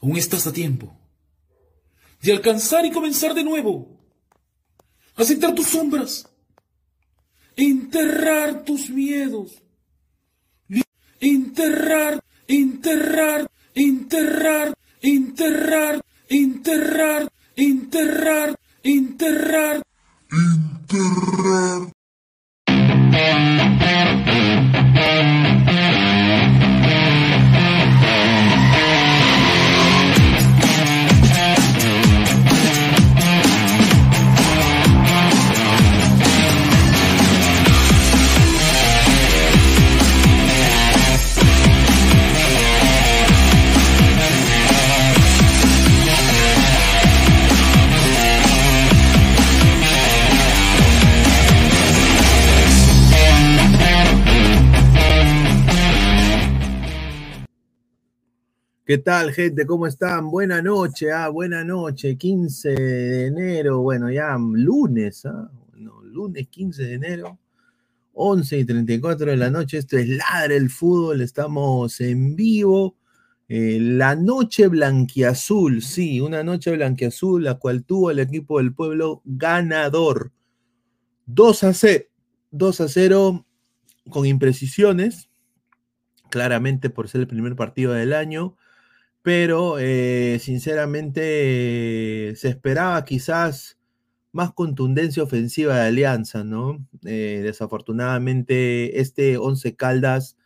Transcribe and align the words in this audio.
Aún 0.00 0.16
estás 0.16 0.46
a 0.46 0.52
tiempo 0.52 0.96
de 2.22 2.32
alcanzar 2.32 2.84
y 2.84 2.90
comenzar 2.90 3.34
de 3.34 3.44
nuevo. 3.44 3.98
Aceptar 5.16 5.54
tus 5.54 5.68
sombras. 5.68 6.28
Enterrar 7.56 8.64
tus 8.64 8.90
miedos. 8.90 9.62
Enterrar, 11.20 12.20
enterrar, 12.46 13.50
enterrar, 13.74 14.74
enterrar, 15.02 16.02
enterrar, 16.28 17.28
enterrar, 17.56 18.58
enterrar, 18.82 19.82
enterrar. 20.32 21.90
¿Qué 58.90 58.98
tal, 58.98 59.32
gente? 59.32 59.66
¿Cómo 59.66 59.86
están? 59.86 60.32
Buena 60.32 60.60
noche, 60.60 61.12
ah, 61.12 61.28
buena 61.28 61.62
noche, 61.62 62.18
15 62.18 62.70
de 62.70 63.26
enero, 63.26 63.82
bueno, 63.82 64.10
ya 64.10 64.36
lunes, 64.36 65.24
ah, 65.26 65.48
lunes 66.02 66.48
15 66.48 66.82
de 66.82 66.94
enero, 66.94 67.38
11 68.14 68.58
y 68.58 68.64
34 68.64 69.30
de 69.30 69.36
la 69.36 69.48
noche, 69.48 69.78
esto 69.78 69.96
es 69.96 70.08
Ladre 70.08 70.56
el 70.56 70.70
Fútbol, 70.70 71.20
estamos 71.20 72.00
en 72.00 72.34
vivo, 72.34 72.96
eh, 73.48 73.78
la 73.80 74.16
noche 74.16 74.66
blanquiazul, 74.66 75.82
sí, 75.82 76.20
una 76.20 76.42
noche 76.42 76.72
blanquiazul, 76.72 77.44
la 77.44 77.60
cual 77.60 77.84
tuvo 77.84 78.10
el 78.10 78.18
equipo 78.18 78.58
del 78.58 78.74
pueblo 78.74 79.22
ganador, 79.24 80.32
2 81.26 81.62
a 81.62 81.74
0, 81.74 82.04
2 82.50 82.80
a 82.80 82.88
0 82.88 83.46
con 84.10 84.26
imprecisiones, 84.26 85.30
claramente 86.28 86.90
por 86.90 87.08
ser 87.08 87.20
el 87.20 87.28
primer 87.28 87.54
partido 87.54 87.92
del 87.92 88.14
año, 88.14 88.56
pero 89.22 89.78
eh, 89.78 90.38
sinceramente 90.40 92.34
se 92.36 92.48
esperaba 92.48 93.04
quizás 93.04 93.78
más 94.32 94.52
contundencia 94.52 95.22
ofensiva 95.22 95.76
de 95.76 95.88
Alianza, 95.88 96.44
¿no? 96.44 96.86
Eh, 97.04 97.40
desafortunadamente 97.42 99.00
este 99.00 99.38
Once 99.38 99.74
Caldas 99.76 100.36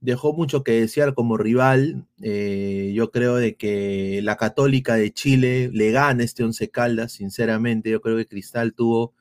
dejó 0.00 0.32
mucho 0.34 0.64
que 0.64 0.72
desear 0.80 1.14
como 1.14 1.36
rival. 1.36 2.06
Eh, 2.22 2.92
yo 2.94 3.10
creo 3.10 3.36
de 3.36 3.56
que 3.56 4.20
la 4.22 4.36
Católica 4.36 4.94
de 4.96 5.12
Chile 5.12 5.70
le 5.72 5.92
gana 5.92 6.24
este 6.24 6.44
Once 6.44 6.70
Caldas, 6.70 7.12
sinceramente. 7.12 7.90
Yo 7.90 8.00
creo 8.00 8.16
que 8.16 8.28
Cristal 8.28 8.74
tuvo 8.74 9.14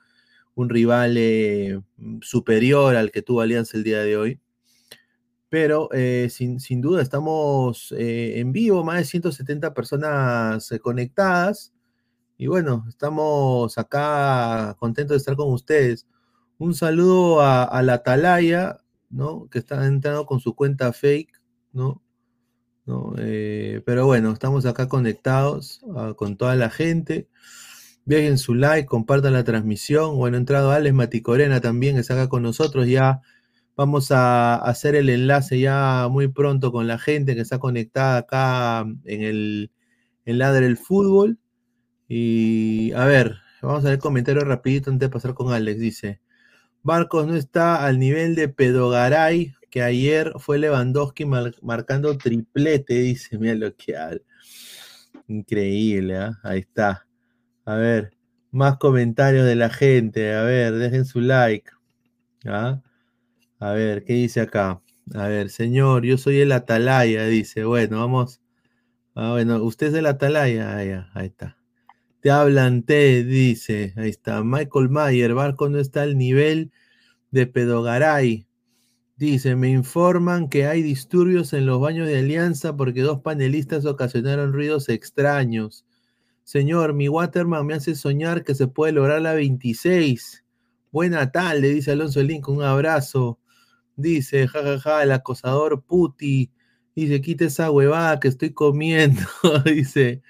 un 0.55 0.69
rival 0.69 1.83
superior 2.21 2.95
al 2.95 3.11
que 3.11 3.21
tuvo 3.21 3.41
Alianza 3.41 3.77
el 3.77 3.83
día 3.83 4.01
de 4.01 4.17
hoy 4.17 4.39
pero 5.51 5.89
eh, 5.91 6.29
sin, 6.29 6.79
duda 6.79 7.01
estamos 7.01 7.93
eh, 7.97 8.39
en 8.39 8.53
vivo, 8.53 8.85
más 8.85 8.99
de 8.99 9.03
170 9.03 9.73
personas 9.73 10.71
eh, 10.71 10.79
conectadas. 10.79 11.73
Y 12.37 12.47
bueno, 12.47 12.85
estamos 12.87 13.77
acá 13.77 14.77
contentos 14.79 15.15
de 15.15 15.17
estar 15.17 15.35
con 15.35 15.51
ustedes. 15.51 16.07
Un 16.57 16.73
saludo 16.73 17.41
a, 17.41 17.81
la 17.83 17.95
Atalaya, 17.95 18.77
¿no? 19.09 19.49
Que 19.49 19.59
está 19.59 19.85
entrando 19.87 20.25
con 20.25 20.39
su 20.39 20.55
cuenta 20.55 20.93
fake, 20.93 21.33
¿no? 21.73 22.01
pero 23.85 24.05
bueno, 24.05 24.31
estamos 24.31 24.65
acá 24.65 24.87
conectados 24.87 25.81
ah, 25.95 26.13
con 26.15 26.37
toda 26.37 26.55
la 26.55 26.69
gente. 26.69 27.27
Dejen 28.05 28.37
su 28.37 28.55
like, 28.55 28.87
compartan 28.87 29.33
la 29.33 29.43
transmisión. 29.43 30.15
Bueno, 30.15 30.37
entrado 30.37 30.71
Alex 30.71 30.95
Maticorena 30.95 31.59
también, 31.59 31.95
que 31.95 32.01
está 32.01 32.13
acá 32.13 32.29
con 32.29 32.43
nosotros 32.43 32.87
ya 32.87 33.21
Vamos 33.81 34.11
a 34.11 34.57
hacer 34.57 34.93
el 34.93 35.09
enlace 35.09 35.59
ya 35.59 36.07
muy 36.07 36.27
pronto 36.27 36.71
con 36.71 36.85
la 36.85 36.99
gente 36.99 37.33
que 37.33 37.41
está 37.41 37.57
conectada 37.57 38.17
acá 38.17 38.81
en 39.05 39.23
el 39.23 39.71
en 40.23 40.37
Ladre 40.37 40.67
el 40.67 40.77
Fútbol. 40.77 41.39
Y 42.07 42.91
a 42.91 43.05
ver, 43.05 43.37
vamos 43.59 43.83
a 43.83 43.89
ver 43.89 43.97
comentario 43.97 44.43
rapidito 44.43 44.91
antes 44.91 45.09
de 45.09 45.11
pasar 45.11 45.33
con 45.33 45.51
Alex. 45.51 45.79
Dice, 45.79 46.21
Marcos 46.83 47.25
no 47.25 47.33
está 47.33 47.83
al 47.83 47.97
nivel 47.97 48.35
de 48.35 48.49
Pedogaray, 48.49 49.55
que 49.71 49.81
ayer 49.81 50.31
fue 50.37 50.59
Lewandowski 50.59 51.25
marcando 51.25 52.15
triplete, 52.19 52.93
dice, 52.93 53.39
mira 53.39 53.55
lo 53.55 53.75
que. 53.75 53.95
Increíble, 55.27 56.17
¿ah? 56.17 56.39
ahí 56.43 56.59
está. 56.59 57.07
A 57.65 57.73
ver, 57.77 58.15
más 58.51 58.77
comentarios 58.77 59.47
de 59.47 59.55
la 59.55 59.71
gente. 59.71 60.35
A 60.35 60.43
ver, 60.43 60.75
dejen 60.75 61.05
su 61.05 61.19
like. 61.19 61.71
¿ah? 62.45 62.79
A 63.61 63.73
ver, 63.73 64.03
¿qué 64.03 64.13
dice 64.13 64.41
acá? 64.41 64.81
A 65.13 65.27
ver, 65.27 65.51
señor, 65.51 66.03
yo 66.03 66.17
soy 66.17 66.39
el 66.39 66.51
Atalaya, 66.51 67.27
dice. 67.27 67.63
Bueno, 67.63 67.99
vamos. 67.99 68.41
Ah, 69.13 69.33
bueno, 69.33 69.63
usted 69.63 69.89
es 69.89 69.93
el 69.93 70.07
Atalaya. 70.07 70.79
Ah, 70.79 71.11
ahí 71.13 71.27
está. 71.27 71.59
Te 72.21 72.31
hablan, 72.31 72.81
te 72.81 73.23
dice. 73.23 73.93
Ahí 73.97 74.09
está. 74.09 74.43
Michael 74.43 74.89
Mayer, 74.89 75.35
Barco 75.35 75.69
no 75.69 75.77
está 75.77 76.01
al 76.01 76.17
nivel 76.17 76.71
de 77.29 77.45
Pedogaray. 77.45 78.47
Dice, 79.15 79.55
me 79.55 79.69
informan 79.69 80.49
que 80.49 80.65
hay 80.65 80.81
disturbios 80.81 81.53
en 81.53 81.67
los 81.67 81.79
baños 81.79 82.07
de 82.07 82.17
Alianza 82.17 82.75
porque 82.75 83.01
dos 83.03 83.21
panelistas 83.21 83.85
ocasionaron 83.85 84.53
ruidos 84.53 84.89
extraños. 84.89 85.85
Señor, 86.43 86.95
mi 86.95 87.09
Waterman 87.09 87.67
me 87.67 87.75
hace 87.75 87.93
soñar 87.93 88.43
que 88.43 88.55
se 88.55 88.67
puede 88.67 88.93
lograr 88.93 89.21
la 89.21 89.35
26. 89.35 90.43
Buena 90.91 91.31
tarde, 91.31 91.69
dice 91.69 91.91
Alonso 91.91 92.23
Lincoln, 92.23 92.57
un 92.57 92.63
abrazo. 92.63 93.37
Dice, 93.95 94.47
jajaja, 94.47 94.79
ja, 94.79 94.97
ja, 94.97 95.03
el 95.03 95.11
acosador 95.11 95.83
puti. 95.83 96.51
Dice, 96.95 97.21
quita 97.21 97.45
esa 97.45 97.71
huevada 97.71 98.19
que 98.19 98.27
estoy 98.27 98.53
comiendo. 98.53 99.21
dice, 99.65 100.21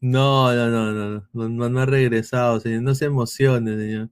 no, 0.00 0.54
no, 0.54 0.70
no, 0.70 0.92
no, 0.92 1.48
no, 1.48 1.68
no, 1.68 1.80
ha 1.80 1.86
regresado, 1.86 2.60
señor. 2.60 2.82
No 2.82 2.94
se 2.94 3.06
emocione, 3.06 3.76
señor. 3.76 4.10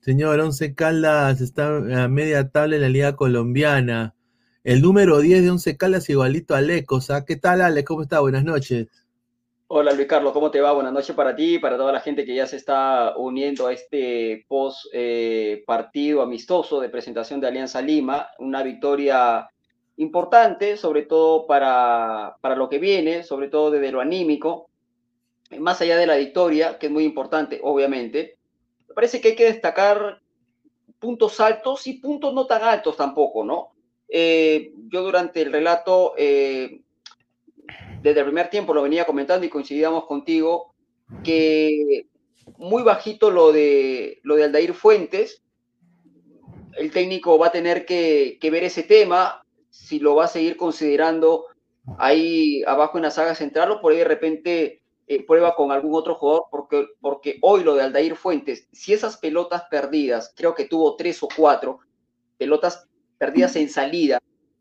Señor, 0.00 0.40
Once 0.40 0.74
Caldas 0.74 1.40
está 1.40 2.04
a 2.04 2.08
media 2.08 2.48
tabla 2.50 2.76
en 2.76 2.82
la 2.82 2.88
Liga 2.88 3.16
Colombiana. 3.16 4.14
El 4.64 4.82
número 4.82 5.20
10 5.20 5.42
de 5.42 5.50
Once 5.50 5.76
Caldas 5.76 6.08
igualito 6.10 6.54
a 6.54 6.58
Aleco. 6.58 7.00
¿Qué 7.26 7.36
tal, 7.36 7.60
Ale? 7.62 7.84
¿Cómo 7.84 8.02
está? 8.02 8.20
Buenas 8.20 8.44
noches. 8.44 8.88
Hola 9.72 9.92
Luis 9.92 10.08
Carlos, 10.08 10.32
¿cómo 10.32 10.50
te 10.50 10.60
va? 10.60 10.72
Buenas 10.72 10.92
noches 10.92 11.14
para 11.14 11.36
ti 11.36 11.54
y 11.54 11.58
para 11.60 11.76
toda 11.76 11.92
la 11.92 12.00
gente 12.00 12.24
que 12.24 12.34
ya 12.34 12.44
se 12.44 12.56
está 12.56 13.14
uniendo 13.16 13.68
a 13.68 13.72
este 13.72 14.44
post 14.48 14.86
eh, 14.92 15.62
partido 15.64 16.22
amistoso 16.22 16.80
de 16.80 16.88
presentación 16.88 17.40
de 17.40 17.46
Alianza 17.46 17.80
Lima. 17.80 18.30
Una 18.40 18.64
victoria 18.64 19.48
importante, 19.96 20.76
sobre 20.76 21.02
todo 21.02 21.46
para, 21.46 22.34
para 22.40 22.56
lo 22.56 22.68
que 22.68 22.80
viene, 22.80 23.22
sobre 23.22 23.46
todo 23.46 23.70
desde 23.70 23.92
lo 23.92 24.00
anímico. 24.00 24.68
Más 25.56 25.80
allá 25.80 25.96
de 25.98 26.08
la 26.08 26.16
victoria, 26.16 26.76
que 26.76 26.86
es 26.86 26.92
muy 26.92 27.04
importante, 27.04 27.60
obviamente, 27.62 28.38
me 28.88 28.94
parece 28.94 29.20
que 29.20 29.28
hay 29.28 29.36
que 29.36 29.52
destacar 29.52 30.20
puntos 30.98 31.38
altos 31.38 31.86
y 31.86 32.00
puntos 32.00 32.34
no 32.34 32.44
tan 32.44 32.64
altos 32.64 32.96
tampoco, 32.96 33.44
¿no? 33.44 33.68
Eh, 34.08 34.72
yo 34.88 35.04
durante 35.04 35.42
el 35.42 35.52
relato 35.52 36.14
eh, 36.18 36.80
desde 38.02 38.20
el 38.20 38.26
primer 38.26 38.48
tiempo 38.48 38.74
lo 38.74 38.82
venía 38.82 39.04
comentando 39.04 39.44
y 39.44 39.50
coincidíamos 39.50 40.06
contigo, 40.06 40.74
que 41.22 42.06
muy 42.56 42.82
bajito 42.82 43.30
lo 43.30 43.52
de, 43.52 44.20
lo 44.22 44.36
de 44.36 44.44
Aldair 44.44 44.74
Fuentes. 44.74 45.42
El 46.76 46.90
técnico 46.90 47.38
va 47.38 47.48
a 47.48 47.52
tener 47.52 47.84
que, 47.84 48.38
ver 48.42 48.64
ese 48.64 48.82
tema, 48.82 49.44
si 49.70 49.98
lo 49.98 50.14
va 50.14 50.24
a 50.24 50.28
seguir 50.28 50.56
considerando 50.56 51.46
ahí 51.98 52.62
abajo 52.66 52.98
en 52.98 53.04
la 53.04 53.10
saga 53.10 53.34
central 53.34 53.70
o 53.70 53.80
por 53.80 53.92
ahí 53.92 53.98
de 53.98 54.04
repente 54.04 54.82
eh, 55.06 55.26
prueba 55.26 55.54
con 55.54 55.72
algún 55.72 55.94
otro 55.94 56.14
jugador, 56.14 56.44
porque, 56.50 56.86
porque 57.00 57.38
hoy 57.42 57.64
lo 57.64 57.74
de 57.74 57.82
Aldair 57.82 58.16
Fuentes, 58.16 58.68
si 58.72 58.92
esas 58.92 59.16
pelotas 59.16 59.64
perdidas, 59.70 60.32
creo 60.36 60.54
que 60.54 60.66
tuvo 60.66 60.96
tres 60.96 61.22
o 61.22 61.28
cuatro 61.34 61.80
pelotas 62.38 62.86
perdidas 63.18 63.56
en 63.56 63.68
salida, 63.68 64.18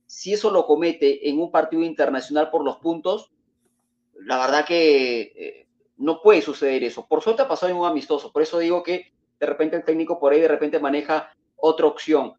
si 0.09 0.33
eso 0.33 0.49
lo 0.49 0.65
comete 0.65 1.29
en 1.29 1.39
un 1.39 1.51
partido 1.51 1.83
internacional 1.83 2.49
por 2.49 2.63
los 2.63 2.77
puntos, 2.77 3.31
la 4.15 4.39
verdad 4.39 4.65
que 4.65 5.21
eh, 5.21 5.67
no 5.97 6.21
puede 6.23 6.41
suceder 6.41 6.83
eso. 6.83 7.05
Por 7.07 7.21
suerte 7.21 7.43
ha 7.43 7.47
pasado 7.47 7.71
en 7.71 7.77
un 7.77 7.85
amistoso, 7.85 8.31
por 8.31 8.41
eso 8.41 8.57
digo 8.57 8.81
que 8.81 9.13
de 9.39 9.45
repente 9.45 9.75
el 9.75 9.85
técnico 9.85 10.19
por 10.19 10.33
ahí 10.33 10.41
de 10.41 10.47
repente 10.47 10.79
maneja 10.79 11.31
otra 11.55 11.85
opción. 11.85 12.33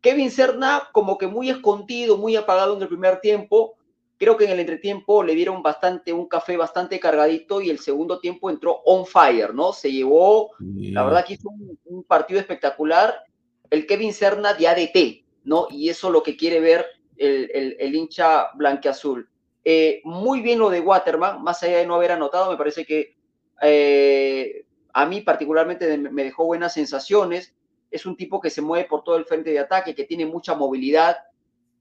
Kevin 0.00 0.30
Serna 0.30 0.88
como 0.92 1.18
que 1.18 1.26
muy 1.26 1.50
escondido, 1.50 2.16
muy 2.16 2.36
apagado 2.36 2.76
en 2.76 2.82
el 2.82 2.88
primer 2.88 3.20
tiempo, 3.20 3.76
Creo 4.18 4.36
que 4.38 4.44
en 4.44 4.52
el 4.52 4.60
entretiempo 4.60 5.22
le 5.22 5.34
dieron 5.34 5.62
bastante, 5.62 6.12
un 6.12 6.26
café 6.26 6.56
bastante 6.56 6.98
cargadito 6.98 7.60
y 7.60 7.68
el 7.68 7.78
segundo 7.78 8.18
tiempo 8.18 8.48
entró 8.48 8.80
on 8.86 9.04
fire, 9.04 9.52
¿no? 9.52 9.74
Se 9.74 9.92
llevó, 9.92 10.52
la 10.58 11.04
verdad 11.04 11.24
que 11.26 11.34
hizo 11.34 11.50
un, 11.84 12.02
partido 12.04 12.40
espectacular. 12.40 13.24
El 13.68 13.86
Kevin 13.86 14.14
Serna 14.14 14.54
de 14.54 14.68
ADT, 14.68 15.24
¿no? 15.44 15.66
Y 15.70 15.90
eso 15.90 16.06
es 16.06 16.12
lo 16.14 16.22
que 16.22 16.36
quiere 16.36 16.60
ver 16.60 16.86
el, 17.18 17.76
el, 17.78 17.94
hincha 17.94 18.50
blanqueazul. 18.54 19.28
Eh, 19.64 20.00
muy 20.04 20.40
bien 20.40 20.58
lo 20.58 20.70
de 20.70 20.80
Waterman, 20.80 21.42
más 21.42 21.62
allá 21.62 21.78
de 21.78 21.86
no 21.86 21.94
haber 21.94 22.12
anotado, 22.12 22.50
me 22.50 22.56
parece 22.56 22.84
que 22.84 23.16
eh, 23.62 24.64
a 24.92 25.06
mí 25.06 25.20
particularmente 25.22 25.98
me 25.98 26.24
dejó 26.24 26.44
buenas 26.44 26.74
sensaciones. 26.74 27.54
Es 27.90 28.06
un 28.06 28.16
tipo 28.16 28.40
que 28.40 28.50
se 28.50 28.62
mueve 28.62 28.88
por 28.88 29.04
todo 29.04 29.16
el 29.16 29.24
frente 29.24 29.50
de 29.50 29.58
ataque, 29.58 29.94
que 29.94 30.04
tiene 30.04 30.26
mucha 30.26 30.54
movilidad, 30.54 31.16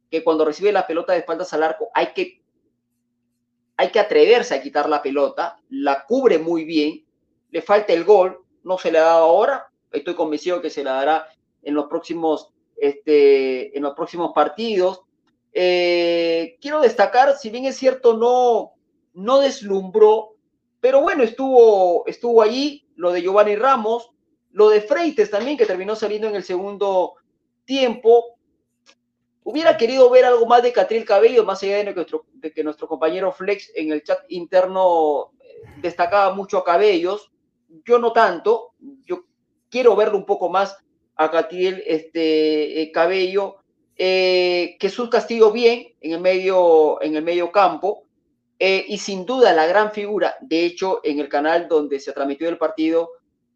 que 0.09 0.23
cuando 0.23 0.45
recibe 0.45 0.71
la 0.71 0.87
pelota 0.87 1.13
de 1.13 1.19
espaldas 1.19 1.53
al 1.53 1.63
arco 1.63 1.89
hay 1.93 2.07
que, 2.13 2.41
hay 3.77 3.89
que 3.89 3.99
atreverse 3.99 4.55
a 4.55 4.61
quitar 4.61 4.89
la 4.89 5.01
pelota, 5.01 5.59
la 5.69 6.05
cubre 6.05 6.37
muy 6.39 6.63
bien, 6.63 7.05
le 7.51 7.61
falta 7.61 7.93
el 7.93 8.03
gol, 8.03 8.39
no 8.63 8.77
se 8.77 8.91
le 8.91 8.97
ha 8.97 9.03
dado 9.03 9.25
ahora, 9.25 9.67
estoy 9.91 10.15
convencido 10.15 10.61
que 10.61 10.69
se 10.69 10.83
la 10.83 10.93
dará 10.93 11.27
en 11.63 11.73
los 11.73 11.87
próximos, 11.87 12.53
este, 12.77 13.75
en 13.77 13.83
los 13.83 13.93
próximos 13.95 14.31
partidos. 14.33 15.01
Eh, 15.57 16.57
quiero 16.61 16.81
destacar, 16.81 17.37
si 17.37 17.49
bien 17.49 17.65
es 17.65 17.77
cierto, 17.77 18.17
no, 18.17 18.73
no 19.13 19.39
deslumbró, 19.39 20.35
pero 20.81 21.01
bueno, 21.01 21.23
estuvo, 21.23 22.05
estuvo 22.05 22.41
allí, 22.41 22.85
lo 22.95 23.11
de 23.11 23.21
Giovanni 23.21 23.55
Ramos, 23.55 24.11
lo 24.51 24.69
de 24.69 24.81
Freites 24.81 25.31
también, 25.31 25.57
que 25.57 25.65
terminó 25.65 25.95
saliendo 25.95 26.27
en 26.27 26.35
el 26.35 26.43
segundo 26.43 27.15
tiempo, 27.63 28.35
Hubiera 29.47 29.77
querido 29.77 30.09
ver 30.09 30.25
algo 30.25 30.47
más 30.47 30.63
de 30.63 30.73
Catril 30.73 31.05
Cabello, 31.05 31.45
más 31.45 31.61
allá 31.61 31.77
de, 31.77 31.93
nuestro, 31.93 32.25
que 32.41 32.63
nuestro 32.63 32.87
compañero 32.87 33.31
Flex 33.31 33.71
en 33.75 33.91
el 33.91 34.01
chat 34.01 34.19
interno 34.29 35.33
eh, 35.39 35.61
destacaba 35.83 36.33
mucho 36.33 36.57
a 36.57 36.63
Cabellos. 36.63 37.31
Yo 37.85 37.99
no 37.99 38.11
tanto. 38.11 38.73
Yo 39.05 39.25
quiero 39.69 39.95
verlo 39.95 40.17
un 40.17 40.25
poco 40.25 40.49
más 40.49 40.75
a 41.15 41.29
Catril 41.29 41.83
este, 41.85 42.81
eh, 42.81 42.91
Cabello. 42.91 43.57
Eh, 43.97 44.77
Jesús 44.79 45.09
Castillo 45.09 45.51
bien 45.51 45.93
en 46.01 46.13
el 46.13 46.21
medio, 46.21 47.01
en 47.01 47.15
el 47.15 47.23
medio 47.23 47.51
campo. 47.51 48.03
y 48.57 48.97
sin 48.97 49.25
duda 49.25 49.53
la 49.53 49.67
gran 49.67 49.91
figura, 49.91 50.35
de 50.41 50.65
hecho, 50.65 51.01
en 51.03 51.19
el 51.19 51.27
canal 51.27 51.67
donde 51.67 51.99
se 51.99 52.13
transmitió 52.13 52.47
el 52.47 52.57
partido, 52.57 53.09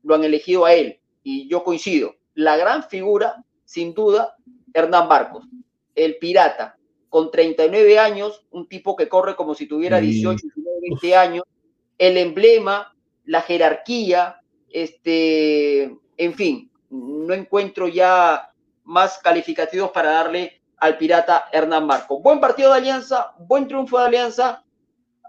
lo 0.03 0.15
han 0.15 0.23
elegido 0.23 0.65
a 0.65 0.73
él. 0.73 0.99
Y 1.23 1.47
yo 1.47 1.63
coincido. 1.63 2.15
La 2.33 2.57
gran 2.57 2.83
figura, 2.83 3.43
sin 3.65 3.93
duda, 3.93 4.35
Hernán 4.73 5.07
Barcos 5.07 5.45
el 5.99 6.17
pirata, 6.17 6.77
con 7.09 7.31
39 7.31 7.99
años, 7.99 8.45
un 8.51 8.67
tipo 8.67 8.95
que 8.95 9.09
corre 9.09 9.35
como 9.35 9.55
si 9.55 9.67
tuviera 9.67 9.99
18, 9.99 10.47
20 10.81 11.15
años, 11.15 11.43
el 11.97 12.17
emblema, 12.17 12.95
la 13.25 13.41
jerarquía, 13.41 14.41
este, 14.69 15.95
en 16.17 16.33
fin, 16.33 16.71
no 16.89 17.33
encuentro 17.33 17.87
ya 17.87 18.48
más 18.89 19.19
calificativos 19.19 19.91
para 19.91 20.11
darle 20.11 20.61
al 20.77 20.97
pirata 20.97 21.45
Hernán 21.51 21.85
Marco. 21.85 22.19
Buen 22.21 22.39
partido 22.39 22.71
de 22.71 22.79
Alianza, 22.79 23.33
buen 23.37 23.67
triunfo 23.67 23.99
de 23.99 24.07
Alianza. 24.07 24.63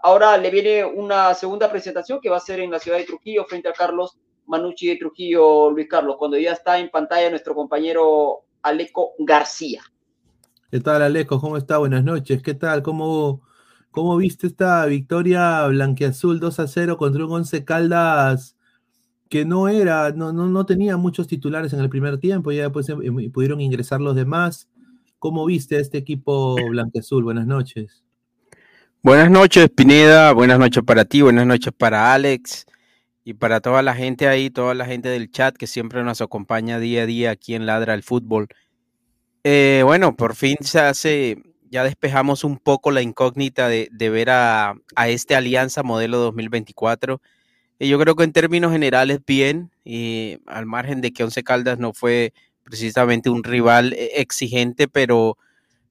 Ahora 0.01 0.35
le 0.37 0.49
viene 0.49 0.83
una 0.83 1.35
segunda 1.35 1.69
presentación 1.69 2.19
que 2.19 2.29
va 2.29 2.37
a 2.37 2.41
ser 2.41 2.59
en 2.59 2.71
la 2.71 2.79
ciudad 2.79 2.97
de 2.97 3.03
Trujillo 3.03 3.45
frente 3.45 3.69
a 3.69 3.73
Carlos 3.73 4.17
Manucci 4.47 4.87
de 4.87 4.95
Trujillo, 4.95 5.69
Luis 5.69 5.87
Carlos, 5.87 6.15
cuando 6.17 6.39
ya 6.39 6.53
está 6.53 6.79
en 6.79 6.89
pantalla 6.89 7.29
nuestro 7.29 7.53
compañero 7.53 8.45
Aleco 8.63 9.11
García. 9.19 9.83
¿Qué 10.71 10.79
tal, 10.79 11.03
Alejo? 11.03 11.39
¿Cómo 11.39 11.55
está? 11.55 11.77
Buenas 11.77 12.03
noches. 12.03 12.41
¿Qué 12.41 12.55
tal? 12.55 12.81
¿Cómo, 12.81 13.43
cómo 13.91 14.17
viste 14.17 14.47
esta 14.47 14.83
victoria 14.87 15.67
blanqueazul 15.67 16.39
2 16.39 16.59
a 16.59 16.67
0 16.67 16.97
contra 16.97 17.25
un 17.25 17.31
Once 17.31 17.63
Caldas 17.63 18.57
que 19.31 19.45
no 19.45 19.69
era, 19.69 20.11
no, 20.11 20.33
no, 20.33 20.47
no 20.47 20.65
tenía 20.65 20.97
muchos 20.97 21.25
titulares 21.25 21.71
en 21.71 21.79
el 21.79 21.87
primer 21.87 22.17
tiempo, 22.17 22.51
ya 22.51 22.63
después 22.63 22.89
em, 22.89 23.31
pudieron 23.31 23.61
ingresar 23.61 24.01
los 24.01 24.13
demás? 24.13 24.67
¿Cómo 25.19 25.45
viste 25.45 25.79
este 25.79 25.97
equipo 25.97 26.57
blanqueazul? 26.69 27.23
Buenas 27.23 27.47
noches. 27.47 28.03
Buenas 29.01 29.31
noches, 29.31 29.69
Pineda. 29.69 30.33
Buenas 30.33 30.59
noches 30.59 30.83
para 30.83 31.05
ti, 31.05 31.21
buenas 31.21 31.47
noches 31.47 31.71
para 31.71 32.13
Alex 32.13 32.65
y 33.23 33.33
para 33.35 33.61
toda 33.61 33.81
la 33.81 33.95
gente 33.95 34.27
ahí, 34.27 34.49
toda 34.49 34.73
la 34.73 34.85
gente 34.85 35.07
del 35.07 35.31
chat 35.31 35.55
que 35.55 35.65
siempre 35.65 36.03
nos 36.03 36.19
acompaña 36.19 36.77
día 36.77 37.03
a 37.03 37.05
día 37.05 37.31
aquí 37.31 37.55
en 37.55 37.65
Ladra 37.65 37.93
el 37.93 38.03
Fútbol. 38.03 38.49
Eh, 39.45 39.81
bueno, 39.85 40.13
por 40.17 40.35
fin 40.35 40.57
se 40.59 40.81
hace, 40.81 41.41
ya 41.69 41.85
despejamos 41.85 42.43
un 42.43 42.57
poco 42.57 42.91
la 42.91 43.01
incógnita 43.01 43.69
de, 43.69 43.87
ver 44.09 44.29
a, 44.29 44.75
este 45.07 45.35
Alianza 45.35 45.83
modelo 45.83 46.17
2024. 46.17 47.21
Yo 47.87 47.99
creo 47.99 48.15
que 48.15 48.23
en 48.23 48.33
términos 48.33 48.71
generales 48.71 49.19
bien, 49.25 49.71
y 49.83 50.37
al 50.45 50.65
margen 50.65 51.01
de 51.01 51.11
que 51.11 51.23
Once 51.23 51.43
Caldas 51.43 51.79
no 51.79 51.93
fue 51.93 52.33
precisamente 52.63 53.29
un 53.29 53.43
rival 53.43 53.93
eh, 53.93 54.11
exigente, 54.21 54.87
pero 54.87 55.37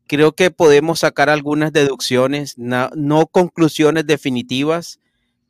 creo 0.06 0.32
que 0.32 0.50
podemos 0.50 1.00
sacar 1.00 1.30
algunas 1.30 1.72
deducciones, 1.72 2.56
no, 2.58 3.26
conclusiones 3.28 4.06
definitivas, 4.06 5.00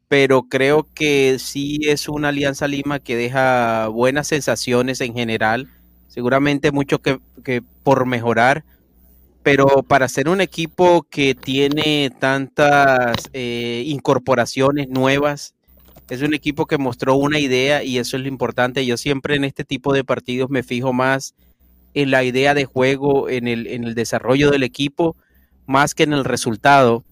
pero 0.09 0.44
creo 0.44 0.88
que 0.94 1.38
sí 1.38 1.80
es 1.85 2.09
una 2.09 2.28
Alianza 2.30 2.68
Lima 2.68 3.00
que 3.00 3.16
deja 3.16 3.88
buenas 3.88 4.28
sensaciones 4.28 5.00
en 5.00 5.14
general 5.14 5.70
seguramente 6.11 6.73
mucho 6.73 6.99
que, 7.00 7.20
por 7.85 8.04
mejorar, 8.04 8.64
pero 9.42 9.82
para 9.82 10.09
ser 10.09 10.28
un 10.28 10.40
equipo 10.40 11.04
que 11.09 11.35
tiene 11.35 12.11
tantas 12.18 13.30
eh, 13.32 13.85
incorporaciones 13.87 14.88
nuevas, 14.88 15.54
es 16.14 16.23
un 16.23 16.35
equipo 16.35 16.67
que 16.67 16.79
mostró 16.79 17.14
una 17.17 17.38
idea 17.38 17.85
y 17.85 17.99
eso 17.99 18.17
es 18.17 18.23
lo 18.23 18.29
importante. 18.29 18.85
Yo 18.85 18.97
siempre 18.97 19.37
en 19.37 19.45
este 19.45 19.64
tipo 19.64 19.93
de 19.93 20.05
partidos 20.05 20.50
me 20.50 20.62
fijo 20.62 20.93
más 20.93 21.35
en 21.95 22.11
la 22.11 22.25
idea 22.25 22.55
de 22.55 22.64
juego, 22.64 23.29
en 23.29 23.49
el, 23.49 23.67
en 23.67 23.85
el 23.85 23.95
desarrollo 23.95 24.50
del 24.50 24.62
equipo, 24.62 25.17
más 25.67 25.95
que 25.95 26.02
en 26.02 26.12
el 26.12 26.25
resultado. 26.25 27.05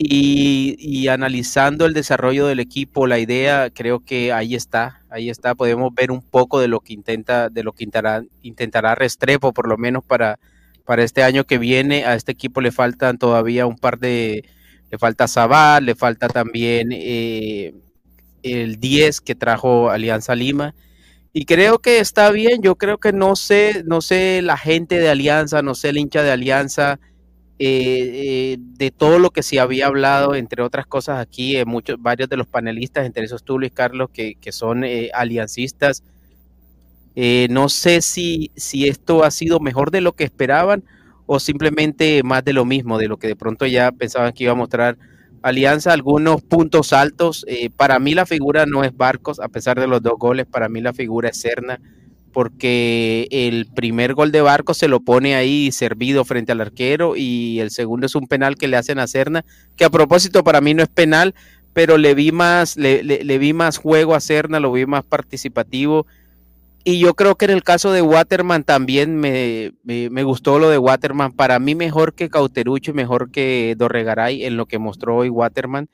Y, 0.00 1.08
analizando 1.08 1.84
el 1.84 1.92
desarrollo 1.92 2.46
del 2.46 2.60
equipo, 2.60 3.08
la 3.08 3.18
idea, 3.18 3.70
creo 3.70 3.98
que 3.98 4.32
ahí 4.32 4.54
está, 4.54 5.02
ahí 5.10 5.28
está, 5.28 5.56
podemos 5.56 5.92
ver 5.92 6.12
un 6.12 6.22
poco 6.22 6.60
de 6.60 6.68
lo 6.68 6.78
que 6.78 6.92
intenta, 6.92 7.48
de 7.48 7.64
lo 7.64 7.72
que 7.72 7.82
intentará, 7.82 8.22
intentará 8.42 8.94
Restrepo, 8.94 9.52
por 9.52 9.68
lo 9.68 9.76
menos 9.76 10.04
para, 10.04 10.38
para 10.84 11.02
este 11.02 11.24
año 11.24 11.44
que 11.44 11.58
viene. 11.58 12.04
A 12.04 12.14
este 12.14 12.30
equipo 12.30 12.60
le 12.60 12.70
faltan 12.70 13.18
todavía 13.18 13.66
un 13.66 13.76
par 13.76 13.98
de, 13.98 14.44
le 14.90 14.98
falta 14.98 15.26
Zabal, 15.26 15.84
le 15.84 15.96
falta 15.96 16.28
también 16.28 16.90
eh, 16.92 17.74
el 18.42 18.80
10 18.80 19.20
que 19.20 19.34
trajo 19.34 19.90
Alianza 19.90 20.34
Lima. 20.34 20.74
Y 21.32 21.44
creo 21.44 21.78
que 21.78 22.00
está 22.00 22.30
bien, 22.30 22.62
yo 22.62 22.76
creo 22.76 22.98
que 22.98 23.12
no 23.12 23.36
sé, 23.36 23.82
no 23.86 24.00
sé 24.00 24.42
la 24.42 24.56
gente 24.56 24.98
de 24.98 25.08
Alianza, 25.08 25.62
no 25.62 25.74
sé 25.74 25.90
el 25.90 25.98
hincha 25.98 26.22
de 26.22 26.30
Alianza, 26.30 26.98
eh, 27.60 28.54
eh, 28.54 28.56
de 28.60 28.90
todo 28.92 29.18
lo 29.18 29.30
que 29.30 29.42
se 29.42 29.58
había 29.58 29.86
hablado, 29.86 30.34
entre 30.34 30.62
otras 30.62 30.86
cosas 30.86 31.20
aquí, 31.20 31.56
eh, 31.56 31.64
muchos, 31.64 32.00
varios 32.00 32.28
de 32.28 32.36
los 32.36 32.46
panelistas, 32.46 33.04
entre 33.04 33.24
esos 33.24 33.42
tú, 33.42 33.58
Luis 33.58 33.72
Carlos, 33.72 34.10
que, 34.10 34.36
son 34.52 34.84
aliancistas. 35.12 36.02
no 37.50 37.68
sé 37.68 38.00
si, 38.00 38.52
si 38.56 38.88
esto 38.88 39.24
ha 39.24 39.30
sido 39.30 39.60
mejor 39.60 39.90
de 39.90 40.00
lo 40.00 40.12
que 40.12 40.24
esperaban 40.24 40.84
o 41.26 41.40
simplemente 41.40 42.22
más 42.22 42.44
de 42.44 42.52
lo 42.52 42.64
mismo, 42.64 42.96
de 42.96 43.08
lo 43.08 43.18
que 43.18 43.26
de 43.28 43.36
pronto 43.36 43.66
ya 43.66 43.92
pensaban 43.92 44.32
que 44.32 44.44
iba 44.44 44.52
a 44.52 44.56
mostrar 44.56 44.96
Alianza, 45.42 45.92
algunos 45.92 46.42
puntos 46.42 46.92
altos. 46.92 47.46
para 47.76 47.98
mí 47.98 48.14
la 48.14 48.26
figura 48.26 48.66
no 48.66 48.84
es 48.84 48.96
Barcos, 48.96 49.40
a 49.40 49.48
pesar 49.48 49.78
de 49.80 49.86
los 49.86 50.02
dos 50.02 50.14
goles, 50.18 50.46
para 50.46 50.68
mí 50.68 50.80
la 50.80 50.92
figura 50.92 51.28
es 51.28 51.40
Serna 51.40 51.80
porque 52.32 53.26
el 53.30 53.66
primer 53.66 54.14
gol 54.14 54.30
de 54.30 54.40
Barco 54.40 54.74
se 54.74 54.88
lo 54.88 55.00
pone 55.00 55.34
ahí 55.34 55.72
servido 55.72 56.24
frente 56.24 56.52
al 56.52 56.60
arquero 56.60 57.14
y 57.16 57.58
el 57.60 57.70
segundo 57.70 58.06
es 58.06 58.14
un 58.14 58.26
penal 58.26 58.56
que 58.56 58.68
le 58.68 58.76
hacen 58.76 58.98
a 58.98 59.06
Cerna, 59.06 59.44
que 59.76 59.84
a 59.84 59.90
propósito 59.90 60.44
para 60.44 60.60
mí 60.60 60.74
no 60.74 60.82
es 60.82 60.88
penal, 60.88 61.34
pero 61.72 61.98
le 61.98 62.14
vi 62.14 62.32
más, 62.32 62.76
le, 62.76 63.38
vi 63.38 63.52
más 63.52 63.78
juego 63.78 64.14
a 64.14 64.20
Cerna, 64.20 64.60
lo 64.60 64.72
vi 64.72 64.86
más 64.86 65.04
participativo. 65.04 66.06
Y 66.84 66.98
yo 67.00 67.14
creo 67.14 67.34
que 67.34 67.44
en 67.44 67.50
el 67.50 67.62
caso 67.62 67.92
de 67.92 68.02
Waterman 68.02 68.64
también 68.64 69.16
me, 69.16 69.72
gustó 70.22 70.58
lo 70.58 70.70
de 70.70 70.78
Waterman. 70.78 71.32
Para 71.32 71.58
mí 71.58 71.74
mejor 71.74 72.14
que 72.14 72.30
Cauterucho 72.30 72.92
y 72.92 72.94
mejor 72.94 73.30
que 73.30 73.74
Dorregaray 73.76 74.44
en 74.44 74.56
lo 74.56 74.66
que 74.66 74.78
mostró 74.78 75.16
hoy 75.16 75.28
Waterman. 75.28 75.88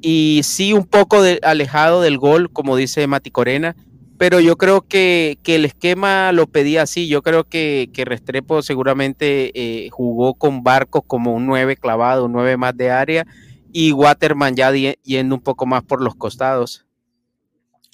Y 0.00 0.40
sí 0.42 0.72
un 0.72 0.84
poco 0.84 1.22
alejado 1.42 2.00
del 2.00 2.18
gol, 2.18 2.50
como 2.50 2.76
dice 2.76 3.06
Mati 3.06 3.30
Corena, 3.30 3.76
pero 4.22 4.40
yo 4.40 4.56
creo 4.56 4.82
que, 4.82 5.38
el 5.44 5.64
esquema 5.64 6.32
lo 6.32 6.46
pedía 6.46 6.82
así. 6.82 7.08
Yo 7.08 7.22
creo 7.22 7.44
que, 7.44 7.90
Restrepo 7.94 8.62
seguramente 8.62 9.50
eh, 9.54 9.90
jugó 9.90 10.34
con 10.34 10.62
Barcos 10.62 11.02
como 11.06 11.34
un 11.34 11.46
9 11.46 11.76
clavado, 11.76 12.24
un 12.24 12.32
9 12.32 12.56
más 12.56 12.76
de 12.76 12.90
área, 12.90 13.26
y 13.72 13.92
Waterman 13.92 14.54
ya 14.54 14.72
yendo 14.72 15.34
un 15.34 15.40
poco 15.40 15.66
más 15.66 15.82
por 15.82 16.00
los 16.00 16.14
costados. 16.14 16.86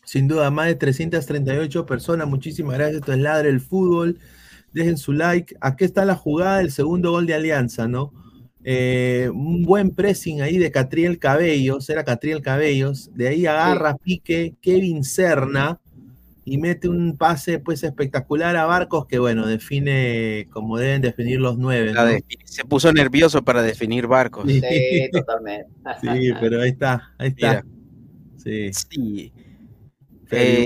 Sin 0.08 0.26
duda, 0.26 0.50
más 0.50 0.68
de 0.68 0.74
338 0.74 1.84
personas. 1.84 2.26
Muchísimas 2.26 2.78
gracias. 2.78 3.00
Esto 3.00 3.12
es 3.12 3.18
Ladre 3.18 3.50
el 3.50 3.60
Fútbol. 3.60 4.18
Dejen 4.72 4.96
su 4.96 5.12
like. 5.12 5.54
Aquí 5.60 5.84
está 5.84 6.06
la 6.06 6.14
jugada 6.14 6.58
del 6.58 6.70
segundo 6.70 7.10
gol 7.10 7.26
de 7.26 7.34
Alianza, 7.34 7.88
¿no? 7.88 8.14
Eh, 8.64 9.28
un 9.30 9.64
buen 9.64 9.90
pressing 9.90 10.40
ahí 10.40 10.56
de 10.56 10.70
Catriel 10.70 11.18
Cabellos, 11.18 11.90
era 11.90 12.04
Catriel 12.04 12.40
Cabellos, 12.40 13.10
de 13.14 13.28
ahí 13.28 13.44
agarra 13.44 13.98
pique 13.98 14.54
Kevin 14.62 15.04
Serna 15.04 15.78
y 16.42 16.56
mete 16.56 16.88
un 16.88 17.18
pase 17.18 17.58
pues 17.58 17.84
espectacular 17.84 18.56
a 18.56 18.64
Barcos 18.64 19.06
que 19.06 19.18
bueno, 19.18 19.46
define 19.46 20.48
como 20.50 20.78
deben 20.78 21.02
definir 21.02 21.38
los 21.38 21.58
nueve. 21.58 21.92
Se 22.44 22.64
puso 22.64 22.94
nervioso 22.94 23.44
para 23.44 23.60
definir 23.60 24.06
Barcos. 24.06 24.46
Sí, 24.46 24.62
totalmente. 25.12 25.70
sí, 26.00 26.32
pero 26.40 26.62
ahí 26.62 26.70
está, 26.70 27.12
ahí 27.18 27.28
está. 27.28 27.62
Sí. 28.38 28.70
Eh, 29.36 29.37
eh, 30.30 30.64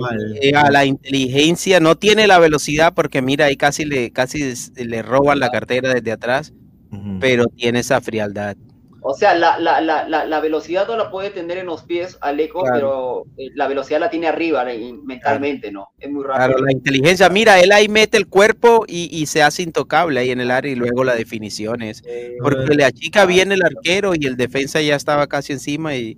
a 0.56 0.70
la 0.70 0.84
inteligencia 0.84 1.80
no 1.80 1.96
tiene 1.96 2.26
la 2.26 2.38
velocidad 2.38 2.94
porque 2.94 3.22
mira 3.22 3.46
ahí 3.46 3.56
casi 3.56 3.84
le 3.84 4.10
casi 4.10 4.54
le 4.76 5.02
roban 5.02 5.38
la 5.38 5.50
cartera 5.50 5.94
desde 5.94 6.12
atrás 6.12 6.52
pero 7.20 7.46
tiene 7.46 7.80
esa 7.80 8.00
frialdad. 8.00 8.56
O 9.04 9.14
sea, 9.14 9.34
la, 9.34 9.58
la, 9.58 9.80
la, 9.80 10.06
la, 10.06 10.40
velocidad 10.40 10.86
no 10.86 10.96
la 10.96 11.10
puede 11.10 11.30
tener 11.30 11.58
en 11.58 11.66
los 11.66 11.82
pies 11.82 12.16
Aleco, 12.20 12.62
pero 12.72 13.24
eh, 13.36 13.48
la 13.56 13.66
velocidad 13.66 13.98
la 13.98 14.10
tiene 14.10 14.28
arriba 14.28 14.64
mentalmente, 15.02 15.72
¿no? 15.72 15.88
Es 15.98 16.08
muy 16.08 16.22
rápido. 16.22 16.46
Claro, 16.46 16.64
la 16.64 16.70
inteligencia, 16.70 17.28
mira, 17.28 17.58
él 17.58 17.72
ahí 17.72 17.88
mete 17.88 18.16
el 18.16 18.28
cuerpo 18.28 18.84
y, 18.86 19.08
y 19.10 19.26
se 19.26 19.42
hace 19.42 19.64
intocable 19.64 20.20
ahí 20.20 20.30
en 20.30 20.40
el 20.40 20.52
área 20.52 20.70
y 20.70 20.76
luego 20.76 21.02
la 21.02 21.16
definición 21.16 21.82
es. 21.82 22.04
porque 22.40 22.76
le 22.76 22.84
achica 22.84 23.26
bien 23.26 23.50
el 23.50 23.64
arquero 23.64 24.14
y 24.14 24.24
el 24.24 24.36
defensa 24.36 24.80
ya 24.80 24.94
estaba 24.94 25.26
casi 25.26 25.52
encima 25.52 25.96
y, 25.96 26.16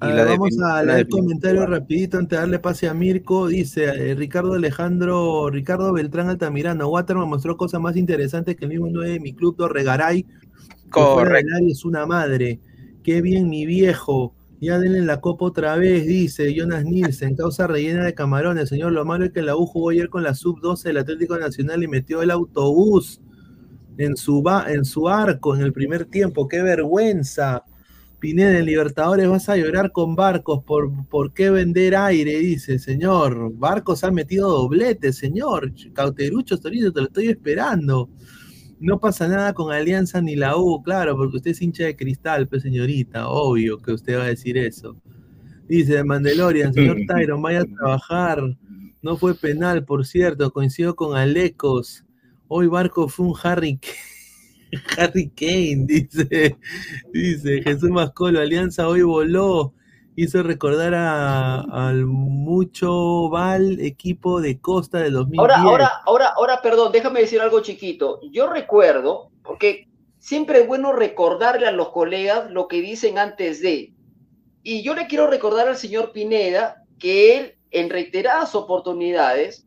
vamos 0.00 0.58
a 0.60 0.82
leer 0.82 1.00
el 1.00 1.08
comentario 1.08 1.66
rapidito 1.66 2.18
antes 2.18 2.30
de 2.30 2.40
darle 2.40 2.58
pase 2.58 2.88
a 2.88 2.94
Mirko. 2.94 3.48
Dice 3.48 3.84
eh, 3.84 4.14
Ricardo 4.14 4.54
Alejandro, 4.54 5.50
Ricardo 5.50 5.92
Beltrán 5.92 6.28
Altamirano, 6.28 6.88
Waterman 6.88 7.28
mostró 7.28 7.56
cosas 7.56 7.80
más 7.80 7.96
interesantes 7.96 8.56
que 8.56 8.64
el 8.64 8.70
mismo 8.70 8.88
9 8.90 9.12
de 9.12 9.20
mi 9.20 9.34
club, 9.34 9.56
Regaray. 9.68 10.26
Correcto. 10.88 11.48
Es 11.68 11.84
una 11.84 12.06
madre. 12.06 12.60
Qué 13.02 13.20
bien 13.20 13.48
mi 13.48 13.66
viejo. 13.66 14.34
Ya 14.60 14.78
denle 14.78 15.00
la 15.00 15.20
copa 15.22 15.46
otra 15.46 15.76
vez, 15.76 16.06
dice 16.06 16.54
Jonas 16.54 16.84
Nielsen. 16.84 17.34
Causa 17.34 17.66
rellena 17.66 18.04
de 18.04 18.14
camarones. 18.14 18.68
Señor, 18.68 18.92
lo 18.92 19.04
malo 19.04 19.24
es 19.24 19.32
que 19.32 19.40
la 19.40 19.56
U 19.56 19.64
jugó 19.66 19.90
ayer 19.90 20.10
con 20.10 20.22
la 20.22 20.34
sub-12 20.34 20.82
del 20.82 20.98
Atlético 20.98 21.38
Nacional 21.38 21.82
y 21.82 21.88
metió 21.88 22.20
el 22.20 22.30
autobús 22.30 23.22
en 23.96 24.16
su, 24.16 24.42
en 24.66 24.84
su 24.84 25.08
arco 25.08 25.54
en 25.54 25.62
el 25.62 25.72
primer 25.72 26.04
tiempo. 26.04 26.46
¡Qué 26.46 26.62
vergüenza! 26.62 27.64
Pineda 28.20 28.58
en 28.58 28.66
Libertadores 28.66 29.28
vas 29.28 29.48
a 29.48 29.56
llorar 29.56 29.92
con 29.92 30.14
Barcos, 30.14 30.62
¿por, 30.64 31.06
¿por 31.08 31.32
qué 31.32 31.50
vender 31.50 31.96
aire? 31.96 32.38
Dice, 32.38 32.78
señor, 32.78 33.52
Barcos 33.54 34.04
ha 34.04 34.10
metido 34.10 34.50
doblete, 34.50 35.12
señor, 35.12 35.72
Cauterucho 35.94 36.58
Torino, 36.58 36.92
te 36.92 37.00
lo 37.00 37.06
estoy 37.06 37.28
esperando. 37.28 38.10
No 38.78 39.00
pasa 39.00 39.26
nada 39.26 39.54
con 39.54 39.72
Alianza 39.72 40.20
ni 40.20 40.36
la 40.36 40.56
U, 40.56 40.82
claro, 40.82 41.16
porque 41.16 41.38
usted 41.38 41.50
es 41.52 41.62
hincha 41.62 41.84
de 41.84 41.96
cristal, 41.96 42.46
pues 42.46 42.62
señorita, 42.62 43.28
obvio 43.28 43.78
que 43.78 43.92
usted 43.92 44.18
va 44.18 44.24
a 44.24 44.28
decir 44.28 44.56
eso. 44.58 44.96
Dice 45.66 46.04
Mandalorian, 46.04 46.74
señor 46.74 46.98
Tyron, 47.08 47.40
vaya 47.40 47.60
a 47.60 47.64
trabajar. 47.64 48.42
No 49.02 49.16
fue 49.16 49.34
penal, 49.34 49.84
por 49.84 50.04
cierto, 50.04 50.50
coincido 50.50 50.94
con 50.94 51.16
Alecos. 51.16 52.04
Hoy 52.48 52.66
Barcos 52.66 53.14
fue 53.14 53.26
un 53.26 53.34
Harry 53.42 53.80
Harry 54.98 55.30
Kane, 55.30 55.86
dice, 55.86 56.56
dice 57.12 57.62
Jesús 57.62 57.90
Mascolo, 57.90 58.40
Alianza 58.40 58.88
hoy 58.88 59.02
voló, 59.02 59.74
hizo 60.16 60.42
recordar 60.42 60.94
al 60.94 62.06
mucho 62.06 63.28
Val 63.30 63.80
equipo 63.80 64.40
de 64.40 64.60
Costa 64.60 64.98
de 64.98 65.10
2010. 65.10 65.40
Ahora, 65.40 65.62
ahora, 65.62 65.90
ahora, 66.06 66.26
ahora, 66.36 66.62
perdón, 66.62 66.92
déjame 66.92 67.20
decir 67.20 67.40
algo 67.40 67.60
chiquito. 67.60 68.20
Yo 68.30 68.48
recuerdo, 68.48 69.30
porque 69.42 69.88
siempre 70.18 70.60
es 70.60 70.66
bueno 70.66 70.92
recordarle 70.92 71.66
a 71.66 71.72
los 71.72 71.90
colegas 71.90 72.50
lo 72.50 72.68
que 72.68 72.80
dicen 72.80 73.18
antes 73.18 73.60
de. 73.60 73.94
Y 74.62 74.82
yo 74.82 74.94
le 74.94 75.06
quiero 75.06 75.26
recordar 75.26 75.68
al 75.68 75.76
señor 75.76 76.12
Pineda 76.12 76.84
que 76.98 77.38
él, 77.38 77.54
en 77.70 77.88
reiteradas 77.88 78.54
oportunidades, 78.54 79.66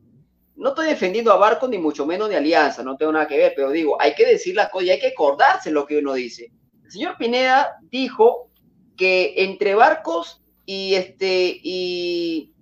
no 0.56 0.68
estoy 0.70 0.86
defendiendo 0.86 1.32
a 1.32 1.36
Barco 1.36 1.66
ni 1.66 1.78
mucho 1.78 2.06
menos 2.06 2.28
de 2.28 2.36
Alianza, 2.36 2.82
no 2.82 2.96
tengo 2.96 3.12
nada 3.12 3.26
que 3.26 3.36
ver, 3.36 3.52
pero 3.56 3.70
digo, 3.70 4.00
hay 4.00 4.14
que 4.14 4.26
decir 4.26 4.54
las 4.54 4.70
cosas 4.70 4.88
y 4.88 4.90
hay 4.90 5.00
que 5.00 5.08
acordarse 5.08 5.70
lo 5.70 5.86
que 5.86 5.98
uno 5.98 6.14
dice. 6.14 6.52
El 6.84 6.90
señor 6.90 7.16
Pineda 7.18 7.76
dijo 7.90 8.50
que 8.96 9.34
entre 9.36 9.74
Barcos 9.74 10.42
y 10.64 10.94
este 10.94 11.60
y, 11.62 12.52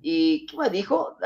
y 0.00 0.46
¿qué 0.46 0.56
más 0.56 0.72
dijo? 0.72 1.16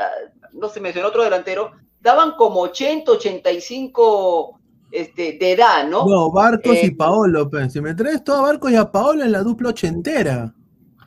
No 0.53 0.67
se 0.69 0.81
mencionó 0.81 1.07
otro 1.07 1.23
delantero, 1.23 1.71
daban 2.01 2.31
como 2.31 2.61
80, 2.61 3.09
85 3.11 4.59
este, 4.91 5.37
de 5.39 5.53
edad, 5.53 5.87
¿no? 5.87 6.05
No, 6.05 6.31
Barcos 6.31 6.75
y 6.75 6.87
eh, 6.87 6.95
Paolo, 6.97 7.49
si 7.69 7.79
me 7.79 7.93
traes 7.93 8.23
todo 8.23 8.39
a 8.39 8.41
Barcos 8.41 8.71
y 8.71 8.75
a 8.75 8.91
Paolo 8.91 9.23
en 9.23 9.31
la 9.31 9.43
dupla 9.43 9.69
ochentera. 9.69 10.53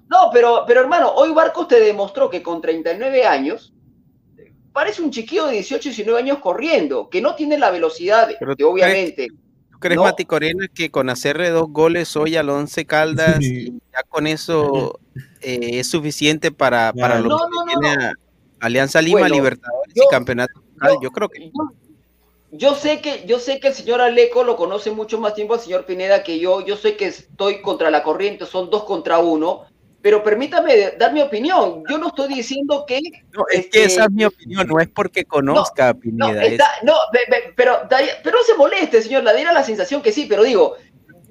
No, 0.09 0.31
pero, 0.33 0.65
pero 0.67 0.81
hermano, 0.81 1.11
hoy 1.15 1.33
Barcos 1.33 1.69
te 1.69 1.81
demostró 1.81 2.31
que 2.31 2.43
con 2.43 2.63
39 2.63 3.27
años 3.27 3.74
parece 4.75 5.01
un 5.01 5.11
chiquillo 5.11 5.47
de 5.47 5.53
18, 5.53 5.89
19 5.91 6.19
años 6.19 6.39
corriendo, 6.39 7.09
que 7.09 7.23
no 7.23 7.37
tiene 7.37 7.57
la 7.57 7.71
velocidad 7.71 8.29
que 8.29 8.65
obviamente. 8.65 9.29
¿Tú 9.71 9.79
crees, 9.79 10.01
Mati 10.01 10.25
Corena, 10.25 10.67
que 10.69 10.91
con 10.91 11.09
hacerle 11.09 11.51
dos 11.51 11.69
goles 11.71 12.15
hoy 12.17 12.37
al 12.37 12.51
Once 12.51 12.85
Caldas, 12.85 13.39
ya 13.41 14.03
con 14.09 14.27
eso 14.27 14.99
eh, 15.41 15.79
es 15.79 15.89
suficiente 15.89 16.51
para, 16.51 16.93
para 16.93 17.21
lo 17.21 17.39
que 17.39 17.45
tiene 17.81 18.13
Alianza 18.61 19.01
Lima, 19.01 19.29
Libertadores 19.29 19.95
y 19.95 20.01
Campeonato 20.11 20.61
yo, 20.83 21.01
yo 21.03 21.11
creo 21.11 21.29
que. 21.29 21.51
Yo 22.51 22.75
sé 22.75 23.01
que, 23.01 23.25
yo 23.27 23.41
sé 23.41 23.59
que 23.59 23.69
el 23.69 23.75
señor 23.75 24.01
Aleco 24.01 24.45
lo 24.45 24.57
conoce 24.57 24.93
mucho 24.93 25.19
más 25.19 25.35
tiempo 25.35 25.55
al 25.55 25.61
señor 25.61 25.87
Pineda 25.87 26.23
que 26.23 26.39
yo. 26.39 26.65
Yo 26.65 26.77
sé 26.77 26.97
que 26.97 27.07
estoy 27.07 27.61
contra 27.63 27.91
la 27.91 28.03
corriente, 28.03 28.47
son 28.47 28.71
dos 28.71 28.85
contra 28.85 29.19
uno 29.19 29.67
pero 30.05 30.23
permítame 30.23 30.91
dar 30.99 31.15
mi 31.15 31.23
opinión. 31.23 31.83
Yo 31.89 31.97
no 31.97 32.09
estoy 32.09 32.35
diciendo 32.35 32.85
que. 32.87 33.01
No, 33.33 33.47
es 33.51 33.69
que 33.69 33.85
esa 33.85 34.05
es 34.05 34.11
mi 34.11 34.27
opinión, 34.27 34.69
no 34.69 34.79
es 34.79 34.87
porque 34.87 35.25
conozca 35.25 35.89
a 35.89 35.95
Pineda. 35.95 36.43
No, 36.83 36.93
pero, 37.57 37.89
pero 37.89 38.37
no 38.37 38.43
se 38.43 38.55
moleste, 38.55 39.01
señor. 39.01 39.25
La 39.25 39.33
diera 39.33 39.51
la 39.51 39.65
sensación 39.65 40.03
que 40.03 40.13
sí, 40.13 40.27
pero 40.29 40.43
digo, 40.43 40.75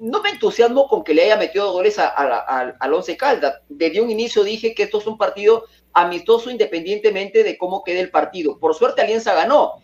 no 0.00 0.20
me 0.22 0.30
entusiasmo 0.30 0.88
con 0.88 1.04
que 1.04 1.14
le 1.14 1.22
haya 1.22 1.36
metido 1.36 1.70
goles 1.70 2.00
al 2.00 2.92
Once 2.92 3.16
Caldas. 3.16 3.60
Desde 3.68 4.00
un 4.00 4.10
inicio 4.10 4.42
dije 4.42 4.74
que 4.74 4.82
esto 4.82 4.98
es 4.98 5.06
un 5.06 5.18
partido 5.18 5.66
amistoso 5.92 6.50
independientemente 6.50 7.44
de 7.44 7.56
cómo 7.56 7.84
quede 7.84 8.00
el 8.00 8.10
partido. 8.10 8.58
Por 8.58 8.74
suerte, 8.74 9.02
Alianza 9.02 9.34
ganó. 9.34 9.74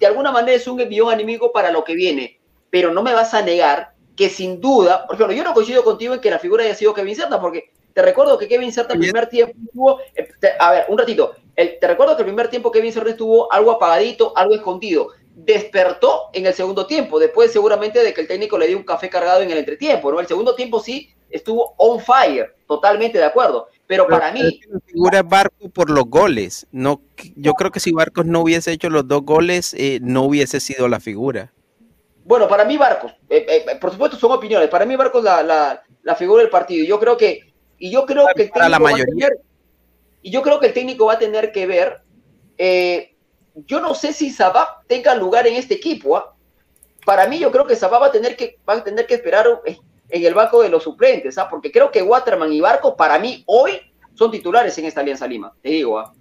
De 0.00 0.06
alguna 0.06 0.32
manera 0.32 0.56
es 0.56 0.66
un 0.66 0.80
envío 0.80 1.12
enemigo 1.12 1.52
para 1.52 1.70
lo 1.70 1.84
que 1.84 1.94
viene. 1.94 2.40
Pero 2.70 2.92
no 2.92 3.04
me 3.04 3.14
vas 3.14 3.34
a 3.34 3.42
negar 3.42 3.94
que 4.16 4.28
sin 4.28 4.60
duda, 4.60 5.06
por 5.06 5.14
ejemplo, 5.14 5.36
yo 5.36 5.44
no 5.44 5.54
coincido 5.54 5.84
contigo 5.84 6.14
en 6.14 6.20
que 6.20 6.30
la 6.30 6.40
figura 6.40 6.64
haya 6.64 6.74
sido 6.74 6.92
Kevin 6.92 7.14
Serta, 7.14 7.40
porque 7.40 7.70
te 7.94 8.02
recuerdo 8.02 8.38
que 8.38 8.48
Kevin 8.48 8.72
Serta 8.72 8.94
el 8.94 9.00
primer 9.00 9.28
tiempo 9.28 9.54
estuvo, 9.64 10.00
eh, 10.14 10.28
a 10.58 10.70
ver, 10.72 10.84
un 10.88 10.98
ratito, 10.98 11.34
te 11.54 11.86
recuerdo 11.86 12.16
que 12.16 12.22
el 12.22 12.26
primer 12.26 12.48
tiempo 12.48 12.70
Kevin 12.70 12.92
Serta 12.92 13.10
estuvo 13.10 13.52
algo 13.52 13.72
apagadito, 13.72 14.32
algo 14.36 14.54
escondido. 14.54 15.08
Despertó 15.34 16.30
en 16.34 16.46
el 16.46 16.52
segundo 16.52 16.86
tiempo, 16.86 17.18
después 17.18 17.52
seguramente 17.52 18.02
de 18.02 18.12
que 18.12 18.20
el 18.20 18.28
técnico 18.28 18.58
le 18.58 18.66
dio 18.66 18.76
un 18.76 18.84
café 18.84 19.08
cargado 19.08 19.40
en 19.40 19.50
el 19.50 19.58
entretiempo, 19.58 20.12
¿no? 20.12 20.20
El 20.20 20.26
segundo 20.26 20.54
tiempo 20.54 20.80
sí 20.80 21.10
estuvo 21.30 21.74
on 21.78 22.00
fire, 22.00 22.54
totalmente 22.66 23.16
de 23.16 23.24
acuerdo. 23.24 23.68
Pero, 23.86 24.06
para 24.06 24.30
mí. 24.32 24.60
Figura 24.86 25.22
Barco 25.22 25.68
por 25.70 25.90
los 25.90 26.04
goles. 26.04 26.66
No, 26.70 27.00
yo 27.36 27.54
creo 27.54 27.70
que 27.70 27.80
si 27.80 27.92
Barcos 27.92 28.26
no 28.26 28.40
hubiese 28.40 28.72
hecho 28.72 28.90
los 28.90 29.08
dos 29.08 29.22
goles, 29.22 29.74
eh, 29.74 30.00
no 30.02 30.22
hubiese 30.22 30.60
sido 30.60 30.88
la 30.88 31.00
figura. 31.00 31.52
Bueno, 32.24 32.46
para 32.46 32.64
mí 32.64 32.76
Barcos, 32.76 33.12
eh, 33.28 33.64
por 33.80 33.90
supuesto 33.90 34.16
son 34.16 34.32
opiniones, 34.32 34.68
para 34.68 34.86
mí 34.86 34.94
Barcos 34.96 35.24
la, 35.24 35.42
la, 35.42 35.82
la 36.02 36.14
figura 36.14 36.42
del 36.42 36.50
partido. 36.50 36.86
Yo 36.86 37.00
creo 37.00 37.16
que 37.16 37.51
y 37.82 37.90
yo 37.90 38.06
creo 38.06 38.26
que 38.36 38.44
el 38.44 38.52
técnico 38.52 38.68
la 38.68 38.78
mayoría. 38.78 39.30
y 40.22 40.30
yo 40.30 40.40
creo 40.42 40.60
que 40.60 40.68
el 40.68 40.72
técnico 40.72 41.06
va 41.06 41.14
a 41.14 41.18
tener 41.18 41.50
que 41.50 41.66
ver. 41.66 42.00
Eh, 42.56 43.16
yo 43.66 43.80
no 43.80 43.92
sé 43.96 44.12
si 44.12 44.30
Sabah 44.30 44.84
tenga 44.86 45.16
lugar 45.16 45.48
en 45.48 45.56
este 45.56 45.74
equipo. 45.74 46.16
¿ah? 46.16 46.32
Para 47.04 47.26
mí, 47.26 47.40
yo 47.40 47.50
creo 47.50 47.66
que 47.66 47.74
Sabah 47.74 47.98
va 47.98 48.06
a 48.06 48.12
tener 48.12 48.36
que, 48.36 48.60
va 48.68 48.74
a 48.74 48.84
tener 48.84 49.04
que 49.08 49.14
esperar 49.14 49.48
en 49.66 50.24
el 50.24 50.32
banco 50.32 50.62
de 50.62 50.68
los 50.68 50.84
suplentes, 50.84 51.36
¿ah? 51.38 51.48
porque 51.50 51.72
creo 51.72 51.90
que 51.90 52.04
Waterman 52.04 52.52
y 52.52 52.60
Barco, 52.60 52.96
para 52.96 53.18
mí, 53.18 53.42
hoy 53.48 53.80
son 54.14 54.30
titulares 54.30 54.78
en 54.78 54.84
esta 54.84 55.00
Alianza 55.00 55.26
Lima. 55.26 55.52
Te 55.60 55.70
digo, 55.70 55.98
¿ah? 55.98 56.14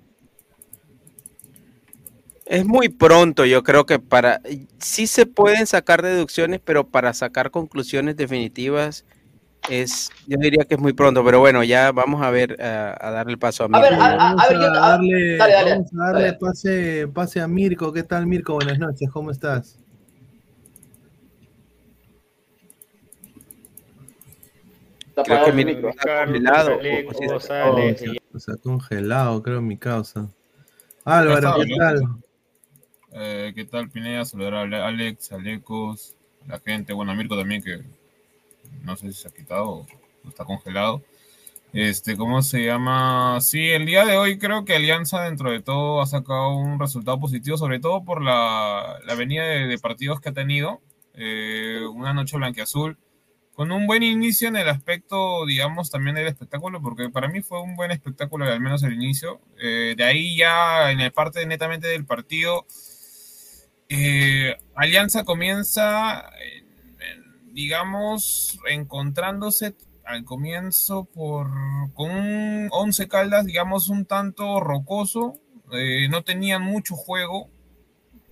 Es 2.48 2.66
muy 2.66 2.90
pronto, 2.90 3.46
yo 3.46 3.62
creo 3.62 3.86
que 3.86 4.00
para. 4.00 4.42
Sí 4.80 5.06
se 5.06 5.28
pueden 5.28 5.68
sacar 5.68 6.02
deducciones, 6.02 6.60
pero 6.60 6.88
para 6.88 7.14
sacar 7.14 7.52
conclusiones 7.52 8.18
definitivas 8.18 9.06
es, 9.70 10.10
yo 10.28 10.38
diría 10.40 10.66
que 10.66 10.76
es 10.76 10.80
muy 10.82 10.94
pronto, 10.94 11.24
pero 11.24 11.40
bueno, 11.40 11.64
ya 11.64 11.92
vamos 11.92 12.22
a 12.22 12.30
ver, 12.30 12.62
a 12.62 13.12
darle 13.12 13.34
el 13.34 13.40
paso 13.40 13.64
a 13.64 13.68
Mirko. 13.68 13.86
A 13.86 13.90
ver, 13.90 13.98
vamos 13.98 14.42
a, 14.42 14.54
darle, 14.70 15.38
vamos 15.38 15.94
a 15.94 16.12
darle 16.12 16.34
pase, 16.34 17.08
pase 17.14 17.42
a 17.42 17.48
Mirko. 17.48 17.94
¿Qué 17.94 18.04
tal, 18.04 18.26
Mirko? 18.28 18.54
Buenas 18.56 18.80
noches, 18.80 19.10
¿cómo 19.12 19.32
estás? 19.32 19.78
Creo 25.24 25.46
que 25.46 25.52
Mirko 25.52 25.90
está 25.90 26.26
congelado. 26.26 26.80
Está 28.34 28.58
congelado, 28.58 29.44
creo, 29.44 29.62
mi 29.62 29.78
causa. 29.78 30.30
Álvaro, 31.04 31.56
¿qué 31.66 31.76
tal? 31.76 32.02
Eh, 33.14 33.52
¿Qué 33.54 33.66
tal, 33.66 33.90
Pineda? 33.90 34.24
Saludar 34.24 34.54
a 34.74 34.88
Alex, 34.88 35.32
Alecos, 35.34 36.16
la 36.48 36.60
gente, 36.60 36.94
bueno, 36.94 37.12
a 37.12 37.16
Mirko 37.16 37.38
también, 37.38 37.62
que 37.62 37.82
no 38.84 38.96
sé 38.96 39.12
si 39.12 39.22
se 39.22 39.28
ha 39.28 39.32
quitado 39.32 39.70
o 39.70 39.88
está 40.28 40.46
congelado. 40.46 41.04
Este, 41.74 42.18
¿cómo 42.18 42.42
se 42.42 42.66
llama? 42.66 43.40
Sí, 43.40 43.70
el 43.70 43.86
día 43.86 44.06
de 44.06 44.18
hoy 44.18 44.38
creo 44.38 44.66
que 44.66 44.76
Alianza 44.76 45.22
dentro 45.24 45.52
de 45.52 45.62
todo 45.62 46.02
ha 46.02 46.06
sacado 46.06 46.56
un 46.58 46.80
resultado 46.80 47.20
positivo, 47.20 47.58
sobre 47.58 47.80
todo 47.80 48.04
por 48.04 48.22
la, 48.22 49.00
la 49.06 49.16
venida 49.16 49.46
de, 49.46 49.78
partidos 49.78 50.20
que 50.20 50.30
ha 50.30 50.34
tenido. 50.34 50.82
Eh, 51.14 51.82
una 51.94 52.14
noche 52.14 52.38
blanqueazul 52.38 52.98
con 53.54 53.72
un 53.72 53.86
buen 53.86 54.02
inicio 54.02 54.48
en 54.48 54.56
el 54.56 54.68
aspecto, 54.70 55.46
digamos, 55.46 55.92
también 55.92 56.16
del 56.16 56.28
espectáculo, 56.28 56.82
porque 56.82 57.10
para 57.10 57.28
mí 57.28 57.42
fue 57.42 57.62
un 57.62 57.76
buen 57.76 57.92
espectáculo, 57.92 58.46
al 58.46 58.60
menos 58.60 58.84
el 58.84 58.94
inicio. 58.94 59.40
Eh, 59.60 59.94
de 59.96 60.04
ahí 60.04 60.36
ya 60.38 60.92
en 60.92 61.00
el 61.00 61.12
parte 61.12 61.46
netamente 61.46 61.88
del 61.88 62.06
partido, 62.06 62.66
eh, 63.88 64.56
Alianza 64.74 65.24
comienza, 65.26 66.32
digamos, 67.54 68.60
encontrándose 68.70 69.76
al 70.06 70.24
comienzo 70.26 71.06
por 71.06 71.50
con 71.94 72.12
un 72.12 72.68
11 72.72 73.08
Caldas, 73.08 73.46
digamos, 73.46 73.90
un 73.90 74.06
tanto 74.06 74.60
rocoso, 74.60 75.36
eh, 75.72 76.08
no 76.10 76.24
tenían 76.24 76.62
mucho 76.62 76.96
juego. 76.96 77.50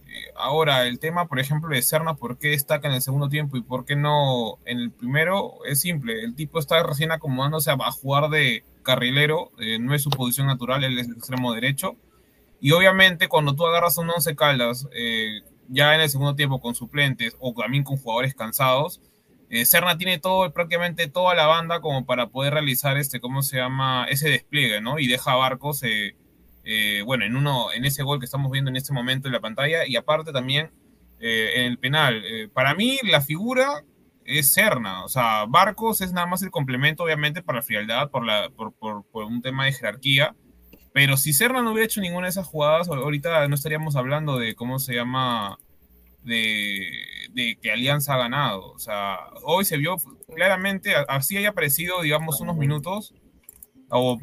Eh, 0.08 0.34
ahora, 0.36 0.88
el 0.88 1.00
tema, 1.00 1.28
por 1.28 1.40
ejemplo, 1.40 1.74
de 1.74 1.82
Serna, 1.82 2.16
¿por 2.16 2.38
qué 2.38 2.50
destaca 2.50 2.88
en 2.88 2.96
el 2.96 3.02
segundo 3.02 3.30
tiempo 3.30 3.58
y 3.58 3.62
por 3.62 3.86
qué 3.86 3.96
no 3.96 4.58
en 4.66 4.80
el 4.80 4.92
primero? 4.92 5.64
Es 5.66 5.82
simple, 5.82 6.22
el 6.24 6.36
tipo 6.36 6.60
está 6.60 6.82
recién 6.84 7.12
acomodándose 7.12 7.72
a, 7.72 7.92
jugar 7.92 8.30
de 8.30 8.64
carrilero, 8.84 9.52
eh, 9.60 9.78
no 9.80 9.94
es 9.94 10.02
su 10.02 10.10
posición 10.10 10.48
natural, 10.48 10.84
él 10.84 10.98
es 10.98 11.08
el 11.08 11.14
extremo 11.14 11.54
derecho. 11.54 11.96
Y 12.62 12.72
obviamente 12.72 13.30
cuando 13.30 13.56
tú 13.56 13.66
agarras 13.66 13.98
un 13.98 14.10
11 14.10 14.36
Caldas, 14.36 14.88
ya 15.70 15.96
en 15.96 16.02
el 16.02 16.10
segundo 16.10 16.36
tiempo 16.36 16.60
con 16.60 16.76
suplentes 16.76 17.38
o 17.40 17.54
también 17.54 17.84
con 17.86 17.96
jugadores 17.98 18.34
cansados, 18.34 19.00
eh, 19.50 19.66
Serna 19.66 19.98
tiene 19.98 20.20
todo, 20.20 20.52
prácticamente 20.54 21.08
toda 21.08 21.34
la 21.34 21.48
banda 21.48 21.82
como 21.82 22.06
para 22.06 22.28
poder 22.28 22.54
realizar 22.54 22.98
este, 22.98 23.20
¿cómo 23.20 23.42
se 23.42 23.58
llama? 23.58 24.06
Ese 24.10 24.30
despliegue, 24.30 24.80
¿no? 24.80 25.00
Y 25.00 25.08
deja 25.08 25.36
Barcos, 25.36 25.82
eh, 25.84 26.16
eh, 26.64 27.02
bueno, 27.04 27.26
en 27.26 27.36
uno, 27.36 27.72
en 27.74 27.86
ese 27.86 28.04
gol 28.04 28.20
que 28.20 28.26
estamos 28.26 28.52
viendo 28.52 28.70
en 28.70 28.78
este 28.78 28.94
momento 28.94 29.28
en 29.28 29.34
la 29.34 29.40
pantalla, 29.40 29.88
y 29.88 29.96
aparte 29.96 30.32
también 30.32 30.72
en 31.22 31.66
el 31.66 31.78
penal. 31.78 32.24
para 32.54 32.74
mí, 32.76 32.98
la 33.04 33.20
figura 33.20 33.84
es 34.24 34.54
Serna, 34.54 35.04
o 35.04 35.10
sea, 35.10 35.46
Barcos 35.50 36.00
es 36.00 36.14
nada 36.14 36.28
más 36.28 36.42
el 36.44 36.50
complemento, 36.50 37.04
obviamente, 37.04 37.42
para 37.42 37.58
la 37.58 37.62
frialdad, 37.64 38.10
por, 38.10 38.24
por 39.12 39.24
un 39.26 39.42
tema 39.42 39.66
de 39.66 39.74
jerarquía. 39.74 40.34
Pero 40.94 41.18
si 41.18 41.34
Serna 41.34 41.62
no 41.62 41.72
hubiera 41.72 41.86
hecho 41.86 42.00
ninguna 42.00 42.28
de 42.28 42.32
esas 42.32 42.48
jugadas, 42.48 42.88
ahorita 42.88 43.48
no 43.48 43.56
estaríamos 43.56 43.98
hablando 43.98 44.38
de 44.38 44.56
cómo 44.56 44.80
se 44.80 44.94
llama 44.94 45.58
de, 46.24 47.58
que 47.62 47.72
Alianza 47.72 48.14
ha 48.14 48.18
ganado. 48.18 48.72
O 48.72 48.80
sea, 48.80 49.18
hoy 49.44 49.66
se 49.66 49.78
vio 49.78 49.98
claramente, 50.34 50.94
así 51.08 51.38
haya 51.38 51.50
aparecido, 51.50 52.02
digamos, 52.02 52.42
unos 52.42 52.58
minutos 52.58 53.14
o, 53.92 54.20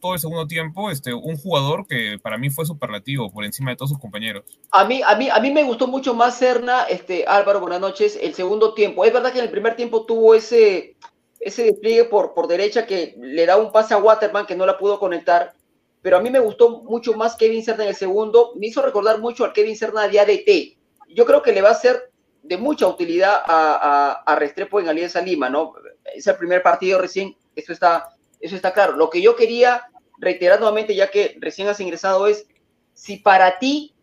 todo 0.00 0.14
el 0.14 0.20
segundo 0.20 0.46
tiempo, 0.46 0.90
este, 0.90 1.12
un 1.12 1.36
jugador 1.36 1.86
que 1.86 2.18
para 2.22 2.38
mí 2.38 2.48
fue 2.50 2.64
superlativo 2.64 3.30
por 3.30 3.44
encima 3.44 3.70
de 3.70 3.76
todos 3.76 3.90
sus 3.90 3.98
compañeros. 3.98 4.44
A 4.70 4.84
mí, 4.84 5.02
a 5.04 5.14
mí, 5.14 5.28
a 5.28 5.38
mí 5.40 5.50
me 5.50 5.62
gustó 5.62 5.86
mucho 5.86 6.14
más 6.14 6.38
Serna, 6.38 6.84
este, 6.84 7.26
Álvaro, 7.26 7.60
buenas 7.60 7.80
noches, 7.80 8.18
el 8.20 8.34
segundo 8.34 8.72
tiempo. 8.72 9.04
Es 9.04 9.12
verdad 9.12 9.32
que 9.32 9.38
en 9.38 9.44
el 9.44 9.50
primer 9.50 9.76
tiempo 9.76 10.06
tuvo 10.06 10.34
ese, 10.34 10.96
ese 11.38 11.64
despliegue 11.64 12.04
por, 12.04 12.32
por 12.32 12.48
derecha 12.48 12.86
que 12.86 13.14
le 13.18 13.44
da 13.44 13.58
un 13.58 13.72
pase 13.72 13.92
a 13.92 13.98
Waterman 13.98 14.46
que 14.46 14.56
no 14.56 14.64
la 14.64 14.78
pudo 14.78 14.98
conectar, 14.98 15.52
pero 16.00 16.16
a 16.16 16.20
mí 16.20 16.30
me 16.30 16.40
gustó 16.40 16.82
mucho 16.84 17.12
más 17.12 17.36
Kevin 17.36 17.62
Serna 17.62 17.84
en 17.84 17.90
el 17.90 17.96
segundo, 17.96 18.52
me 18.56 18.68
hizo 18.68 18.80
recordar 18.80 19.20
mucho 19.20 19.44
al 19.44 19.52
Kevin 19.52 19.76
Serna 19.76 20.08
de 20.08 20.18
ADT 20.18 20.79
yo 21.14 21.24
creo 21.26 21.42
que 21.42 21.52
le 21.52 21.62
va 21.62 21.70
a 21.70 21.74
ser 21.74 22.10
de 22.42 22.56
mucha 22.56 22.86
utilidad 22.86 23.42
a, 23.44 24.36
Restrepo 24.38 24.80
en 24.80 24.88
Alianza 24.88 25.20
Lima, 25.20 25.50
¿no? 25.50 25.74
Es 26.14 26.26
el 26.26 26.36
primer 26.36 26.62
partido 26.62 26.98
recién, 26.98 27.36
eso 27.54 27.72
está, 27.72 28.08
eso 28.40 28.56
está 28.56 28.72
claro. 28.72 28.96
Lo 28.96 29.10
que 29.10 29.20
yo 29.20 29.36
quería 29.36 29.84
reiterar 30.18 30.58
nuevamente, 30.58 30.94
ya 30.94 31.10
que 31.10 31.36
recién 31.40 31.68
has 31.68 31.80
ingresado, 31.80 32.26
es 32.26 32.46
si 32.94 33.18
para 33.18 33.58
ti 33.58 33.94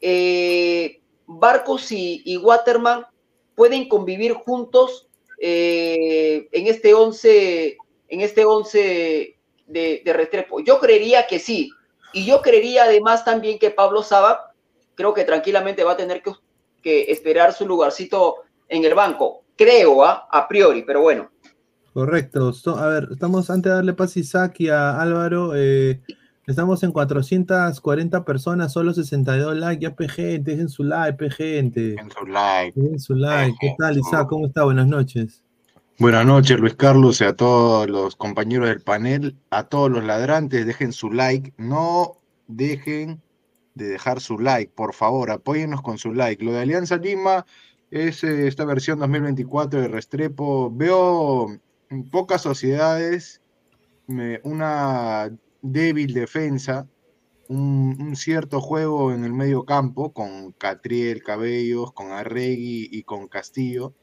eh, 0.00 1.00
Barcos 1.26 1.90
y, 1.92 2.36
Waterman 2.36 3.06
pueden 3.54 3.88
convivir 3.88 4.32
juntos 4.34 5.08
eh, 5.40 6.48
en 6.52 6.66
este 6.66 6.94
11 6.94 7.76
en 8.08 8.20
este 8.20 8.44
11 8.44 9.36
de, 9.66 10.02
de, 10.04 10.12
Restrepo. 10.12 10.60
Yo 10.60 10.80
creería 10.80 11.26
que 11.26 11.38
sí. 11.38 11.70
Y 12.12 12.26
yo 12.26 12.42
creería 12.42 12.84
además 12.84 13.24
también 13.24 13.58
que 13.60 13.70
Pablo 13.70 14.02
Saba 14.02 14.49
creo 15.00 15.14
que 15.14 15.24
tranquilamente 15.24 15.82
va 15.82 15.92
a 15.92 15.96
tener 15.96 16.22
que, 16.82 17.10
esperar 17.10 17.54
su 17.54 17.66
lugarcito 17.66 18.36
en 18.68 18.84
el 18.84 18.94
banco. 18.94 19.44
Creo, 19.56 20.04
¿ah? 20.04 20.28
a 20.30 20.46
priori, 20.46 20.82
pero 20.82 21.00
bueno. 21.00 21.30
Correcto. 21.94 22.52
a 22.76 22.86
ver, 22.86 23.08
estamos 23.10 23.48
antes 23.48 23.70
de 23.70 23.76
darle 23.76 23.94
paz 23.94 24.14
a 24.14 24.20
Isaac 24.20 24.60
y 24.60 24.68
a 24.68 25.00
Álvaro. 25.00 25.52
Eh, 25.56 26.02
estamos 26.46 26.82
en 26.82 26.92
440 26.92 28.24
personas, 28.26 28.74
solo 28.74 28.92
62 28.92 29.56
likes. 29.56 29.82
Ya, 29.82 29.94
gente, 30.08 30.50
dejen 30.50 30.68
su 30.68 30.84
like, 30.84 31.30
gente. 31.30 31.80
Dejen 31.80 32.10
su 32.10 32.26
like. 32.26 32.78
Dejen 32.78 33.00
su 33.00 33.14
like. 33.14 33.56
¿Qué 33.58 33.74
tal, 33.78 33.98
Isaac? 33.98 34.28
¿Cómo 34.28 34.48
está? 34.48 34.64
Buenas 34.64 34.86
noches. 34.86 35.42
Buenas 35.98 36.26
noches, 36.26 36.60
Luis 36.60 36.74
Carlos, 36.74 37.22
y 37.22 37.24
a 37.24 37.34
todos 37.34 37.88
los 37.88 38.16
compañeros 38.16 38.68
del 38.68 38.82
panel, 38.82 39.36
a 39.48 39.64
todos 39.64 39.90
los 39.90 40.04
ladrantes, 40.04 40.66
dejen 40.66 40.92
su 40.92 41.10
like. 41.10 41.54
No 41.56 42.18
dejen 42.48 43.22
de 43.80 43.88
dejar 43.88 44.20
su 44.20 44.38
like, 44.38 44.72
por 44.74 44.94
favor, 44.94 45.30
apóyennos 45.30 45.82
con 45.82 45.98
su 45.98 46.12
like. 46.12 46.44
Lo 46.44 46.52
de 46.52 46.60
Alianza 46.60 46.96
Lima 46.96 47.46
es 47.90 48.22
eh, 48.22 48.46
esta 48.46 48.64
versión 48.64 48.98
2024 48.98 49.80
de 49.80 49.88
Restrepo. 49.88 50.70
Veo 50.70 51.48
pocas 52.10 52.42
sociedades, 52.42 53.40
una 54.42 55.30
débil 55.62 56.12
defensa, 56.12 56.88
un, 57.48 58.14
cierto 58.16 58.60
juego 58.60 59.12
en 59.12 59.24
el 59.24 59.32
medio 59.32 59.64
campo 59.64 60.12
con 60.12 60.52
Catriel, 60.52 61.22
Cabellos, 61.22 61.92
con 61.92 62.12
Arregui 62.12 62.88
y 62.90 63.02
con 63.02 63.28
Castillo, 63.28 63.94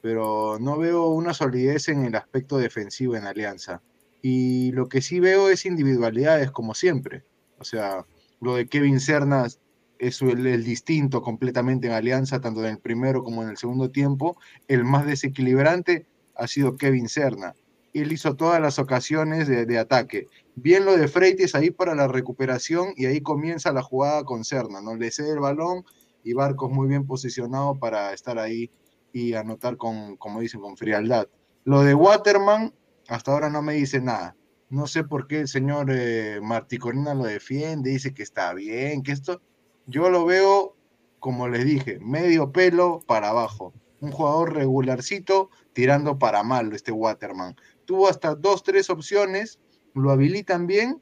pero 0.00 0.58
no 0.60 0.78
veo 0.78 1.08
una 1.08 1.34
solidez 1.34 1.88
en 1.88 2.04
el 2.04 2.14
aspecto 2.14 2.56
defensivo 2.56 3.16
en 3.16 3.26
Alianza. 3.26 3.82
Y 4.22 4.72
lo 4.72 4.88
que 4.88 5.02
sí 5.02 5.20
veo 5.20 5.48
es 5.50 5.66
individualidades, 5.66 6.50
como 6.50 6.74
siempre. 6.74 7.24
O 7.58 7.64
sea, 7.64 8.06
lo 8.40 8.56
de 8.56 8.66
Kevin 8.66 9.00
Cernas 9.00 9.60
es 9.98 10.22
el, 10.22 10.64
distinto 10.64 11.22
completamente 11.22 11.88
en 11.88 11.92
Alianza, 11.92 12.40
tanto 12.40 12.60
en 12.60 12.72
el 12.72 12.78
primero 12.78 13.22
como 13.22 13.42
en 13.42 13.48
el 13.48 13.56
segundo 13.56 13.90
tiempo. 13.90 14.36
El 14.68 14.84
más 14.84 15.06
desequilibrante 15.06 16.06
ha 16.36 16.46
sido 16.46 16.76
Kevin 16.76 17.08
Cerna. 17.08 17.54
Él 17.92 18.12
hizo 18.12 18.36
todas 18.36 18.60
las 18.60 18.78
ocasiones 18.78 19.48
de, 19.48 19.78
ataque. 19.78 20.28
Bien 20.54 20.84
lo 20.84 20.96
de 20.96 21.08
Freites 21.08 21.54
ahí 21.54 21.70
para 21.70 21.94
la 21.94 22.06
recuperación 22.06 22.92
y 22.96 23.06
ahí 23.06 23.20
comienza 23.20 23.72
la 23.72 23.82
jugada 23.82 24.24
con 24.24 24.44
Cerna. 24.44 24.80
¿no? 24.80 24.94
Le 24.94 25.10
cede 25.10 25.32
el 25.32 25.40
balón 25.40 25.84
y 26.22 26.32
Barcos 26.32 26.70
muy 26.70 26.86
bien 26.86 27.06
posicionado 27.06 27.76
para 27.78 28.12
estar 28.12 28.38
ahí 28.38 28.70
y 29.12 29.34
anotar 29.34 29.76
con, 29.76 30.16
como 30.16 30.40
dicen, 30.40 30.60
con 30.60 30.76
frialdad. 30.76 31.26
Lo 31.64 31.82
de 31.82 31.94
Waterman, 31.94 32.72
hasta 33.08 33.32
ahora 33.32 33.50
no 33.50 33.62
me 33.62 33.74
dice 33.74 34.00
nada. 34.00 34.36
No 34.70 34.86
sé 34.86 35.04
por 35.04 35.26
qué 35.26 35.40
el 35.40 35.48
señor 35.48 35.86
eh, 35.90 36.40
Marticorina 36.42 37.14
lo 37.14 37.24
defiende, 37.24 37.90
dice 37.90 38.12
que 38.12 38.22
está 38.22 38.52
bien, 38.52 39.02
que 39.02 39.12
esto. 39.12 39.40
Yo 39.86 40.10
lo 40.10 40.26
veo, 40.26 40.76
como 41.18 41.48
les 41.48 41.64
dije, 41.64 41.98
medio 42.00 42.52
pelo 42.52 43.00
para 43.06 43.30
abajo. 43.30 43.72
Un 44.00 44.12
jugador 44.12 44.54
regularcito 44.54 45.50
tirando 45.72 46.18
para 46.18 46.42
malo 46.42 46.76
este 46.76 46.92
Waterman. 46.92 47.56
Tuvo 47.86 48.08
hasta 48.08 48.34
dos, 48.34 48.62
tres 48.62 48.90
opciones, 48.90 49.58
lo 49.94 50.10
habilitan 50.10 50.66
bien 50.66 51.00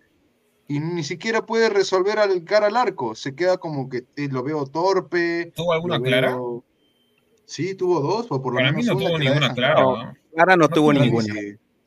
y 0.69 0.79
ni 0.79 1.03
siquiera 1.03 1.45
puede 1.45 1.69
resolver 1.69 2.19
al 2.19 2.45
cara 2.45 2.69
al 2.69 2.77
arco. 2.77 3.15
Se 3.17 3.35
queda 3.35 3.59
como 3.59 3.89
que 3.89 4.07
eh, 4.17 4.29
lo 4.31 4.45
veo 4.45 4.67
torpe. 4.67 5.53
¿Tuvo 5.55 5.73
alguna 5.73 6.01
clara? 6.01 6.39
Sí, 7.45 7.75
tuvo 7.75 8.01
dos, 8.01 8.27
o 8.31 8.43
por 8.43 8.55
lo 8.55 8.61
menos 8.61 8.75
mí 8.75 8.83
no 8.83 8.97
tuvo 8.97 9.19
ninguna 9.19 9.55
clara. 9.55 9.81
¿no? 9.81 10.15
Clara 10.33 10.57
no, 10.57 10.69
tuvo 10.69 10.93
ninguna. 10.93 11.35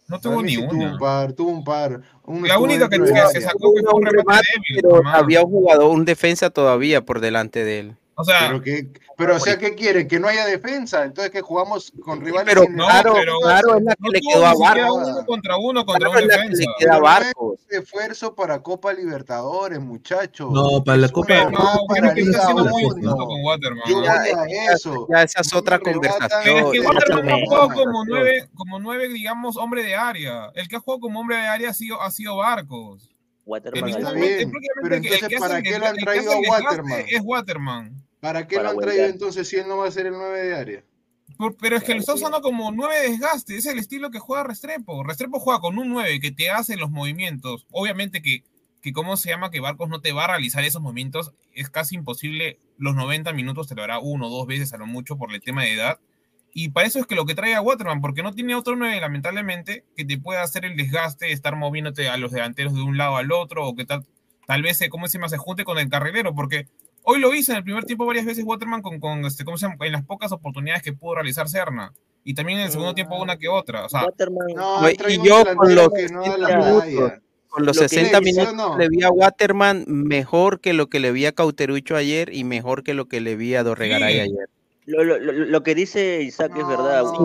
No 0.09 0.19
tuvo 0.19 0.41
ni 0.41 0.57
una. 0.57 0.69
Tuvo 0.69 0.83
un 0.83 0.97
par, 0.97 1.33
tuvo 1.33 1.49
un 1.51 1.63
par. 1.63 2.01
la 2.27 2.59
única 2.59 2.89
que, 2.89 2.97
se 2.97 3.41
sacó 3.41 3.71
fue 3.71 3.93
un 3.93 4.05
remate, 4.05 4.41
débil. 4.55 4.81
Pero 4.81 5.07
había 5.07 5.43
un 5.43 5.51
jugador, 5.51 5.91
un 5.91 6.03
defensa 6.03 6.49
todavía 6.49 7.05
por 7.05 7.21
delante 7.21 7.63
de 7.63 7.79
él. 7.79 7.95
O 8.19 8.23
sea, 8.25 8.47
pero, 8.47 8.61
que, 8.61 8.91
pero 9.15 9.37
o 9.37 9.39
sea, 9.39 9.57
¿qué 9.57 9.75
quiere? 9.75 10.05
Que 10.05 10.19
no 10.19 10.27
haya 10.27 10.45
defensa. 10.45 11.05
Entonces 11.05 11.31
que 11.31 11.39
jugamos 11.39 11.93
con 12.03 12.19
rivales. 12.19 12.53
Pero 12.53 12.65
claro, 12.65 13.13
claro, 13.13 13.77
es 13.77 13.83
la 13.85 13.95
que 13.95 14.09
le 14.11 14.19
quedó 14.19 14.45
a 14.45 14.53
Barcos. 14.55 15.07
Uno 15.07 15.25
contra 15.25 15.57
uno 15.57 15.85
contra 15.85 16.09
un 16.09 16.27
defensa. 16.27 16.59
le 16.59 16.65
queda 16.77 16.95
a 16.95 16.99
Barcos. 16.99 17.61
esfuerzo 17.69 18.35
para 18.35 18.61
Copa 18.61 18.91
Libertadores, 18.91 19.79
muchachos. 19.79 20.51
No, 20.51 20.83
para 20.83 20.97
la 20.97 21.07
Copa. 21.07 21.49
No, 21.49 21.85
para 21.87 22.13
que 22.13 22.21
está 22.21 22.41
haciendo 22.41 22.65
muy 22.65 22.83
con 22.89 23.41
Waterman. 23.45 23.83
Yo 23.87 23.99
voy 23.99 24.07
a 24.07 24.73
eso. 24.73 25.07
Ya 25.09 25.23
esa 25.23 25.39
es 25.39 25.53
otra 25.53 25.79
conversación. 25.79 26.57
Es 26.57 26.71
que 26.73 26.79
Waterman 26.81 27.29
ha 27.29 27.45
jugado 27.45 27.69
como 27.69 28.03
nueve, 28.05 28.49
como 28.53 28.79
nueve, 28.79 29.07
digamos, 29.07 29.55
hombre 29.55 29.81
de 29.81 29.95
área. 29.95 30.51
El 30.55 30.67
que 30.67 30.75
ha 30.75 30.79
jugado 30.81 30.99
como 30.99 31.21
hombre 31.21 31.37
de 31.37 31.47
área 31.47 31.69
ha 31.69 31.73
sido, 31.73 32.01
ha 32.01 32.11
sido 32.11 32.35
Barcos. 32.35 33.09
Waterman. 33.45 33.89
Está 33.89 34.11
bien, 34.11 34.51
pero 34.83 34.95
entonces, 34.95 35.39
¿para 35.39 35.61
qué 35.61 35.79
lo 35.79 35.87
han 35.87 35.95
traído 35.95 36.33
a 36.33 36.37
Waterman? 36.37 37.05
Es 37.07 37.21
Waterman. 37.23 38.08
¿Para 38.19 38.47
qué 38.47 38.55
lo 38.57 38.69
han 38.69 38.77
traído 38.77 39.05
entonces 39.05 39.47
si 39.47 39.55
él 39.57 39.67
no 39.67 39.77
va 39.77 39.87
a 39.87 39.91
ser 39.91 40.05
el 40.07 40.13
9 40.13 40.41
de 40.41 40.55
área? 40.55 40.83
Por- 41.37 41.55
pero 41.57 41.77
es 41.77 41.83
que 41.83 41.93
lo 41.93 41.99
está 41.99 42.13
usando 42.15 42.41
como 42.41 42.71
9 42.71 42.95
de 43.01 43.09
desgaste, 43.11 43.55
es 43.55 43.65
el 43.65 43.79
estilo 43.79 44.09
que 44.11 44.19
juega 44.19 44.43
Restrepo. 44.43 45.03
Restrepo 45.03 45.39
juega 45.39 45.59
con 45.61 45.77
un 45.77 45.89
9 45.89 46.19
que 46.19 46.31
te 46.31 46.49
hace 46.49 46.75
los 46.75 46.89
movimientos. 46.89 47.65
Obviamente 47.71 48.21
que, 48.21 48.43
que 48.81 48.91
¿cómo 48.91 49.15
se 49.15 49.29
llama? 49.29 49.51
Que 49.51 49.59
Barcos 49.59 49.89
no 49.89 50.01
te 50.01 50.11
va 50.11 50.25
a 50.25 50.27
realizar 50.29 50.63
esos 50.63 50.81
movimientos. 50.81 51.31
Es 51.53 51.69
casi 51.69 51.95
imposible. 51.95 52.57
Los 52.77 52.95
90 52.95 53.31
minutos 53.33 53.67
te 53.67 53.75
lo 53.75 53.83
hará 53.83 53.99
uno 53.99 54.27
o 54.27 54.29
dos 54.29 54.47
veces 54.47 54.73
a 54.73 54.77
lo 54.77 54.85
mucho 54.87 55.17
por 55.17 55.33
el 55.33 55.41
tema 55.41 55.63
de 55.63 55.73
edad. 55.73 55.99
Y 56.51 56.69
para 56.69 56.87
eso 56.87 56.97
es 56.99 57.05
que 57.05 57.13
lo 57.15 57.25
que 57.27 57.35
trae 57.35 57.53
a 57.53 57.61
Waterman, 57.61 58.01
porque 58.01 58.23
no 58.23 58.33
tiene 58.33 58.55
otro 58.55 58.75
9, 58.75 58.99
lamentablemente, 58.99 59.85
que 59.95 60.03
te 60.03 60.17
pueda 60.17 60.41
hacer 60.41 60.65
el 60.65 60.75
desgaste, 60.75 61.31
estar 61.31 61.55
moviéndote 61.55 62.09
a 62.09 62.17
los 62.17 62.31
delanteros 62.31 62.73
de 62.73 62.81
un 62.81 62.97
lado 62.97 63.17
al 63.17 63.31
otro, 63.31 63.67
o 63.67 63.75
que 63.75 63.85
tal, 63.85 64.03
tal 64.47 64.63
vez, 64.63 64.81
eh, 64.81 64.89
¿cómo 64.89 65.07
se 65.07 65.19
llama? 65.19 65.29
Se 65.29 65.37
junte 65.37 65.63
con 65.63 65.77
el 65.77 65.89
carrilero, 65.89 66.33
porque 66.33 66.67
hoy 67.03 67.19
lo 67.19 67.33
hizo 67.33 67.51
en 67.51 67.57
el 67.59 67.63
primer 67.63 67.83
tiempo 67.85 68.05
varias 68.05 68.25
veces 68.25 68.43
Waterman 68.45 68.81
con, 68.81 68.99
con 68.99 69.25
este, 69.25 69.43
¿cómo 69.45 69.57
se 69.57 69.67
llama? 69.67 69.85
En 69.85 69.91
las 69.93 70.05
pocas 70.05 70.31
oportunidades 70.31 70.83
que 70.83 70.93
pudo 70.93 71.15
realizar 71.15 71.47
Serna. 71.49 71.93
Y 72.23 72.33
también 72.33 72.59
en 72.59 72.65
el 72.65 72.71
segundo 72.71 72.93
tiempo 72.93 73.19
una 73.21 73.37
que 73.37 73.47
otra. 73.47 73.85
O 73.85 73.89
sea, 73.89 74.05
Waterman, 74.05 74.47
No, 74.55 74.89
y 74.89 75.27
yo 75.27 75.43
con 75.55 75.73
los 75.73 75.89
que 75.93 76.07
no 76.09 76.21
da 76.21 76.25
60 76.31 76.37
la 76.37 76.57
minutos, 76.57 76.83
talla. 76.83 77.21
Con 77.47 77.65
los 77.65 77.75
Lo 77.77 77.81
que 77.81 77.89
60 77.89 78.19
le 78.19 78.29
hizo, 78.29 78.39
minutos 78.41 78.55
no. 78.55 78.77
le 78.77 78.89
vi 78.89 79.03
a 79.03 79.09
Waterman 79.09 79.85
mejor 79.87 80.59
que 80.59 80.73
lo 80.73 80.87
que 80.87 80.99
le 80.99 81.11
vi 81.11 81.25
a 81.25 81.31
Cauterucho 81.31 81.95
ayer 81.95 82.31
y 82.33 82.43
mejor 82.43 82.83
que 82.83 82.93
lo 82.93 83.07
que 83.07 83.21
le 83.21 83.35
vi 83.35 83.55
a 83.55 83.63
Dorregaray 83.63 84.13
Sí. 84.13 84.19
ayer. 84.19 84.49
lo, 84.85 85.03
lo- 85.03 85.17
lo- 85.19 85.31
lo 85.33 85.63
que 85.63 85.75
dice 85.75 86.21
Isaac 86.23 86.51
es 86.57 86.67
verdad. 86.67 87.03
Sí, 87.05 87.17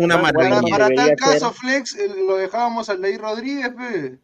una. 0.00 0.20
Para, 0.22 0.60
para 0.70 0.88
tal 0.88 1.06
ser- 1.08 1.16
caso, 1.16 1.52
Flex, 1.52 1.96
eh, 1.96 2.08
lo 2.26 2.36
dejábamos 2.36 2.88
al 2.90 3.00
Leir 3.00 3.20
Rodríguez, 3.20 3.70
pe. 3.70 4.18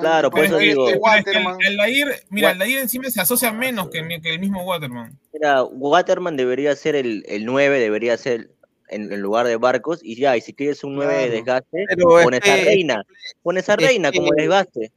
Claro, 0.00 0.30
por 0.30 0.44
eso 0.44 0.58
digo. 0.58 0.86
pero 0.86 1.00
es 1.18 1.24
que 1.24 1.68
el, 1.68 1.76
Lair, 1.76 2.08
mira, 2.30 2.50
el 2.52 2.58
Lair 2.58 2.78
encima 2.78 3.08
se 3.10 3.20
asocia 3.20 3.52
menos 3.52 3.88
que, 3.90 3.98
el- 4.00 4.20
que 4.22 4.30
el 4.30 4.38
mismo 4.38 4.62
Waterman. 4.64 5.18
Mira, 5.32 5.62
Waterman 5.64 6.36
debería 6.36 6.74
ser 6.76 6.94
el, 6.96 7.24
el 7.28 7.44
9, 7.44 7.78
debería 7.78 8.16
ser 8.16 8.50
en, 8.88 9.12
en 9.12 9.20
lugar 9.20 9.46
de 9.46 9.56
Barcos, 9.56 10.00
y 10.02 10.16
ya, 10.16 10.36
y 10.36 10.40
si 10.40 10.52
quieres 10.52 10.84
un 10.84 10.94
9 10.94 11.14
de 11.14 11.30
desgaste, 11.30 11.84
Pero 11.88 12.18
es 12.18 12.24
pones 12.24 12.40
a 12.40 12.42
que- 12.44 12.64
Reina, 12.64 13.02
pones 13.42 13.68
a 13.68 13.76
Reina 13.76 14.12
como 14.12 14.30
que- 14.30 14.42
desgaste. 14.42 14.92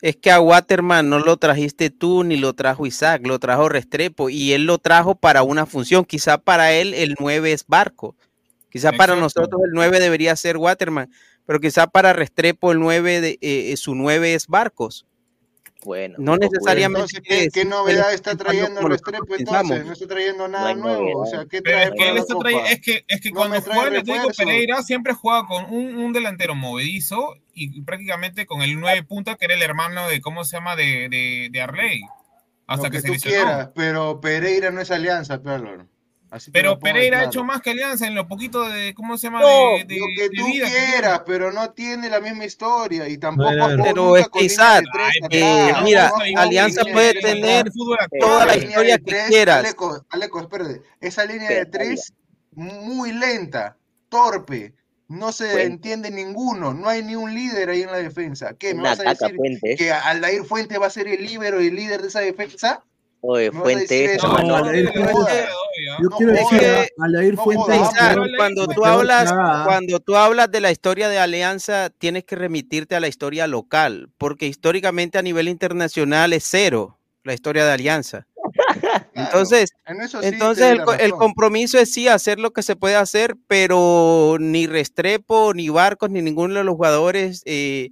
Es 0.00 0.14
que 0.16 0.30
a 0.30 0.40
Waterman 0.40 1.08
no 1.10 1.18
lo 1.18 1.36
trajiste 1.38 1.90
tú 1.90 2.22
ni 2.22 2.36
lo 2.36 2.52
trajo 2.54 2.86
Isaac, 2.86 3.26
lo 3.26 3.40
trajo 3.40 3.68
Restrepo 3.68 4.30
y 4.30 4.52
él 4.52 4.64
lo 4.64 4.78
trajo 4.78 5.16
para 5.16 5.42
una 5.42 5.66
función. 5.66 6.04
Quizá 6.04 6.38
para 6.38 6.72
él 6.72 6.94
el 6.94 7.16
9 7.18 7.50
es 7.52 7.66
Barco. 7.66 8.14
Quizá 8.70 8.92
para 8.92 9.16
nosotros 9.16 9.60
el 9.64 9.72
9 9.72 9.98
debería 9.98 10.36
ser 10.36 10.56
Waterman, 10.56 11.10
pero 11.48 11.60
quizá 11.60 11.86
para 11.86 12.12
Restrepo 12.12 12.72
el 12.72 12.78
9 12.78 13.22
de, 13.22 13.38
eh, 13.40 13.74
su 13.78 13.94
9 13.94 14.34
es 14.34 14.48
Barcos. 14.48 15.06
Bueno, 15.82 16.16
No 16.18 16.36
pues, 16.36 16.50
necesariamente 16.50 17.16
Entonces, 17.16 17.52
¿qué, 17.54 17.64
novedad 17.64 18.12
está 18.12 18.36
trayendo 18.36 18.86
Restrepo 18.86 19.34
entonces? 19.34 19.86
No 19.86 19.92
está 19.94 20.06
trayendo 20.06 20.46
nada 20.46 20.74
nuevo. 20.74 21.22
O 21.22 21.24
sea, 21.24 21.46
¿qué 21.46 21.62
Pero 21.62 21.78
trae 21.78 22.18
es 22.18 22.26
que 22.26 22.34
trae- 22.34 22.72
es 22.72 22.80
que, 22.82 23.04
es 23.08 23.20
que 23.22 23.30
No 23.30 23.36
cuando 23.36 23.62
juega 23.62 23.88
el 23.88 23.96
Atlético. 23.96 24.28
Pereira 24.36 24.82
siempre 24.82 25.14
juega 25.14 25.46
con 25.46 25.72
un, 25.72 25.96
un 25.96 26.12
delantero 26.12 26.54
movedizo 26.54 27.36
y 27.54 27.80
prácticamente 27.80 28.44
con 28.44 28.60
el 28.60 28.78
9 28.78 29.04
punta 29.04 29.36
que 29.36 29.46
era 29.46 29.54
el 29.54 29.62
hermano 29.62 30.06
de, 30.06 30.20
¿cómo 30.20 30.44
se 30.44 30.58
llama? 30.58 30.76
De, 30.76 31.08
de, 31.08 31.48
de 31.50 31.60
Arley. 31.62 32.02
Hasta 32.66 32.88
Lo 32.88 32.90
que, 32.90 33.00
que 33.00 33.08
se 33.08 33.14
tú 33.14 33.20
quieras, 33.22 33.70
pero 33.74 34.20
Pereira 34.20 34.70
no 34.70 34.82
es 34.82 34.90
alianza, 34.90 35.40
Pedro. 35.42 35.88
Así 36.30 36.50
Pero 36.50 36.78
Pereira 36.78 37.20
ha 37.20 37.24
hecho 37.24 37.42
más 37.42 37.62
que 37.62 37.70
Alianza 37.70 38.06
en 38.06 38.14
lo 38.14 38.28
poquito 38.28 38.68
de, 38.68 38.92
¿cómo 38.94 39.16
se 39.16 39.28
llama? 39.28 39.40
No, 39.40 39.46
de, 39.78 39.84
de- 39.86 39.98
Lo 39.98 40.06
que 40.14 40.22
de 40.24 40.28
tú 40.36 40.46
vida 40.46 40.66
que 40.66 40.72
quieras, 40.90 41.22
pero 41.24 41.50
no 41.52 41.70
tiene 41.70 42.10
la 42.10 42.20
misma 42.20 42.44
historia 42.44 43.08
y 43.08 43.16
tampoco 43.16 43.50
pero 43.82 44.16
es 44.16 44.28
que 44.28 44.44
Isaac, 44.44 44.84
eh, 45.30 45.72
no 45.72 45.82
mira, 45.82 46.12
Alianza 46.36 46.82
puede 46.92 47.14
tener 47.14 47.70
toda 48.20 48.44
la 48.46 48.56
historia 48.56 48.96
de 48.98 49.04
que 49.04 49.10
tres, 49.10 49.28
quieras. 49.28 49.58
Aleco, 49.60 50.04
Aleco, 50.10 50.40
espérate. 50.40 50.82
Esa 51.00 51.24
línea 51.24 51.48
de 51.48 51.64
tres, 51.66 52.12
muy 52.52 53.12
lenta, 53.12 53.76
torpe. 54.10 54.74
No 55.08 55.32
se 55.32 55.46
Fuente. 55.52 55.66
entiende 55.72 56.10
ninguno. 56.10 56.74
No 56.74 56.86
hay 56.90 57.02
ni 57.02 57.16
un 57.16 57.32
líder 57.34 57.70
ahí 57.70 57.80
en 57.80 57.90
la 57.90 57.96
defensa. 57.96 58.52
¿Qué? 58.58 58.74
¿Me 58.74 58.80
Una 58.80 58.90
vas 58.90 59.00
a 59.00 59.04
decir 59.04 59.34
Fuentes. 59.34 59.78
que 59.78 59.90
Aldair 59.90 60.44
Fuente 60.44 60.76
va 60.76 60.88
a 60.88 60.90
ser 60.90 61.08
el 61.08 61.24
líbero 61.24 61.62
y 61.62 61.68
el 61.68 61.74
líder 61.76 62.02
de 62.02 62.08
esa 62.08 62.20
defensa? 62.20 62.84
Oye, 63.22 63.50
¿Me 63.50 63.58
vas 63.60 63.66
a 63.66 63.78
decir 63.78 63.88
Fuentes, 63.88 64.16
eso? 64.18 64.28
No, 64.42 64.58
Yo 66.02 66.10
quiero 66.10 66.32
decir 66.32 66.64
a 66.64 67.42
Fuentes. 67.42 67.80
cuando 68.36 68.66
tú 68.68 68.84
hablas, 68.84 69.32
cuando 69.64 70.00
tú 70.00 70.16
hablas 70.16 70.50
de 70.50 70.60
la 70.60 70.70
historia 70.70 71.08
de 71.08 71.18
Alianza, 71.18 71.90
tienes 71.90 72.24
que 72.24 72.36
remitirte 72.36 72.96
a 72.96 73.00
la 73.00 73.08
historia 73.08 73.46
local, 73.46 74.10
porque 74.18 74.46
históricamente 74.46 75.18
a 75.18 75.22
nivel 75.22 75.48
internacional 75.48 76.32
es 76.32 76.44
cero 76.44 76.98
la 77.24 77.34
historia 77.34 77.64
de 77.64 77.72
Alianza. 77.72 78.26
Entonces, 79.14 79.70
En 79.86 80.08
sí 80.08 80.16
entonces 80.22 80.78
el, 81.00 81.12
compromiso 81.12 81.78
es 81.78 81.92
sí 81.92 82.08
hacer 82.08 82.38
lo 82.38 82.52
que 82.52 82.62
se 82.62 82.76
puede 82.76 82.96
hacer, 82.96 83.36
pero 83.46 84.36
ni 84.40 84.66
Restrepo, 84.66 85.52
ni 85.54 85.68
Barcos, 85.68 86.10
ni 86.10 86.22
ninguno 86.22 86.54
de 86.54 86.64
los 86.64 86.74
jugadores 86.74 87.42
eh, 87.44 87.90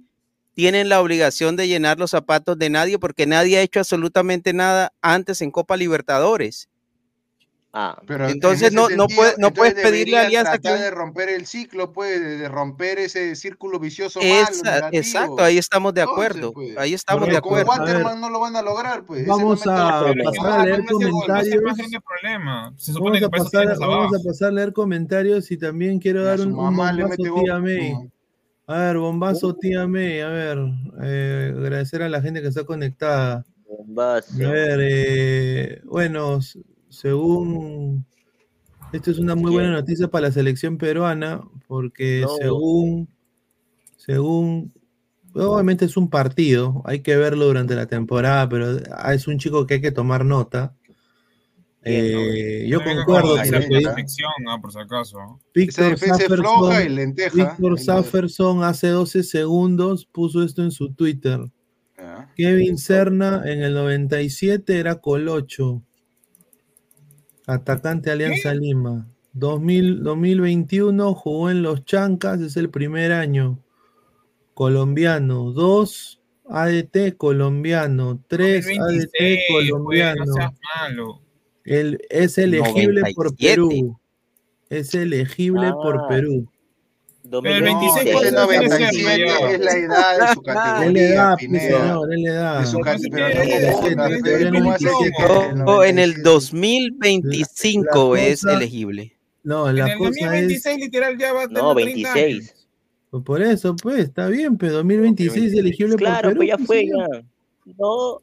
tienen 0.53 0.89
la 0.89 1.01
obligación 1.01 1.55
de 1.55 1.67
llenar 1.67 1.99
los 1.99 2.11
zapatos 2.11 2.57
de 2.57 2.71
nadie, 2.71 2.97
porque 2.97 3.27
nadie 3.27 3.59
ha 3.59 3.61
hecho 3.61 3.79
absolutamente 3.79 4.53
nada 4.53 4.91
antes 5.01 5.41
en 5.41 5.51
Copa 5.51 5.77
Libertadores. 5.77 6.69
Ah, 7.79 8.01
Pero 8.07 8.25
en 8.25 8.31
Entonces 8.31 8.73
no- 8.73 8.89
no 8.89 9.05
puede- 9.07 9.35
no 9.37 9.53
puedes 9.53 9.73
entonces 9.73 9.91
pedirle 9.91 10.17
a 10.17 10.21
deberían 10.21 10.47
Alianza 10.47 10.57
que- 10.77 10.83
de 10.83 10.89
romper 10.89 11.29
el 11.29 11.45
ciclo, 11.45 11.93
pues, 11.93 12.19
de, 12.19 12.49
romper 12.49 12.97
ese 12.97 13.35
círculo 13.35 13.77
vicioso 13.79 14.19
Esa- 14.19 14.63
malo, 14.81 14.87
exacto, 14.93 15.43
ahí 15.43 15.59
estamos 15.59 15.93
de 15.93 16.01
Entonces, 16.01 16.25
acuerdo. 16.31 16.53
pues, 16.53 16.75
Ahí 16.75 16.95
estamos 16.95 17.27
de 17.27 17.39
con 17.39 17.59
acuerdo. 17.59 17.71
A 17.73 17.77
ver, 17.85 17.97
Waterman 17.97 18.19
no 18.19 18.29
lo 18.31 18.39
van 18.39 18.55
a 18.55 18.63
lograr, 18.63 19.03
pues. 19.05 19.21
ese 19.21 19.29
vamos 19.29 19.61
a 19.67 20.05
pasar 20.23 20.59
a 20.61 20.65
leer 20.65 20.85
comentarios. 20.85 21.61
más 21.61 21.77
grande 21.77 21.99
problema. 22.01 22.73
Se 22.77 22.93
supone 22.93 23.19
Vamos 23.19 23.19
que 23.19 23.25
a, 23.25 23.29
pasar, 23.43 23.71
a 24.15 24.23
pasar 24.25 24.47
a 24.47 24.51
leer 24.53 24.73
comentarios 24.73 25.51
y 25.51 25.57
también 25.57 25.99
quiero 25.99 26.23
dar 26.23 26.39
un, 26.41 26.53
bombazo 26.55 27.09
tía. 27.15 27.59
May. 27.59 27.93
No. 27.93 28.11
A 28.65 28.77
ver, 28.79 28.97
bombazo 28.97 29.53
tía 29.55 29.85
May. 29.85 30.19
A 30.21 30.29
ver, 30.29 30.57
eh, 31.03 31.53
agradecer 31.55 32.01
a 32.01 32.09
la 32.09 32.23
gente 32.23 32.41
que 32.41 32.47
está 32.47 32.63
conectada. 32.63 33.45
bombazo. 33.69 34.33
A 34.43 34.49
ver, 34.51 34.79
eh, 34.81 35.81
bueno, 35.83 36.39
según. 36.97 38.05
Esto 38.91 39.11
es 39.11 39.19
una 39.19 39.35
muy 39.35 39.51
buena 39.51 39.71
noticia 39.71 40.07
para 40.07 40.27
la 40.27 40.33
selección 40.33 40.77
peruana, 40.77 41.41
porque 41.67 42.21
No. 42.21 42.35
según. 42.37 43.09
Según. 43.97 44.73
Obviamente 45.33 45.85
es 45.85 45.97
un 45.97 46.09
partido, 46.09 46.81
hay 46.85 47.01
que 47.01 47.15
verlo 47.15 47.45
durante 47.45 47.75
la 47.75 47.85
temporada, 47.85 48.49
pero 48.49 48.79
ah, 48.91 49.13
es 49.13 49.27
un 49.27 49.37
chico 49.37 49.67
que 49.67 49.75
hay 49.75 49.81
que 49.81 49.91
tomar 49.91 50.25
nota. 50.25 50.73
Eh, 51.83 52.65
yo 52.67 52.83
concuerdo 52.83 53.35
con 53.35 53.43
dice 53.43 53.61
selección, 53.61 54.31
ah, 54.49 54.59
por 54.59 54.71
si 54.73 54.79
acaso. 54.79 55.39
Víctor 55.53 55.97
Safferson. 55.97 56.69
Víctor 57.33 58.63
hace 58.63 58.87
12 58.87 59.23
segundos 59.23 60.05
puso 60.05 60.43
esto 60.43 60.63
en 60.63 60.71
su 60.71 60.93
Twitter. 60.93 61.39
Ya. 61.97 62.31
Kevin 62.35 62.77
Serna 62.77 63.43
en 63.45 63.61
el 63.61 63.73
97 63.75 64.79
era 64.79 64.95
Colocho. 64.95 65.83
Atacante 67.47 68.11
Alianza 68.11 68.53
Lima. 68.53 69.07
2000, 69.33 70.03
2021 70.03 71.13
jugó 71.13 71.49
en 71.49 71.61
los 71.63 71.85
Chancas, 71.85 72.41
es 72.41 72.57
el 72.57 72.69
primer 72.69 73.11
año. 73.13 73.57
Colombiano. 74.53 75.51
2 75.51 76.21
ADT 76.49 77.15
colombiano. 77.17 78.21
3 78.27 78.65
ADT 78.67 78.87
26, 78.89 79.39
pues, 79.49 79.71
colombiano. 79.71 80.25
no 80.25 80.33
seas 80.33 80.51
malo. 80.81 81.21
El- 81.63 81.99
es 82.09 82.37
elegible 82.37 83.01
por 83.15 83.25
97. 83.31 83.55
Perú. 83.55 83.99
Es 84.69 84.93
elegible 84.95 85.71
por. 85.71 86.07
Perú. 86.07 86.49
El 87.27 87.31
2026, 87.31 88.31
No, 88.33 88.47
26 88.47 88.71
ese 88.71 88.71
¿cuántos 88.71 88.71
años 88.79 88.89
tiene 88.91 89.17
97 89.17 89.27
Serna 89.27 89.39
ya? 89.39 89.51
es 89.51 89.59
la 89.59 89.71
edad 89.77 90.17
de 90.17 90.33
su 90.33 90.41
Él 90.47 90.47
le 90.47 90.53
categoría, 90.53 91.13
da, 91.23 91.35
Pineda. 91.37 91.61
señor, 91.79 92.13
él 92.13 92.21
le 92.21 92.31
da. 92.31 92.59
De 92.61 92.65
su 92.67 92.79
cat- 92.79 92.99
sí, 92.99 93.09
pero 93.11 93.27
no 93.27 93.31
tiene 93.41 93.71
confundas, 93.71 93.97
97, 93.97 94.15
pe, 94.17 94.21
todavía 94.23 94.51
¿cómo 94.51 94.69
va 94.69 94.75
a 94.75 94.79
ser 94.79 94.91
97. 94.91 95.11
que 95.17 95.23
el 95.51 95.65
No, 95.65 95.83
en 95.83 95.99
el 95.99 96.09
97? 96.09 96.21
2025 96.23 98.15
La 98.15 98.23
es 98.23 98.41
cosa- 98.41 98.53
elegible. 98.57 99.13
No, 99.43 99.69
En 99.69 99.75
la 99.77 99.91
el 99.91 99.97
cosa 99.97 100.09
es. 100.09 100.15
2026 100.19 100.77
literal 100.79 101.17
ya 101.17 101.33
va 101.33 101.43
a 101.43 101.47
tener 101.47 101.63
No, 101.63 101.73
30 101.75 102.13
26. 102.13 102.35
años. 102.49 102.67
Pues 103.09 103.23
Por 103.23 103.41
eso, 103.41 103.75
pues, 103.75 103.99
está 103.99 104.27
bien, 104.27 104.57
pero 104.57 104.73
2026 104.73 105.53
es 105.53 105.57
elegible 105.59 105.91
por 105.93 105.99
Claro, 105.99 106.29
Perú. 106.29 106.37
pues 106.37 106.49
ya 106.49 106.55
pues, 106.57 106.67
fue, 106.67 106.85
ya. 106.87 107.23
No, 107.77 108.17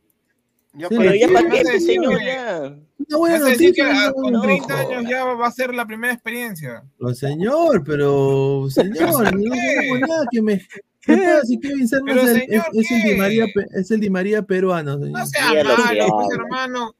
Ya 0.77 0.89
Sí, 0.89 0.97
para 0.97 1.11
pero 1.11 1.21
ya 1.21 1.27
para 1.29 1.49
vas 1.49 1.53
qué, 1.55 1.61
a 1.69 1.73
decir 1.73 1.81
señor, 1.95 2.19
que- 2.19 2.25
ya. 2.27 2.77
Una 3.07 3.19
buena 3.19 3.35
Vas 3.39 3.45
a 3.45 3.49
decir 3.51 3.75
que 3.75 3.83
noticia. 3.85 4.07
no, 4.07 4.13
con 4.15 4.33
no, 4.33 4.41
30 4.43 4.75
joder. 4.83 4.97
años 4.99 5.11
ya 5.11 5.25
va 5.25 5.47
a 5.47 5.51
ser 5.53 5.75
la 5.75 5.87
primera 5.87 6.13
experiencia. 6.15 6.83
Señor, 7.15 7.85
pero, 7.85 8.67
señor, 8.71 9.35
no 9.35 9.55
tengo 9.55 9.99
nada 10.09 10.27
que 10.31 10.43
me. 10.43 10.67
¿Qué 11.01 11.17
pasa 11.19 11.43
si 11.45 11.61
Kevin 11.61 11.87
Serna 11.87 12.05
Pero, 12.07 12.23
es, 12.23 12.29
el- 12.31 12.41
señor, 12.41 12.65
es- 12.73 12.85
es 12.85 12.91
el 12.91 13.03
Di. 13.11 13.17
María, 13.17 13.47
es 13.75 13.91
el 13.91 14.01
Di 14.01 14.11
María 14.11 14.43
peruano, 14.43 14.99
señor? 14.99 15.11
No 15.19 15.27
sea 15.27 15.53
malo, 15.65 15.77
pues, 16.09 16.29
hermano. 16.39 16.95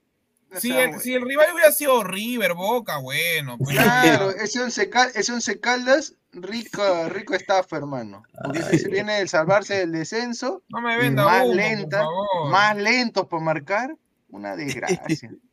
Si 0.57 0.71
el, 0.71 1.01
si 1.01 1.15
el 1.15 1.23
rival 1.23 1.47
hubiera 1.53 1.73
sido 1.73 2.05
River, 2.05 2.55
Boca, 2.55 2.99
bueno. 2.99 3.57
Pues, 3.59 3.75
Claro, 3.77 4.31
ese 4.31 4.61
once, 4.63 4.89
Cal- 4.91 5.11
ese 5.15 5.33
once 5.33 5.59
Caldas, 5.59 6.15
rico, 6.35 7.09
rico 7.09 7.35
staff, 7.35 7.73
hermano. 7.73 8.23
Porque 8.43 8.61
ese 8.61 8.79
se 8.79 8.89
viene 8.89 9.21
de 9.21 9.29
salvarse 9.29 9.75
del 9.79 9.93
descenso, 9.93 10.63
no 10.69 10.81
me 10.81 10.95
y 10.95 10.99
venda 10.99 11.25
más 11.25 11.45
humo, 11.45 11.55
lenta, 11.55 12.05
por 12.05 12.27
favor. 12.27 12.51
más 12.51 12.77
lentos 12.77 13.27
para 13.27 13.43
marcar, 13.43 13.97
una 14.31 14.57
desgracia. 14.57 15.35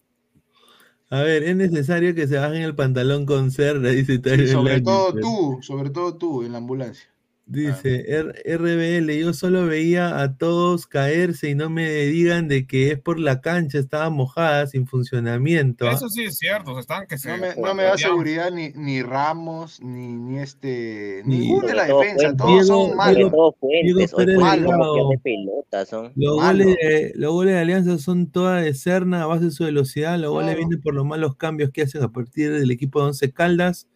A 1.09 1.23
ver, 1.23 1.43
es 1.43 1.57
necesario 1.57 2.15
que 2.15 2.25
se 2.25 2.37
bajen 2.37 2.61
el 2.61 2.73
pantalón 2.73 3.25
con 3.25 3.51
cerda, 3.51 3.89
dice 3.89 4.21
sobre 4.47 4.79
todo 4.79 5.13
tú, 5.13 5.59
sobre 5.61 5.89
todo 5.89 6.15
tú 6.15 6.43
en 6.43 6.53
la 6.53 6.59
ambulancia. 6.59 7.10
Dice 7.51 8.05
R- 8.07 8.57
RBL, 8.57 9.11
yo 9.19 9.33
solo 9.33 9.65
veía 9.65 10.21
a 10.21 10.37
todos 10.37 10.87
caerse 10.87 11.49
y 11.49 11.55
no 11.55 11.69
me 11.69 11.89
digan 12.05 12.47
de 12.47 12.65
que 12.65 12.91
es 12.91 12.99
por 12.99 13.19
la 13.19 13.41
cancha, 13.41 13.77
estaba 13.77 14.09
mojada, 14.09 14.67
sin 14.67 14.87
funcionamiento. 14.87 15.85
¿ah? 15.87 15.91
Eso 15.91 16.07
sí 16.07 16.23
es 16.23 16.37
cierto, 16.37 16.79
están 16.79 17.07
que 17.07 17.17
se. 17.17 17.29
No 17.29 17.37
me, 17.37 17.55
no 17.55 17.75
me 17.75 17.83
da 17.83 17.97
seguridad 17.97 18.51
ni, 18.51 18.69
ni 18.69 19.01
Ramos, 19.03 19.81
ni, 19.81 20.07
ni 20.13 20.39
este. 20.39 21.23
Ni- 21.25 21.39
Ninguno 21.39 21.67
de 21.67 21.73
la 21.75 21.83
defensa, 21.87 22.15
Fuentes, 22.15 22.37
todos 22.37 22.67
son 22.67 22.95
malos. 22.95 23.15
Diego 23.17 23.55
Pérez 23.59 24.11
Delgado. 24.15 25.09
pelota, 25.21 25.85
son. 25.85 26.13
Los 26.15 26.35
goles, 26.35 26.67
de, 26.67 27.11
los 27.15 27.33
goles 27.33 27.53
de 27.55 27.59
Alianza 27.59 27.97
son 27.97 28.31
todas 28.31 28.63
de 28.63 28.73
Serna 28.73 29.23
a 29.23 29.25
base 29.25 29.45
de 29.45 29.51
su 29.51 29.65
velocidad. 29.65 30.17
Los 30.17 30.31
goles 30.31 30.51
Claro. 30.51 30.57
vienen 30.59 30.81
por 30.81 30.93
los 30.93 31.05
malos 31.05 31.35
cambios 31.35 31.69
que 31.71 31.81
hacen 31.81 32.01
a 32.01 32.11
partir 32.13 32.51
del 32.53 32.71
equipo 32.71 32.99
de 33.01 33.07
Once 33.07 33.31
Caldas. 33.33 33.87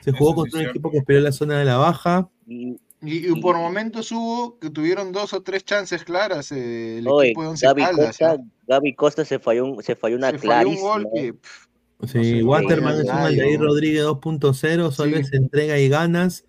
Se 0.00 0.12
jugó 0.12 0.34
contra 0.34 0.56
un 0.56 0.62
cierto. 0.62 0.70
equipo 0.70 0.90
que 0.90 0.98
esperó 0.98 1.20
la 1.20 1.30
zona 1.32 1.58
de 1.58 1.64
la 1.66 1.76
baja. 1.76 2.28
Y, 2.46 2.78
Y, 3.04 3.28
y 3.30 3.40
por 3.40 3.56
momentos 3.56 4.12
hubo 4.12 4.58
que 4.60 4.70
tuvieron 4.70 5.10
dos 5.12 5.32
o 5.32 5.42
tres 5.42 5.64
chances 5.64 6.04
claras 6.04 6.52
eh, 6.52 6.98
el 6.98 7.08
oye, 7.08 7.28
equipo 7.30 7.42
de 7.42 7.48
Once 7.48 7.66
Gaby 7.66 7.82
Caldas. 7.82 8.06
Costa, 8.18 8.30
¿ah? 8.32 8.36
Gaby 8.68 8.94
Costa 8.94 9.24
se 9.24 9.38
falló, 9.40 9.64
un- 9.64 9.82
se 9.82 9.96
falló 9.96 10.16
una 10.16 10.30
Se 10.30 10.38
falló 10.38 10.68
un 10.68 10.76
clarísima. 10.76 10.88
gol 10.88 11.08
que. 11.14 11.32
pff, 11.34 11.66
Sí, 12.04 12.08
se 12.24 12.34
lo 12.40 12.46
Waterman 12.48 12.94
es 12.96 13.04
un 13.04 13.10
Aldair 13.10 13.60
¿no? 13.60 13.66
Rodríguez 13.66 14.02
2.0, 14.04 14.90
solo 14.90 15.16
Sí. 15.16 15.22
es 15.22 15.32
entrega 15.32 15.78
y 15.78 15.88
ganas, 15.88 16.44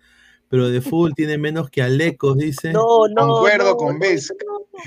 pero 0.48 0.68
de 0.68 0.80
fútbol 0.80 1.14
tiene 1.14 1.38
menos 1.38 1.70
que 1.70 1.80
Alecos, 1.82 2.36
dice. 2.38 2.72
No, 2.72 3.06
no. 3.08 3.28
Concuerdo 3.28 3.70
no, 3.70 3.76
con 3.76 3.94
no, 3.94 4.00
Vez. 4.00 4.32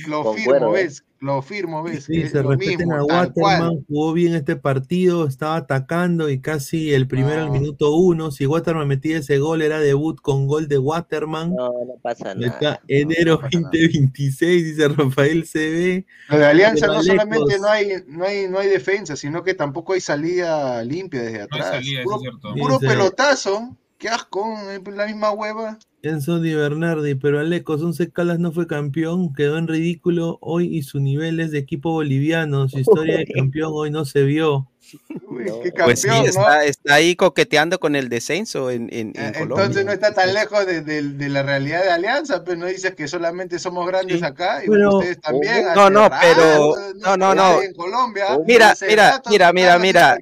Lo 0.09 0.23
Concuerdo, 0.23 0.73
firmo, 0.73 0.75
¿eh? 0.77 0.81
Lo 1.19 1.41
firmo, 1.41 1.81
¿ves? 1.81 2.03
Sí, 2.03 2.27
se 2.27 2.43
lo 2.43 2.51
respeten 2.51 2.89
mismo, 2.89 2.93
a. 2.95 3.03
Waterman, 3.03 3.83
jugó 3.87 4.13
bien 4.13 4.35
este 4.35 4.55
partido, 4.55 5.25
estaba 5.25 5.55
atacando 5.55 6.29
y 6.29 6.39
casi 6.41 6.93
el 6.93 7.07
primero 7.07 7.41
al 7.41 7.47
No. 7.47 7.53
minuto 7.53 7.95
uno. 7.95 8.29
Si 8.29 8.45
Waterman 8.45 8.87
metía 8.87 9.17
ese 9.17 9.39
gol, 9.39 9.63
era 9.63 9.79
debut 9.79 10.21
con 10.21 10.45
gol 10.45 10.67
de 10.67 10.77
Waterman. 10.77 11.55
No, 11.55 11.69
no 11.69 11.95
pasa 12.03 12.35
nada. 12.35 12.81
enero 12.87 13.33
no 13.35 13.41
pasa 13.41 13.59
nada. 13.61 13.71
2026, 13.73 14.63
dice 14.65 14.87
Rafael 14.89 15.43
CB. 15.45 16.05
Lo 16.29 16.37
de 16.37 16.45
Alianza 16.45 16.85
no 16.87 17.01
solamente 17.01 17.57
no 17.59 17.67
hay, 17.67 17.87
no, 18.07 18.23
hay, 18.23 18.47
no 18.47 18.59
hay 18.59 18.67
defensa, 18.69 19.15
sino 19.15 19.43
que 19.43 19.55
tampoco 19.55 19.93
hay 19.93 20.01
salida 20.01 20.83
limpia 20.83 21.21
desde 21.23 21.39
No 21.39 21.43
hay 21.51 21.59
atrás. 21.61 21.65
salida, 21.71 22.01
eso 22.01 22.03
puro 22.09 22.15
es 22.17 22.21
cierto. 22.21 22.53
Sí, 22.53 22.59
puro 22.61 22.79
sí. 22.79 22.85
pelotazo. 22.87 23.75
Qué 23.97 24.09
asco, 24.09 24.45
eh, 24.69 24.81
la 24.91 25.07
misma 25.07 25.31
hueva. 25.31 25.79
Enzo 26.03 26.39
Di 26.39 26.53
Bernardi, 26.53 27.15
pero 27.15 27.39
Alecos, 27.39 27.81
Once 27.81 28.11
Caldas 28.11 28.37
no 28.37 28.51
fue 28.51 28.67
campeón, 28.67 29.33
quedó 29.33 29.57
en 29.57 29.67
ridículo 29.67 30.37
hoy 30.41 30.77
y 30.77 30.83
su 30.83 30.99
nivel 30.99 31.39
es 31.39 31.49
de 31.51 31.57
equipo 31.57 31.91
boliviano, 31.91 32.69
su 32.69 32.79
historia 32.79 33.17
de 33.17 33.25
campeón 33.35 33.71
hoy 33.73 33.89
no 33.89 34.05
se 34.05 34.23
vio. 34.23 34.69
Uy, 35.27 35.45
No. 35.45 35.59
qué 35.61 35.71
Pues 35.71 36.01
sí, 36.01 36.07
campeón, 36.07 36.35
¿no? 36.35 36.61
está, 36.61 36.93
ahí 36.95 37.15
coqueteando 37.15 37.79
con 37.79 37.95
el 37.95 38.09
descenso 38.09 38.71
en, 38.71 38.89
en- 38.91 39.13
en 39.15 39.33
Colombia. 39.33 39.65
Entonces 39.65 39.85
no 39.85 39.91
está 39.91 40.13
tan 40.13 40.33
lejos 40.33 40.65
de, 40.65 40.81
de- 40.81 41.01
de 41.03 41.29
la 41.29 41.43
realidad 41.43 41.83
de 41.83 41.91
Alianza, 41.91 42.43
pero 42.43 42.57
no 42.57 42.65
dices 42.67 42.95
que 42.95 43.07
solamente 43.07 43.59
somos 43.59 43.85
grandes 43.87 44.19
Sí, 44.19 44.25
acá 44.25 44.63
y 44.63 44.67
pero- 44.69 44.97
ustedes 44.97 45.19
también. 45.21 45.65
No, 45.75 45.89
no, 45.89 46.09
rato, 46.09 46.17
pero- 46.21 46.75
no, 46.95 47.17
no, 47.17 47.35
no. 47.35 47.61
En 47.61 47.73
Colombia. 47.73 48.25
Mira, 48.45 48.73
mira, 48.87 49.21
mira, 49.29 49.53
mira, 49.53 49.79
mira. 49.79 50.17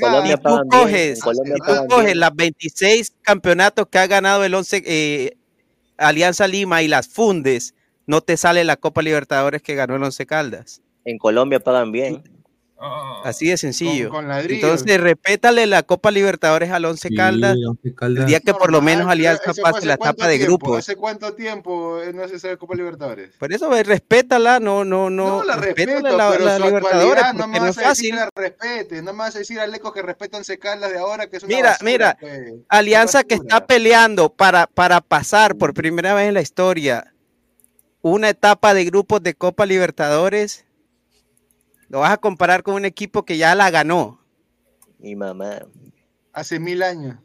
Colombia 0.00 0.36
tú 0.36 0.48
coges- 0.70 1.18
tú 1.88 2.14
las 2.14 2.34
26 2.34 3.12
campeonatos 3.22 3.86
que 3.88 3.98
ha 3.98 4.06
ganado 4.06 4.44
el 4.44 4.54
11 4.54 4.82
eh, 4.86 5.36
Alianza 5.96 6.46
Lima 6.48 6.82
y 6.82 6.88
las 6.88 7.08
fundes, 7.08 7.74
no 8.06 8.20
te 8.20 8.36
sale 8.36 8.64
la 8.64 8.76
Copa 8.76 9.02
Libertadores 9.02 9.62
que 9.62 9.74
ganó 9.74 9.96
el 9.96 10.02
11 10.02 10.26
Caldas. 10.26 10.80
En 11.04 11.18
Colombia 11.18 11.60
pagan 11.60 11.92
bien. 11.92 12.22
Ah, 12.84 13.20
Así 13.24 13.48
de 13.48 13.56
sencillo. 13.56 14.10
Con, 14.10 14.26
con. 14.26 14.50
Entonces, 14.50 15.00
respétale 15.00 15.66
la 15.66 15.84
Copa 15.84 16.10
Libertadores 16.10 16.70
al 16.70 16.84
11 16.84 17.08
Sí, 17.08 17.14
Caldas. 17.14 17.56
Once 17.64 17.94
Caldas. 17.94 18.22
El 18.22 18.28
día 18.28 18.40
que 18.40 18.52
por 18.52 18.72
lo 18.72 18.82
menos 18.82 19.06
Alianza 19.06 19.52
¿ese 19.52 19.62
fue 19.62 19.70
pase 19.70 19.86
la 19.86 19.94
etapa 19.94 20.26
de 20.26 20.38
grupos. 20.38 20.78
¿Hace 20.78 20.96
cuánto 20.96 21.34
tiempo 21.34 22.02
eh, 22.02 22.12
no 22.12 22.26
se 22.26 22.40
sabe 22.40 22.56
Copa 22.58 22.74
Libertadores? 22.74 23.36
Por 23.38 23.52
eso, 23.52 23.70
ve, 23.70 23.84
respétala, 23.84 24.58
no, 24.58 24.84
no, 24.84 25.10
no. 25.10 25.28
No, 25.38 25.44
la 25.44 25.54
respeto, 25.54 26.00
la, 26.00 26.30
pero 26.32 26.44
la 26.44 26.56
su 26.56 26.64
Libertadores, 26.64 27.24
no 27.34 27.46
me 27.46 27.60
no 27.60 27.66
es 27.66 27.76
vas 27.76 27.86
a 27.86 27.88
decir 27.90 28.14
la 28.16 28.28
respete, 28.34 29.00
no 29.00 29.12
me 29.12 29.18
vas 29.20 29.36
a 29.36 29.38
decir 29.38 29.60
a 29.60 29.66
Leco 29.68 29.92
que 29.92 30.02
respetan 30.02 30.42
Caldas 30.60 30.90
de 30.90 30.98
ahora, 30.98 31.28
que 31.28 31.36
es 31.36 31.44
una 31.44 31.56
Mira, 31.56 31.70
basura, 31.70 31.90
mira, 31.90 32.16
pues, 32.20 32.54
Alianza 32.68 33.22
que 33.22 33.36
está 33.36 33.64
peleando 33.66 34.28
para, 34.30 34.66
para 34.66 35.00
pasar 35.00 35.56
por 35.56 35.72
primera 35.72 36.14
vez 36.14 36.28
en 36.28 36.34
la 36.34 36.42
historia 36.42 37.12
una 38.02 38.28
etapa 38.30 38.74
de 38.74 38.84
grupos 38.84 39.22
de 39.22 39.34
Copa 39.34 39.64
Libertadores, 39.64 40.64
lo 41.92 42.00
vas 42.00 42.10
a 42.12 42.16
comparar 42.16 42.62
con 42.62 42.74
un 42.74 42.84
equipo 42.86 43.24
que 43.24 43.36
ya 43.36 43.54
la 43.54 43.70
ganó 43.70 44.18
Mi 44.98 45.14
mamá. 45.14 45.60
Hace 46.32 46.58
mil 46.58 46.82
años. 46.82 47.16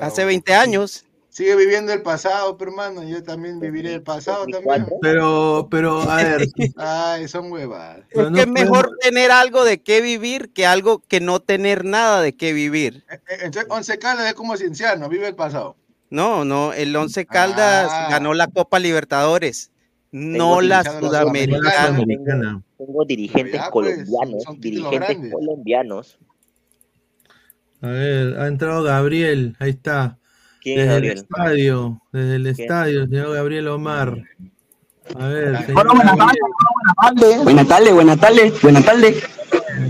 hace 0.00 0.22
Huevón. 0.22 0.26
20 0.26 0.54
años. 0.54 1.06
Sigue 1.28 1.56
viviendo 1.56 1.92
el 1.94 2.02
pasado, 2.02 2.58
pero 2.58 2.72
hermano, 2.72 3.04
yo 3.04 3.22
también 3.22 3.58
viviré 3.58 3.94
el 3.94 4.02
pasado 4.02 4.44
también. 4.46 4.84
2004. 4.84 4.98
Pero, 5.00 5.68
pero, 5.70 6.02
a 6.02 6.16
ver, 6.16 6.46
Ay, 6.76 7.26
son 7.28 7.50
huevadas. 7.50 8.00
es 8.10 8.18
no 8.18 8.32
que 8.32 8.40
es 8.42 8.48
mejor 8.48 8.90
tener 9.00 9.30
algo 9.30 9.64
de 9.64 9.80
qué 9.80 10.02
vivir 10.02 10.52
que 10.52 10.66
algo 10.66 10.98
que 11.08 11.20
no 11.20 11.40
tener 11.40 11.86
nada 11.86 12.20
de 12.20 12.36
qué 12.36 12.52
vivir. 12.52 13.04
Eh, 13.08 13.14
eh, 13.28 13.38
Entonces, 13.44 13.66
Once 13.70 13.98
Caldas 13.98 14.26
es 14.26 14.34
como 14.34 14.56
Cienciano, 14.58 15.08
vive 15.08 15.28
el 15.28 15.34
pasado. 15.36 15.76
No, 16.10 16.44
no, 16.44 16.74
el 16.74 16.94
Once 16.94 17.24
Caldas 17.24 17.88
Ah. 17.90 18.08
ganó 18.10 18.34
la 18.34 18.48
Copa 18.48 18.78
Libertadores, 18.78 19.70
no 20.12 20.60
la 20.60 20.84
Sudamericana. 20.84 22.62
Tengo 22.78 23.04
dirigentes 23.04 23.54
Ya, 23.60 23.70
pues, 23.70 24.08
colombianos. 24.08 24.44
dirigentes 24.60 25.00
grandes. 25.08 25.32
colombianos. 25.32 26.18
A 27.80 27.88
ver, 27.88 28.38
ha 28.38 28.46
entrado 28.46 28.82
Gabriel, 28.84 29.56
ahí 29.58 29.70
está. 29.70 30.18
¿Quién 30.60 30.78
es 30.78 30.86
Desde 30.86 30.98
el 30.98 31.04
estadio, 31.18 32.02
desde 32.12 32.36
el 32.36 32.42
¿Quién? 32.44 32.60
estadio, 32.60 33.06
señor 33.08 33.32
Gabriel 33.34 33.68
Omar. 33.68 34.22
A 35.18 35.26
ver, 35.26 35.58
buenas 35.74 36.16
tardes, 36.96 37.44
buenas 37.44 37.68
tardes, 37.68 37.92
buenas 37.94 38.20
tardes, 38.20 38.62
buenas 38.62 38.84
tardes. 38.84 39.24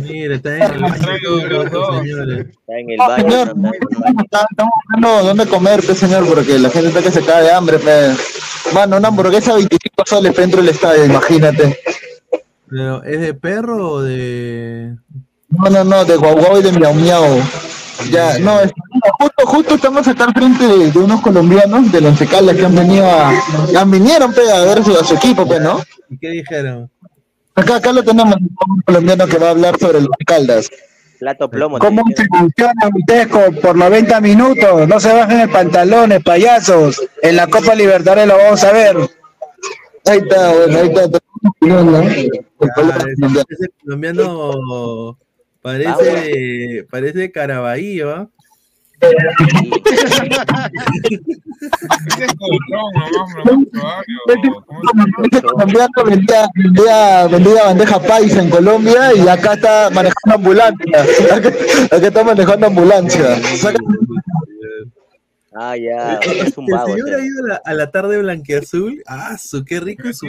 Mire, 0.00 0.34
está 0.36 0.56
en 0.56 0.62
el 0.62 0.80
baño, 0.80 1.68
dos. 1.70 1.96
señores. 2.00 2.46
Está 2.48 2.78
en 2.78 2.90
el 2.90 2.96
No, 2.96 3.06
baño. 3.08 3.22
señor, 3.30 3.52
baño. 3.56 3.72
Estamos 4.24 4.72
buscando 4.84 5.24
dónde 5.24 5.46
comer, 5.46 5.82
pues, 5.84 5.98
señor, 5.98 6.26
porque 6.26 6.58
la 6.58 6.70
gente 6.70 6.88
está 6.88 7.02
que 7.02 7.10
se 7.10 7.24
cae 7.24 7.44
de 7.44 7.52
hambre. 7.52 7.78
Pues. 7.78 8.18
Mano, 8.74 8.96
una 8.96 9.08
hamburguesa 9.08 9.54
25 9.54 10.04
soles 10.06 10.34
dentro 10.36 10.60
del 10.60 10.70
estadio, 10.70 11.04
imagínate. 11.04 11.78
Pero, 12.68 13.02
¿es 13.04 13.20
de 13.20 13.34
perro 13.34 13.90
o 13.92 14.02
de.? 14.02 14.96
No, 15.50 15.68
no, 15.70 15.84
no, 15.84 16.04
de 16.04 16.16
guau 16.16 16.34
guau 16.36 16.58
y 16.58 16.62
de 16.62 16.72
miau 16.72 16.94
miau. 16.94 17.24
Ya, 18.10 18.38
no, 18.38 18.58
es- 18.60 18.72
justo, 19.20 19.46
justo 19.46 19.74
estamos 19.74 20.08
acá 20.08 20.24
al 20.24 20.32
frente 20.32 20.66
de, 20.66 20.90
de 20.90 20.98
unos 20.98 21.20
colombianos 21.20 21.92
del 21.92 22.06
Once 22.06 22.26
Caldas 22.26 22.56
que 22.56 22.64
han 22.64 22.74
venido 22.74 23.06
a, 23.06 23.30
han 23.78 23.90
vinieron 23.90 24.32
pe, 24.32 24.50
a 24.50 24.60
ver 24.64 24.82
su, 24.82 24.92
a 24.98 25.04
su 25.04 25.14
equipo, 25.14 25.46
pues, 25.46 25.60
¿no? 25.60 25.80
¿Y 26.08 26.18
qué 26.18 26.30
dijeron? 26.30 26.90
Acá, 27.54 27.76
acá 27.76 27.92
lo 27.92 28.02
tenemos, 28.02 28.34
un 28.36 28.82
colombiano 28.86 29.26
que 29.26 29.38
va 29.38 29.48
a 29.48 29.50
hablar 29.50 29.78
sobre 29.78 30.00
los 30.00 30.08
Caldas. 30.26 30.70
Plato 31.18 31.48
plomo. 31.50 31.78
¿Cómo 31.78 32.02
se 32.16 32.24
funciona 32.26 32.72
ustedes 32.94 33.26
con- 33.28 33.54
por 33.56 33.76
90 33.76 34.20
minutos? 34.20 34.88
No 34.88 34.98
se 34.98 35.12
bajen 35.12 35.40
el 35.40 35.48
pantalones, 35.50 36.22
payasos. 36.24 37.00
En 37.22 37.36
la 37.36 37.46
Copa 37.46 37.74
Libertadores 37.74 38.26
lo 38.26 38.36
vamos 38.36 38.64
a 38.64 38.72
ver. 38.72 38.96
Ahí 40.06 40.18
está, 40.18 40.52
bueno, 40.52 40.78
ahí 40.78 40.86
está. 40.88 41.18
¿no? 41.60 41.98
Ah, 41.98 43.04
ese, 43.08 43.44
ese 43.48 43.68
colombiano 43.84 45.16
parece, 45.60 46.84
parece 46.90 47.30
Caraballo, 47.30 48.10
¿ah? 48.14 48.28
Ese. 49.02 50.22
Este 55.22 55.42
colombiano 55.42 56.04
vendía, 56.06 56.48
vendía, 56.54 57.26
vendía 57.28 57.64
bandeja 57.64 58.00
paisa 58.00 58.42
en 58.42 58.50
Colombia 58.50 59.14
y 59.14 59.28
acá 59.28 59.54
está 59.54 59.90
manejando 59.90 60.34
ambulancia. 60.34 61.02
Acá, 61.34 61.48
acá 61.96 62.06
está 62.06 62.24
manejando 62.24 62.66
ambulancia. 62.66 63.36
Ah, 65.54 65.76
ya. 65.76 66.14
Es 66.18 66.56
un 66.56 66.64
El 66.64 66.72
vago. 66.72 66.86
señor 66.94 67.08
este. 67.08 67.20
ha 67.20 67.24
ido 67.24 67.44
a 67.44 67.48
la, 67.48 67.62
a 67.64 67.74
la 67.74 67.90
tarde 67.90 68.18
blanqueazul. 68.18 69.02
Ah, 69.06 69.36
su 69.38 69.64
qué 69.64 69.80
rico 69.80 70.08
es 70.08 70.18
su 70.18 70.26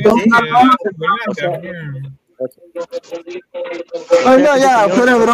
Ay, 4.25 4.43
no, 4.43 4.58
ya, 4.58 4.88
fuera 4.89 5.15
bro. 5.15 5.34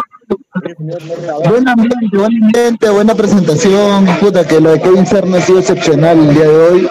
Buen 1.48 1.68
ambiente, 1.68 2.16
buen 2.16 2.42
ambiente, 2.44 2.90
buena 2.90 3.14
presentación. 3.14 4.06
Puta, 4.20 4.46
que 4.46 4.60
lo 4.60 4.70
de 4.70 4.80
Kevin 4.80 5.06
Serna 5.06 5.38
ha 5.38 5.40
sido 5.40 5.58
excepcional 5.60 6.18
el 6.18 6.34
día 6.34 6.48
de 6.48 6.56
hoy. 6.56 6.88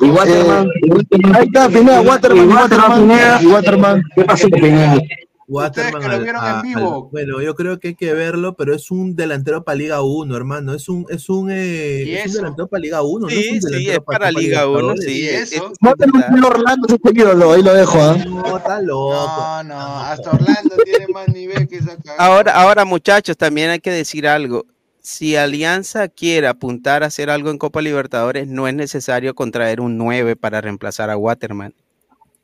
Y 0.00 0.10
Waterman, 0.10 0.66
Eh, 0.66 1.32
ahí 1.34 1.46
está, 1.46 1.68
Pineda, 1.68 2.00
Waterman, 2.02 2.44
Y 2.44 2.48
Waterman, 2.52 2.58
Waterman, 2.90 3.00
Pineda. 3.00 3.42
y 3.42 3.46
Waterman. 3.46 4.02
¿qué 4.14 4.24
pasó, 4.24 4.48
Pineda? 4.48 4.98
Waterman 5.46 6.02
que 6.02 6.08
lo 6.08 6.20
vieron 6.20 6.42
a- 6.44 6.56
en 6.56 6.62
vivo. 6.62 6.94
al- 7.04 7.10
bueno, 7.12 7.40
yo 7.42 7.54
creo 7.54 7.78
que 7.78 7.88
hay 7.88 7.94
que 7.94 8.12
verlo, 8.14 8.54
pero 8.56 8.74
es 8.74 8.90
un 8.90 9.14
delantero 9.14 9.62
para 9.64 9.76
Liga 9.76 10.02
1, 10.02 10.36
hermano. 10.36 10.72
Es 10.74 10.88
un, 10.88 11.04
es 11.10 11.28
un, 11.28 11.50
eh, 11.50 12.04
¿Y 12.06 12.14
es 12.14 12.26
un 12.28 12.32
delantero 12.32 12.66
para 12.68 12.80
Liga 12.80 13.02
1. 13.02 13.26
no 13.26 13.30
Sí, 13.30 13.38
es 13.56 13.64
un 13.64 13.70
sí, 13.70 13.90
es 13.90 13.98
para 14.00 14.30
Copa 14.30 14.40
Liga 14.40 14.66
1, 14.68 14.78
Libertadores. 14.94 15.04
sí. 15.04 15.20
¿Y 15.20 15.26
es- 15.26 15.52
eso? 15.52 15.70
es- 15.72 15.78
No 15.80 15.90
es 15.90 15.96
te 15.96 16.06
verdad. 16.10 16.36
en 16.36 16.44
Orlando 16.44 16.86
ese 16.88 16.98
ídolo, 17.18 17.52
ahí 17.52 17.62
lo 17.62 17.74
dejo, 17.74 17.98
¿ah? 18.00 18.16
No, 18.26 18.56
está 18.56 18.80
loco. 18.80 19.12
No, 19.12 19.62
no, 19.64 19.98
hasta 20.00 20.30
Orlando 20.30 20.76
tiene 20.84 21.06
más 21.12 21.28
nivel 21.28 21.68
que 21.68 21.76
esa 21.76 21.96
cagada. 21.96 22.16
Ahora, 22.24 22.52
ahora, 22.52 22.84
muchachos, 22.84 23.36
también 23.36 23.70
hay 23.70 23.80
que 23.80 23.90
decir 23.90 24.26
algo. 24.26 24.64
Si 25.02 25.36
Alianza 25.36 26.08
quiere 26.08 26.46
apuntar 26.46 27.02
a 27.02 27.06
hacer 27.08 27.28
algo 27.28 27.50
en 27.50 27.58
Copa 27.58 27.82
Libertadores, 27.82 28.48
no 28.48 28.66
es 28.66 28.74
necesario 28.74 29.34
contraer 29.34 29.82
un 29.82 29.98
9 29.98 30.34
para 30.34 30.62
reemplazar 30.62 31.10
a 31.10 31.16
Waterman. 31.18 31.74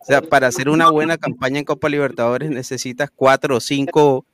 O 0.01 0.05
sea, 0.07 0.23
para 0.23 0.49
hacer 0.49 0.69
una 0.69 0.91
buena 0.91 1.19
campaña 1.19 1.59
en 1.59 1.65
Copa 1.65 1.89
Libertadores 1.89 2.51
necesitas 2.51 3.11
4 3.15 3.57
o 3.57 3.61
5 3.61 4.25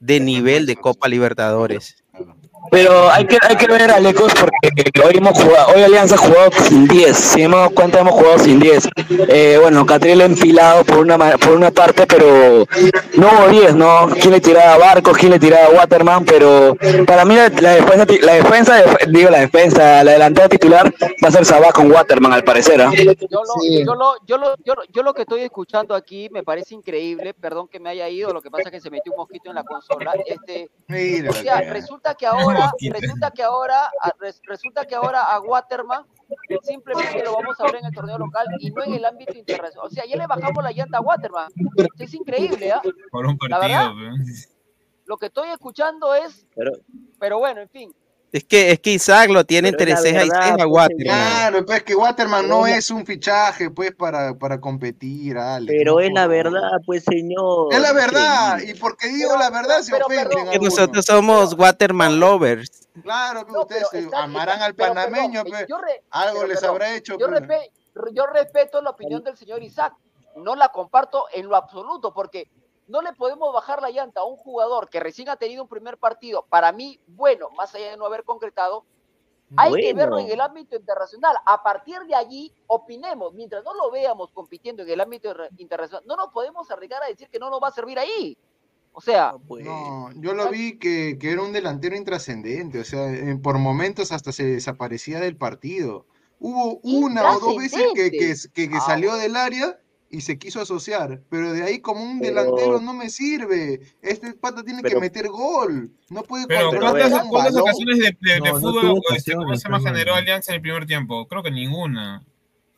de 0.00 0.20
nivel 0.20 0.66
de 0.66 0.76
Copa 0.76 1.08
Libertadores. 1.08 2.03
Pero 2.70 3.10
hay 3.10 3.26
que, 3.26 3.38
hay 3.40 3.56
que 3.56 3.66
ver 3.66 3.90
a 3.90 4.00
Lecos 4.00 4.32
porque 4.34 5.00
hoy 5.04 5.16
hemos 5.18 5.40
jugado, 5.40 5.74
hoy 5.74 5.82
Alianza 5.82 6.14
ha 6.16 6.18
jugado 6.18 6.50
sin 6.52 6.86
10. 6.88 7.16
Si 7.16 7.42
hemos 7.42 7.58
dado 7.60 7.70
cuenta, 7.70 8.00
hemos 8.00 8.14
jugado 8.14 8.38
sin 8.38 8.58
10. 8.58 8.88
Eh, 9.28 9.58
bueno, 9.60 9.86
Catriel 9.86 10.20
empilado 10.22 10.84
por 10.84 10.98
una 10.98 11.16
por 11.38 11.52
una 11.52 11.70
parte, 11.70 12.06
pero 12.06 12.66
no 13.16 13.28
hubo 13.30 13.48
10, 13.48 13.74
¿no? 13.76 14.08
¿Quién 14.20 14.32
le 14.32 14.40
tiraba 14.40 14.74
a 14.74 14.78
Barcos? 14.78 15.16
¿Quién 15.16 15.32
le 15.32 15.38
tiraba 15.38 15.66
a 15.66 15.70
Waterman? 15.70 16.24
Pero 16.24 16.76
para 17.06 17.24
mí 17.24 17.36
la, 17.36 17.48
la 17.60 17.70
defensa, 17.74 18.06
la 18.22 18.32
defensa, 18.34 18.74
def- 18.76 19.06
digo 19.08 19.30
la 19.30 19.40
defensa, 19.40 20.02
la 20.02 20.12
delantera 20.12 20.48
titular 20.48 20.92
va 21.22 21.28
a 21.28 21.30
ser 21.30 21.44
Sabá 21.44 21.70
con 21.72 21.90
Waterman 21.92 22.32
al 22.32 22.44
parecer, 22.44 22.80
¿ah? 22.82 22.90
Yo 22.96 23.04
lo, 23.04 23.14
Sí. 23.60 23.84
yo, 23.84 23.94
lo, 23.94 24.14
yo, 24.26 24.38
lo, 24.38 24.56
yo, 24.64 24.74
lo- 24.74 24.84
yo 24.90 25.02
lo 25.02 25.14
que 25.14 25.22
estoy 25.22 25.42
escuchando 25.42 25.94
aquí 25.94 26.28
me 26.32 26.42
parece 26.42 26.74
increíble, 26.74 27.34
perdón 27.34 27.68
que 27.68 27.78
me 27.78 27.90
haya 27.90 28.08
ido, 28.08 28.32
lo 28.32 28.40
que 28.42 28.50
pasa 28.50 28.64
es 28.66 28.70
que 28.72 28.80
se 28.80 28.90
metió 28.90 29.12
un 29.12 29.18
mosquito 29.18 29.50
en 29.50 29.56
la 29.56 29.62
consola. 29.64 30.12
Este, 30.26 30.70
Mira, 30.88 31.30
o 31.30 31.32
sea, 31.34 31.60
que- 31.60 31.70
resulta 31.70 32.14
que 32.14 32.26
ahora, 32.26 32.53
Resulta 32.90 33.30
que 33.30 33.42
ahora, 33.42 33.90
resulta 34.44 34.84
que 34.84 34.94
ahora 34.94 35.22
a 35.22 35.40
Waterman 35.40 36.04
simplemente 36.62 37.22
lo 37.24 37.34
vamos 37.34 37.58
a 37.60 37.64
ver 37.64 37.76
en 37.76 37.86
el 37.86 37.94
torneo 37.94 38.18
local 38.18 38.46
y 38.58 38.70
no 38.70 38.84
en 38.84 38.94
el 38.94 39.04
ámbito 39.04 39.36
internacional. 39.36 39.86
O 39.86 39.90
sea, 39.90 40.04
ya 40.06 40.16
le 40.16 40.26
bajamos 40.26 40.62
la 40.62 40.72
llanta 40.72 40.98
a 40.98 41.00
Waterman. 41.00 41.52
Es 41.98 42.14
increíble, 42.14 42.72
¿ah? 42.72 42.82
Por 43.10 43.26
un 43.26 43.38
La 43.48 43.58
verdad, 43.58 43.86
partido. 43.86 44.14
Lo 45.06 45.16
que 45.18 45.26
estoy 45.26 45.50
escuchando 45.50 46.14
es, 46.14 46.46
Pero, 46.54 46.72
pero 47.18 47.38
bueno, 47.38 47.60
en 47.60 47.68
fin. 47.68 47.94
Es 48.34 48.42
que, 48.42 48.72
es 48.72 48.80
que 48.80 48.90
Isaac 48.90 49.30
lo 49.30 49.44
tiene 49.46 49.70
Pero 49.70 49.82
entre 49.84 49.92
es 49.92 49.98
la 49.98 50.02
ceja 50.02 50.24
y 50.24 50.28
verdad, 50.28 50.42
ceja, 50.42 50.56
pues, 50.56 50.66
Waterman. 50.68 51.04
Claro, 51.04 51.64
pues 51.66 51.78
es 51.78 51.84
que 51.84 51.94
Waterman 51.94 52.48
no 52.48 52.66
es 52.66 52.90
un 52.90 53.06
fichaje, 53.06 53.70
pues, 53.70 53.94
para, 53.94 54.34
para 54.34 54.60
competir, 54.60 55.38
Ale. 55.38 55.72
pero 55.72 56.00
es 56.00 56.12
la 56.12 56.26
verdad, 56.26 56.72
pues 56.84 57.04
señor. 57.04 57.72
Es 57.72 57.78
la 57.80 57.92
verdad, 57.92 58.54
Increíble. 58.54 58.76
y 58.76 58.80
porque 58.80 59.06
digo 59.06 59.28
Pero- 59.30 59.40
la 59.40 59.50
verdad 59.50 59.80
se 59.82 59.92
pero- 59.92 60.06
ofenden 60.06 60.28
perdón, 60.30 60.50
Que 60.50 60.58
nosotros 60.58 61.04
somos 61.06 61.54
Waterman 61.54 62.18
lovers. 62.18 62.88
Claro, 63.04 63.46
que 63.46 63.52
No, 63.52 63.60
ustedes 63.60 63.86
pero 63.92 64.02
se 64.02 64.06
está- 64.06 64.24
amarán 64.24 64.54
está- 64.54 64.64
al 64.66 64.74
pero, 64.74 64.88
panameño, 64.94 65.44
perdón, 65.44 65.66
pues. 65.68 65.80
re- 65.82 66.02
Algo 66.10 66.40
pero, 66.40 66.48
les 66.48 66.62
habrá 66.64 66.92
hecho, 66.96 67.16
yo, 67.16 67.28
pues. 67.28 67.70
yo 68.12 68.26
respeto 68.26 68.82
la 68.82 68.90
opinión 68.90 69.22
del 69.22 69.36
señor 69.36 69.62
Isaac, 69.62 69.94
no 70.38 70.56
la 70.56 70.70
comparto 70.70 71.26
en 71.32 71.46
lo 71.48 71.54
absoluto, 71.54 72.12
porque 72.12 72.48
no 72.86 73.00
le 73.02 73.12
podemos 73.14 73.52
bajar 73.52 73.80
la 73.80 73.90
llanta 73.90 74.20
a 74.20 74.24
un 74.24 74.36
jugador 74.36 74.88
que 74.88 75.00
recién 75.00 75.28
ha 75.28 75.36
tenido 75.36 75.62
un 75.62 75.68
primer 75.68 75.96
partido, 75.98 76.44
para 76.48 76.72
mí, 76.72 77.00
bueno, 77.06 77.48
más 77.56 77.74
allá 77.74 77.90
de 77.90 77.96
no 77.96 78.06
haber 78.06 78.24
concretado, 78.24 78.84
hay 79.56 79.72
que 79.74 79.92
Bueno. 79.92 79.98
verlo 79.98 80.18
en 80.18 80.30
el 80.30 80.40
ámbito 80.40 80.74
internacional. 80.76 81.36
A 81.46 81.62
partir 81.62 81.98
de 82.08 82.14
allí, 82.14 82.52
opinemos, 82.66 83.32
mientras 83.34 83.62
no 83.62 83.72
lo 83.74 83.90
veamos 83.90 84.30
compitiendo 84.32 84.82
en 84.82 84.90
el 84.90 85.00
ámbito 85.00 85.34
internacional, 85.58 86.02
no 86.06 86.16
nos 86.16 86.28
podemos 86.28 86.70
arriesgar 86.70 87.02
a 87.02 87.06
decir 87.06 87.28
que 87.30 87.38
no 87.38 87.50
nos 87.50 87.62
va 87.62 87.68
a 87.68 87.72
servir 87.72 87.98
ahí. 87.98 88.36
O 88.92 89.00
sea, 89.00 89.34
Pues, 89.48 89.64
No, 89.64 90.10
yo 90.16 90.34
lo 90.34 90.48
vi 90.50 90.78
que, 90.78 91.18
que 91.20 91.32
era 91.32 91.42
un 91.42 91.52
delantero 91.52 91.96
intrascendente, 91.96 92.80
o 92.80 92.84
sea, 92.84 93.06
en- 93.08 93.42
por 93.42 93.58
momentos 93.58 94.12
hasta 94.12 94.30
se 94.32 94.44
desaparecía 94.44 95.20
del 95.20 95.36
partido. 95.36 96.06
Hubo 96.38 96.78
una 96.82 97.36
o 97.36 97.40
dos 97.40 97.56
veces 97.56 97.82
que, 97.94 98.10
que, 98.10 98.34
que- 98.52 98.68
que 98.68 98.76
Ah, 98.76 98.80
salió 98.80 99.14
del 99.14 99.36
área 99.36 99.78
y 100.14 100.20
se 100.20 100.38
quiso 100.38 100.60
asociar, 100.60 101.20
pero 101.28 101.52
de 101.52 101.62
ahí 101.62 101.80
como 101.80 102.02
un 102.02 102.20
Pero- 102.20 102.42
delantero 102.42 102.80
no 102.80 102.94
me 102.94 103.10
sirve. 103.10 103.80
Este 104.02 104.32
pata 104.34 104.62
tiene 104.62 104.82
que 104.82 104.98
meter 104.98 105.28
gol, 105.28 105.90
no 106.10 106.22
puede 106.22 106.46
Pero 106.46 106.70
controlar 106.70 106.92
¿cuántas- 106.92 107.10
¿cuántas, 107.10 107.24
un 107.24 107.30
cuántas 107.30 107.54
balón. 107.54 107.68
ocasiones 107.68 107.98
de, 107.98 108.04
de- 108.20 108.34
de 108.34 108.38
No, 108.40 108.44
no 108.46 108.60
fútbol 108.60 108.76
este, 108.76 108.86
¿cómo 108.86 108.98
ocasiones, 108.98 109.60
se 109.60 109.68
hermano. 109.68 109.84
generó 109.84 110.14
Alianza 110.14 110.52
en 110.52 110.56
el 110.56 110.62
primer 110.62 110.86
tiempo? 110.86 111.26
Creo 111.28 111.42
que 111.42 111.50
ninguna. 111.50 112.24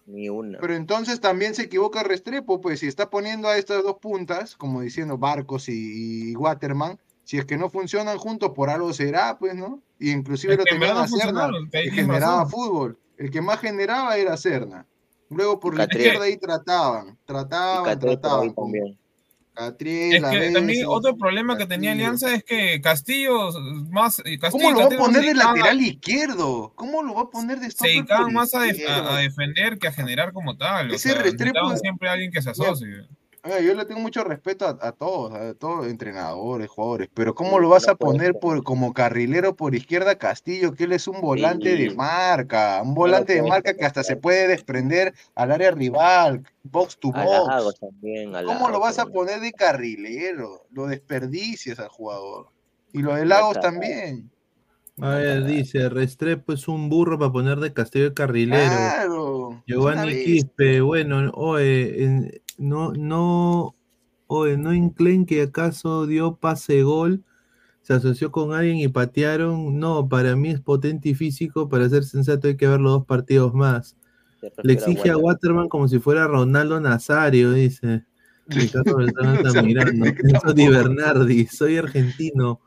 Ni 0.07 0.29
una. 0.29 0.59
Pero 0.61 0.75
entonces 0.75 1.21
también 1.21 1.55
se 1.55 1.63
equivoca 1.65 2.03
Restrepo, 2.05 2.61
pues 2.61 2.81
si 2.81 2.87
está 2.87 3.11
poniendo 3.11 3.49
a 3.49 3.59
estas 3.59 3.83
dos 3.83 3.97
puntas, 4.01 4.55
como 4.57 4.81
diciendo 4.81 5.19
Barcos 5.19 5.69
y, 5.69 6.31
y 6.31 6.37
Waterman, 6.37 6.99
si 7.25 7.39
es 7.39 7.45
que 7.45 7.57
no 7.57 7.69
funcionan 7.71 8.17
juntos, 8.19 8.53
por 8.55 8.71
algo 8.71 8.93
será, 8.93 9.37
pues, 9.39 9.55
¿no? 9.57 9.83
Y 9.99 10.13
inclusive 10.13 10.53
Es 10.55 10.59
lo 10.61 10.65
tenían 10.65 10.97
a 10.97 11.07
que 11.07 11.11
tienes 11.71 11.93
generaba 11.95 12.45
razón. 12.45 12.51
fútbol. 12.51 12.99
El 13.19 13.31
que 13.33 13.41
más 13.41 13.59
generaba 13.61 14.17
era 14.17 14.37
Serna. 14.37 14.87
Luego 15.31 15.59
por 15.61 15.77
la 15.77 15.85
izquierda 15.85 16.25
ahí 16.25 16.37
trataban, 16.37 17.19
trataban, 17.25 17.99
trataban. 17.99 18.55
también. 18.55 18.99
Catriel, 19.55 20.23
Es 20.23 20.31
que 20.31 20.51
también 20.53 20.85
otro 20.87 21.17
problema 21.17 21.57
que 21.57 21.65
tenía. 21.65 21.93
Alianza 21.93 22.35
es 22.35 22.45
que 22.45 22.79
Castillo 22.83 23.49
más 23.89 24.19
eh, 24.27 24.39
Castillo 24.39 24.65
¿Cómo 24.69 24.71
lo 24.73 24.79
va 24.91 24.95
a 24.95 24.99
poner 24.99 25.23
de 25.25 25.35
lateral 25.35 25.81
izquierdo? 25.81 26.73
¿Cómo 26.75 27.03
lo 27.03 27.15
va 27.15 27.23
a 27.23 27.31
poner 27.31 27.59
de 27.61 27.71
se 27.71 27.89
dedicaban 27.89 28.35
más 28.35 28.55
a, 28.55 28.61
def- 28.61 28.87
defender 29.17 29.79
que 29.79 29.89
a 29.89 29.93
generar 29.93 30.35
como 30.35 30.59
tal. 30.59 30.91
O 30.91 30.95
Ese 30.95 31.09
sea, 31.13 31.23
Restrepo- 31.23 31.75
siempre 31.79 32.09
a 32.11 32.13
alguien 32.13 32.31
que 32.31 32.43
se 32.43 32.51
asocie. 32.51 33.07
Oiga, 33.47 33.61
yo 33.61 33.75
le 33.75 33.85
tengo 33.85 34.01
mucho 34.01 34.25
respeto 34.25 34.67
a, 34.67 34.77
a 34.89 34.91
todos, 34.91 35.33
a 35.33 35.55
todos 35.55 35.87
entrenadores, 35.87 36.69
jugadores, 36.69 37.09
pero 37.15 37.33
¿cómo 37.33 37.61
lo 37.61 37.69
vas 37.69 37.87
a 37.87 37.95
poner 37.95 38.35
por 38.41 38.65
como 38.65 38.93
carrilero 38.93 39.55
por 39.55 39.77
izquierda 39.77 40.19
Castillo, 40.19 40.75
que 40.75 40.83
él 40.83 40.93
es 40.93 41.07
un 41.07 41.21
volante 41.21 41.77
de 41.77 41.95
marca, 41.95 42.81
un 42.83 42.95
volante 42.95 43.35
de 43.35 43.43
marca 43.43 43.75
que 43.75 43.85
hasta 43.85 44.03
se 44.03 44.17
puede 44.17 44.49
desprender 44.49 45.15
al 45.37 45.53
área 45.53 45.71
rival, 45.71 46.43
box 46.65 46.99
to 46.99 47.13
box? 47.13 47.79
¿Cómo 48.47 48.69
lo 48.69 48.81
vas 48.81 48.99
a 48.99 49.07
poner 49.07 49.39
de 49.39 49.53
carrilero? 49.53 50.67
Lo 50.73 50.89
desperdicias 50.89 51.79
al 51.79 51.89
jugador. 51.89 52.49
Y 52.93 52.99
lo 52.99 53.15
de 53.15 53.27
Lagos 53.27 53.61
también. 53.61 54.29
A 55.01 55.11
ver, 55.11 55.45
dice, 55.45 55.89
Restrepo 55.91 56.55
es 56.55 56.69
un 56.69 56.89
burro 56.89 57.19
para 57.19 57.31
poner 57.31 57.59
de 57.61 57.73
Castillo 57.73 58.07
de 58.07 58.15
carrilero. 58.15 58.71
Claro. 58.71 59.63
Giovanni. 59.67 60.25
Quispe, 60.25 60.81
bueno, 60.81 61.21
en- 61.59 62.33
no, 62.59 62.93
no, 62.93 63.75
oye, 64.27 64.57
no 64.57 64.73
inclen 64.73 65.27
que 65.27 65.43
acaso 65.43 66.07
dio 66.07 66.37
pase 66.37 66.83
gol, 66.83 67.23
se 67.83 67.93
asoció 67.93 68.33
con 68.33 68.55
alguien 68.55 68.79
y 68.79 68.89
patearon. 68.89 69.79
No, 69.79 70.09
para 70.09 70.35
mí 70.35 70.49
es 70.51 70.61
potente 70.61 71.11
y 71.11 71.15
físico, 71.15 71.69
para 71.69 71.89
ser 71.91 72.05
sensato 72.05 72.49
hay 72.49 72.57
que 72.57 72.67
ver 72.67 72.81
los 72.81 72.93
dos 72.93 73.07
partidos 73.07 73.53
más. 73.53 73.97
Se 74.41 74.51
Le 74.63 74.73
exige 74.73 75.11
a 75.11 75.19
Waterman. 75.19 75.69
Como 75.69 75.89
si 75.89 75.99
fuera 75.99 76.27
Ronaldo 76.27 76.81
Nazario, 76.81 77.53
dice. 77.53 78.05
Ricardo 78.47 78.97
Beltrán 78.97 79.27
O 79.37 79.41
sea, 79.41 79.49
Altamirano. 79.51 79.91
pendejo 79.91 80.23
Enzo 80.23 80.53
Di 80.55 80.65
tampoco. 80.65 80.71
Bernardi, 80.89 81.47
soy 81.47 81.77
argentino. 81.77 82.61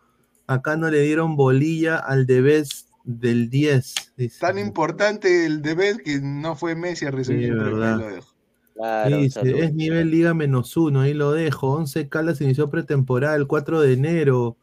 Acá 0.49 0.77
no 0.77 0.89
le 0.89 1.01
dieron 1.01 1.35
bolilla 1.35 1.97
al 1.97 2.25
Debes 2.25 2.87
del 3.03 3.51
10. 3.51 3.93
Dice. 4.17 4.39
Tan 4.39 4.57
importante 4.57 5.45
el 5.45 5.61
deber 5.61 5.97
que 6.03 6.19
no 6.21 6.55
fue 6.55 6.75
Messi 6.75 7.05
a 7.05 7.11
recibir 7.11 7.43
Sí, 7.45 7.49
el 7.51 7.57
premio, 7.59 7.95
lo 7.97 8.09
dejo. 8.09 8.27
Claro, 8.73 9.17
Dice, 9.17 9.59
es 9.63 9.73
nivel 9.75 10.09
Liga 10.09 10.33
menos 10.33 10.75
uno, 10.75 11.01
ahí 11.01 11.13
lo 11.13 11.33
dejo. 11.33 11.73
11 11.73 12.07
Calas 12.09 12.41
inició 12.41 12.69
pretemporada 12.69 13.35
el 13.35 13.45
4 13.45 13.79
de 13.81 13.93
enero. 13.93 14.57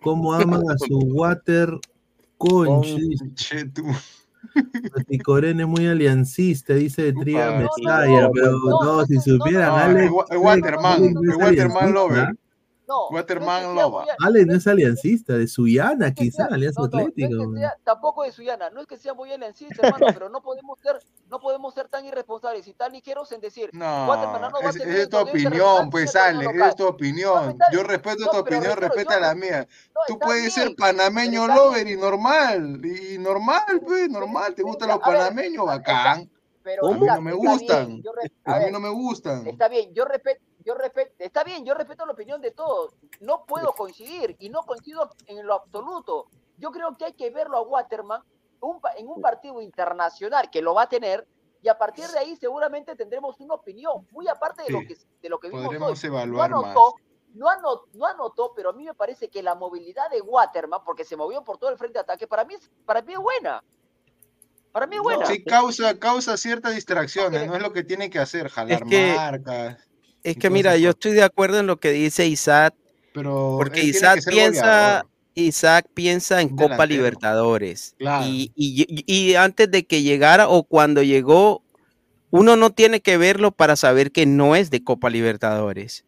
¿Cómo 0.00 0.32
aman 0.34 0.62
a 0.70 0.78
su 0.78 0.96
water 0.98 1.70
conch? 2.38 2.86
Con- 2.92 2.96
Dice, 3.08 3.24
Che, 3.34 3.64
tú. 3.66 3.82
Ticorén 5.08 5.60
es 5.60 5.66
muy 5.66 5.86
aliancista, 5.86 6.74
dice 6.74 7.02
de 7.02 7.12
Triga 7.14 7.48
Upa. 7.50 7.68
Mesaya, 7.78 8.22
No, 8.22 8.30
pero 8.32 8.50
no, 8.52 8.58
no, 8.70 8.96
no, 8.98 9.06
si 9.06 9.18
supieran, 9.20 9.68
no, 9.68 9.76
Ale, 9.76 10.04
el 10.04 10.10
Wa- 10.10 10.26
el 10.30 10.38
Waterman, 10.38 11.14
Waterman 11.38 11.92
lover. 11.92 12.28
No. 12.92 13.08
Waterman 13.16 13.62
no 13.62 13.70
es 13.70 13.76
Loba. 13.76 14.04
Ale 14.22 14.44
no 14.44 14.54
es 14.56 14.66
aliancista, 14.66 15.32
de 15.34 15.46
Suyana 15.46 15.94
no 15.98 16.06
es 16.06 16.14
quizá, 16.14 16.46
sea- 16.46 16.54
Alianza 16.54 16.80
no, 16.82 16.88
no 16.88 16.98
es 17.00 17.06
Atlético. 17.08 17.52
que 17.52 17.58
sea- 17.60 17.76
tampoco 17.84 18.22
de 18.24 18.32
Suyana, 18.32 18.70
no 18.70 18.80
es 18.80 18.86
que 18.86 18.96
sea 18.96 19.14
muy 19.14 19.32
aliancista, 19.32 19.86
hermano, 19.86 20.06
pero 20.12 20.28
no 20.28 20.42
podemos 20.42 20.78
ser, 20.80 20.98
no 21.30 21.40
podemos 21.40 21.72
ser 21.74 21.88
tan 21.88 22.04
irresponsables 22.04 22.66
y 22.68 22.74
tan 22.74 22.92
ligeros 22.92 23.30
en 23.32 23.40
decir, 23.40 23.70
No, 23.72 24.12
es, 24.68 24.76
es 24.76 24.86
el 24.86 25.08
tu 25.08 25.16
opinión, 25.18 25.90
pues 25.90 26.14
Ale, 26.16 26.46
es 26.66 26.76
tu 26.76 26.86
opinión. 26.86 27.50
está 27.50 27.66
Yo 27.72 27.82
respeto 27.82 28.24
No, 28.26 28.30
tu 28.30 28.36
opinión, 28.38 28.76
respeta 28.76 29.14
yo- 29.14 29.20
la 29.20 29.34
mía. 29.34 29.66
No, 29.94 30.00
Tú 30.06 30.18
puedes 30.18 30.52
ser 30.52 30.74
panameño 30.76 31.46
lover 31.46 31.86
y 31.88 31.96
normal, 31.96 32.80
y 32.84 33.18
normal, 33.18 33.80
pues, 33.84 34.08
normal. 34.10 34.54
¿Te 34.54 34.62
gustan 34.62 34.88
los 34.88 34.98
panameños? 34.98 35.64
Bacán. 35.66 36.28
pero 36.64 36.86
A 36.86 36.92
mí 36.92 37.06
no 37.06 37.20
me 37.20 37.32
gustan. 37.32 38.02
a 38.44 38.58
mí 38.60 38.64
no 38.70 38.78
me 38.78 38.88
gustan. 38.90 39.46
Está 39.48 39.66
bien, 39.68 39.92
yo 39.94 40.04
respeto, 40.04 40.40
yo 40.64 40.74
respeto, 40.74 41.12
está 41.18 41.44
bien, 41.44 41.64
yo 41.64 41.74
respeto 41.74 42.06
la 42.06 42.12
opinión 42.12 42.40
de 42.40 42.50
todos. 42.50 42.94
No 43.20 43.44
puedo 43.44 43.72
coincidir 43.72 44.36
y 44.38 44.48
no 44.48 44.62
coincido 44.62 45.10
en 45.26 45.46
lo 45.46 45.54
absoluto. 45.54 46.28
Yo 46.58 46.70
creo 46.70 46.96
que 46.96 47.06
hay 47.06 47.12
que 47.14 47.30
verlo 47.30 47.56
a 47.58 47.62
Waterman 47.62 48.22
un 48.60 48.80
en 48.96 49.08
un 49.08 49.20
partido 49.20 49.60
internacional 49.60 50.48
que 50.50 50.62
lo 50.62 50.74
va 50.74 50.82
a 50.82 50.88
tener 50.88 51.26
y 51.62 51.68
a 51.68 51.76
partir 51.76 52.06
de 52.08 52.18
ahí 52.18 52.36
seguramente 52.36 52.94
tendremos 52.96 53.38
una 53.40 53.54
opinión 53.54 54.06
muy 54.12 54.28
aparte 54.28 54.62
de 54.64 54.70
lo 54.70 54.80
que 54.80 54.96
de 55.20 55.28
lo 55.28 55.38
que 55.38 55.48
vimos 55.48 55.64
Podremos 55.64 56.04
hoy. 56.04 56.10
No 56.10 56.36
más. 56.38 56.46
anotó, 56.46 56.94
no, 57.34 57.48
anotó, 57.48 57.88
no 57.94 58.06
anotó, 58.06 58.52
pero 58.54 58.70
a 58.70 58.72
mí 58.72 58.84
me 58.84 58.94
parece 58.94 59.28
que 59.28 59.42
la 59.42 59.54
movilidad 59.54 60.10
de 60.10 60.20
Waterman, 60.20 60.84
porque 60.84 61.04
se 61.04 61.16
movió 61.16 61.42
por 61.42 61.58
todo 61.58 61.70
el 61.70 61.78
frente 61.78 61.94
de 61.94 62.00
ataque, 62.02 62.26
para 62.26 62.44
mí 62.44 62.54
es, 62.54 62.70
para 62.84 63.02
mí 63.02 63.12
es 63.12 63.18
buena. 63.18 63.62
Para 64.70 64.86
mí 64.86 64.96
es 64.96 65.02
buena. 65.02 65.26
Sí, 65.26 65.42
causa, 65.44 65.98
causa 65.98 66.36
ciertas 66.36 66.74
distracciones, 66.74 67.46
no 67.46 67.56
es 67.56 67.62
lo 67.62 67.72
que 67.72 67.84
tiene 67.84 68.08
que 68.10 68.18
hacer, 68.18 68.48
jalar 68.48 68.84
que- 68.84 69.14
marcas. 69.16 69.88
Es 70.22 70.36
que 70.36 70.50
mira, 70.50 70.76
yo 70.76 70.88
cosas. 70.88 70.94
estoy 70.96 71.12
de 71.12 71.22
acuerdo 71.22 71.58
en 71.58 71.66
lo 71.66 71.78
que 71.78 71.90
dice 71.90 72.26
Isaac, 72.26 72.74
Pero 73.12 73.56
porque 73.58 73.82
Isaac 73.82 74.20
piensa. 74.26 75.04
Isaac 75.34 75.86
piensa 75.94 76.42
en 76.42 76.50
Copa 76.50 76.62
delantero. 76.74 76.86
Libertadores. 76.88 77.94
Claro. 77.98 78.26
Y, 78.26 78.52
y- 78.54 79.04
y 79.06 79.34
antes 79.34 79.70
de 79.70 79.84
que 79.86 80.02
llegara 80.02 80.48
o 80.48 80.62
cuando 80.64 81.02
llegó, 81.02 81.62
uno 82.30 82.56
no 82.56 82.70
tiene 82.70 83.00
que 83.00 83.16
verlo 83.16 83.50
para 83.50 83.76
saber 83.76 84.12
que 84.12 84.26
no 84.26 84.56
es 84.56 84.70
de 84.70 84.84
Copa 84.84 85.08
Libertadores. 85.08 86.04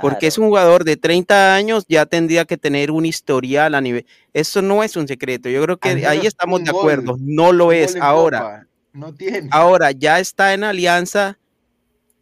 Porque 0.00 0.26
es 0.26 0.36
un 0.38 0.48
jugador 0.48 0.84
de 0.84 0.96
30 0.98 1.54
años, 1.54 1.84
ya 1.88 2.04
tendría 2.06 2.44
que 2.44 2.58
tener 2.58 2.90
un 2.90 3.06
historial 3.06 3.74
a 3.74 3.80
nivel. 3.80 4.04
Eso 4.34 4.60
no 4.62 4.82
es 4.84 4.96
un 4.96 5.08
secreto. 5.08 5.48
Yo 5.48 5.62
creo 5.62 5.78
que 5.78 5.88
Al 5.88 6.04
ahí 6.04 6.26
estamos 6.26 6.62
de 6.62 6.70
gol, 6.70 6.80
acuerdo. 6.80 7.16
No 7.20 7.52
lo 7.52 7.72
es 7.72 7.96
ahora. 7.96 8.38
Copa. 8.40 8.66
No 8.92 9.14
tiene. 9.14 9.48
Ahora 9.50 9.90
ya 9.90 10.20
está 10.20 10.52
en 10.52 10.62
alianza, 10.64 11.38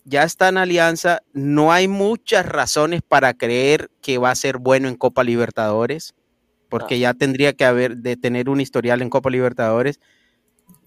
ya 0.04 0.24
está 0.24 0.48
en 0.48 0.58
alianza. 0.58 1.22
No 1.32 1.72
hay 1.72 1.88
muchas 1.88 2.46
razones 2.46 3.02
para 3.06 3.34
creer 3.34 3.90
que 4.02 4.18
va 4.18 4.30
a 4.30 4.34
ser 4.34 4.58
bueno 4.58 4.88
en 4.88 4.96
Copa 4.96 5.24
Libertadores, 5.24 6.14
porque 6.68 6.98
ya 6.98 7.14
tendría 7.14 7.52
que 7.52 7.64
haber 7.64 7.96
de 7.98 8.16
tener 8.16 8.48
un 8.48 8.60
historial 8.60 9.02
en 9.02 9.10
Copa 9.10 9.30
Libertadores. 9.30 10.00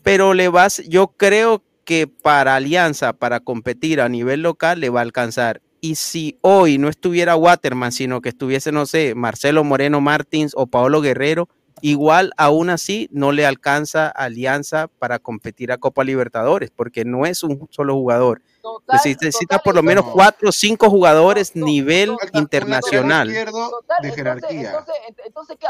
Pero 0.03 0.33
le 0.33 0.49
vas, 0.49 0.81
yo 0.87 1.07
creo 1.17 1.63
que 1.85 2.07
para 2.07 2.55
Alianza, 2.55 3.13
para 3.13 3.39
competir 3.39 4.01
a 4.01 4.09
nivel 4.09 4.41
local, 4.41 4.79
le 4.79 4.89
va 4.89 4.99
a 4.99 5.03
alcanzar. 5.03 5.61
Y 5.81 5.95
si 5.95 6.37
hoy 6.41 6.77
no 6.77 6.87
estuviera 6.87 7.35
Waterman, 7.35 7.91
sino 7.91 8.21
que 8.21 8.29
estuviese, 8.29 8.71
no 8.71 8.85
sé, 8.85 9.15
Marcelo 9.15 9.63
Moreno 9.65 9.99
Martins 9.99 10.53
o 10.55 10.67
Paolo 10.67 11.01
Guerrero, 11.01 11.49
igual 11.81 12.31
aún 12.37 12.69
así 12.69 13.09
no 13.11 13.33
le 13.33 13.45
alcanza 13.45 14.07
a 14.07 14.25
Alianza 14.25 14.87
para 14.87 15.19
competir 15.19 15.73
a 15.73 15.77
Copa 15.77 16.05
Libertadores, 16.05 16.71
porque 16.71 17.03
no 17.03 17.25
es 17.25 17.43
un 17.43 17.67
solo 17.69 17.95
jugador. 17.95 18.41
Total, 18.63 18.97
Necesita 19.03 19.57
total, 19.57 19.61
por 19.61 19.75
lo 19.75 19.83
menos 19.83 20.05
no. 20.05 20.13
cuatro 20.13 20.47
o 20.47 20.51
cinco 20.53 20.89
jugadores 20.89 21.53
nivel 21.53 22.11
un 22.11 22.15
lateral 22.15 22.41
internacional. 22.41 23.27
de 23.27 23.39
entonces, 23.41 24.15
jerarquía. 24.15 24.69
entonces, 24.69 24.95
ent- 25.09 25.21
entonces, 25.25 25.57
¿qué- 25.59 25.67
a, 25.67 25.69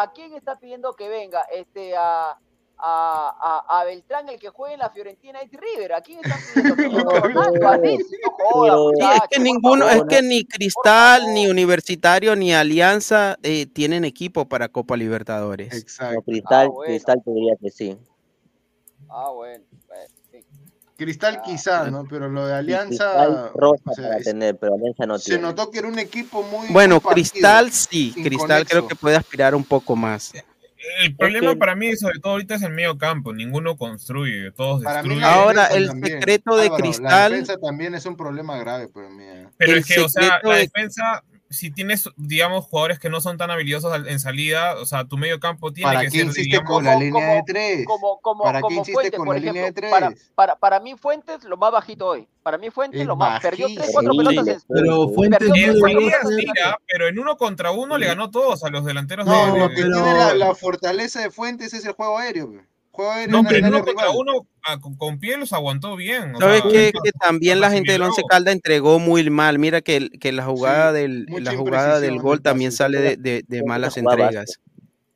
a- 0.00 0.02
a 0.02 0.12
quién 0.12 0.34
está 0.34 0.58
pidiendo 0.60 0.94
que 0.94 1.08
venga? 1.08 1.40
Este, 1.50 1.96
a, 1.96 2.38
a, 2.76 3.64
a, 3.80 3.84
Beltrán, 3.84 4.28
el 4.28 4.38
que 4.38 4.50
juegue 4.50 4.74
en 4.74 4.80
la 4.80 4.90
Fiorentina 4.90 5.38
y 5.42 5.48
River. 5.56 5.94
¿A 5.94 6.02
quién 6.02 6.20
están 6.22 6.38
pidiendo 6.52 6.76
que 6.76 6.82
venga? 7.28 7.78
No 8.54 8.90
es 8.92 9.20
que 9.30 9.40
ninguno, 9.40 9.88
es 9.88 10.02
que 10.08 10.20
ni 10.22 10.44
Cristal, 10.44 11.32
ni 11.32 11.46
Universitario, 11.48 12.36
ni 12.36 12.52
Alianza 12.52 13.38
eh, 13.42 13.64
tienen 13.66 14.04
equipo 14.04 14.46
para 14.48 14.68
Copa 14.68 14.96
Libertadores. 14.98 15.72
No, 15.72 15.78
Exacto. 15.78 16.22
Cristal, 16.22 16.66
Ah, 16.66 16.70
bueno. 16.70 16.90
Cristal 16.92 17.22
te 17.24 17.30
diría 17.32 17.54
que 17.60 17.70
sí. 17.70 17.96
Ah, 19.08 19.30
bueno. 19.30 19.64
Cristal 20.96 21.38
Ah, 21.40 21.42
quizá, 21.44 21.90
¿no? 21.90 22.04
Pero 22.08 22.28
lo 22.28 22.46
de 22.46 22.54
Alianza. 22.54 22.86
Cristal 23.14 23.50
rosa 23.54 23.82
o 23.86 23.94
sea, 23.94 24.04
para 24.04 24.16
es- 24.18 24.24
tener, 24.24 24.56
pero 24.56 24.74
Alianza 24.74 25.06
no 25.06 25.18
se 25.18 25.24
tiene. 25.32 25.42
notó 25.42 25.70
que 25.70 25.78
era 25.80 25.88
un 25.88 25.98
equipo 25.98 26.42
muy. 26.44 26.68
Bueno. 26.68 27.00
Cristal 27.00 27.70
sí, 27.72 28.12
Cristal 28.22 28.66
creo 28.66 28.86
que 28.86 28.94
puede 28.94 29.16
aspirar 29.16 29.54
un 29.54 29.64
poco 29.64 29.96
más. 29.96 30.32
El 31.00 31.16
problema 31.16 31.54
para 31.56 31.74
mí, 31.74 31.96
sobre 31.96 32.18
todo 32.20 32.32
ahorita, 32.34 32.56
es 32.56 32.62
el 32.62 32.70
medio 32.72 32.98
campo. 32.98 33.32
Ninguno 33.32 33.76
construye, 33.76 34.50
todos 34.52 34.82
destruyen. 34.82 35.24
Ahora, 35.24 35.66
el 35.68 35.86
también. 35.88 36.18
secreto 36.20 36.56
de 36.56 36.64
Álvaro, 36.64 36.76
La 36.84 36.90
Cristal- 36.90 37.30
defensa 37.32 37.56
también 37.58 37.94
es 37.94 38.04
un 38.04 38.16
problema 38.16 38.58
grave 38.58 38.88
para 38.88 39.08
mí. 39.08 39.24
eh. 39.24 39.48
Pero 39.56 39.72
el 39.72 39.78
es 39.78 39.86
que, 39.86 40.00
o 40.00 40.08
sea, 40.10 40.22
secreto 40.24 40.48
la 40.50 40.54
de- 40.56 40.60
defensa, 40.60 41.24
si 41.54 41.70
tienes, 41.70 42.10
digamos, 42.16 42.66
jugadores 42.66 42.98
que 42.98 43.08
no 43.08 43.20
son 43.22 43.38
tan 43.38 43.50
habilidosos 43.50 44.06
en 44.06 44.20
salida, 44.20 44.74
o 44.76 44.84
sea, 44.86 45.06
tu 45.06 45.16
medio 45.16 45.40
campo 45.40 45.72
tiene 45.72 45.88
¿Para 45.88 46.00
que 46.00 46.06
qué 46.06 46.10
ser, 46.18 46.26
insiste 46.26 46.42
digamos, 46.50 46.70
con 46.70 46.84
la 46.84 46.92
como- 46.92 47.04
línea 47.04 47.22
como- 47.26 47.34
de 47.36 47.42
tres? 47.46 47.86
Como, 47.86 48.20
como, 48.20 48.44
¿Para 48.44 48.58
qué 48.58 48.62
como 48.62 48.76
insiste 48.76 48.92
Fuentes, 48.92 49.16
con 49.18 49.26
por 49.26 49.34
la 49.36 49.40
línea 49.40 49.62
ejemplo. 49.62 49.82
de 49.86 49.90
Para, 49.90 50.08
tres? 50.10 50.30
para, 50.34 50.56
para 50.56 50.80
mí, 50.80 50.94
Fuentes, 50.96 51.44
lo 51.44 51.56
más 51.56 51.72
bajito 51.72 52.06
hoy. 52.08 52.28
Para 52.42 52.58
mí, 52.58 52.68
Fuentes, 52.70 53.00
Es 53.00 53.06
lo 53.06 53.16
más. 53.16 53.40
Perdió 53.40 53.66
tres, 53.74 53.88
cuatro 53.90 54.12
pelotas. 54.14 54.46
en- 54.48 54.60
Pero 54.68 55.08
Fuentes 55.08 55.40
En 55.48 55.80
salida 55.80 56.12
ah, 56.66 56.78
pero 56.86 57.08
en 57.08 57.18
uno 57.18 57.36
contra 57.38 57.70
uno 57.70 57.96
le 57.96 58.06
ganó 58.06 58.30
todos 58.30 58.62
a 58.64 58.68
los 58.68 58.84
delanteros 58.84 59.26
No, 59.26 59.32
de, 59.54 59.58
lo 59.58 59.68
de- 59.68 59.74
que 59.74 59.82
pero- 59.82 59.94
tiene 59.94 60.14
la, 60.14 60.34
la 60.34 60.54
fortaleza 60.54 61.20
de 61.20 61.30
Fuentes 61.30 61.72
es 61.72 61.84
el 61.86 61.92
juego 61.92 62.18
aéreo. 62.18 62.50
pe. 62.52 62.60
No, 63.28 63.42
pero 63.44 63.66
uno 63.68 63.84
contra 63.84 64.10
uno 64.10 64.46
ah, 64.62 64.78
con, 64.80 64.96
con 64.96 65.18
pie 65.18 65.36
los 65.36 65.52
aguantó 65.52 65.96
bien. 65.96 66.34
o 66.34 66.38
¿Sabes 66.38 66.62
sea, 66.62 66.92
Que 66.92 67.10
también 67.20 67.60
la 67.60 67.70
gente 67.70 67.92
del 67.92 68.02
Once. 68.02 68.22
Calda 68.28 68.52
entregó 68.52 68.98
muy 68.98 69.28
mal. 69.30 69.58
Mira 69.58 69.80
que, 69.80 70.10
que 70.10 70.30
la 70.32 70.44
jugada 70.44 70.92
Sí, 70.92 71.00
del 71.00 71.26
la 71.40 71.56
jugada 71.56 72.00
del 72.00 72.20
gol 72.20 72.40
también 72.40 72.70
sale 72.72 73.16
de, 73.16 73.44
de- 73.46 73.62
malas 73.64 73.96
entregas. 73.96 74.60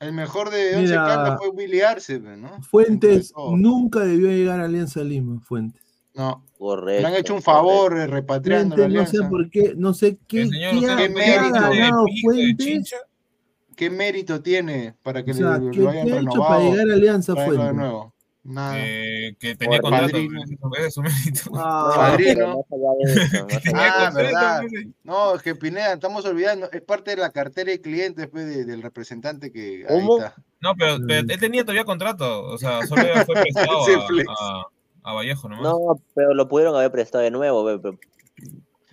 El 0.01 0.13
mejor 0.13 0.51
de 0.51 0.77
Once 0.77 0.89
Mira, 0.91 1.05
Caldas 1.05 1.39
fue 1.39 1.49
Willy 1.51 1.81
Arce, 1.81 2.19
¿no? 2.21 2.63
Fuentes 2.63 3.33
todos. 3.33 3.59
nunca 3.59 4.01
debió 4.01 4.29
llegar 4.31 4.61
a 4.61 4.65
Alianza 4.65 5.03
Lima, 5.03 5.41
Fuentes. 5.41 5.83
No, 6.15 6.45
Correcto. 6.59 7.03
le 7.03 7.07
han 7.09 7.15
hecho 7.21 7.35
un 7.35 7.43
favor 7.43 7.97
eh, 7.97 8.07
repatriando 8.09 8.77
la 8.77 8.89
no 8.89 9.07
sé 9.07 9.19
por 9.29 9.49
qué, 9.51 9.75
no 9.77 9.95
sé 9.95 10.19
qué, 10.27 10.49
qué 10.51 10.67
ha, 10.67 10.97
qué 10.97 11.09
ganado 11.15 12.05
Fuentes. 12.23 12.95
¿Qué 13.79 13.91
mérito 13.91 14.43
tiene 14.43 14.97
para 15.05 15.25
que 15.25 15.31
O 15.31 15.35
sea, 15.35 15.57
le- 15.57 15.71
¿qué, 15.71 15.79
lo 15.79 15.91
hayan 15.91 16.07
qué 16.07 16.13
ha 16.13 16.17
hecho 16.17 16.31
renovado? 16.31 16.49
para 16.51 16.65
llegar 16.71 16.91
a 16.91 16.95
Alianza 16.95 17.35
traerlo 17.35 17.65
de 17.65 17.73
nuevo. 17.75 18.15
Nada. 18.43 18.75
Eh, 18.79 19.37
que 19.39 19.55
tenía 19.57 19.79
Por 19.79 19.91
contrato, 19.91 20.13
padrino. 20.13 20.41
ese 20.79 20.87
es 20.89 20.95
su 20.95 21.03
mérito. 21.03 21.41
Ah, 21.55 21.93
Padrino. 21.95 22.65
Ah, 23.75 24.11
verdad. 24.15 24.63
No, 25.05 25.35
es 25.37 25.43
que 25.43 25.55
Pineda, 25.55 25.93
estamos 25.93 26.25
olvidando, 26.25 26.69
es 26.73 26.81
parte 26.83 27.11
de 27.13 27.19
la 27.19 27.31
cartera 27.31 27.71
de 27.71 27.81
clientes 27.81 28.27
pues, 28.29 28.47
de- 28.47 28.65
del 28.65 28.83
representante 28.83 29.53
que 29.53 29.85
ahí 29.89 29.99
está. 30.17 30.35
No, 30.61 30.75
pero, 30.77 30.97
pero 31.07 31.21
él 31.21 31.39
tenía 31.41 31.63
todavía 31.63 31.85
contrato, 31.85 32.43
o 32.47 32.59
sea, 32.59 32.87
solo 32.87 33.03
fue 33.27 33.35
prestado 33.43 33.81
a, 33.83 34.07
flex. 34.09 34.29
a, 34.41 34.63
a 35.05 35.13
Vallejo 35.13 35.49
nomás. 35.49 35.63
No, 35.65 36.01
pero 36.15 36.35
lo 36.35 36.49
pudieron 36.49 36.75
haber 36.75 36.91
prestado 36.91 37.23
de 37.25 37.31
nuevo, 37.31 37.63
ve, 37.65 37.79
pero- 37.79 37.99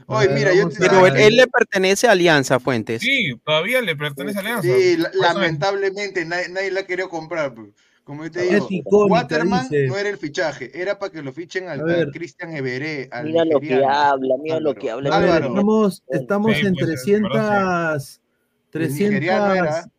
Oye, 0.08 0.30
mira, 0.30 0.54
yo 0.54 0.70
te 0.70 0.78
Pero 0.78 1.08
él, 1.08 1.36
le 1.36 1.48
pertenece 1.48 2.08
a 2.08 2.12
Alianza 2.12 2.60
Fuentes. 2.60 3.02
Sí, 3.02 3.34
todavía 3.44 3.82
le 3.82 3.96
pertenece 3.96 4.38
a 4.38 4.42
Alianza. 4.42 4.62
Sí, 4.64 4.98
lamentablemente 5.14 6.26
nadie, 6.26 6.50
nadie 6.50 6.72
la 6.72 6.86
quería 6.86 7.08
comprar. 7.08 7.54
pues. 7.54 7.70
Como 8.06 8.24
yo 8.24 8.32
te 8.32 8.44
digo, 8.44 8.68
icónica, 8.70 9.14
Waterman 9.14 9.64
dice. 9.64 9.88
no 9.88 9.98
era 9.98 10.10
el 10.10 10.20
fichaje, 10.20 10.70
era 10.80 11.00
para 11.00 11.12
que 11.12 11.24
lo 11.24 11.34
fichen 11.34 11.68
al, 11.70 11.90
al 11.90 12.12
Cristian 12.12 12.56
Everé, 12.56 13.10
al 13.12 13.26
Mira 13.26 13.46
lo 13.46 13.60
que 13.60 13.84
habla, 13.84 14.36
mira 14.44 14.60
lo 14.60 14.76
que 14.76 14.92
habla. 14.92 15.18
Ver, 15.18 15.44
estamos, 15.46 16.04
estamos 16.10 16.56
Sí, 16.56 16.68
en 16.68 16.76
pues, 16.76 16.86
300, 16.86 18.22
El 18.74 18.94
nigeriano 18.94 19.54
300, 19.54 19.76
era. 19.76 19.92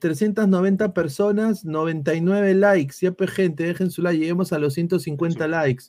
390 0.00 0.92
personas, 0.92 1.64
99 1.64 2.54
likes. 2.54 2.96
Ya, 3.00 3.12
pues, 3.12 3.30
gente, 3.30 3.62
dejen 3.62 3.92
su 3.92 4.02
like. 4.02 4.18
Lleguemos 4.18 4.52
a 4.52 4.58
los 4.58 4.74
150 4.74 5.46
likes. 5.46 5.84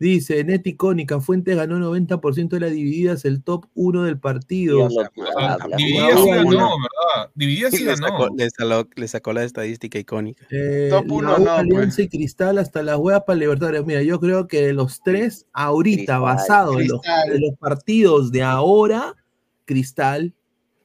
Dice, 0.00 0.42
net 0.44 0.66
icónica, 0.66 1.20
Fuentes 1.20 1.54
ganó 1.56 1.78
90% 1.78 2.48
de 2.48 2.60
las 2.60 2.70
divididas, 2.72 3.26
el 3.26 3.42
top 3.42 3.66
1 3.74 4.04
del 4.04 4.18
partido. 4.18 4.88
Mira 4.88 5.02
lo 5.04 5.10
que 5.10 5.20
O 5.20 5.26
sea, 5.26 5.52
habla. 5.54 5.76
Dividida 5.76 6.16
jugaba 6.16 6.40
sí 6.40 6.48
ganó, 6.48 6.68
¿verdad? 6.78 7.30
Dividida 7.34 7.70
sí 7.70 7.84
ganó. 7.84 7.90
le 8.36 8.50
sacó- 8.50 8.88
le 8.96 9.08
sacó 9.08 9.32
la 9.34 9.44
estadística 9.44 9.98
icónica. 9.98 10.46
Eh, 10.50 10.88
Top 10.90 11.06
la 11.06 11.12
uno 11.14 11.36
U, 11.36 11.44
no, 11.44 11.50
Alianza 11.52 11.96
pues. 11.96 12.06
y 12.06 12.08
Cristal 12.08 12.56
hasta 12.58 12.82
las 12.82 12.96
huevas 12.96 13.24
para 13.26 13.38
Libertadores. 13.38 13.84
Mira, 13.84 14.02
yo 14.02 14.18
creo 14.18 14.48
que 14.48 14.62
de 14.62 14.72
los 14.72 15.02
tres, 15.02 15.46
ahorita, 15.52 15.96
Cristal. 15.98 16.20
basado 16.22 16.80
en 16.80 16.88
los, 16.88 17.00
Cristal. 17.02 17.32
en 17.34 17.40
los 17.42 17.58
partidos 17.58 18.32
de 18.32 18.42
ahora, 18.42 19.14
Cristal. 19.66 20.32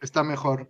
Está 0.02 0.24
mejor. 0.24 0.70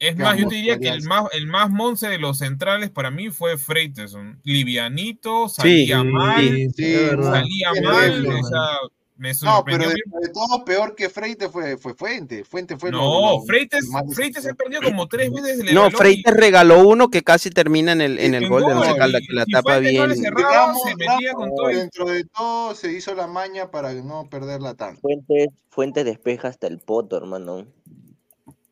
Es 0.00 0.16
más, 0.16 0.38
yo 0.38 0.46
te 0.46 0.54
diría 0.54 0.78
que 0.78 0.88
el 0.88 1.02
más, 1.02 1.24
el 1.32 1.46
más 1.48 1.70
monce 1.70 2.08
de 2.08 2.18
los 2.18 2.38
centrales 2.38 2.90
para 2.90 3.10
mí 3.10 3.30
fue 3.30 3.58
Freiteson. 3.58 4.40
Livianito, 4.44 5.48
salía 5.48 6.04
mal, 6.04 6.44
Sí, 6.44 6.70
Sí, 6.76 6.84
es 6.94 7.10
verdad. 7.10 7.32
salía 7.32 7.72
mal, 7.82 8.22
sí, 8.22 8.28
o 8.28 8.46
sea, 8.46 8.68
me 9.16 9.32
No, 9.42 9.64
pero 9.64 9.78
de, 9.78 9.86
bien. 9.86 9.96
de 10.22 10.28
todo 10.28 10.64
peor 10.64 10.94
que 10.94 11.08
Freite 11.10 11.48
fue, 11.48 11.76
fue 11.76 11.94
Fuente. 11.94 12.44
Fuente 12.44 12.76
fue 12.76 12.92
No, 12.92 13.38
lo- 13.38 13.42
Freites, 13.42 13.88
más 13.88 14.04
Freites 14.14 14.44
se 14.44 14.54
perdió 14.54 14.80
como 14.80 15.08
tres 15.08 15.32
veces. 15.32 15.64
le 15.64 15.72
No, 15.72 15.90
Freites 15.90 16.32
regaló 16.32 16.86
uno 16.86 17.08
que 17.10 17.22
casi 17.24 17.50
termina 17.50 17.90
en 17.90 18.00
el, 18.00 18.20
en 18.20 18.34
el 18.34 18.48
gol 18.48 18.62
de 18.66 18.74
y- 18.92 18.96
Caldas, 18.96 19.22
que 19.28 19.34
la 19.34 19.44
tapa 19.46 19.72
Fuentes 19.72 19.94
no 19.98 20.06
bien. 20.06 20.16
cerraba, 20.22 20.48
Digamos, 20.48 20.82
se 20.84 20.94
metía 20.94 21.32
con 21.32 21.50
todo. 21.56 21.66
Dentro 21.66 22.04
de 22.06 22.24
todo 22.26 22.74
se 22.76 22.92
hizo 22.92 23.12
la 23.16 23.26
maña 23.26 23.72
para 23.72 23.92
no 23.94 24.28
perderla 24.30 24.74
tanto. 24.74 25.00
Fuentes, 25.00 25.48
Fuentes 25.70 26.04
despeja 26.04 26.46
hasta 26.46 26.68
el 26.68 26.78
poto, 26.78 27.16
hermano. 27.16 27.66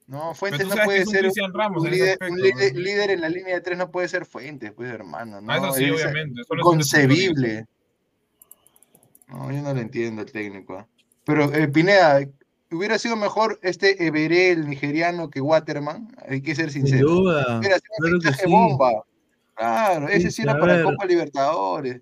No, 0.08 0.18
Pero 0.20 0.34
Fuentes 0.34 0.68
tú 0.68 0.74
no 0.76 0.84
puede 0.84 1.04
ser 1.04 1.26
un, 1.26 1.52
Ramos 1.52 1.82
líder, 1.90 2.10
aspecto, 2.12 2.32
un 2.34 2.40
líder- 2.40 2.74
¿no? 2.74 2.80
líder 2.80 3.10
en 3.10 3.20
la 3.22 3.28
línea 3.28 3.54
de 3.56 3.60
tres, 3.60 3.76
no 3.76 3.90
puede 3.90 4.06
ser 4.08 4.24
Fuentes, 4.24 4.72
pues 4.72 4.88
hermano. 4.92 5.40
No, 5.40 5.52
Ah, 5.52 5.56
eso 5.56 5.72
sí, 5.72 5.84
es 5.84 5.92
obviamente. 5.92 6.44
solo 6.44 6.60
es 6.60 6.66
un 6.66 6.74
inconcebible. 6.74 7.66
No, 9.28 9.50
yo 9.50 9.62
no 9.62 9.74
lo 9.74 9.80
entiendo 9.80 10.22
el 10.22 10.30
técnico. 10.30 10.78
¿ah? 10.78 10.86
Pero 11.24 11.52
eh, 11.52 11.66
Pineda, 11.66 12.20
hubiera 12.70 12.98
sido 12.98 13.16
mejor 13.16 13.58
este 13.62 14.06
Everé, 14.06 14.52
el 14.52 14.68
nigeriano, 14.68 15.28
que 15.28 15.40
Waterman. 15.40 16.14
Hay 16.28 16.40
que 16.40 16.54
ser 16.54 16.70
Sin 16.70 16.86
sincero. 16.86 17.08
duda. 17.10 17.58
Hubiera 17.58 17.76
sido 17.78 18.14
un 18.14 18.20
Claro 18.20 18.36
sí. 18.38 18.50
bomba. 18.50 18.92
Claro, 19.54 20.08
ese 20.08 20.30
Sí, 20.30 20.36
sí 20.36 20.42
era 20.42 20.58
para 20.60 20.74
ver. 20.74 20.84
Copa 20.84 21.04
Libertadores. 21.06 22.00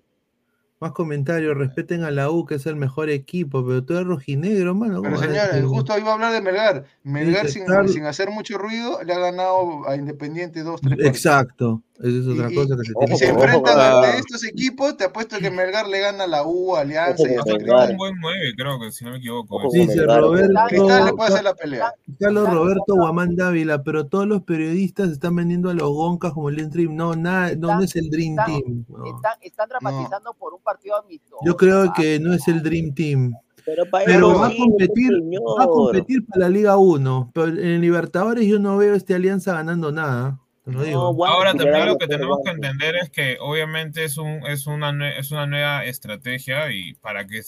Más 0.81 0.91
comentarios, 0.91 1.55
respeten 1.57 2.03
a 2.03 2.11
la 2.11 2.29
U, 2.29 2.45
que 2.45 2.55
es 2.55 2.65
el 2.65 2.75
mejor 2.75 3.09
equipo, 3.09 3.65
pero 3.65 3.83
tú 3.85 3.93
eres 3.93 4.05
rojinegro, 4.07 4.75
mano. 4.75 5.01
Pero 5.01 5.15
¿cómo 5.15 5.15
vas 5.15 5.37
a 5.39 5.45
señores, 5.47 5.65
justo 5.65 5.97
iba 5.97 6.09
a 6.11 6.13
hablar 6.15 6.33
de 6.33 6.41
Melgar. 6.41 6.83
Melgar 7.03 7.47
sin, 7.47 7.65
Carlos- 7.65 7.93
sin 7.93 8.05
hacer 8.05 8.29
mucho 8.29 8.57
ruido 8.57 9.01
le 9.03 9.13
ha 9.13 9.19
ganado 9.19 9.87
a 9.87 9.95
Independiente 9.95 10.63
dos, 10.63 10.81
tres 10.81 10.91
partidos. 10.91 11.15
Exacto, 11.15 11.81
esa 11.99 12.07
es 12.19 12.27
otra 12.27 12.51
Y- 12.51 12.55
cosa 12.55 12.75
que 12.75 12.83
se 12.83 12.91
Y 12.91 12.95
tiene 13.05 13.17
se 13.17 13.25
que 13.25 13.31
enfrentan 13.31 13.77
ver. 13.77 13.85
ante 14.05 14.17
estos 14.19 14.43
equipos, 14.43 14.97
te 14.97 15.05
apuesto 15.05 15.37
que 15.39 15.49
Melgar 15.49 15.87
le 15.87 15.99
gana 16.01 16.25
a 16.25 16.27
la 16.27 16.43
U, 16.45 16.75
Alianza 16.75 17.23
y 17.23 17.35
Aparte 17.35 17.51
así. 17.51 17.63
tiene 17.63 17.91
un 17.91 17.97
buen 17.97 18.15
9, 18.19 18.39
creo 18.57 18.77
que 18.81 18.91
si 18.91 19.05
no 19.05 19.11
me 19.11 19.17
equivoco. 19.17 19.61
Dice 19.71 20.01
Roberto, 20.05 20.53
Cristal 20.67 21.05
le 21.05 21.13
puede 21.13 21.29
hacer 21.31 21.43
la 21.45 21.53
pelea. 21.55 21.93
Carlos 22.19 22.49
Roberto 22.53 22.95
Guamán 22.95 23.37
Dávila, 23.37 23.81
pero 23.81 24.07
todos 24.07 24.27
los 24.27 24.41
periodistas 24.43 25.09
están 25.09 25.37
vendiendo 25.37 25.69
a 25.69 25.73
los 25.73 25.89
Goncas 25.89 26.33
como 26.33 26.49
el 26.49 26.55
Dream 26.57 26.69
Team. 26.71 26.95
No, 26.97 27.15
nada, 27.15 27.55
no, 27.55 27.75
no 27.75 27.81
es 27.81 27.95
el 27.95 28.09
Dream 28.09 28.31
están- 28.37 28.45
Team. 28.47 28.85
no. 28.89 29.05
Están, 29.15 29.33
están 29.41 29.69
dramatizando 29.69 30.33
por 30.33 30.53
un 30.53 30.64
partido 30.65 30.97
amistoso. 30.97 31.37
Yo 31.45 31.55
creo 31.55 31.93
que 31.93 32.19
no 32.19 32.33
es 32.33 32.47
el 32.47 32.61
Dream 32.61 32.93
Team. 32.93 33.33
Pero, 33.63 33.89
para 33.89 34.05
Pero 34.05 34.31
eso 34.31 34.39
va 34.39 34.47
a 34.47 34.55
competir, 34.55 35.11
señor. 35.11 35.59
va 35.59 35.63
a 35.63 35.67
competir 35.67 36.25
para 36.25 36.41
la 36.41 36.49
Liga 36.49 36.77
1. 36.77 37.31
Pero 37.33 37.47
en 37.47 37.81
Libertadores 37.81 38.45
yo 38.45 38.59
no 38.59 38.77
veo 38.77 38.93
a 38.93 38.97
este 38.97 39.15
Alianza 39.15 39.53
ganando 39.53 39.91
nada. 39.91 40.39
Digo. 40.65 41.25
Ahora 41.27 41.53
también 41.53 41.85
lo 41.85 41.97
que 41.97 42.07
tenemos 42.07 42.39
que 42.43 42.49
entender 42.49 42.95
es 42.95 43.11
que 43.11 43.37
obviamente 43.39 44.03
es 44.03 44.17
un 44.17 44.43
es 44.47 44.65
una 44.65 45.11
es 45.15 45.29
una 45.29 45.45
nueva 45.45 45.85
estrategia 45.85 46.71
y 46.71 46.95
para 46.95 47.27
que 47.27 47.41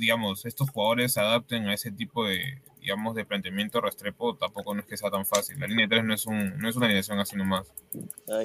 digamos 0.00 0.44
estos 0.44 0.68
jugadores 0.70 1.12
se 1.12 1.20
adapten 1.20 1.68
a 1.68 1.74
ese 1.74 1.92
tipo 1.92 2.26
de 2.26 2.60
digamos 2.88 3.14
de 3.14 3.26
planteamiento 3.26 3.82
Restrepo 3.82 4.34
tampoco 4.36 4.72
no 4.74 4.80
es 4.80 4.86
que 4.86 4.96
sea 4.96 5.10
tan 5.10 5.26
fácil. 5.26 5.60
La 5.60 5.66
línea 5.66 5.86
3 5.86 6.04
no 6.04 6.14
es 6.14 6.26
un 6.26 6.58
no 6.58 6.70
es 6.70 6.76
una 6.76 6.86
alineación 6.86 7.18
así 7.18 7.36
nomás 7.36 7.70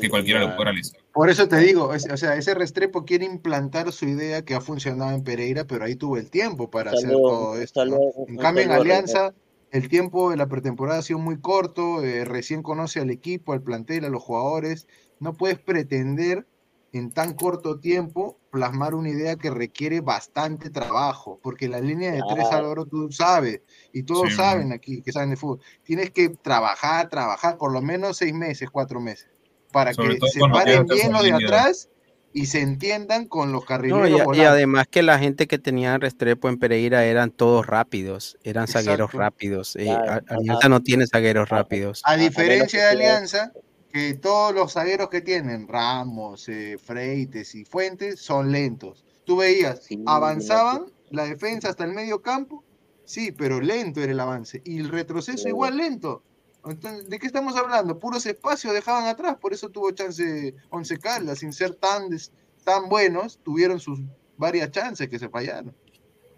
que 0.02 0.10
cualquiera 0.10 0.41
lo 0.41 0.48
puede 0.58 0.66
realizar. 0.66 1.00
Por 1.14 1.30
eso 1.30 1.48
te 1.48 1.58
digo, 1.60 1.94
es- 1.94 2.10
o 2.12 2.18
sea, 2.18 2.36
ese 2.36 2.54
Restrepo 2.54 3.06
quiere 3.06 3.24
implantar 3.24 3.89
su 3.94 4.06
idea 4.06 4.44
que 4.44 4.54
ha 4.54 4.60
funcionado 4.60 5.12
en 5.12 5.24
Pereira, 5.24 5.64
pero 5.64 5.86
ahí 5.86 5.96
tuvo 5.96 6.18
el 6.18 6.30
tiempo 6.30 6.70
para 6.70 6.91
Hasta 6.91 6.98
hacer 6.98 7.12
luego, 7.12 7.30
todo 7.30 7.58
esto. 7.62 7.84
En 8.28 8.36
cambio, 8.36 8.64
en 8.64 8.70
luego, 8.70 8.82
Alianza, 8.82 9.34
el 9.72 9.88
tiempo 9.88 10.30
de 10.30 10.36
la 10.36 10.48
pretemporada 10.48 11.00
ha 11.00 11.04
sido 11.04 11.20
muy 11.20 11.39
corto, 11.39 12.04
eh, 12.04 12.26
recién 12.26 12.64
conoce 12.64 13.00
al 13.00 13.12
equipo, 13.12 13.54
al 13.54 13.62
plantel, 13.62 14.04
a 14.04 14.10
los 14.10 14.22
jugadores. 14.22 14.88
No 15.22 15.36
puedes 15.36 15.58
pretender 15.58 16.46
en 16.94 17.12
tan 17.12 17.34
corto 17.34 17.80
tiempo 17.80 18.39
plasmar 18.52 18.94
una 18.94 19.10
idea 19.10 19.36
que 19.36 19.50
requiere 19.50 20.00
bastante 20.02 20.70
trabajo, 20.70 21.39
porque 21.44 21.68
la 21.68 21.82
línea 21.82 22.12
de 22.12 22.22
tres, 22.22 22.48
Claro. 22.48 22.58
Álvaro, 22.68 22.86
tú 22.86 23.12
sabes, 23.12 23.62
y 23.91 24.04
todos 24.04 24.30
Sí, 24.30 24.36
saben 24.38 24.72
aquí 24.72 25.02
que 25.02 25.12
saben 25.12 25.32
de 25.32 25.36
fútbol, 25.36 25.60
tienes 25.84 26.12
que 26.12 26.30
trabajar, 26.30 27.10
trabajar 27.10 27.58
por 27.58 27.74
lo 27.74 27.82
menos 27.82 28.18
seis 28.18 28.34
meses, 28.34 28.70
cuatro 28.72 29.02
meses, 29.02 29.28
para 29.72 29.94
Sobre 29.94 30.20
que 30.20 30.28
se 30.30 30.39
paren 30.39 30.86
bien 30.86 31.12
los 31.12 31.24
de 31.24 31.32
línea. 31.32 31.48
atrás 31.48 31.89
y 32.32 32.46
se 32.46 32.62
entiendan 32.62 33.28
con 33.28 33.52
los 33.52 33.64
No, 33.64 33.68
carrileros 33.68 34.10
y, 34.10 34.14
a- 34.14 34.18
y 34.18 34.26
volantes. 34.26 34.48
además 34.50 34.86
que 34.89 35.04
la 35.04 35.20
gente 35.20 35.48
que 35.48 35.60
tenía 35.60 35.98
Restrepo 35.98 36.48
en 36.50 36.58
Pereira 36.58 37.06
eran 37.06 37.32
todos 37.32 37.66
rápidos, 37.66 38.38
eran 38.44 38.68
zagueros 38.68 39.14
rápidos. 39.14 39.76
eh, 39.76 39.86
Claro, 39.86 40.22
A- 40.30 40.36
Alianza 40.36 40.70
no 40.70 40.82
tiene 40.82 41.06
zagueros 41.08 41.50
rápidos. 41.50 42.02
A 42.06 42.12
a 42.12 42.18
diferencia 42.18 42.84
de 42.86 42.89
Alianza, 42.89 43.52
que 43.94 44.16
todos 44.16 44.56
los 44.56 44.74
zagueros 44.74 45.08
que 45.10 45.22
tienen, 45.22 45.68
Ramos, 45.68 46.50
eh, 46.50 46.78
Freites 46.84 47.54
y 47.54 47.64
Fuentes, 47.64 48.20
son 48.20 48.52
lentos. 48.52 49.06
Tú 49.24 49.38
veías, 49.38 49.84
Sí, 49.84 50.02
avanzaban 50.08 50.86
la 51.12 51.26
defensa 51.26 51.70
hasta 51.70 51.84
el 51.86 51.94
medio 51.94 52.20
campo, 52.24 52.64
sí, 53.06 53.32
pero 53.32 53.62
lento 53.62 54.02
era 54.02 54.12
el 54.12 54.20
avance. 54.20 54.62
Y 54.66 54.80
el 54.80 54.89
retroceso 54.89 55.44
Sí. 55.44 55.50
igual 55.50 55.78
lento. 55.78 56.24
Entonces, 56.66 57.08
¿de 57.08 57.20
qué 57.20 57.28
estamos 57.28 57.56
hablando? 57.56 58.00
Puros 58.00 58.26
espacios 58.26 58.74
dejaban 58.74 59.06
atrás, 59.06 59.36
por 59.39 59.54
eso 59.54 59.70
tuvo 59.70 59.91
chance 59.91 60.56
Once 60.72 60.98
Caldas, 60.98 61.39
sin 61.39 61.54
ser 61.54 61.76
tan, 61.76 62.10
des- 62.10 62.32
tan 62.64 62.89
buenos, 62.89 63.38
tuvieron 63.44 63.80
sus 63.80 64.00
varias 64.38 64.72
chances 64.72 65.08
que 65.08 65.20
se 65.20 65.30
fallaron. 65.30 65.76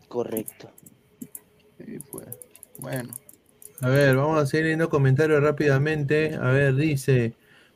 Correcto. 0.09 0.69
Sí, 1.77 1.99
pues, 2.11 2.27
Bueno. 2.79 3.13
A 3.81 3.89
ver, 3.89 4.15
vamos 4.15 4.41
a 4.41 4.45
seguir 4.45 4.65
leyendo 4.65 4.89
comentarios 4.89 5.41
rápidamente. 5.43 6.35
A 6.35 6.49
ver, 6.51 6.75
dice 6.75 7.33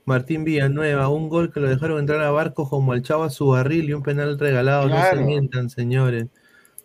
Martín 0.09 0.43
Villanueva, 0.43 1.07
un 1.07 1.29
gol 1.29 1.53
que 1.53 1.59
lo 1.59 1.69
dejaron 1.69 1.99
entrar 1.99 2.21
a 2.23 2.31
Barcos 2.31 2.67
como 2.67 2.91
al 2.93 3.03
Chava 3.03 3.29
su 3.29 3.47
barril 3.47 3.89
y 3.89 3.93
un 3.93 4.01
penal 4.03 4.37
regalado. 4.39 4.89
No 4.89 4.95
se 5.09 5.15
mientan, 5.17 5.69
señores. 5.69 6.25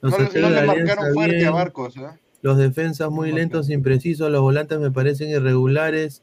Los 0.03 0.13
No, 0.13 0.19
no 0.43 0.51
le 0.51 0.63
marcaron 0.67 1.15
fuerte 1.15 1.47
a 1.47 1.51
Barcos, 1.51 1.97
¿eh? 1.97 2.03
Los 2.43 2.59
defensas 2.59 3.11
muy 3.11 3.33
lentos, 3.33 3.71
imprecisos, 3.71 4.31
los 4.31 4.43
volantes 4.43 4.79
me 4.79 4.91
parecen 4.91 5.31
irregulares. 5.31 6.23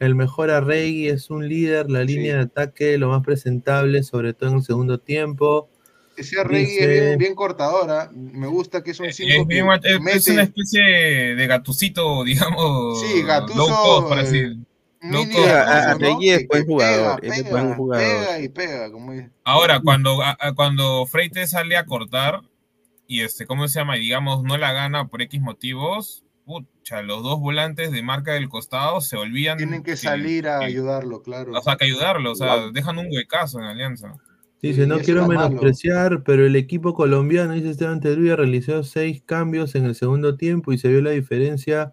El 0.00 0.14
mejor 0.14 0.50
Arregui 0.50 1.08
es 1.08 1.30
un 1.30 1.48
líder, 1.48 1.90
la 1.90 2.04
línea 2.04 2.34
de 2.36 2.42
ataque 2.42 2.98
lo 2.98 3.08
más 3.08 3.22
presentable, 3.24 4.02
sobre 4.02 4.34
todo 4.34 4.50
en 4.50 4.56
el 4.56 4.62
segundo 4.62 4.98
tiempo. 4.98 5.70
Ese 6.14 6.38
Arregui 6.38 6.66
Dice- 6.66 6.84
es 6.96 7.00
bien, 7.06 7.18
bien 7.18 7.34
cortadora. 7.34 8.10
Me 8.12 8.46
gusta 8.48 8.82
que 8.82 8.90
es 8.90 9.00
un 9.00 9.06
Es, 9.06 9.16
5 9.16 9.46
bien- 9.46 9.66
es- 9.82 10.16
es 10.16 10.28
una 10.28 10.42
especie 10.42 10.82
de 11.34 11.46
gatucito, 11.46 12.22
digamos. 12.24 13.00
Sí, 13.00 13.22
Gattuso, 13.22 13.58
low 13.58 13.68
cost, 13.68 14.08
por 14.08 14.18
así. 14.18 14.38
eh, 14.38 14.56
es 15.02 16.48
buen 16.48 16.64
jugador, 16.66 17.20
pega, 17.20 17.34
es 17.34 17.50
buen 17.50 17.74
jugador. 17.74 18.06
Pega 18.26 18.40
y 18.40 18.48
pega, 18.48 18.90
como 18.92 19.12
dice. 19.12 19.30
Ahora, 19.44 19.80
cuando, 19.80 20.22
a- 20.22 20.36
a- 20.40 20.52
cuando 20.54 21.04
Freite 21.06 21.46
sale 21.46 21.76
a 21.76 21.84
cortar 21.84 22.40
y 23.06 23.20
este, 23.20 23.46
¿cómo 23.46 23.66
se 23.68 23.78
llama? 23.80 23.96
Y 23.98 24.00
digamos, 24.00 24.42
no 24.44 24.56
la 24.56 24.72
gana 24.72 25.08
por 25.08 25.22
X 25.22 25.40
motivos, 25.40 26.24
pucha, 26.44 27.02
los 27.02 27.22
dos 27.22 27.40
volantes 27.40 27.90
de 27.92 28.02
marca 28.02 28.32
del 28.32 28.48
costado 28.48 29.00
se 29.00 29.16
olvidan. 29.16 29.58
Tienen 29.58 29.82
que 29.82 29.96
salir 29.96 30.48
a 30.48 30.60
que- 30.60 30.66
ayudarlo, 30.66 31.22
claro. 31.22 31.52
O 31.52 31.62
sea, 31.62 31.76
que 31.76 31.84
ayudarlo, 31.86 32.32
o 32.32 32.34
sea, 32.34 32.70
dejan 32.72 32.98
un 32.98 33.06
huecazo 33.10 33.58
en 33.58 33.64
Alianza. 33.66 34.14
Dice, 34.60 34.82
Sí, 34.82 34.88
no 34.88 34.98
quiero 35.00 35.26
malo. 35.26 35.40
menospreciar, 35.48 36.22
pero 36.22 36.46
el 36.46 36.54
equipo 36.54 36.94
colombiano, 36.94 37.52
dice 37.52 37.70
Esteban 37.70 37.98
Teruya, 38.00 38.36
realizó 38.36 38.84
seis 38.84 39.20
cambios 39.26 39.74
en 39.74 39.86
el 39.86 39.96
segundo 39.96 40.36
tiempo 40.36 40.72
y 40.72 40.78
se 40.78 40.86
vio 40.88 41.02
la 41.02 41.10
diferencia 41.10 41.92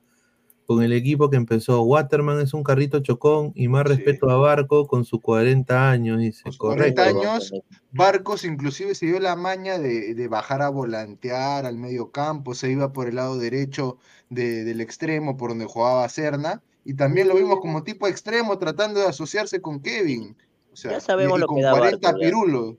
con 0.69 0.83
el 0.83 0.93
equipo 0.93 1.31
que 1.31 1.35
empezó. 1.37 1.81
Waterman 1.81 2.39
es 2.41 2.53
un 2.53 2.61
carrito 2.61 2.99
chocón 2.99 3.51
y 3.55 3.67
más 3.67 3.87
Sí. 3.87 3.95
respeto 3.95 4.29
a 4.29 4.35
Barco 4.37 4.85
con 4.85 5.03
sus 5.03 5.19
40 5.19 5.89
años, 5.89 6.19
dice. 6.19 6.43
Con 6.43 6.51
sus 6.51 6.59
Correcto. 6.59 7.01
40 7.01 7.19
años, 7.31 7.53
Barcos 7.91 8.45
inclusive 8.45 8.93
se 8.93 9.07
dio 9.07 9.19
la 9.19 9.35
maña 9.35 9.79
de, 9.79 10.13
de 10.13 10.27
bajar 10.27 10.61
a 10.61 10.69
volantear 10.69 11.65
al 11.65 11.79
medio 11.79 12.11
campo, 12.11 12.53
se 12.53 12.69
iba 12.69 12.93
por 12.93 13.07
el 13.07 13.15
lado 13.15 13.39
derecho 13.39 13.97
de- 14.29 14.63
del 14.63 14.79
extremo 14.79 15.37
por 15.37 15.49
donde 15.49 15.65
jugaba 15.65 16.07
Serna, 16.07 16.61
y 16.85 16.93
también 16.93 17.29
lo 17.29 17.35
vimos 17.35 17.59
como 17.61 17.81
tipo 17.83 18.07
extremo 18.07 18.59
tratando 18.59 18.99
de 18.99 19.07
asociarse 19.07 19.61
con 19.61 19.79
Kevin. 19.81 20.37
O 20.71 20.75
sea, 20.75 20.91
Ya 20.91 20.99
sabemos 20.99 21.33
y- 21.33 21.37
y 21.37 21.41
lo 21.41 21.47
con 21.47 21.57
que 21.57 21.63
da 21.63 21.71
40 21.71 22.07
Barcos, 22.09 22.21
ya. 22.21 22.27
pirulos, 22.27 22.75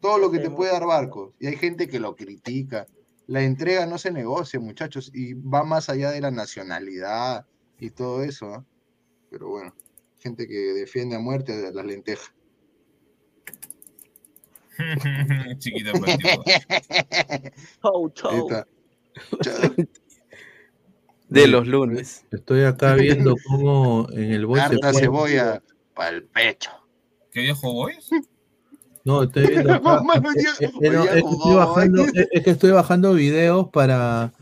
todo 0.00 0.16
lo 0.16 0.30
que 0.30 0.38
te 0.38 0.48
puede 0.48 0.72
dar 0.72 0.86
Barcos. 0.86 1.34
Y 1.38 1.46
hay 1.48 1.56
gente 1.56 1.88
que 1.88 2.00
lo 2.00 2.16
critica. 2.16 2.86
La 3.26 3.42
entrega 3.42 3.86
no 3.86 3.98
se 3.98 4.10
negocia, 4.10 4.60
muchachos, 4.60 5.10
y 5.14 5.34
va 5.34 5.64
más 5.64 5.88
allá 5.88 6.10
de 6.10 6.20
la 6.20 6.30
nacionalidad 6.30 7.46
y 7.78 7.90
todo 7.90 8.22
eso. 8.22 8.64
Pero 9.30 9.48
bueno, 9.48 9.74
gente 10.18 10.46
que 10.46 10.54
defiende 10.54 11.16
a 11.16 11.20
muerte 11.20 11.72
las 11.72 11.84
lentejas. 11.84 12.32
Chiquita 15.58 15.92
pues. 15.92 16.18
Chau. 18.14 18.52
De 21.28 21.46
los 21.48 21.66
lunes. 21.66 22.26
Estoy 22.30 22.64
acá 22.64 22.94
viendo 22.94 23.36
cómo 23.46 24.06
en 24.12 24.32
el 24.32 24.46
Boys 24.46 24.62
se 24.64 24.74
Harta 24.74 24.92
cebolla 24.92 25.62
para 25.94 26.10
el 26.10 26.24
pecho. 26.24 26.70
¿Qué 27.30 27.40
viejo 27.40 27.72
Boys? 27.72 28.10
No, 29.04 29.22
estoy 29.22 29.46
viendo 29.46 29.72
acá. 29.74 30.02
Es, 30.58 30.58
que 30.58 30.66
estoy 30.66 31.54
bajando, 31.54 32.04
es- 32.04 32.28
es 32.32 32.42
que 32.42 32.50
estoy 32.50 32.70
bajando 32.70 33.12
videos 33.12 33.68
para, 33.68 34.32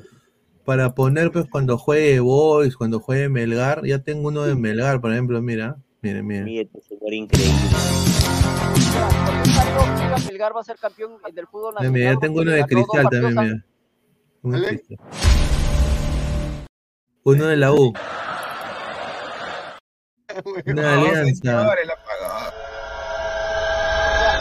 para 0.65 0.95
poner 0.95 1.33
pues 1.33 1.47
cuando 1.51 1.77
juegue 1.79 2.21
Boys, 2.21 2.77
cuando 2.77 3.01
juegue 3.01 3.29
Melgar. 3.29 3.85
Ya 3.85 3.99
tengo 3.99 4.29
uno 4.29 4.43
de 4.43 4.55
Melgar, 4.55 5.01
por 5.01 5.13
ejemplo, 5.13 5.43
mira. 5.43 5.77
Miren, 6.01 6.27
miren. 6.27 6.45
Mire, 6.45 6.69
este 6.75 6.95
increíble. 7.15 7.53
Melgar 10.29 10.55
va 10.57 10.61
a 10.61 10.65
ser 10.65 10.77
campeón 10.77 11.13
del 11.33 11.47
fútbol 11.47 11.75
Mira, 11.79 11.91
mira, 11.91 12.13
ya 12.13 12.19
tengo 12.21 12.41
uno 12.41 12.51
de 12.53 12.65
cristal 12.65 13.09
también, 13.11 13.35
mira. 13.35 13.65
Uno 14.43 14.61
de 14.61 14.67
cristal. 14.69 14.99
Uno 17.25 17.47
de 17.47 17.57
la 17.57 17.73
U. 17.73 17.93
Una 20.67 20.95
alianza. 20.95 21.75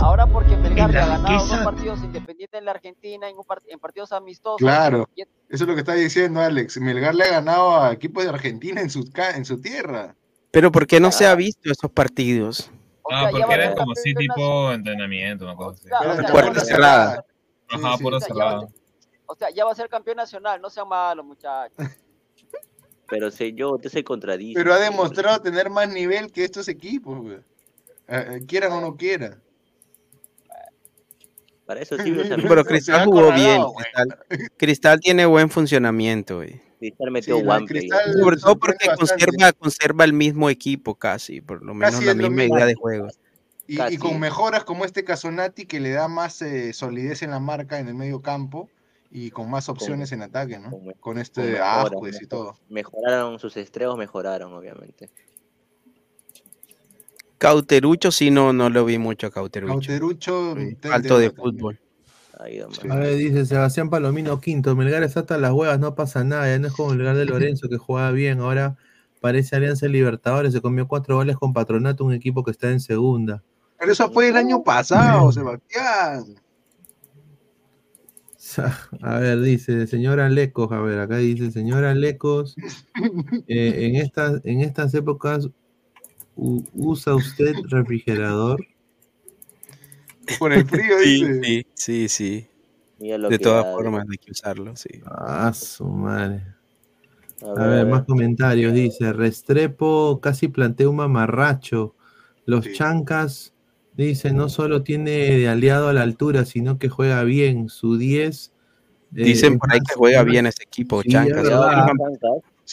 Ahora 0.01 0.25
porque 0.25 0.57
Melgar 0.57 0.89
le 0.89 0.99
ha 0.99 1.05
ganado 1.05 1.45
dos 1.45 1.59
partidos 1.59 1.99
independientes 2.03 2.57
en 2.57 2.65
la 2.65 2.71
Argentina, 2.71 3.29
en, 3.29 3.37
un 3.37 3.43
part- 3.43 3.63
en 3.67 3.79
partidos 3.79 4.11
amistosos. 4.11 4.57
Claro, 4.57 5.07
y- 5.15 5.21
eso 5.21 5.29
es 5.49 5.61
lo 5.61 5.73
que 5.73 5.81
está 5.81 5.93
diciendo 5.93 6.41
Alex. 6.41 6.77
Melgar 6.79 7.13
le 7.13 7.25
ha 7.25 7.29
ganado 7.31 7.79
a 7.79 7.91
equipos 7.91 8.23
de 8.23 8.29
Argentina 8.29 8.81
en 8.81 8.89
su, 8.89 9.09
ca- 9.11 9.31
en 9.35 9.45
su 9.45 9.61
tierra. 9.61 10.15
Pero 10.51 10.71
¿por 10.71 10.87
qué 10.87 10.99
no 10.99 11.11
se 11.11 11.27
ha 11.27 11.35
visto 11.35 11.71
esos 11.71 11.91
partidos? 11.91 12.71
o 13.03 13.11
Ah, 13.13 13.29
sea, 13.29 13.31
ya 13.31 13.45
porque 13.45 13.53
eran 13.55 13.75
como 13.75 13.91
así 13.93 14.13
campeón 14.13 14.35
tipo 14.35 14.71
entrenamiento, 14.71 15.45
una 15.45 15.55
cosa 15.55 15.79
así. 15.79 15.89
nacional. 15.89 16.11
O 16.11 16.21
sea, 16.21 16.31
Puerta 16.31 16.59
cerrada. 16.61 17.25
Ajá, 17.69 17.97
Sí, 17.97 17.97
sí. 17.97 18.05
o 18.05 18.09
sea, 18.09 18.09
ya 18.09 18.09
va 18.11 18.17
a 18.17 18.21
cerrada. 18.21 18.59
ser- 18.61 18.69
O 19.27 19.35
sea, 19.35 19.49
ya 19.51 19.65
va 19.65 19.71
a 19.71 19.75
ser 19.75 19.89
campeón 19.89 20.17
nacional, 20.17 20.61
no 20.61 20.69
sean 20.69 20.87
malos, 20.87 21.25
muchachos. 21.25 21.77
Pero 23.07 23.29
señor, 23.31 23.75
usted 23.75 23.89
se 23.89 24.03
contradice. 24.03 24.57
Pero 24.59 24.73
ha 24.73 24.77
señor. 24.77 24.91
demostrado 24.91 25.41
tener 25.41 25.69
más 25.69 25.89
nivel 25.89 26.31
que 26.31 26.43
estos 26.43 26.67
equipos, 26.67 27.19
güey. 27.19 27.37
Eh, 28.07 28.25
eh, 28.37 28.45
quieran 28.47 28.71
o 28.73 28.81
no 28.81 28.95
quieran. 28.95 29.41
Para 31.71 31.81
eso 31.83 31.95
sirve 32.03 32.23
esa 32.23 32.35
Pero 32.35 32.65
Cristal 32.65 33.05
jugó 33.05 33.31
bien. 33.31 33.61
Cristal, 33.77 34.19
Cristal 34.57 34.99
tiene 34.99 35.25
buen 35.25 35.49
funcionamiento, 35.49 36.37
güey. 36.37 36.61
Cristal 36.79 37.11
metió 37.11 37.37
Sí, 37.37 37.43
one 37.47 37.65
play. 37.65 37.87
Cristal 37.87 38.13
Sobre 38.19 38.37
todo 38.37 38.55
porque 38.59 38.87
conserva, 38.97 39.53
conserva 39.53 40.03
el 40.03 40.13
mismo 40.13 40.49
equipo 40.49 40.95
casi, 40.95 41.39
por 41.39 41.63
lo 41.63 41.73
menos 41.73 41.93
Casi 41.95 42.05
la 42.05 42.13
misma 42.13 42.35
mismo. 42.35 42.55
idea 42.57 42.65
de 42.65 42.75
juego. 42.75 43.07
Y, 43.67 43.97
con 43.97 44.19
mejoras 44.19 44.65
como 44.65 44.83
este 44.83 45.05
Casonati 45.05 45.65
que 45.65 45.79
le 45.79 45.91
da 45.91 46.09
más 46.09 46.41
eh, 46.41 46.73
solidez 46.73 47.21
en 47.21 47.31
la 47.31 47.39
marca 47.39 47.79
en 47.79 47.87
el 47.87 47.93
medio 47.93 48.21
campo 48.21 48.67
y 49.09 49.31
con 49.31 49.49
más 49.49 49.69
opciones 49.69 50.11
en 50.11 50.23
ataque, 50.23 50.59
¿no? 50.59 50.71
con 50.99 51.17
este 51.19 51.41
mejoras, 51.41 51.85
Ascuez 51.85 52.15
y 52.15 52.25
mejor- 52.25 52.27
todo. 52.27 52.59
Mejoraron 52.69 53.39
sus 53.39 53.55
estreos, 53.55 53.97
mejoraron, 53.97 54.51
obviamente. 54.53 55.09
Cauterucho 57.41 58.11
sí 58.11 58.29
no, 58.29 58.53
no 58.53 58.69
lo 58.69 58.85
vi 58.85 58.99
mucho 58.99 59.25
a 59.25 59.31
Cauterucho. 59.31 59.73
Cauterucho, 59.73 60.55
Alto 60.91 61.17
de 61.17 61.31
fútbol. 61.31 61.79
Sí. 62.45 62.87
A 62.87 62.97
ver, 62.97 63.15
dice 63.17 63.47
Sebastián 63.47 63.89
Palomino 63.89 64.39
Quinto, 64.39 64.75
Melgar 64.75 65.01
está 65.01 65.21
hasta 65.21 65.39
las 65.39 65.51
huevas, 65.51 65.79
no 65.79 65.95
pasa 65.95 66.23
nada, 66.23 66.47
ya 66.47 66.59
no 66.59 66.67
es 66.67 66.73
como 66.73 66.93
Melgar 66.93 67.15
de 67.15 67.25
Lorenzo 67.55 67.67
que 67.67 67.77
jugaba 67.77 68.11
bien, 68.11 68.41
ahora 68.41 68.77
parece 69.21 69.55
Alianza 69.55 69.87
Libertadores, 69.87 70.53
se 70.53 70.61
comió 70.61 70.87
cuatro 70.87 71.15
goles 71.15 71.35
con 71.35 71.51
Patronato, 71.51 72.05
un 72.05 72.13
equipo 72.13 72.43
que 72.43 72.51
está 72.51 72.69
en 72.69 72.79
segunda. 72.79 73.41
Pero 73.79 73.91
eso 73.91 74.11
fue 74.11 74.29
el 74.29 74.37
año 74.37 74.63
pasado, 74.63 75.31
Sebastián. 75.31 76.35
A 79.01 79.17
ver, 79.17 79.41
dice, 79.41 79.87
señora 79.87 80.29
Lecos, 80.29 80.71
a 80.71 80.79
ver, 80.79 80.99
acá 80.99 81.17
dice, 81.17 81.49
señora 81.49 81.95
Lecos, 81.95 82.55
eh, 83.47 83.87
en, 83.87 83.95
estas, 83.95 84.45
en 84.45 84.61
estas 84.61 84.93
épocas 84.93 85.49
usa 86.35 87.15
usted 87.15 87.53
refrigerador. 87.69 88.65
Por 90.39 90.53
el 90.53 90.65
frío, 90.65 90.97
Sí, 90.99 91.25
dice. 91.25 91.39
sí, 91.43 91.65
sí, 91.73 92.09
sí. 92.09 92.47
Mira 92.99 93.17
lo 93.17 93.29
De 93.29 93.37
que 93.37 93.43
todas 93.43 93.65
da, 93.65 93.73
formas 93.75 94.05
hay 94.09 94.17
que 94.17 94.31
usarlo, 94.31 94.75
sí. 94.75 95.01
Ah, 95.05 95.51
su 95.53 95.85
madre. 95.85 96.43
A 97.41 97.51
A 97.51 97.67
ver, 97.67 97.83
ver, 97.85 97.87
más 97.87 98.05
comentarios. 98.05 98.73
Dice, 98.73 99.13
Restrepo 99.13 100.19
casi 100.21 100.47
plantea 100.47 100.89
un 100.89 100.97
mamarracho. 100.97 101.95
Los 102.45 102.65
Sí. 102.65 102.73
chancas, 102.73 103.53
dice, 103.93 104.31
no 104.31 104.49
solo 104.49 104.83
tiene 104.83 105.11
de 105.11 105.47
aliado 105.49 105.87
a 105.89 105.93
la 105.93 106.03
altura, 106.03 106.45
sino 106.45 106.77
que 106.77 106.89
juega 106.89 107.23
bien. 107.23 107.69
Su 107.69 107.97
10. 107.97 108.53
eh, 109.15 109.23
Dicen 109.23 109.57
por 109.57 109.71
ahí 109.73 109.79
que 109.79 109.95
juega 109.95 110.23
bien 110.23 110.45
ese 110.45 110.63
equipo, 110.63 111.01
Sí, 111.01 111.09
Chancas. 111.09 111.49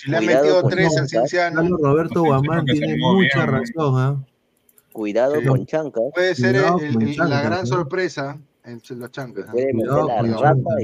Si 0.02 0.10
le 0.10 0.16
han 0.18 0.26
metido 0.26 0.62
tres 0.68 0.96
al. 0.96 1.08
Cienciano, 1.08 1.76
Roberto 1.76 2.22
Guamán 2.22 2.64
tiene 2.66 2.96
mucha 2.98 3.44
bien, 3.46 3.48
razón, 3.48 3.94
¿ah? 3.96 4.24
Cuidado 4.92 5.40
Sí. 5.40 5.46
con 5.46 5.66
Chancas. 5.66 6.02
puede 6.14 6.34
ser 6.34 6.56
el- 6.56 7.02
el- 7.02 7.16
la 7.16 7.42
gran 7.42 7.64
¿eh? 7.64 7.66
sorpresa 7.66 8.38
en 8.64 8.80
los 8.98 9.10
chancas. 9.10 9.46
¿ah? 9.48 9.52
Puede 9.52 9.72
meter 9.74 9.88
Cuidado 9.88 10.06
la 10.06 10.38
Chancas. 10.38 10.74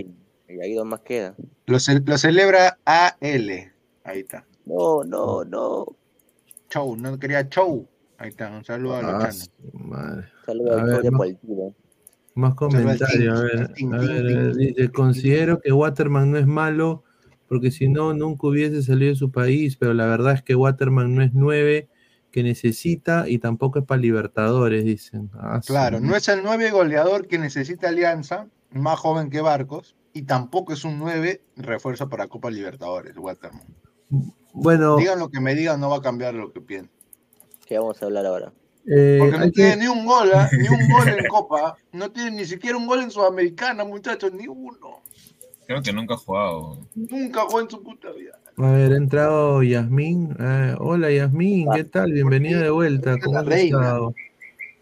y, 0.49 0.53
y 0.55 0.61
ahí 0.61 0.85
más 0.85 1.01
queda. 1.01 1.35
Lo, 1.67 1.79
ce- 1.79 2.01
lo 2.05 2.19
celebra 2.19 2.79
AL. 2.85 3.73
Ahí 4.05 4.21
está. 4.21 4.45
No, 4.67 5.05
no, 5.05 5.45
no. 5.45 5.87
Show, 6.71 6.97
no 6.97 7.19
quería 7.19 7.49
show. 7.49 7.87
Ahí 8.19 8.31
está, 8.31 8.51
un 8.51 8.65
saludo 8.65 8.97
a 8.97 9.03
los 9.03 9.11
Ah, 9.15 9.19
chancas. 9.19 9.51
madre. 9.73 10.25
Saludos 10.47 10.81
A 10.81 10.85
más- 11.11 11.19
Poltino. 11.19 11.75
Más 12.37 12.55
comentarios. 12.57 13.39
A 13.39 13.43
ver, 13.43 13.71
a 13.93 13.99
ver, 13.99 14.55
dice, 14.57 14.91
considero 14.91 15.61
que 15.61 15.73
Waterman 15.73 16.33
no 16.33 16.39
es 16.39 16.47
malo, 16.47 17.05
porque 17.55 17.71
si 17.71 17.87
no, 17.89 18.13
nunca 18.15 18.49
hubiese 18.49 18.83
salido 18.83 19.11
de 19.13 19.17
su 19.17 19.31
país, 19.31 19.77
pero 19.77 19.95
la 19.95 20.07
verdad 20.07 20.33
es 20.35 20.43
que 20.43 20.57
Waterman 20.57 21.15
no 21.15 21.23
es 21.23 21.33
nueve 21.35 21.89
que 22.33 22.43
necesita 22.43 23.29
y 23.29 23.39
tampoco 23.39 23.79
es 23.79 23.85
para 23.85 24.01
Libertadores, 24.01 24.85
dicen. 24.85 25.31
Ah, 25.35 25.61
Claro, 25.65 26.01
no 26.01 26.17
es 26.17 26.27
el 26.29 26.43
9 26.43 26.73
goleador 26.73 27.29
que 27.29 27.39
necesita 27.39 27.91
Alianza, 27.91 28.49
más 28.73 28.99
joven 28.99 29.31
que 29.31 29.41
Barcos, 29.41 29.95
y 30.13 30.23
tampoco 30.23 30.73
es 30.73 30.85
un 30.85 30.99
9 30.99 31.43
refuerzo 31.57 32.09
para 32.09 32.27
Copa 32.27 32.51
Libertadores, 32.51 33.17
Waterman. 33.17 33.63
Bueno, 34.53 34.97
Digan 34.97 35.21
lo 35.21 35.29
que 35.31 35.41
me 35.41 35.55
digan, 35.55 35.81
no 35.81 35.91
va 35.91 35.99
a 35.99 36.03
cambiar 36.03 36.35
lo 36.35 36.53
que 36.53 36.61
pienso. 36.61 36.91
¿Qué 37.67 37.79
vamos 37.79 38.03
a 38.03 38.07
hablar 38.07 38.27
ahora? 38.27 38.53
eh, 38.85 39.17
Porque 39.21 39.39
no 39.39 39.51
tiene 39.53 39.71
que- 39.71 39.77
ni 39.77 39.87
un 39.87 40.05
gol, 40.05 40.31
¿ah? 40.35 40.49
ni 40.59 40.69
un 40.69 40.91
gol 40.91 41.09
en 41.09 41.27
Copa, 41.29 41.77
no 41.93 42.11
tiene 42.11 42.33
ni 42.33 42.45
siquiera 42.47 42.77
un 42.77 42.89
gol 42.89 43.01
en 43.01 43.13
Sudamericana, 43.13 43.85
muchachos, 43.85 44.33
ni 44.33 44.49
uno. 44.49 45.03
Creo 45.67 45.83
que 45.83 45.93
nunca 45.93 46.15
ha 46.15 46.17
jugado. 46.19 46.79
Nunca 46.95 47.41
jugó 47.43 47.61
en 47.61 47.71
su 47.71 47.83
puta 47.83 48.11
vida. 48.12 48.39
A 48.57 48.71
ver, 48.73 48.93
ha 48.93 48.97
entrado 48.97 49.62
Yasmín. 49.62 50.37
Eh, 50.39 50.75
hola 50.79 51.11
Yasmín, 51.11 51.69
¿qué 51.75 51.85
tal? 51.85 52.12
Bienvenida 52.12 52.61
de 52.61 52.71
vuelta. 52.71 53.17
¿Cómo 53.19 53.39
has 53.39 53.49
estado? 53.49 54.15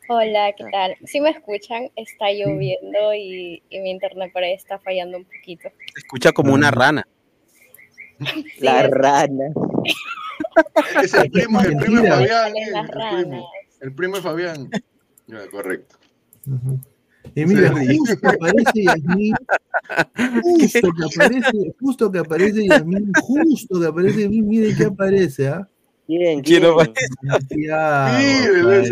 Hola, 0.08 0.52
¿qué 0.56 0.64
tal? 0.72 0.96
Si 1.06 1.20
me 1.20 1.30
escuchan, 1.30 1.88
está 1.96 2.26
lloviendo 2.32 3.14
y, 3.14 3.62
y 3.70 3.80
mi 3.80 3.90
internet 3.90 4.30
por 4.32 4.42
ahí 4.42 4.52
está 4.52 4.78
fallando 4.80 5.18
un 5.18 5.24
poquito. 5.24 5.68
Se 5.94 6.00
escucha 6.00 6.32
como 6.32 6.52
una 6.52 6.70
rana. 6.70 7.06
La 8.58 8.84
es- 8.84 8.90
rana. 8.90 9.44
Es 11.02 11.14
el 11.14 11.30
primo, 11.30 11.60
el 11.62 11.76
primo. 11.76 12.04
Fabián. 12.04 12.52
El 12.56 12.72
primo, 13.24 13.48
el 13.80 13.94
primo 13.94 14.16
de 14.16 14.22
Fabián. 14.22 14.70
Ya, 15.26 15.48
correcto. 15.50 15.96
Y 17.34 17.46
mira, 17.46 17.72
justo 17.98 18.28
aparece 18.28 18.84
Yasmín, 18.84 19.34
justo 20.42 20.90
que 20.92 21.04
aparece, 21.04 21.74
justo 21.80 22.12
que 22.12 22.18
aparece 22.18 22.66
Yasmín, 22.66 23.12
justo 23.20 23.80
que 23.80 23.86
aparece 23.86 24.22
Yasmín, 24.22 24.48
miren 24.48 24.76
que 24.76 24.84
aparece, 24.84 25.48
¿ah? 25.48 25.68
¿Quién? 26.06 26.42
¿Quién 26.42 26.62
¿Quién? 27.48 27.70
Eh. 27.70 28.82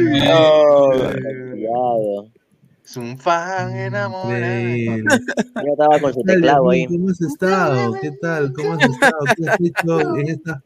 Es 2.85 2.97
un 2.97 3.19
fan 3.19 3.77
enamorado. 3.77 4.35
Yo 4.37 5.73
estaba 5.73 6.01
con 6.01 6.13
su 6.13 6.21
¿Qué 6.21 6.27
tal, 6.27 6.37
teclado 6.37 6.71
ahí. 6.71 6.87
¿Cómo 6.87 7.11
has 7.11 7.21
estado? 7.21 7.93
¿Qué 8.01 8.11
tal? 8.21 8.53
¿Cómo 8.53 8.73
has 8.73 8.83
estado? 8.83 9.19
¿Qué 9.37 9.49
has 9.49 9.61
hecho 9.61 10.17
en, 10.17 10.29
esta, 10.29 10.63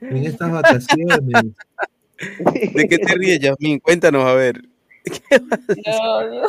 en 0.00 0.16
estas 0.24 0.50
vacaciones? 0.50 1.44
¿De 2.74 2.88
qué 2.88 2.98
te 2.98 3.14
ríes, 3.14 3.40
Yasmin? 3.40 3.80
Cuéntanos, 3.80 4.24
a 4.24 4.34
ver. 4.34 4.62
No, 5.86 6.22
no. 6.30 6.42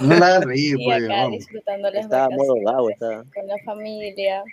No 0.00 0.16
la 0.16 0.40
Y 0.54 0.74
pues, 0.84 1.04
acá 1.04 1.28
disfrutando 1.28 1.90
las 1.90 2.04
estaba. 2.04 2.28
con 2.28 3.46
la 3.46 3.58
familia. 3.64 4.44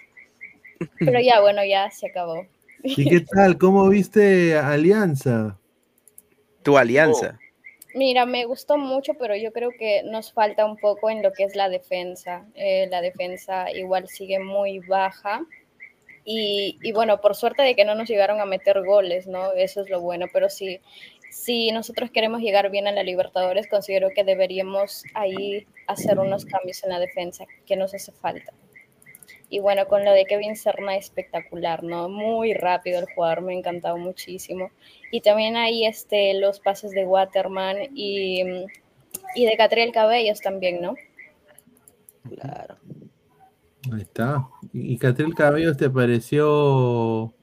Pero 0.99 1.19
ya, 1.19 1.41
bueno, 1.41 1.63
ya 1.65 1.91
se 1.91 2.07
acabó. 2.07 2.45
¿Y 2.83 3.09
qué 3.09 3.21
tal? 3.21 3.57
¿Cómo 3.57 3.89
viste 3.89 4.57
Alianza? 4.57 5.57
Tu 6.63 6.77
alianza. 6.77 7.37
Mira, 7.95 8.25
me 8.25 8.45
gustó 8.45 8.77
mucho, 8.77 9.13
pero 9.15 9.35
yo 9.35 9.51
creo 9.51 9.71
que 9.71 10.03
nos 10.03 10.31
falta 10.31 10.65
un 10.65 10.77
poco 10.77 11.09
en 11.09 11.23
lo 11.23 11.33
que 11.33 11.43
es 11.43 11.55
la 11.55 11.69
defensa. 11.69 12.45
Eh, 12.53 12.87
la 12.89 13.01
defensa 13.01 13.71
igual 13.71 14.07
sigue 14.07 14.39
muy 14.39 14.79
baja. 14.79 15.41
Y, 16.23 16.77
y 16.83 16.91
bueno, 16.91 17.19
por 17.19 17.35
suerte 17.35 17.63
de 17.63 17.75
que 17.75 17.85
no 17.85 17.95
nos 17.95 18.07
llegaron 18.07 18.39
a 18.39 18.45
meter 18.45 18.85
goles, 18.85 19.27
¿no? 19.27 19.51
Eso 19.53 19.81
es 19.81 19.89
lo 19.89 19.99
bueno. 19.99 20.27
Pero 20.31 20.49
sí, 20.49 20.79
si 21.29 21.71
nosotros 21.71 22.11
queremos 22.11 22.41
llegar 22.41 22.71
bien 22.71 22.87
a 22.87 22.91
la 22.91 23.03
Libertadores, 23.03 23.67
considero 23.67 24.09
que 24.15 24.23
deberíamos 24.23 25.03
ahí 25.13 25.67
hacer 25.87 26.19
unos 26.19 26.45
cambios 26.45 26.83
en 26.83 26.89
la 26.89 26.99
defensa 26.99 27.45
que 27.65 27.75
nos 27.75 27.93
hace 27.93 28.11
falta. 28.11 28.53
Y 29.49 29.59
bueno, 29.59 29.87
con 29.87 30.05
lo 30.05 30.11
de 30.11 30.25
Kevin 30.25 30.55
Serna 30.55 30.95
espectacular, 30.95 31.83
¿no? 31.83 32.07
Muy 32.07 32.53
rápido 32.53 32.99
el 32.99 33.07
jugador, 33.13 33.41
me 33.41 33.53
ha 33.53 33.57
encantado 33.57 33.97
muchísimo. 33.97 34.69
Y 35.11 35.21
también 35.21 35.55
hay 35.55 35.85
este, 35.85 36.35
los 36.35 36.59
pases 36.59 36.91
de 36.91 37.05
Waterman 37.05 37.77
y, 37.95 38.43
y 39.35 39.45
de 39.45 39.57
Catriel 39.57 39.91
Cabellos 39.91 40.39
también, 40.41 40.81
¿no? 40.81 40.95
Claro. 42.29 42.77
Ahí 43.91 44.01
está. 44.01 44.47
¿Y 44.71 44.93
y 44.93 44.97
Catriel 44.97 45.33
Cabellos 45.33 45.77
te 45.77 45.89
pareció 45.89 47.33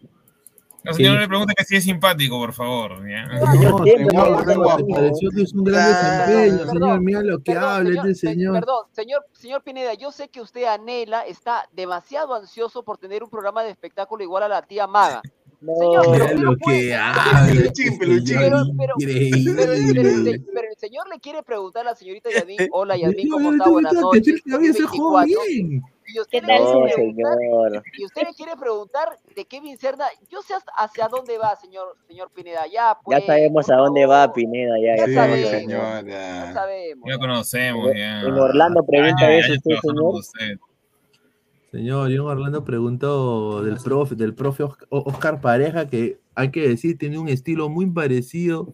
No, 0.87 0.95
señor, 0.95 1.15
no 1.15 1.21
le 1.21 1.29
pregunte 1.29 1.55
que 1.57 1.65
si 1.65 1.77
es 1.77 1.85
simpático, 1.85 2.39
por 2.39 2.53
favor. 2.53 3.01
No, 3.01 3.83
¿te 3.83 3.95
que 3.95 5.43
es 5.43 5.53
un 5.53 5.65
gran 5.65 5.89
desempeño, 6.27 6.71
señor? 6.73 7.01
Mira 7.01 7.23
lo 7.23 7.39
que 7.39 7.53
Perdón, 7.53 7.71
habla 7.71 7.91
este 8.03 8.15
se- 8.15 8.27
señor. 8.29 8.53
Perdón, 8.55 8.85
señor, 8.93 9.27
señor 9.33 9.63
Pineda, 9.63 9.95
yo 9.95 10.13
sé 10.13 10.29
que 10.29 10.41
usted 10.41 10.65
anhela, 10.65 11.23
está 11.27 11.69
demasiado 11.73 12.35
ansioso 12.35 12.83
por 12.85 12.99
tener 12.99 13.23
un 13.23 13.31
programa 13.31 13.63
de 13.63 13.71
espectáculo 13.71 14.23
igual 14.23 14.43
a 14.45 14.49
la 14.49 14.63
tía 14.63 14.87
Maga. 14.87 15.23
Señor, 15.59 16.07
No, 16.07 16.13
pero 16.13 16.35
lo 16.39 16.51
no 16.53 16.57
puede- 16.59 16.81
que 16.91 16.97
pero- 17.15 17.47
Peluchín, 17.47 17.99
peluchín. 17.99 18.37
Pero- 18.39 18.63
pero- 18.79 18.95
Pero, 18.99 20.43
pero 20.55 20.69
el 20.71 20.77
señor 20.79 21.09
le 21.09 21.19
quiere 21.19 21.43
preguntar 21.43 21.83
a 21.87 21.91
la 21.91 21.97
señorita 21.97 22.29
Yadín, 22.31 22.59
hola 22.73 22.97
Yadín, 22.97 23.29
¿cómo 23.31 23.53
está? 23.53 23.65
te 23.65 23.71
Buenas 23.71 23.93
que 23.95 24.01
noches. 24.01 24.25
Se 24.25 24.43
juega 24.43 24.67
2024. 24.69 25.43
Y 26.09 26.21
usted, 26.21 26.41
¿Qué 26.41 26.47
tal, 26.47 26.63
no, 26.63 26.73
quiere 26.73 26.95
preguntar, 26.95 27.39
señor. 27.39 27.83
y 27.99 28.05
usted 28.05 28.23
le 28.29 28.35
quiere 28.35 28.57
preguntar 28.57 29.09
de 29.35 29.45
Kevin 29.45 29.77
Cerna, 29.77 30.05
yo 30.29 30.41
sé 30.43 30.55
hacia 30.77 31.09
dónde 31.09 31.37
va, 31.39 31.57
señor, 31.57 31.97
señor 32.07 32.31
Pineda. 32.33 32.63
Ya, 32.73 32.97
pues, 33.03 33.19
Ya 33.21 33.27
sabemos 33.27 33.67
por 33.67 33.75
a 33.75 33.79
dónde 33.79 34.07
va 34.07 34.33
Pineda, 34.33 34.75
ya, 34.79 34.97
Ya 34.97 35.05
Sí, 35.07 35.13
ya 35.13 35.21
sabemos. 35.23 35.51
señor, 35.51 36.07
Ya 36.07 36.45
ya. 36.47 36.53
sabemos. 36.53 37.05
Ya 37.11 37.19
conocemos, 37.19 37.91
ya. 37.97 38.21
En 38.23 38.33
Orlando 38.35 38.85
pregunta 38.87 39.33
eso 39.33 39.53
usted, 39.55 39.77
señor. 39.83 40.15
usted. 40.15 40.59
Señor, 41.73 42.11
John 42.17 42.27
Orlando 42.29 42.65
preguntó 42.65 43.63
del 43.63 43.77
profe, 43.79 44.15
del 44.15 44.35
profe 44.35 44.65
Oscar 44.89 45.41
Pareja, 45.41 45.87
que 45.89 46.19
hay 46.35 46.51
que 46.51 46.69
decir, 46.69 46.97
tiene 46.97 47.19
un 47.19 47.29
estilo 47.29 47.69
muy 47.69 47.87
parecido 47.91 48.73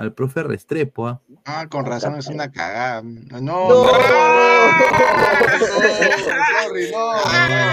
al 0.00 0.14
profe 0.14 0.42
Restrepo. 0.42 1.06
¿ah? 1.08 1.20
Ah, 1.44 1.66
con 1.68 1.84
razón 1.84 2.16
es 2.16 2.26
una 2.28 2.50
cagada. 2.50 3.02
No, 3.02 3.38
no, 3.42 3.68
No. 3.68 3.84
sorry, 6.64 6.90
no, 6.90 7.12
no, 7.14 7.72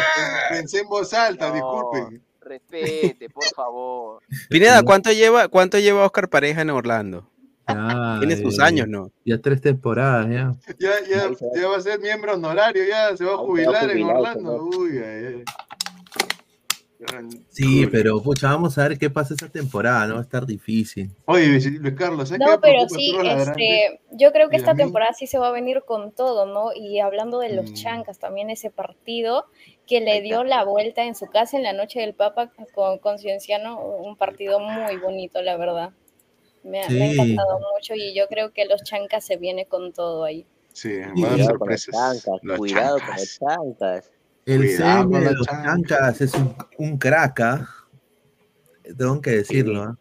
pensé 0.49 0.79
en 0.81 0.87
voz 0.89 1.13
alta, 1.13 1.53
disculpen. 1.53 2.21
Respete, 2.41 3.29
por 3.29 3.45
favor. 3.55 4.21
Pineda, 4.49 4.83
¿cuánto 4.83 5.11
lleva, 5.13 5.47
cuánto 5.47 5.79
lleva 5.79 6.05
Oscar 6.05 6.27
Pareja 6.29 6.61
en 6.61 6.69
Orlando? 6.69 7.29
Ya, 7.65 8.17
Tiene 8.19 8.35
sus 8.37 8.59
eh, 8.59 8.63
años, 8.63 8.87
¿no? 8.89 9.11
Ya 9.25 9.37
tres 9.41 9.61
temporadas, 9.61 10.27
ya. 10.29 10.53
Ya, 10.79 10.91
ya, 11.09 11.29
ya 11.55 11.67
va 11.67 11.77
a 11.77 11.81
ser 11.81 11.99
miembro 11.99 12.33
honorario, 12.33 12.83
ya 12.85 13.15
se 13.15 13.23
va 13.23 13.33
a 13.35 13.37
jubilar 13.37 13.83
en 13.89 14.01
jubilar, 14.01 14.15
Orlando. 14.17 14.63
Uy, 14.63 14.97
ay, 14.97 15.25
ay. 15.25 15.43
Sí, 17.49 17.85
pero 17.91 18.21
pucha, 18.23 18.47
vamos 18.47 18.77
a 18.77 18.87
ver 18.87 18.97
qué 18.97 19.09
pasa 19.09 19.35
esta 19.35 19.49
temporada, 19.49 20.07
¿no? 20.07 20.13
Va 20.15 20.19
a 20.21 20.23
estar 20.23 20.45
difícil. 20.47 21.11
Oye, 21.25 21.47
Luis 21.47 21.93
Carlos, 21.95 22.29
¿sabes 22.29 22.39
No, 22.45 22.59
pero 22.59 22.89
sí, 22.89 23.15
este, 23.23 23.99
yo 24.13 24.31
creo 24.31 24.49
que 24.49 24.57
esta 24.57 24.73
temporada 24.73 25.13
sí 25.13 25.27
se 25.27 25.37
va 25.37 25.49
a 25.49 25.51
venir 25.51 25.83
con 25.85 26.11
todo, 26.11 26.45
¿no? 26.47 26.71
Y 26.73 26.99
hablando 26.99 27.37
de 27.39 27.49
los 27.49 27.71
Mm. 27.71 27.73
chancas, 27.75 28.17
también 28.17 28.49
ese 28.49 28.71
partido 28.71 29.45
que 29.85 30.01
le 30.01 30.21
dio 30.21 30.43
la 30.43 30.63
vuelta 30.63 31.03
en 31.03 31.13
su 31.15 31.27
casa 31.27 31.55
en 31.57 31.63
la 31.63 31.73
noche 31.73 31.99
del 31.99 32.13
Papa 32.15 32.51
con, 32.73 32.97
con 32.97 33.19
Cienciano, 33.19 33.79
un 33.79 34.15
partido 34.15 34.59
muy 34.59 34.97
bonito, 34.97 35.41
la 35.43 35.55
verdad. 35.57 35.91
Me, 36.63 36.81
ha- 36.81 36.89
me 36.89 37.03
ha 37.03 37.07
Sí. 37.09 37.13
encantado 37.13 37.59
mucho 37.75 37.93
y 37.95 38.15
yo 38.15 38.27
creo 38.27 38.51
que 38.51 38.65
los 38.65 38.83
chancas 38.83 39.23
se 39.23 39.37
viene 39.37 39.65
con 39.67 39.93
todo 39.93 40.23
ahí. 40.23 40.45
Sí, 40.73 40.97
va 40.99 41.05
a 41.05 41.37
dar 41.37 41.57
Cuidado 41.57 41.59
con 41.59 41.69
los 41.69 41.85
chancas, 41.85 42.39
Los 42.41 42.57
cuidado 42.57 42.97
con 42.99 43.07
chancas. 43.07 43.39
los 43.39 43.39
chancas. 43.39 44.11
El 44.47 44.59
Cuidado 44.61 45.09
CM 45.09 45.19
de 45.25 45.31
los 45.35 45.45
chancas. 45.45 45.65
chancas 45.65 46.21
es 46.21 46.33
un, 46.33 46.55
un 46.77 46.97
crack, 46.97 47.39
¿ah? 47.41 47.69
Tengo 48.97 49.19
que 49.21 49.31
decirlo, 49.31 49.83
¿ah? 49.83 49.97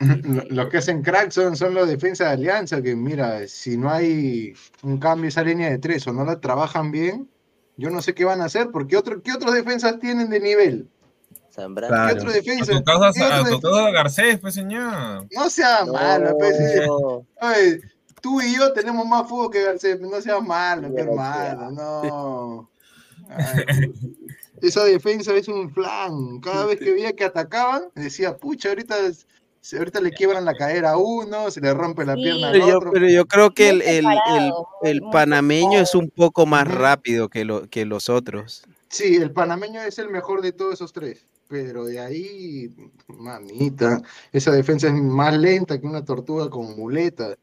Lo- 0.00 0.42
Los 0.50 0.68
que 0.68 0.78
hacen 0.78 1.02
crack 1.02 1.30
son, 1.30 1.56
son 1.56 1.72
los 1.72 1.88
defensas 1.88 2.26
de 2.28 2.32
Alianza, 2.34 2.82
que 2.82 2.96
mira, 2.96 3.46
si 3.46 3.76
no 3.78 3.90
hay 3.90 4.52
un 4.82 4.98
cambio 4.98 5.28
esa 5.28 5.44
línea 5.44 5.70
de 5.70 5.78
tres 5.78 6.06
o 6.08 6.12
no 6.12 6.24
la 6.24 6.40
trabajan 6.40 6.90
bien, 6.90 7.30
yo 7.76 7.90
no 7.90 8.02
sé 8.02 8.14
qué 8.14 8.24
van 8.24 8.40
a 8.40 8.46
hacer, 8.46 8.70
porque 8.72 8.96
otro, 8.96 9.22
¿qué 9.22 9.32
otros 9.32 9.54
defensas 9.54 9.98
tienen 10.00 10.28
de 10.28 10.40
nivel? 10.40 10.88
Zambrano. 11.52 12.08
¿Qué 12.08 12.14
otro 12.18 12.30
A 12.30 12.32
defensa? 12.32 12.72
tu 12.72 12.82
causa, 12.82 13.12
¿Qué 13.12 13.22
otro 13.22 13.34
a 13.34 13.38
tu 13.38 13.44
defensa? 13.44 13.68
causa 13.70 13.90
Garcés, 13.92 14.38
pues 14.40 14.54
señor. 14.54 15.26
No 15.30 15.48
sea 15.48 15.84
malo, 15.86 16.36
pues. 16.36 16.58
No, 16.86 17.24
Oye, 17.40 17.80
tú 18.20 18.40
y 18.40 18.56
yo 18.56 18.72
tenemos 18.72 19.06
más 19.06 19.28
fútbol 19.28 19.50
que 19.52 19.62
Garcés, 19.62 20.00
no 20.00 20.20
seas 20.20 20.42
malo, 20.42 20.92
qué 20.92 21.02
hermano, 21.02 21.70
no. 21.70 22.70
Ay, 23.28 23.92
esa 24.62 24.84
defensa 24.84 25.34
es 25.34 25.48
un 25.48 25.70
flan. 25.72 26.40
Cada 26.40 26.66
vez 26.66 26.78
que 26.78 26.92
veía 26.92 27.12
que 27.14 27.24
atacaban, 27.24 27.84
decía, 27.94 28.36
pucha, 28.36 28.70
ahorita, 28.70 28.96
ahorita 29.76 30.00
le 30.00 30.10
quiebran 30.12 30.44
la 30.44 30.54
cadera 30.54 30.92
a 30.92 30.96
uno, 30.96 31.50
se 31.50 31.60
le 31.60 31.74
rompe 31.74 32.04
la 32.04 32.14
Sí. 32.14 32.22
pierna 32.22 32.46
al 32.48 32.52
Pero 32.52 32.66
yo, 32.68 32.76
otro. 32.78 32.90
pero 32.92 33.08
yo 33.08 33.26
creo 33.26 33.50
que 33.52 33.68
el, 33.70 33.82
el, 33.82 34.04
el, 34.82 35.00
panameño 35.12 35.78
es 35.80 35.94
un 35.94 36.08
poco 36.10 36.46
más 36.46 36.66
rápido 36.68 37.28
que, 37.28 37.44
lo, 37.44 37.68
que 37.68 37.84
los 37.84 38.08
otros. 38.08 38.64
Sí, 38.88 39.16
el 39.16 39.32
panameño 39.32 39.82
es 39.82 39.98
el 39.98 40.08
mejor 40.08 40.40
de 40.40 40.52
todos 40.52 40.74
esos 40.74 40.92
tres. 40.92 41.26
Pero 41.46 41.84
de 41.84 42.00
ahí, 42.00 42.70
mamita, 43.06 44.00
esa 44.32 44.50
defensa 44.50 44.86
es 44.86 44.94
más 44.94 45.36
lenta 45.36 45.78
que 45.78 45.86
una 45.86 46.04
tortuga 46.04 46.48
con 46.48 46.74
muleta. 46.76 47.36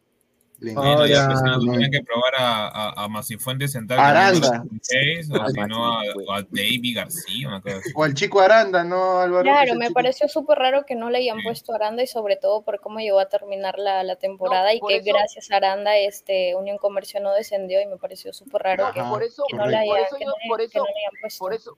No, 0.62 1.08
ya, 1.08 1.28
pues, 1.28 1.42
no. 1.42 1.72
tenía 1.74 1.90
que 1.90 2.04
probar 2.04 2.36
a, 2.38 2.68
a, 2.68 3.04
a 3.04 3.08
Masifuentes 3.08 3.72
sentar 3.72 4.00
Aranda. 4.00 4.64
o 4.64 5.50
si 5.50 5.60
no 5.68 5.86
a, 5.98 6.02
a 6.02 6.42
David 6.52 6.98
García, 6.98 7.48
una 7.48 7.62
cosa 7.62 7.78
así. 7.78 7.90
O 7.96 8.04
al 8.04 8.14
chico 8.14 8.40
Aranda, 8.42 8.84
¿no, 8.84 9.18
Álvaro? 9.20 9.42
Claro, 9.44 9.74
me 9.74 9.88
chico- 9.88 9.96
pareció 9.96 10.28
súper 10.28 10.60
raro 10.60 10.86
que 10.86 10.94
no 10.94 11.10
le 11.10 11.18
hayan 11.18 11.38
Sí. 11.40 11.44
puesto 11.46 11.74
Aranda 11.74 12.04
y 12.04 12.08
sobre 12.08 12.36
todo 12.36 12.62
por 12.62 12.80
cómo 12.80 13.00
llegó 13.00 13.20
a 13.20 13.28
terminar 13.28 13.80
la, 13.80 14.04
la 14.04 14.18
temporada 14.18 14.72
y 14.72 14.80
que 14.80 14.98
eso- 14.98 15.06
gracias 15.12 15.50
a 15.50 15.56
Aranda 15.56 15.98
este 15.98 16.56
Unión 16.56 16.78
Comercio 16.78 17.20
no 17.22 17.34
descendió 17.34 17.82
y 17.82 17.88
me 17.88 17.98
pareció 17.98 18.32
súper 18.32 18.62
raro 18.62 18.92
que, 18.94 19.00
Ajá, 19.00 19.10
Por 19.10 19.24
eso, 19.24 19.44
que 19.50 19.58
no 19.58 19.66
le 19.66 19.78
por 19.88 19.98
eso 20.00 20.16
que 20.18 20.26
no 20.26 20.84
hayan 20.86 21.22
puesto. 21.22 21.40
por 21.40 21.54
eso, 21.56 21.78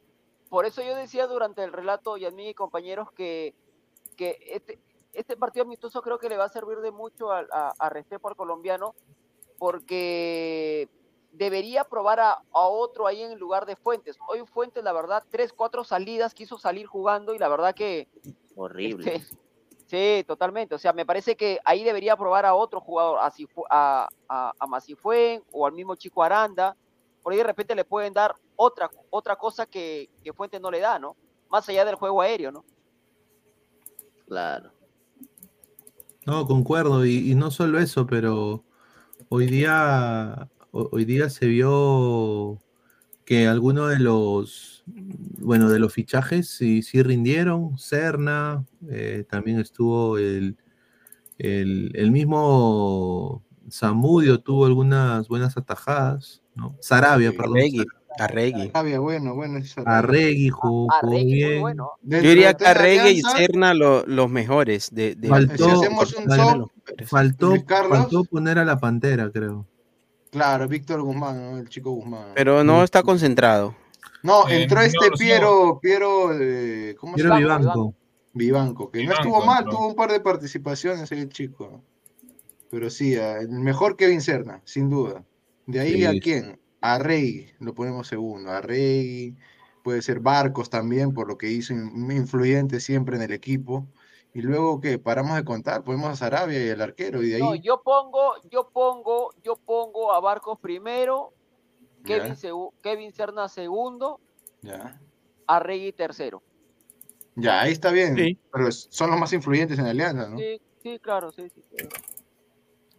por 0.49 0.65
eso 0.65 0.81
yo 0.84 0.93
decía 0.95 1.25
durante 1.27 1.63
el 1.63 1.71
relato 1.71 2.17
y 2.17 2.25
a 2.25 2.31
mí 2.31 2.53
compañeros 2.53 3.11
que, 3.13 3.55
que 4.17 4.38
este, 4.51 4.77
este 5.14 5.38
partido 5.38 5.64
amistoso 5.66 6.01
creo 6.01 6.20
que 6.20 6.30
le 6.30 6.38
va 6.38 6.45
a 6.45 6.49
servir 6.49 6.80
de 6.80 6.91
mucho 6.91 7.32
a, 7.32 7.45
a, 7.51 7.74
a 7.78 7.89
Restrepo 7.89 8.28
al 8.28 8.36
colombiano 8.36 8.95
porque 9.57 10.89
debería 11.32 11.84
probar 11.84 12.20
a, 12.20 12.32
a 12.51 12.68
otro 12.68 13.07
ahí 13.07 13.22
en 13.22 13.39
lugar 13.39 13.66
de 13.66 13.76
Fuentes. 13.76 14.18
Hoy 14.28 14.45
Fuentes, 14.45 14.84
la 14.84 14.93
verdad, 14.93 15.24
tres, 15.30 15.53
cuatro 15.53 15.84
salidas 15.84 16.34
quiso 16.34 16.57
salir 16.57 16.86
jugando 16.86 17.34
y 17.34 17.39
la 17.39 17.47
verdad 17.47 17.74
que 17.74 18.07
horrible. 18.55 19.16
este, 19.16 19.38
sí, 19.88 20.24
totalmente. 20.26 20.76
O 20.76 20.78
sea, 20.78 20.93
me 20.93 21.05
parece 21.05 21.36
que 21.36 21.59
ahí 21.64 21.84
debería 21.84 22.18
probar 22.18 22.45
a 22.45 22.55
otro 22.55 22.82
jugador, 22.82 23.20
a, 23.20 23.32
a, 23.70 24.09
a, 24.28 24.53
a 24.59 24.68
Masifuen 24.68 25.43
o 25.51 25.66
al 25.66 25.72
mismo 25.72 25.95
Chico 25.95 26.22
Aranda. 26.24 26.76
Por 27.22 27.32
ahí 27.32 27.38
de 27.38 27.45
repente 27.45 27.74
le 27.74 27.86
pueden 27.86 28.11
dar 28.11 28.36
otra, 28.57 28.91
otra 29.09 29.38
cosa 29.38 29.66
que, 29.66 30.09
que 30.24 30.34
Fuentes 30.34 30.59
no 30.59 30.70
le 30.70 30.82
da, 30.82 30.99
¿no? 30.99 31.16
Más 31.47 31.70
allá 31.70 31.86
del 31.86 31.95
juego 31.95 32.22
aéreo, 32.22 32.51
¿no? 32.51 32.66
Claro. 34.28 34.72
No, 36.26 36.45
concuerdo, 36.47 37.05
y, 37.05 37.32
y 37.32 37.36
no 37.36 37.51
solo 37.51 37.80
eso, 37.80 38.07
pero 38.07 38.63
hoy 39.30 39.47
día, 39.47 40.49
ho- 40.71 40.89
hoy 40.91 41.05
día 41.05 41.30
se 41.30 41.47
vio 41.47 42.59
que 43.26 43.47
algunos 43.47 43.89
de 43.89 43.99
los, 43.99 44.84
bueno, 44.86 45.69
de 45.69 45.80
los 45.80 45.93
fichajes 45.93 46.49
sí, 46.49 46.82
sí 46.82 47.03
rindieron. 47.03 47.78
Serna, 47.78 48.65
eh, 48.89 49.26
también 49.30 49.59
estuvo 49.59 50.17
el, 50.17 50.57
el, 51.38 51.91
el 51.95 52.11
mismo 52.11 53.43
Zamudio 53.71 54.39
tuvo 54.39 54.65
algunas 54.65 55.28
buenas 55.28 55.57
atajadas, 55.57 56.41
¿no? 56.55 56.76
Sarabia, 56.80 57.32
perdón. 57.32 57.57
Arregui. 58.20 58.70
Arabia, 58.74 58.99
bueno, 58.99 59.34
bueno. 59.36 59.59
Arregui 59.86 60.49
jugó, 60.49 60.88
muy 61.03 61.26
bien. 61.26 61.61
bueno. 61.61 61.91
Yo 62.01 62.20
diría 62.20 62.53
que 62.53 62.66
Arregui 62.68 63.09
y 63.09 63.22
Serna 63.22 63.74
lo- 63.74 64.05
los 64.05 64.30
mejores 64.30 64.89
de, 64.93 65.16
de- 65.16 65.28
Faltó- 65.30 65.66
Si 65.66 65.72
hacemos 65.72 66.14
un 66.14 66.26
top, 66.26 66.70
Faltó, 67.05 68.24
poner 68.26 68.59
a 68.59 68.66
la 68.66 68.78
Pantera, 68.80 69.30
creo. 69.32 69.66
claro, 70.32 70.68
Víctor 70.68 71.01
Guzmán, 71.01 71.41
¿no? 71.51 71.57
el 71.57 71.70
chico 71.70 71.91
Guzmán. 71.91 72.30
pero 72.36 72.64
no 72.64 72.84
está 72.84 73.01
concentrado. 73.03 73.76
No, 74.22 74.47
Eh, 74.47 74.64
entró 74.64 74.80
este 74.82 75.11
Piero, 75.18 75.80
Piero, 75.82 76.32
eh, 76.39 76.95
¿cómo 76.99 77.18
se 77.18 77.24
llama? 77.24 77.38
Vivanco. 77.39 77.93
Vivanco, 78.36 78.89
que 78.91 79.05
no 79.05 79.14
estuvo 79.14 79.43
mal, 79.45 79.59
entró. 79.64 79.78
tuvo 79.78 79.88
un 79.89 79.95
par 79.95 80.11
de 80.11 80.20
participaciones 80.20 81.11
ahí 81.11 81.20
el 81.20 81.30
chico. 81.30 81.84
Pero 82.72 82.89
sí, 82.89 83.14
el 83.16 83.49
mejor 83.49 83.95
Kevin 83.95 84.22
Serna, 84.22 84.61
sin 84.66 84.89
duda. 84.89 85.24
De 85.68 85.80
ahí 85.80 85.93
Sí, 85.97 86.05
a 86.05 86.11
quién? 86.20 86.59
A 86.86 86.99
Rey, 86.99 87.49
lo 87.59 87.73
ponemos 87.73 88.07
segundo. 88.09 88.51
A 88.51 88.59
Rey, 88.59 89.38
puede 89.86 90.01
ser 90.01 90.19
Barcos 90.19 90.69
también, 90.69 91.13
por 91.13 91.29
lo 91.29 91.38
que 91.38 91.49
hizo 91.49 91.71
in- 91.71 92.11
influyente 92.11 92.81
siempre 92.81 93.15
en 93.15 93.21
el 93.21 93.31
equipo. 93.31 93.88
Y 94.34 94.41
luego, 94.41 94.81
¿qué? 94.81 94.99
Paramos 94.99 95.38
de 95.38 95.45
contar, 95.45 95.86
ponemos 95.86 96.09
a 96.09 96.15
Sarabia 96.17 96.61
y 96.61 96.67
el 96.67 96.81
arquero, 96.81 97.23
y 97.23 97.29
de 97.29 97.36
ahí. 97.36 97.41
No, 97.41 97.55
yo 97.55 97.81
pongo, 97.81 98.34
yo 98.51 98.69
pongo, 98.69 99.29
yo 99.41 99.55
pongo 99.55 100.11
a 100.11 100.19
Barcos 100.19 100.59
primero. 100.59 101.31
Kevin, 102.03 102.34
segu- 102.36 102.73
Kevin 102.81 103.13
Serna 103.13 103.47
segundo, 103.47 104.19
Ya. 104.61 104.99
a 105.47 105.59
Regui 105.59 105.93
tercero. 105.93 106.43
Ya, 107.36 107.61
ahí 107.61 107.71
está 107.71 107.91
bien. 107.91 108.17
Sí. 108.17 108.38
Pero 108.51 108.69
son 108.73 109.09
los 109.09 109.17
más 109.17 109.31
influyentes 109.31 109.79
en 109.79 109.86
Alianza, 109.86 110.27
¿no? 110.27 110.38
Sí, 110.38 110.59
sí, 110.81 110.99
claro, 110.99 111.31
sí, 111.31 111.47
sí. 111.49 111.61
sí. 111.61 111.77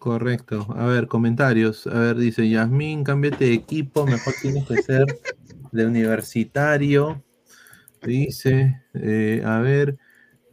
Correcto. 0.05 0.67
A 0.77 0.85
ver, 0.85 1.09
comentarios. 1.09 1.87
A 1.87 1.99
ver, 1.99 2.17
dice 2.17 2.47
Yasmín, 2.47 3.05
cámbiate 3.05 3.47
de 3.47 3.55
equipo, 3.55 4.07
mejor 4.07 4.35
tienes 4.43 4.67
que 4.67 4.83
ser 4.83 5.07
de 5.73 5.87
universitario. 5.87 7.25
Dice, 8.03 8.83
eh, 8.93 9.43
a 9.47 9.61
ver, 9.61 9.97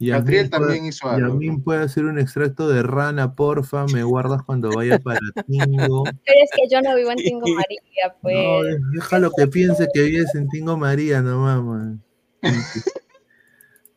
Catriel 0.00 0.48
Yasmín 0.48 0.50
también 0.50 0.78
puede, 0.78 0.88
hizo 0.88 1.10
algo. 1.10 1.28
Yasmín 1.28 1.62
puede 1.62 1.82
hacer 1.82 2.06
un 2.06 2.18
extracto 2.18 2.66
de 2.66 2.82
rana, 2.82 3.34
porfa, 3.34 3.84
me 3.92 4.02
guardas 4.02 4.42
cuando 4.42 4.70
vaya 4.70 4.98
para 4.98 5.20
Tingo. 5.46 6.04
Pero 6.04 6.40
es 6.42 6.50
que 6.56 6.74
yo 6.74 6.80
no 6.80 6.96
vivo 6.96 7.10
en 7.10 7.18
Tingo 7.18 7.46
María, 7.46 8.16
pues. 8.22 8.34
No, 8.34 8.90
déjalo 8.94 9.32
que 9.36 9.48
piense 9.48 9.86
que 9.92 10.00
vives 10.00 10.34
en 10.34 10.48
Tingo 10.48 10.78
María 10.78 11.20
nomás, 11.20 11.62
man. 11.62 12.02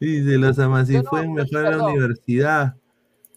Dice, 0.02 0.38
los 0.38 0.60
Amasifuen 0.60 1.04
Yo 1.04 1.28
no, 1.30 1.34
mejor 1.34 1.66
en 1.66 1.78
la 1.78 1.86
universidad. 1.86 2.76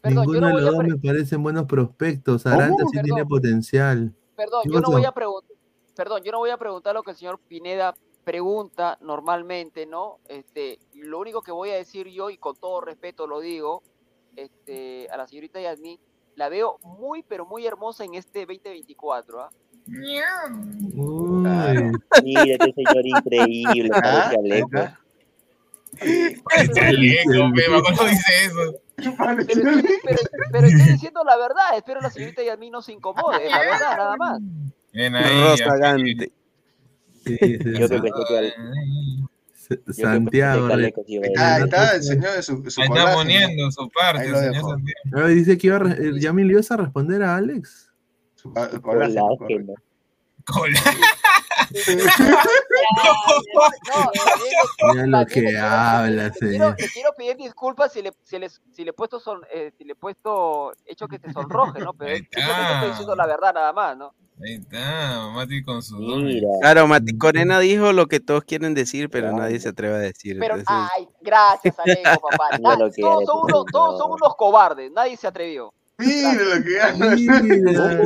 Perdón, 0.08 0.26
yo 0.26 0.32
Ninguno 0.32 0.40
no 0.40 0.46
de 0.46 0.52
voy 0.52 0.62
los 0.62 0.74
a 0.74 0.76
dos 0.76 0.86
me 0.86 0.96
parecen 0.96 1.42
buenos 1.42 1.64
prospectos. 1.66 2.46
Aranda 2.46 2.84
sí 2.90 2.98
tiene 3.02 3.24
potencial. 3.26 4.14
Perdón, 4.36 4.62
¿Qué 4.64 4.70
yo 4.70 4.80
no 4.80 4.88
voy 4.90 5.04
a 5.04 5.12
preguntar, 5.12 5.56
perdón, 5.94 6.22
yo 6.24 6.32
no 6.32 6.38
voy 6.38 6.50
a 6.50 6.56
preguntar 6.56 6.94
lo 6.94 7.02
que 7.02 7.10
el 7.10 7.16
señor 7.16 7.40
Pineda 7.48 7.94
pregunta 8.24 8.98
normalmente, 9.00 9.86
¿no? 9.86 10.18
Este, 10.28 10.78
lo 10.94 11.18
único 11.18 11.42
que 11.42 11.50
voy 11.50 11.70
a 11.70 11.76
decir 11.76 12.08
yo, 12.08 12.30
y 12.30 12.36
con 12.36 12.56
todo 12.56 12.80
respeto 12.80 13.26
lo 13.26 13.40
digo, 13.40 13.82
este, 14.36 15.08
a 15.10 15.16
la 15.16 15.26
señorita 15.26 15.60
Yasmín, 15.60 15.98
la 16.36 16.48
veo 16.48 16.78
muy, 16.82 17.22
pero 17.22 17.46
muy 17.46 17.66
hermosa 17.66 18.04
en 18.04 18.14
este 18.14 18.40
2024, 18.40 19.40
¿ah? 19.40 19.50
Uy. 20.94 21.92
Mira 22.22 22.42
este 22.44 22.72
señor 22.74 23.06
increíble, 23.06 23.90
Ah, 23.94 24.30
parece 24.34 24.38
Alejo. 24.38 24.68
Parece 26.44 26.80
Alejo, 26.80 27.52
pe, 27.54 27.62
¿cómo 27.66 28.08
dice 28.08 28.44
eso? 28.44 28.87
Pero, 28.98 29.70
estoy- 29.70 29.98
pero, 30.04 30.18
pero 30.52 30.66
estoy 30.66 30.86
diciendo 30.92 31.22
la 31.24 31.36
verdad, 31.36 31.76
espero 31.76 32.00
la 32.00 32.10
señorita 32.10 32.42
y 32.42 32.48
a 32.48 32.56
mí 32.56 32.70
no 32.70 32.82
se 32.82 32.92
incomode, 32.92 33.48
la 33.48 33.60
verdad, 33.60 33.96
nada 33.96 34.16
más. 34.16 34.40
Bien 34.92 35.14
ahí, 35.14 35.40
Rozagante. 35.42 36.32
Sí, 37.24 37.36
sí, 37.38 37.58
Yo 37.78 37.88
sí. 37.88 37.94
que 37.94 38.00
pensé 38.00 38.24
que 38.28 38.38
al- 38.38 38.54
S- 39.54 39.76
yo 39.86 39.92
que 39.92 39.92
Santiago. 39.92 40.68
Ah, 41.36 41.54
ahí 41.56 41.62
está 41.64 41.94
el 41.96 42.02
señor 42.02 42.32
de 42.32 42.42
su, 42.42 42.70
su 42.70 42.80
Ahí 42.80 42.88
está 42.88 43.12
poniendo 43.14 43.70
su 43.70 43.88
parte, 43.90 44.28
lo 44.30 44.38
señor. 44.38 44.54
Santiago. 44.54 44.80
A 45.14 45.20
ver, 45.20 45.34
dice 45.34 45.58
que 45.58 45.66
iba 45.66 45.76
a, 45.76 45.92
eh, 45.92 46.12
Yamil, 46.18 46.46
¿le 46.46 46.52
ibas 46.54 46.70
a 46.70 46.76
responder 46.78 47.22
a 47.22 47.36
Alex? 47.36 47.92
Su 48.34 48.52
colágeno, 48.52 49.36
correcto. 49.38 49.74
Colágeno. 50.46 51.06
Mira 54.92 55.06
lo 55.06 55.26
que 55.26 55.32
quiero- 55.42 55.66
habla, 55.66 56.32
señor. 56.32 56.76
quiero 56.92 57.10
pedir 57.16 57.36
disculpas 57.36 57.92
si 57.92 58.02
le, 58.02 58.12
si 58.24 58.38
le, 58.38 58.48
si 58.48 58.84
le 58.84 58.90
he 58.90 58.92
puesto 58.92 59.20
son, 59.20 59.40
eh, 59.52 59.72
si 59.76 59.84
le 59.84 59.92
he 59.92 59.96
puesto 59.96 60.72
hecho 60.86 61.06
que 61.08 61.18
te 61.18 61.32
sonroje, 61.32 61.80
¿no? 61.80 61.92
Pero 61.94 62.10
Ahí 62.12 62.18
simplemente 62.18 62.52
está. 62.60 62.74
estoy 62.74 62.88
diciendo 62.90 63.16
la 63.16 63.26
verdad 63.26 63.54
nada 63.54 63.72
más, 63.72 63.96
¿no? 63.96 64.14
Ahí 64.44 64.54
está, 64.54 65.30
Mati 65.34 65.62
con 65.64 65.82
su. 65.82 65.96
Claro, 66.60 66.86
Mati 66.86 67.18
Corena 67.18 67.58
dijo 67.58 67.92
lo 67.92 68.06
que 68.06 68.20
todos 68.20 68.44
quieren 68.44 68.72
decir, 68.74 69.10
pero 69.10 69.32
nadie 69.32 69.58
se 69.58 69.70
atreve 69.70 69.96
a 69.96 69.98
decir. 69.98 70.36
Pero, 70.38 70.56
entonces- 70.56 70.90
ay, 70.96 71.08
gracias, 71.20 71.76
Alejo, 71.78 72.20
papá. 72.30 72.50
Mira 72.58 72.70
Na- 72.70 72.76
lo 72.76 72.90
que 72.92 73.02
todos, 73.02 73.24
son 73.24 73.40
unos, 73.44 73.64
todos 73.72 73.98
son 73.98 74.12
unos 74.12 74.36
cobardes, 74.36 74.92
nadie 74.92 75.16
se 75.16 75.26
atrevió. 75.26 75.72
Mira 75.98 76.32
lo 76.34 76.62
que 76.64 76.80
habla. 76.80 77.16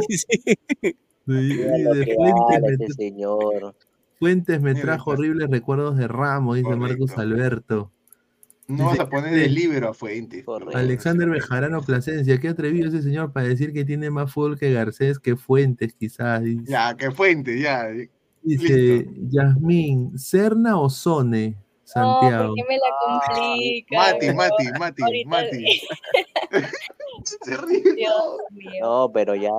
De 1.26 2.14
Fuentes, 2.16 2.60
me, 2.62 2.68
este 2.84 2.92
señor. 2.94 3.74
Fuentes 4.18 4.60
me 4.60 4.74
trajo 4.74 5.10
horribles 5.10 5.48
recuerdos 5.50 5.96
de 5.96 6.08
Ramos, 6.08 6.56
dice 6.56 6.76
Marcos. 6.76 7.16
Alberto. 7.18 7.90
No 8.68 8.86
vas 8.86 9.00
a 9.00 9.08
poner 9.08 9.34
el 9.34 9.54
libro 9.54 9.88
a 9.88 9.94
Fuentes. 9.94 10.44
Correcto. 10.44 10.76
Alexander 10.78 11.28
Bejarano 11.28 11.82
Plasencia, 11.82 12.38
qué 12.38 12.48
atrevido 12.48 12.88
ese 12.88 13.02
señor 13.02 13.32
para 13.32 13.48
decir 13.48 13.72
que 13.72 13.84
tiene 13.84 14.08
más 14.10 14.32
fútbol 14.32 14.58
que 14.58 14.72
Garcés, 14.72 15.18
que 15.18 15.36
Fuentes, 15.36 15.94
quizás. 15.94 16.42
Dice, 16.42 16.64
Ya, 16.70 16.96
que 16.96 17.10
Fuentes, 17.10 17.60
ya. 17.60 17.88
dice 18.42 19.06
Yasmín, 19.30 20.16
¿Serna 20.18 20.78
o 20.80 20.88
Sone? 20.88 21.56
No, 21.94 22.20
Santiago. 22.20 22.46
¿por 22.48 22.54
qué 22.56 22.64
me 22.68 22.76
la 22.78 22.90
complica? 23.04 23.96
Mati, 23.98 24.32
Mati, 24.32 24.78
Mati, 24.78 25.02
Ahorita- 25.02 25.28
Mati. 25.28 25.80
Se 27.42 27.56
ríe. 27.56 27.94
Dios 27.94 28.36
mío. 28.52 28.70
No, 28.80 29.10
pero 29.12 29.34
ya. 29.34 29.50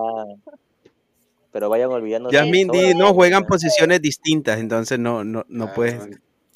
Pero 1.54 1.70
vayan 1.70 1.92
olvidando. 1.92 2.32
Yasmin 2.32 2.68
de 2.68 2.96
no 2.96 3.14
juegan 3.14 3.46
posiciones 3.46 4.02
distintas, 4.02 4.60
entonces 4.60 4.98
no, 4.98 5.24
no, 5.24 5.46
no 5.48 5.66
Ah, 5.66 5.74
puedes. 5.74 6.10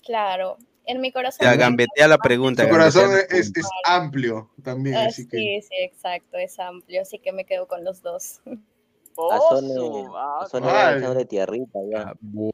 Claro, 0.04 0.58
en 0.86 1.00
mi 1.00 1.12
corazón. 1.12 1.46
Ya, 1.46 1.56
gambetea 1.56 2.08
la 2.08 2.18
pregunta. 2.18 2.64
Gambetea 2.64 2.94
corazón 3.06 3.20
es, 3.30 3.52
es 3.56 3.66
amplio 3.86 4.50
también, 4.64 4.96
Ah, 4.98 5.06
así 5.06 5.28
que. 5.28 5.38
Sí, 5.38 5.62
sí, 5.62 5.76
exacto, 5.84 6.38
es 6.38 6.58
amplio, 6.58 7.04
así 7.04 7.20
que 7.20 7.32
me 7.32 7.46
quedo 7.46 7.68
con 7.68 7.84
los 7.84 8.02
dos. 8.02 8.42
A 8.46 9.36
Oso, 9.40 10.16
ah, 10.16 10.46
a 10.52 10.60
van 10.60 10.98
echándole 10.98 11.26
tierrita 11.26 11.80
ya. 11.92 12.02
Ah, 12.02 12.14
bu- 12.22 12.52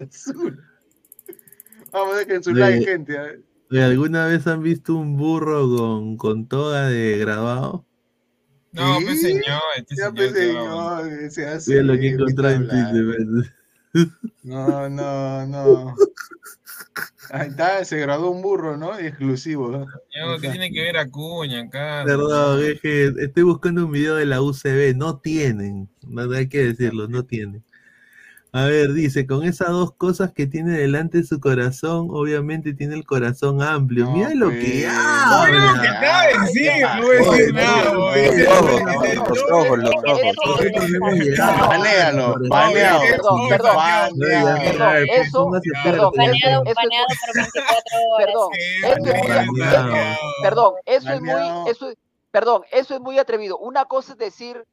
Azul. 0.00 0.58
Vamos, 1.92 2.16
dejen 2.16 2.42
su 2.42 2.52
like, 2.54 2.84
gente. 2.84 3.18
a 3.18 3.22
ver. 3.22 3.42
¿Alguna 3.82 4.26
vez 4.26 4.46
han 4.46 4.62
visto 4.62 4.94
un 4.94 5.16
burro 5.16 5.66
con, 5.76 6.16
con 6.16 6.46
toga 6.46 6.88
de 6.88 7.18
graduado? 7.18 7.86
No, 8.72 8.98
¿Sí? 8.98 9.04
pues 9.04 9.20
señor, 9.20 9.60
este 9.76 9.96
Ya 9.96 10.10
señor. 10.10 10.14
pues, 10.14 11.34
señor, 11.34 11.48
así, 11.50 11.70
Mira 11.70 11.82
lo 11.82 11.92
que 11.94 12.00
¿qué 12.00 12.08
encontré 12.08 12.52
en. 12.52 13.52
No, 14.42 14.88
no, 14.88 15.46
no. 15.46 15.94
Ahí 17.30 17.48
está, 17.48 17.84
se 17.84 17.98
graduó 17.98 18.30
un 18.30 18.42
burro, 18.42 18.76
¿no? 18.76 18.98
Exclusivo. 18.98 19.70
¿no? 19.70 19.86
¿qué 20.40 20.48
tiene 20.50 20.70
que 20.70 20.82
ver 20.82 20.96
Acuña 20.96 21.62
acá? 21.62 22.02
Perdón, 22.04 22.62
es 22.64 22.80
que 22.80 23.12
estoy 23.18 23.42
buscando 23.42 23.86
un 23.86 23.92
video 23.92 24.16
de 24.16 24.26
la 24.26 24.42
UCB. 24.42 24.94
No 24.96 25.18
tienen, 25.18 25.88
hay 26.34 26.48
que 26.48 26.64
decirlo, 26.64 27.08
no 27.08 27.24
tienen. 27.24 27.62
A 28.54 28.64
ver, 28.66 28.92
dice, 28.92 29.26
con 29.26 29.44
esas 29.44 29.68
dos 29.68 29.94
cosas 29.94 30.30
que 30.32 30.46
tiene 30.46 30.72
delante 30.76 31.22
su 31.24 31.40
corazón, 31.40 32.08
obviamente 32.10 32.74
tiene 32.74 32.96
el 32.96 33.06
corazón 33.06 33.62
amplio. 33.62 34.04
No, 34.04 34.12
Mira 34.12 34.34
lo 34.34 34.50
pues. 34.50 34.62
que 34.62 34.86
No, 34.86 35.46
no, 35.48 35.80
¿qué 35.80 35.88
habla. 35.88 35.98
acaba 35.98 36.26
de 36.26 36.38
decir? 36.40 36.70
No 36.82 37.02
voy 37.02 37.16
a 37.16 37.18
decir 37.38 37.54
nada, 37.54 37.92
no, 37.92 38.14
Los 39.24 39.42
ojos, 39.50 39.78
los 39.78 39.94
ojos. 40.06 40.22
Baneado. 42.50 43.00
favor. 43.00 43.48
Perdón, 43.48 43.48
perdón, 43.48 43.48
pues, 43.48 43.58
eso- 45.26 45.50
perdón, 45.82 46.12
pues. 46.14 46.28
Baneado 46.28 46.64
por 46.64 46.74
24 46.74 48.50
horas. 49.92 50.18
Perdón, 50.42 50.74
eso 50.86 51.10
es 51.12 51.20
muy, 51.22 51.70
eso 51.70 51.88
es- 51.90 51.96
perdón, 52.30 52.62
eso 52.70 52.94
es 52.94 53.00
muy 53.00 53.18
atrevido. 53.18 53.56
Una 53.58 53.84
cosa 53.86 54.12
es 54.12 54.18
decir 54.18 54.64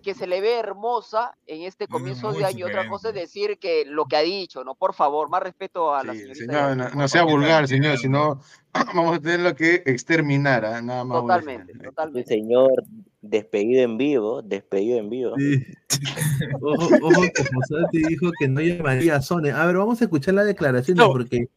que 0.00 0.14
se 0.14 0.26
le 0.26 0.40
ve 0.40 0.58
hermosa 0.58 1.36
en 1.46 1.62
este 1.62 1.86
comienzo 1.86 2.30
muy 2.30 2.38
de 2.38 2.44
año, 2.46 2.66
otra 2.66 2.88
cosa 2.88 3.08
es 3.08 3.14
decir 3.14 3.58
que 3.58 3.84
lo 3.86 4.06
que 4.06 4.16
ha 4.16 4.22
dicho, 4.22 4.64
¿no? 4.64 4.74
Por 4.74 4.94
favor, 4.94 5.28
más 5.28 5.42
respeto 5.42 5.94
a 5.94 6.04
la 6.04 6.12
Sí, 6.12 6.20
señorita. 6.20 6.70
señor, 6.74 6.96
no, 6.96 7.08
sea 7.08 7.22
vulgar, 7.24 7.68
señor, 7.68 7.98
si 7.98 8.08
no 8.08 8.40
vamos 8.94 9.16
a 9.16 9.20
tenerlo 9.20 9.54
que 9.54 9.82
exterminar, 9.86 10.64
¿ah? 10.64 10.80
nada 10.82 11.04
más. 11.04 11.20
Totalmente, 11.20 11.72
totalmente. 11.78 12.28
señor 12.28 12.84
despedido 13.22 13.82
en 13.82 13.98
vivo, 13.98 14.42
despedido 14.42 14.98
en 14.98 15.10
vivo. 15.10 15.34
Sí. 15.36 15.62
Ojo, 16.62 16.88
ojo 17.02 17.22
que 17.34 17.44
Fossati 17.44 18.02
dijo 18.08 18.30
que 18.38 18.48
no 18.48 18.60
llamaría 18.62 19.16
a 19.16 19.22
Sone. 19.22 19.50
A 19.50 19.66
ver, 19.66 19.76
vamos 19.76 20.00
a 20.00 20.04
escuchar 20.04 20.34
las 20.34 20.46
declaraciones 20.46 21.04
No. 21.04 21.12
porque 21.12 21.48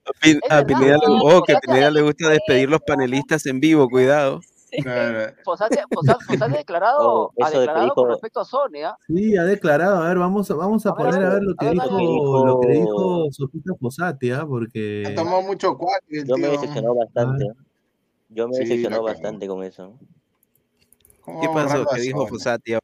A 0.49 0.57
A 0.57 0.65
que 0.65 0.75
Pineda 1.61 1.91
le 1.91 2.01
gusta 2.01 2.29
despedir 2.29 2.69
los 2.69 2.81
panelistas 2.81 3.45
en 3.45 3.59
vivo, 3.61 3.87
cuidado. 3.89 4.41
Fossati 5.43 5.77
ha 6.41 6.47
declarado, 6.47 6.97
Oh, 6.99 7.31
ha 7.41 7.49
eso 7.49 7.59
de 7.59 7.65
que 7.65 7.71
declarado 7.71 7.93
con 7.95 8.03
dijo- 8.05 8.11
respecto 8.13 8.39
a 8.39 8.45
Sonia. 8.45 8.97
sí, 9.07 9.37
ha 9.37 9.43
declarado. 9.43 10.01
A 10.01 10.07
ver, 10.07 10.17
vamos, 10.17 10.49
a- 10.49 10.55
vamos 10.55 10.85
a, 10.85 10.93
poner 10.95 11.23
a 11.23 11.27
a 11.27 11.33
ver, 11.35 11.43
lo 11.43 11.55
que 11.55 11.65
a 11.65 11.69
ver, 11.69 11.81
dijo, 11.81 11.95
dale. 11.95 12.45
lo 12.45 12.59
que 12.61 12.67
dijo 12.67 13.27
Sofita 13.31 13.73
Fossati, 13.79 14.31
¿ah? 14.31 14.41
Ha 14.41 14.47
Porque 14.47 15.13
tomado 15.15 15.41
mucho 15.43 15.77
cuatro 15.77 16.07
Yo 16.25 16.37
me 16.37 16.47
decepcionó 16.47 16.95
bastante. 16.95 17.45
Yo 18.29 18.47
me 18.47 18.53
Sí, 18.55 18.59
decepcionó 18.63 19.03
bastante 19.03 19.47
con 19.47 19.63
eso. 19.63 19.93
¿Cómo 21.21 21.39
¿Qué 21.41 21.47
pasó? 21.49 21.85
¿Qué 21.93 22.01
dijo 22.01 22.19
zona? 22.19 22.29
Fossati? 22.29 22.77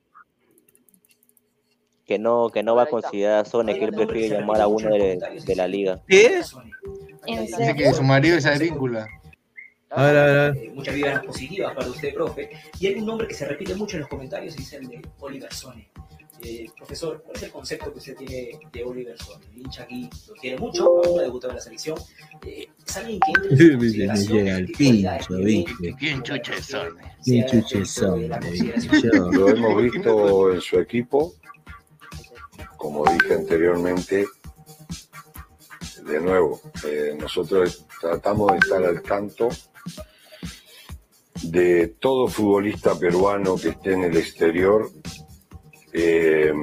Que 2.06 2.18
no, 2.18 2.50
que 2.50 2.64
no 2.64 2.76
va 2.76 2.84
a 2.84 2.86
considerar 2.88 3.40
a 3.42 3.46
Sone, 3.46 3.78
que 3.78 3.86
él 3.86 3.94
prefiere 3.94 4.40
llamar 4.40 4.62
a 4.62 4.68
uno 4.68 4.90
de, 4.90 5.20
de 5.46 5.56
la 5.56 5.68
liga. 5.68 6.02
¿Qué? 6.08 6.42
¿En 7.28 7.46
Dice 7.46 7.76
que 7.76 7.94
su 7.94 8.02
marido 8.04 8.36
es 8.38 8.46
agrícola. 8.48 9.08
A 9.92 10.04
ver, 10.04 10.18
a 10.18 10.26
ver, 10.26 10.40
a 10.40 10.52
ver. 10.52 10.58
Eh, 10.58 10.72
muchas 10.74 10.96
vibras 10.96 11.26
positivas 11.26 11.76
para 11.76 11.88
usted, 11.88 12.14
profe. 12.14 12.50
Y 12.80 12.88
hay 12.88 12.96
un 12.96 13.06
nombre 13.06 13.28
que 13.28 13.34
se 13.34 13.46
repite 13.46 13.76
mucho 13.76 13.96
en 13.98 14.02
los 14.02 14.10
comentarios 14.10 14.58
y 14.58 14.62
es 14.62 14.74
el 14.74 14.88
de 14.88 15.02
Oliver 15.20 15.52
Sone. 15.54 15.90
Eh, 16.42 16.68
profesor, 16.78 17.22
¿cuál 17.24 17.36
es 17.36 17.44
el 17.44 17.52
concepto 17.52 17.92
que 17.92 18.00
usted 18.00 18.16
tiene 18.16 18.60
de 18.72 18.84
Oliver 18.84 19.18
Sone? 19.18 19.46
El 19.52 19.60
hincha 19.60 19.84
aquí 19.84 20.10
lo 20.28 20.34
quiere 20.36 20.58
mucho, 20.58 21.04
aún 21.04 21.20
ha 21.20 21.24
debutado 21.24 21.52
en 21.52 21.58
la 21.58 21.62
selección. 21.62 21.98
Eh, 22.46 22.68
¿Es 22.88 22.98
alguien 22.98 23.20
que 23.20 23.78
Me 23.78 23.90
llega 23.90 24.58
el 24.58 24.68
¿Qué 24.68 24.74
cualidades 24.86 25.28
pincho? 25.28 25.38
¿viste? 25.44 25.96
¿Quién 26.00 26.24
chucha 26.24 26.54
es 26.54 26.66
Sone? 26.66 27.02
¿Quién 27.24 27.46
chucha 27.48 27.80
es 27.80 27.90
Sone. 27.90 28.30
Lo 29.32 29.50
hemos 29.50 29.82
visto 29.82 30.54
en 30.54 30.62
su 30.62 30.80
equipo, 30.80 31.34
como 32.78 33.06
dije 33.12 33.34
anteriormente. 33.34 34.26
De 36.06 36.20
nuevo, 36.22 36.62
eh, 36.88 37.16
nosotros 37.20 37.86
tratamos 38.00 38.52
de 38.54 38.58
estar 38.60 38.84
al 38.84 39.02
tanto 39.04 39.50
de 41.52 41.88
todo 42.00 42.28
futbolista 42.28 42.98
peruano 43.00 43.56
que 43.56 43.70
esté 43.70 43.94
en 43.94 44.04
el 44.04 44.18
exterior 44.18 44.92
eh, 45.94 46.54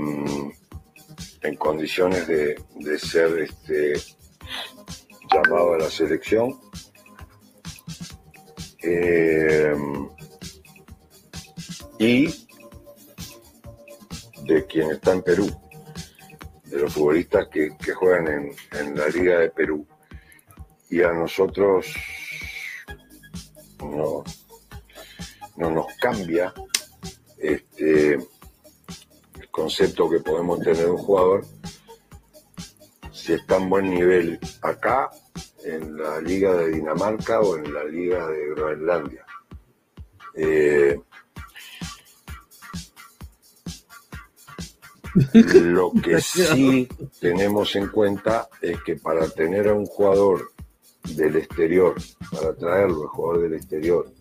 en 1.42 1.56
condiciones 1.56 2.28
de, 2.28 2.62
de 2.76 2.98
ser 2.98 3.38
este, 3.38 3.94
llamado 5.32 5.74
a 5.74 5.78
la 5.78 5.90
selección. 5.90 6.60
Eh, 8.82 9.74
y 11.98 12.26
de 14.44 14.66
quien 14.66 14.92
está 14.92 15.12
en 15.14 15.22
Perú, 15.22 15.50
de 16.64 16.78
los 16.78 16.92
futbolistas 16.92 17.48
que, 17.48 17.76
que 17.76 17.92
juegan 17.92 18.28
en, 18.28 18.52
en 18.78 18.96
la 18.96 19.08
Liga 19.08 19.40
de 19.40 19.50
Perú. 19.50 19.84
Y 20.88 21.02
a 21.02 21.12
nosotros 21.12 21.92
no, 23.80 24.22
no 25.56 25.70
nos 25.70 25.86
cambia 26.00 26.52
este, 27.38 28.14
el 28.14 29.50
concepto 29.50 30.08
que 30.08 30.20
podemos 30.20 30.60
tener 30.60 30.76
de 30.76 30.90
un 30.90 30.98
jugador 30.98 31.44
si 33.12 33.32
está 33.32 33.56
en 33.56 33.68
buen 33.68 33.90
nivel 33.90 34.38
acá, 34.62 35.10
en 35.64 35.96
la 35.96 36.20
Liga 36.20 36.54
de 36.54 36.68
Dinamarca 36.68 37.40
o 37.40 37.56
en 37.56 37.74
la 37.74 37.84
Liga 37.84 38.28
de 38.28 38.50
Groenlandia. 38.50 39.26
Eh, 40.34 41.00
Lo 45.54 45.92
que 45.92 46.20
sí 46.20 46.86
tenemos 47.20 47.74
en 47.74 47.88
cuenta 47.88 48.48
es 48.60 48.82
que 48.82 48.96
para 48.96 49.26
tener 49.28 49.68
a 49.68 49.74
un 49.74 49.86
jugador 49.86 50.52
del 51.14 51.36
exterior, 51.36 51.94
para 52.30 52.54
traerlo, 52.54 53.04
el 53.04 53.08
jugador 53.08 53.42
del 53.42 53.54
exterior, 53.54 54.12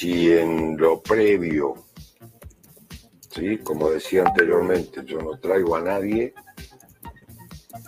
si 0.00 0.32
en 0.32 0.78
lo 0.78 1.02
previo, 1.02 1.74
¿sí? 3.28 3.58
como 3.58 3.90
decía 3.90 4.24
anteriormente, 4.24 5.04
yo 5.04 5.20
no 5.20 5.38
traigo 5.38 5.76
a 5.76 5.82
nadie 5.82 6.32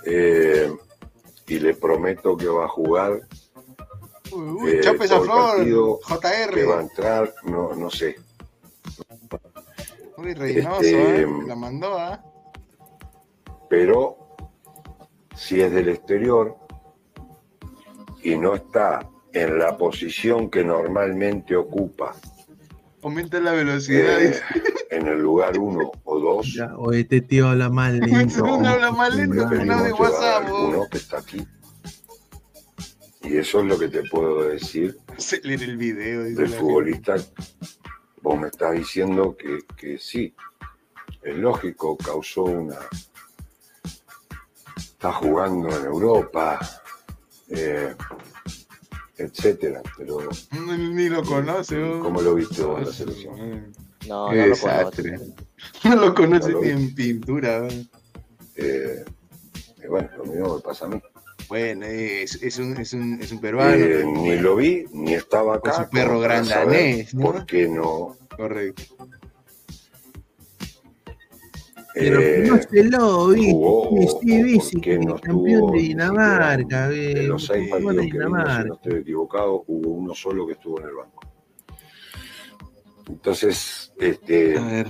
eh, 0.05 0.71
y 1.47 1.59
le 1.59 1.73
prometo 1.73 2.37
que 2.37 2.49
va 2.49 2.67
a 2.67 2.69
jugar 2.69 3.23
Uy, 4.31 4.73
eh, 4.73 4.81
Chapes 4.83 5.11
por 5.11 5.25
flor, 5.25 5.57
partido 5.57 6.01
JR. 6.03 6.53
que 6.55 6.65
va 6.67 6.79
a 6.81 6.83
entrar, 6.83 7.35
no, 7.45 7.75
no 7.75 7.89
sé. 7.89 8.17
Uy, 10.19 10.35
Reynoso, 10.35 10.83
Este, 10.83 11.23
¿eh? 11.23 11.27
La 11.47 11.57
mandó, 11.57 11.99
¿ah? 11.99 12.23
pero 13.71 14.37
si 15.35 15.63
es 15.63 15.73
del 15.73 15.89
exterior 15.89 16.59
y 18.23 18.37
no 18.37 18.55
está 18.55 19.09
en 19.33 19.59
la 19.59 19.77
posición 19.77 20.51
que 20.51 20.63
normalmente 20.65 21.57
ocupa 21.57 22.15
Aumenta 23.03 23.41
la 23.41 23.53
velocidad. 23.53 24.23
eh, 24.23 24.41
en 24.91 25.09
el 25.09 25.19
lugar 25.21 25.59
uno 25.59 25.91
o 26.05 26.19
dos, 26.21 26.55
Ya, 26.55 26.73
o 26.77 26.93
este 26.93 27.21
tío 27.21 27.49
habla 27.49 27.69
mal 27.69 27.99
lento. 28.01 28.45
Uno 28.45 28.69
habla 28.69 28.93
más 28.93 29.15
lento 29.17 29.49
preferimos 29.49 29.83
de 29.85 29.93
WhatsApp. 29.93 30.47
alguno 30.47 30.87
que 30.89 30.99
está 30.99 31.19
aquí. 31.19 31.45
Y 33.25 33.37
eso 33.39 33.61
es 33.61 33.67
lo 33.67 33.79
que 33.79 33.89
te 33.89 34.03
puedo 34.05 34.45
decir 34.49 34.97
Se 35.17 35.41
lee 35.43 35.55
el 35.55 35.77
video. 35.77 36.23
del 36.25 36.49
futbolista. 36.49 37.17
Vos 38.21 38.39
me 38.39 38.47
estás 38.49 38.73
diciendo 38.75 39.37
que, 39.37 39.59
que 39.77 39.99
sí, 39.99 40.33
es 41.23 41.37
lógico, 41.37 41.97
causó 41.97 42.45
una... 42.45 42.79
Está 44.77 45.13
jugando 45.13 45.69
en 45.77 45.85
Europa, 45.87 46.61
eh, 47.49 47.95
etcétera, 49.25 49.83
pero. 49.97 50.19
Ni 50.69 51.09
lo 51.09 51.23
conoce. 51.25 51.79
vos. 51.83 52.03
¿cómo 52.03 52.21
lo 52.23 52.35
viste 52.35 52.63
vos 52.63 52.79
en 52.81 52.87
la 52.87 52.93
selección? 52.93 53.73
No, 54.09 54.31
Qué 54.31 54.37
no 54.37 54.43
lo 54.43 54.49
desastre. 54.49 55.17
conozco. 55.19 55.35
No 55.85 55.97
lo 55.97 56.15
conoce 56.15 56.49
No 56.51 56.55
lo 56.59 56.61
ni 56.63 56.67
vi. 56.67 56.71
en 56.73 56.95
pintura. 56.95 57.69
Eh, 58.57 59.05
y 59.83 59.87
bueno, 59.87 60.09
lo 60.19 60.25
mismo 60.25 60.57
me 60.57 60.61
pasa 60.63 60.87
a 60.87 60.89
mí. 60.89 61.01
Bueno, 61.49 61.87
es, 61.87 62.43
es, 62.43 62.59
un, 62.59 62.77
es, 62.79 62.93
un, 62.95 63.21
es 63.21 63.31
un 63.33 63.41
peruano. 63.41 63.75
Eh, 63.75 64.05
ni 64.07 64.37
lo 64.39 64.57
vi, 64.57 64.87
ni 64.93 65.15
estaba 65.15 65.61
Con 65.61 65.71
acá. 65.71 65.85
su 65.85 65.91
perro 65.91 66.09
como 66.15 66.23
para 66.23 66.35
grandanés, 66.43 67.15
¿no? 67.15 67.23
¿Por 67.23 67.47
qué 67.47 67.69
no? 67.69 68.17
Correcto. 68.37 68.83
Pero 71.95 72.21
eh, 72.21 72.45
conócelo, 72.49 73.29
viste. 73.29 73.53
jugó 73.53 74.21
Sí, 74.21 74.43
viste, 74.43 74.81
qué 74.81 74.99
no 74.99 75.15
campeón 75.17 75.45
estuvo 75.47 75.73
de 75.73 75.79
Dinamarca, 75.79 76.89
De 76.89 77.15
ve, 77.15 77.23
los 77.25 77.47
seis 77.47 77.71
partidos 77.71 77.97
que 77.97 78.19
vimos, 78.19 78.57
si 78.57 78.69
no 78.69 78.75
estoy 78.75 78.95
equivocado, 79.01 79.65
hubo 79.67 79.91
uno 79.91 80.15
solo 80.15 80.47
que 80.47 80.53
estuvo 80.55 80.81
en 80.81 80.87
el 80.89 80.95
banco. 80.95 81.21
Entonces, 83.09 83.93
este, 83.99 84.59
A 84.59 84.65
ver. 84.65 84.87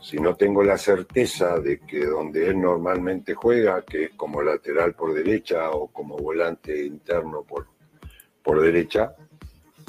si 0.00 0.18
no 0.18 0.36
tengo 0.36 0.62
la 0.62 0.78
certeza 0.78 1.58
de 1.58 1.80
que 1.80 2.06
donde 2.06 2.48
él 2.48 2.60
normalmente 2.60 3.34
juega, 3.34 3.82
que 3.82 4.04
es 4.04 4.10
como 4.14 4.42
lateral 4.42 4.94
por 4.94 5.14
derecha 5.14 5.70
o 5.70 5.88
como 5.88 6.16
volante 6.16 6.84
interno 6.84 7.42
por, 7.42 7.66
por 8.42 8.60
derecha, 8.60 9.16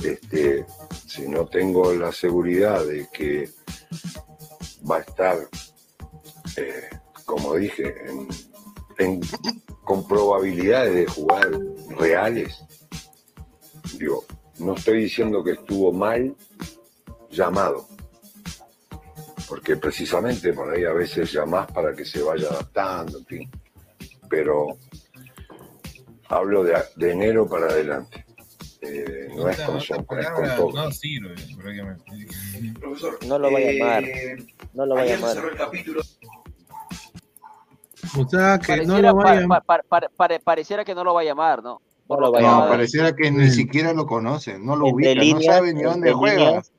este, 0.04 0.66
si 1.06 1.28
no 1.28 1.46
tengo 1.46 1.94
la 1.94 2.12
seguridad 2.12 2.86
de 2.86 3.08
que 3.14 3.50
va 4.90 4.98
a 4.98 5.00
estar, 5.00 5.38
eh, 6.58 6.90
como 7.26 7.56
dije, 7.56 7.96
en- 8.98 9.22
con 9.84 10.08
probabilidades 10.08 10.94
de 10.96 11.06
jugar 11.08 11.52
reales, 11.98 12.64
digo, 13.98 14.26
no 14.60 14.76
estoy 14.76 15.04
diciendo 15.04 15.44
que 15.44 15.52
estuvo 15.52 15.92
mal 15.92 16.36
llamado, 17.30 17.88
porque 19.48 19.76
precisamente 19.76 20.54
por 20.54 20.74
ahí 20.74 20.86
a 20.86 20.94
veces 20.94 21.32
llamás 21.32 21.72
para 21.72 21.94
que 21.94 22.06
se 22.06 22.22
vaya 22.24 22.48
adaptando, 22.48 23.20
en 23.20 23.26
fin. 23.26 23.52
Pero 24.30 24.78
hablo 26.30 26.64
de 26.64 27.12
enero 27.12 27.48
para 27.48 27.68
adelante. 27.68 28.25
Eh, 28.88 29.30
no 29.36 29.50
es 29.50 29.58
con, 29.62 29.82
son- 29.82 30.00
es 30.00 30.06
con 30.06 30.06
palabra 30.06 30.56
todo. 30.56 30.72
no 30.86 30.92
sirve, 30.92 31.36
prácticamente. 31.58 32.04
Profesor, 32.80 33.18
No 33.26 33.40
lo 33.40 33.52
va 33.52 33.58
a 33.58 33.62
llamar. 33.62 34.04
eh, 34.04 34.36
No 34.74 34.86
lo 34.86 34.96
va 34.96 35.02
a 35.02 35.06
llamar. 35.06 35.34
cerró 35.34 35.50
el 35.50 35.58
capítulo. 35.58 36.02
O 38.18 38.28
sea, 38.30 38.60
que 38.60 38.78
no 38.78 38.94
Pareciera, 38.94 39.12
lo 39.12 39.18
pa- 39.18 39.24
vayan. 39.24 39.48
pa- 39.50 39.62
pa- 39.62 39.82
pa- 39.88 40.10
pare- 40.16 40.40
pareciera 40.40 40.86
que 40.86 40.96
no 40.96 41.04
lo 41.04 41.14
va 41.14 41.22
a 41.22 41.24
llamar, 41.24 41.64
¿no? 41.64 41.82
No 42.08 42.16
lo 42.16 42.22
lo 42.28 42.32
va 42.32 42.38
a 42.38 42.42
que 42.42 42.46
No, 42.46 42.52
llamar. 42.52 42.66
va- 42.68 42.72
pareciera 42.72 43.16
que 43.16 43.32
ni 43.32 43.50
siquiera 43.50 43.94
lo 43.94 44.06
conocen, 44.06 44.64
no 44.66 44.76
lo 44.76 44.88
Entre 44.88 45.16
no 45.16 45.22
ni 45.24 45.32
dónde 45.82 46.10
entre 46.10 46.14
juega. 46.14 46.38
líneas, 46.46 46.72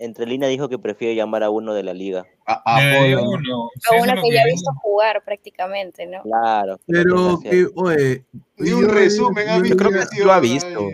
entre 0.00 0.26
líneas 0.26 0.50
dijo 0.50 0.68
que 0.68 0.78
prefiere 0.78 1.14
llamar 1.14 1.44
a 1.44 1.50
uno 1.50 1.72
de 1.74 1.84
la 1.84 1.94
liga. 1.94 2.26
A, 2.44 2.60
a 2.76 2.82
Eh, 2.82 3.14
uno, 3.16 3.70
A 3.88 3.94
uno 4.02 4.14
lo 4.16 4.22
que 4.22 4.30
ya 4.32 4.42
ha 4.42 4.44
vi. 4.44 4.50
visto 4.50 4.70
jugar 4.82 5.22
prácticamente, 5.24 6.06
¿no? 6.06 6.20
Claro. 6.22 6.72
lo 6.72 6.80
Pero 6.86 7.38
que, 7.40 7.66
oye. 7.76 8.24
Ni 8.58 8.70
un 8.72 8.88
resumen 8.88 9.48
ha 9.48 9.56
yo 9.56 9.62
visto 9.62 9.76
creo 9.76 9.90
que 10.10 10.24
lo 10.24 10.32
ha 10.32 10.40
visto. 10.40 10.88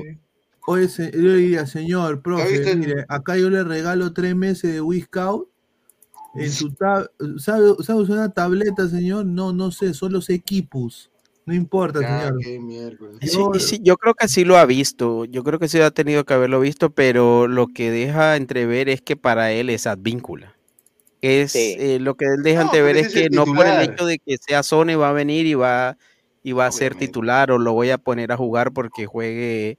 Oye, 0.66 0.88
se- 0.88 1.10
yo 1.10 1.18
le 1.20 1.36
diría, 1.36 1.66
señor, 1.66 2.14
¿Ha 2.16 2.22
profe, 2.22 2.76
mire, 2.76 3.04
acá 3.08 3.36
yo 3.36 3.50
le 3.50 3.64
regalo 3.64 4.12
tres 4.12 4.36
meses 4.36 4.72
de 4.72 4.80
Wiscout. 4.80 5.48
En 6.34 6.50
su 6.52 6.72
tab 6.72 7.10
¿sabe, 7.38 7.74
¿Sabe 7.82 8.00
usar 8.02 8.16
una 8.16 8.28
tableta, 8.32 8.88
señor? 8.88 9.26
No, 9.26 9.52
no 9.52 9.72
sé, 9.72 9.94
son 9.94 10.12
los 10.12 10.30
equipos. 10.30 11.10
No 11.44 11.54
importa, 11.54 12.00
Ya, 12.02 12.32
señor. 12.42 12.96
Sí, 13.20 13.36
Yo- 13.36 13.54
sí, 13.58 13.80
yo 13.82 13.96
creo 13.96 14.14
que 14.14 14.28
sí 14.28 14.44
lo 14.44 14.56
ha 14.56 14.64
visto, 14.64 15.24
yo 15.24 15.42
creo 15.42 15.58
que 15.58 15.68
sí 15.68 15.80
ha 15.80 15.90
tenido 15.90 16.24
que 16.24 16.34
haberlo 16.34 16.60
visto, 16.60 16.90
pero 16.90 17.48
lo 17.48 17.66
que 17.66 17.90
deja 17.90 18.36
entrever 18.36 18.88
es 18.88 19.02
que 19.02 19.16
para 19.16 19.50
él 19.52 19.70
es 19.70 19.86
advíncula. 19.88 20.56
Es 21.20 21.52
Sí. 21.52 21.74
eh, 21.78 21.98
lo 22.00 22.14
que 22.14 22.26
él 22.26 22.42
deja 22.44 22.60
No, 22.60 22.66
entrever 22.66 22.94
pero 22.94 23.06
es 23.08 23.12
que 23.12 23.28
no 23.30 23.44
por 23.44 23.66
el 23.66 23.80
hecho 23.80 24.06
de 24.06 24.18
que 24.20 24.36
sea 24.38 24.62
Sone 24.62 24.94
va 24.96 25.08
a 25.10 25.12
venir 25.12 25.46
y 25.46 25.54
va 25.54 25.98
y 26.42 26.52
va 26.52 26.66
a 26.66 26.72
ser 26.72 26.94
titular 26.94 27.50
o 27.50 27.58
lo 27.58 27.72
voy 27.74 27.90
a 27.90 27.98
poner 27.98 28.32
a 28.32 28.36
jugar 28.38 28.72
porque 28.72 29.04
juegue 29.04 29.78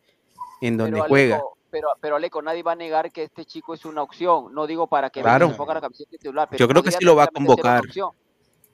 en 0.61 0.77
donde 0.77 0.93
pero 0.93 1.05
juega. 1.09 1.35
Aleco, 1.35 1.57
pero, 1.69 1.87
pero 1.99 2.15
Aleco, 2.15 2.41
nadie 2.41 2.63
va 2.63 2.71
a 2.73 2.75
negar 2.75 3.11
que 3.11 3.23
este 3.23 3.45
chico 3.45 3.73
es 3.73 3.83
una 3.85 4.01
opción. 4.03 4.53
No 4.53 4.67
digo 4.67 4.87
para 4.87 5.09
que 5.09 5.21
Claro. 5.21 5.55
ponga 5.57 5.73
la 5.75 5.81
camiseta 5.81 6.09
titular, 6.11 6.47
pero 6.49 6.59
Yo 6.59 6.67
creo 6.67 6.83
que 6.83 6.91
sí 6.91 7.03
lo 7.03 7.15
va 7.15 7.23
a 7.25 7.27
convocar. 7.27 7.81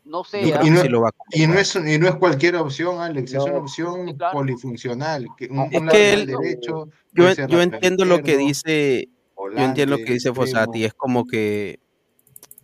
No 0.03 0.23
sé, 0.23 0.53
¿ah? 0.53 0.61
Y 0.63 0.69
no- 0.69 0.81
sí 0.81 0.87
lo 0.87 1.01
va 1.01 1.09
a 1.09 1.11
Y 1.31 1.41
no, 1.41 1.47
convocar. 1.55 1.61
es, 1.61 1.75
y 1.75 1.99
no 1.99 2.07
es 2.07 2.15
cualquier 2.15 2.55
opción, 2.55 3.01
Alex, 3.01 3.33
es 3.33 3.43
una 3.43 3.57
opción 3.57 4.07
Sí, 4.07 4.15
claro. 4.15 4.33
polifuncional. 4.37 5.27
Que 5.37 5.47
un, 5.47 5.59
Es 5.71 5.81
un 5.81 5.87
que 5.89 6.13
él- 6.13 6.25
derecho, 6.27 6.87
Yo, 7.11 7.29
entiendo 7.61 8.05
lo 8.05 8.21
que 8.21 8.37
dice, 8.37 9.09
yo 9.37 9.63
entiendo 9.63 9.97
lo 9.97 10.03
que 10.05 10.13
dice 10.13 10.33
Fossati, 10.33 10.85
es 10.85 10.93
como 10.93 11.25
que 11.25 11.79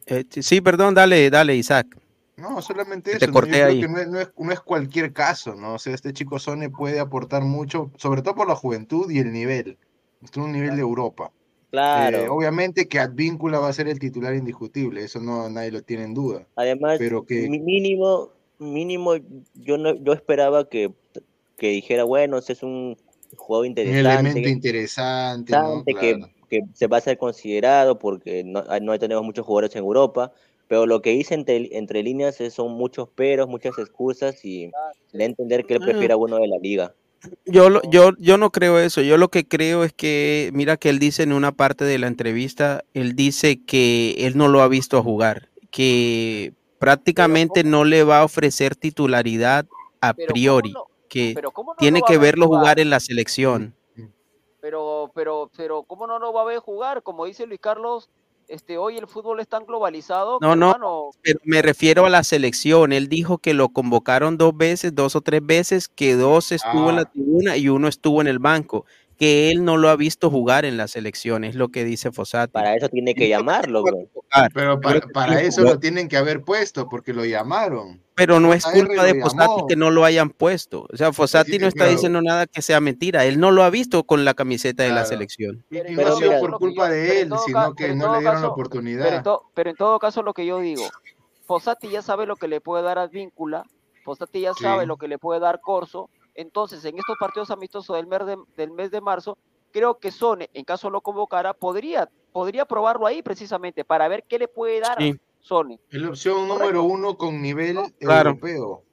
eh, 0.05 0.25
sí, 0.29 0.61
perdón, 0.61 0.93
dale, 0.95 1.29
dale, 1.29 1.55
Isaac. 1.55 1.87
No, 2.37 2.61
solamente 2.61 3.11
eso. 3.11 3.19
te 3.19 3.27
¿no? 3.27 3.33
Yo 3.33 3.33
corté 3.33 3.51
creo 3.51 3.67
ahí. 3.67 3.81
que 3.81 3.87
no 3.87 3.99
es, 3.99 4.07
no, 4.07 4.19
es, 4.19 4.31
no 4.37 4.51
es 4.51 4.59
cualquier 4.59 5.13
caso, 5.13 5.55
¿no? 5.55 5.75
O 5.75 5.79
sea, 5.79 5.93
este 5.93 6.13
chico 6.13 6.39
Sone 6.39 6.69
puede 6.69 6.99
aportar 6.99 7.43
mucho, 7.43 7.91
sobre 7.97 8.21
todo 8.21 8.35
por 8.35 8.47
la 8.47 8.55
juventud 8.55 9.09
y 9.11 9.19
el 9.19 9.31
nivel. 9.31 9.77
Está 10.23 10.39
en 10.39 10.47
un 10.47 10.51
nivel 10.53 10.75
de 10.75 10.81
Europa. 10.81 11.31
Claro. 11.71 12.17
Eh, 12.17 12.29
obviamente 12.29 12.87
que 12.87 12.99
Advíncula 12.99 13.59
va 13.59 13.69
a 13.69 13.73
ser 13.73 13.87
el 13.87 13.97
titular 13.99 14.35
indiscutible, 14.35 15.03
eso 15.03 15.19
no 15.19 15.49
nadie 15.49 15.71
lo 15.71 15.81
tiene 15.81 16.03
en 16.03 16.13
duda. 16.13 16.47
Además, 16.55 16.97
Pero 16.99 17.25
que 17.25 17.49
mínimo, 17.49 18.29
mínimo, 18.59 19.15
yo 19.55 19.77
no, 19.79 19.95
yo 19.95 20.13
esperaba 20.13 20.69
que, 20.69 20.93
que 21.57 21.69
dijera, 21.69 22.03
bueno, 22.03 22.37
ese 22.37 22.53
es 22.53 22.63
un 22.63 22.95
un 23.47 23.65
interesante, 23.65 23.99
elemento 24.11 24.49
interesante, 24.49 25.51
¿no? 25.53 25.83
que, 25.83 25.93
Claro. 25.93 26.29
que 26.49 26.61
se 26.73 26.87
va 26.87 26.97
a 26.97 27.01
ser 27.01 27.17
considerado 27.17 27.97
porque 27.97 28.43
no, 28.43 28.63
no 28.81 28.99
tenemos 28.99 29.23
muchos 29.23 29.45
jugadores 29.45 29.75
en 29.75 29.83
Europa, 29.83 30.31
pero 30.73 30.87
lo 30.87 31.03
que 31.03 31.11
dice 31.11 31.35
entre, 31.35 31.77
entre 31.77 32.01
líneas 32.01 32.41
es- 32.41 32.55
son 32.55 32.71
muchos 32.71 33.07
peros, 33.07 33.47
muchas 33.47 33.77
excusas 33.77 34.43
y 34.43 34.71
de 35.11 35.23
entender 35.23 35.67
que 35.67 35.75
él 35.75 35.79
prefiere 35.81 36.15
a 36.15 36.17
uno 36.17 36.37
de 36.37 36.47
la 36.47 36.57
liga. 36.57 36.95
Yo, 37.45 37.79
yo, 37.91 38.13
yo 38.17 38.39
no 38.39 38.49
creo 38.49 38.79
eso. 38.79 39.01
Yo 39.03 39.17
lo 39.17 39.29
que 39.29 39.47
creo 39.47 39.83
es 39.83 39.93
que, 39.93 40.49
mira 40.51 40.77
que 40.77 40.89
él 40.89 40.97
dice 40.97 41.21
en 41.21 41.31
una 41.31 41.51
parte 41.51 41.85
de 41.85 41.99
la 41.99 42.07
entrevista, 42.07 42.85
él 42.95 43.15
dice 43.15 43.63
que 43.63 44.15
él 44.17 44.35
no 44.35 44.47
lo 44.47 44.63
ha 44.63 44.67
visto 44.67 45.03
jugar, 45.03 45.49
que 45.69 46.53
prácticamente 46.79 47.63
no 47.63 47.85
le 47.85 48.03
va 48.03 48.21
a 48.21 48.25
ofrecer 48.25 48.75
titularidad 48.75 49.67
a 50.01 50.15
Pero 50.15 50.29
¿cómo 50.29 50.33
priori, 50.33 50.71
no- 50.71 50.87
que 51.07 51.33
pero 51.35 51.51
¿cómo 51.51 51.73
no 51.73 51.77
tiene 51.77 52.01
que 52.01 52.17
verlo 52.17 52.47
jugar 52.47 52.61
jugar? 52.61 52.79
en 52.79 52.89
la 52.89 52.99
selección. 52.99 53.75
Pero, 54.59 55.11
pero, 55.13 55.51
pero, 55.55 55.83
¿cómo 55.83 56.07
no 56.07 56.17
lo 56.17 56.33
va 56.33 56.41
a 56.41 56.45
ver 56.45 56.57
jugar? 56.57 57.03
Como 57.03 57.25
dice 57.25 57.45
Luis 57.45 57.59
Carlos, 57.59 58.09
este, 58.47 58.77
hoy 58.77 58.97
el 58.97 59.07
fútbol 59.07 59.39
es 59.39 59.47
tan 59.47 59.65
globalizado 59.65 60.39
que, 60.39 60.45
No, 60.45 60.55
no, 60.55 60.67
hermano, 60.71 61.09
pero 61.21 61.39
me 61.43 61.61
refiero 61.61 62.05
a 62.05 62.09
la 62.09 62.23
selección. 62.23 62.91
Él 62.93 63.07
dijo 63.09 63.37
que 63.37 63.53
lo 63.53 63.69
convocaron 63.69 64.37
dos 64.37 64.55
veces, 64.55 64.93
dos 64.95 65.15
o 65.15 65.21
tres 65.21 65.45
veces, 65.45 65.87
que 65.87 66.15
dos 66.15 66.51
estuvo 66.51 66.89
en 66.89 66.95
la 66.97 67.01
Ah. 67.03 67.11
tribuna 67.11 67.57
y 67.57 67.69
uno 67.69 67.87
estuvo 67.87 68.21
en 68.21 68.27
el 68.27 68.39
banco, 68.39 68.85
que 69.17 69.49
él 69.51 69.63
no 69.63 69.77
lo 69.77 69.89
ha 69.89 69.95
visto 69.95 70.29
jugar 70.29 70.65
en 70.65 70.77
la 70.77 70.87
selección, 70.87 71.43
es 71.43 71.55
lo 71.55 71.69
que 71.69 71.83
dice 71.83 72.11
Fossati. 72.11 72.51
Para 72.51 72.75
eso 72.75 72.89
tiene 72.89 73.13
que 73.15 73.27
llamarlo, 73.29 73.83
bro. 73.83 73.97
Pero 74.53 74.79
para, 74.81 74.99
para 75.01 75.41
eso 75.41 75.61
lo 75.61 75.79
tienen 75.79 76.07
que 76.07 76.17
haber 76.17 76.41
puesto, 76.43 76.89
porque 76.89 77.13
lo 77.13 77.23
llamaron. 77.25 78.01
Pero 78.15 78.39
no 78.39 78.53
es 78.53 78.63
culpa 78.65 79.03
de 79.03 79.13
llamó. 79.19 79.65
que 79.67 79.75
no 79.75 79.89
lo 79.89 80.05
hayan 80.05 80.29
puesto. 80.29 80.87
O 80.93 80.97
sea, 80.97 81.11
Fossati 81.13 81.53
Sí, 81.53 81.57
no 81.59 81.67
está 81.67 81.79
claro. 81.85 81.91
diciendo 81.91 82.21
nada 82.21 82.45
que 82.45 82.61
sea 82.61 82.79
mentira. 82.79 83.25
Él 83.25 83.39
no 83.39 83.49
lo 83.51 83.63
ha 83.63 83.69
visto 83.71 84.03
con 84.03 84.23
la 84.23 84.33
camiseta 84.35 84.83
de 84.83 84.89
la 84.91 85.05
selección. 85.05 85.63
Y, 85.71 85.77
y 85.77 85.81
Pero 85.95 86.09
no 86.09 86.13
ha 86.15 86.17
sido 86.19 86.39
por 86.39 86.57
culpa 86.59 86.87
yo- 86.89 86.93
de 86.93 87.07
pero 87.07 87.19
él, 87.21 87.29
todo 87.29 87.39
sino 87.45 87.73
que 87.75 87.83
pero 87.85 87.95
no 87.95 88.13
le 88.13 88.19
dieron 88.19 88.23
la 88.23 88.31
caso- 88.33 88.51
oportunidad. 88.51 89.03
Pero 89.05 89.17
en, 89.17 89.23
to- 89.23 89.43
pero 89.55 89.69
en 89.71 89.75
todo 89.75 89.97
caso, 89.99 90.21
lo 90.21 90.33
que 90.33 90.45
yo 90.45 90.59
digo, 90.59 90.83
Fossati 91.47 91.89
ya 91.89 92.01
sabe 92.01 92.25
lo 92.25 92.35
que 92.35 92.47
le 92.47 92.61
puede 92.61 92.83
dar 92.83 92.99
Advíncula, 92.99 93.63
Fossati 94.03 94.41
ya 94.41 94.53
Sí. 94.53 94.63
sabe 94.63 94.85
lo 94.85 94.97
que 94.97 95.07
le 95.07 95.17
puede 95.17 95.39
dar 95.39 95.59
Corso. 95.61 96.09
Entonces, 96.35 96.83
en 96.85 96.97
estos 96.97 97.15
partidos 97.19 97.51
amistosos 97.51 97.95
del 97.95 98.07
mes 98.07 98.25
de, 98.25 98.37
del 98.57 98.71
mes 98.71 98.91
de 98.91 99.01
marzo, 99.01 99.37
creo 99.71 99.99
que 99.99 100.11
Sone, 100.11 100.49
en 100.53 100.63
caso 100.65 100.89
lo 100.89 101.01
convocara, 101.01 101.53
podría, 101.53 102.09
podría 102.31 102.65
probarlo 102.65 103.05
ahí 103.07 103.21
precisamente 103.21 103.83
para 103.85 104.07
ver 104.07 104.23
qué 104.27 104.39
le 104.39 104.47
puede 104.47 104.79
dar 104.79 104.97
Sí. 104.99 105.15
Sone. 105.41 105.79
Es 105.91 106.01
la 106.01 106.09
opción 106.09 106.47
número 106.47 106.83
uno 106.83 107.17
con 107.17 107.41
nivel 107.41 107.77
Claro. 107.99 108.29
europeo. 108.31 108.83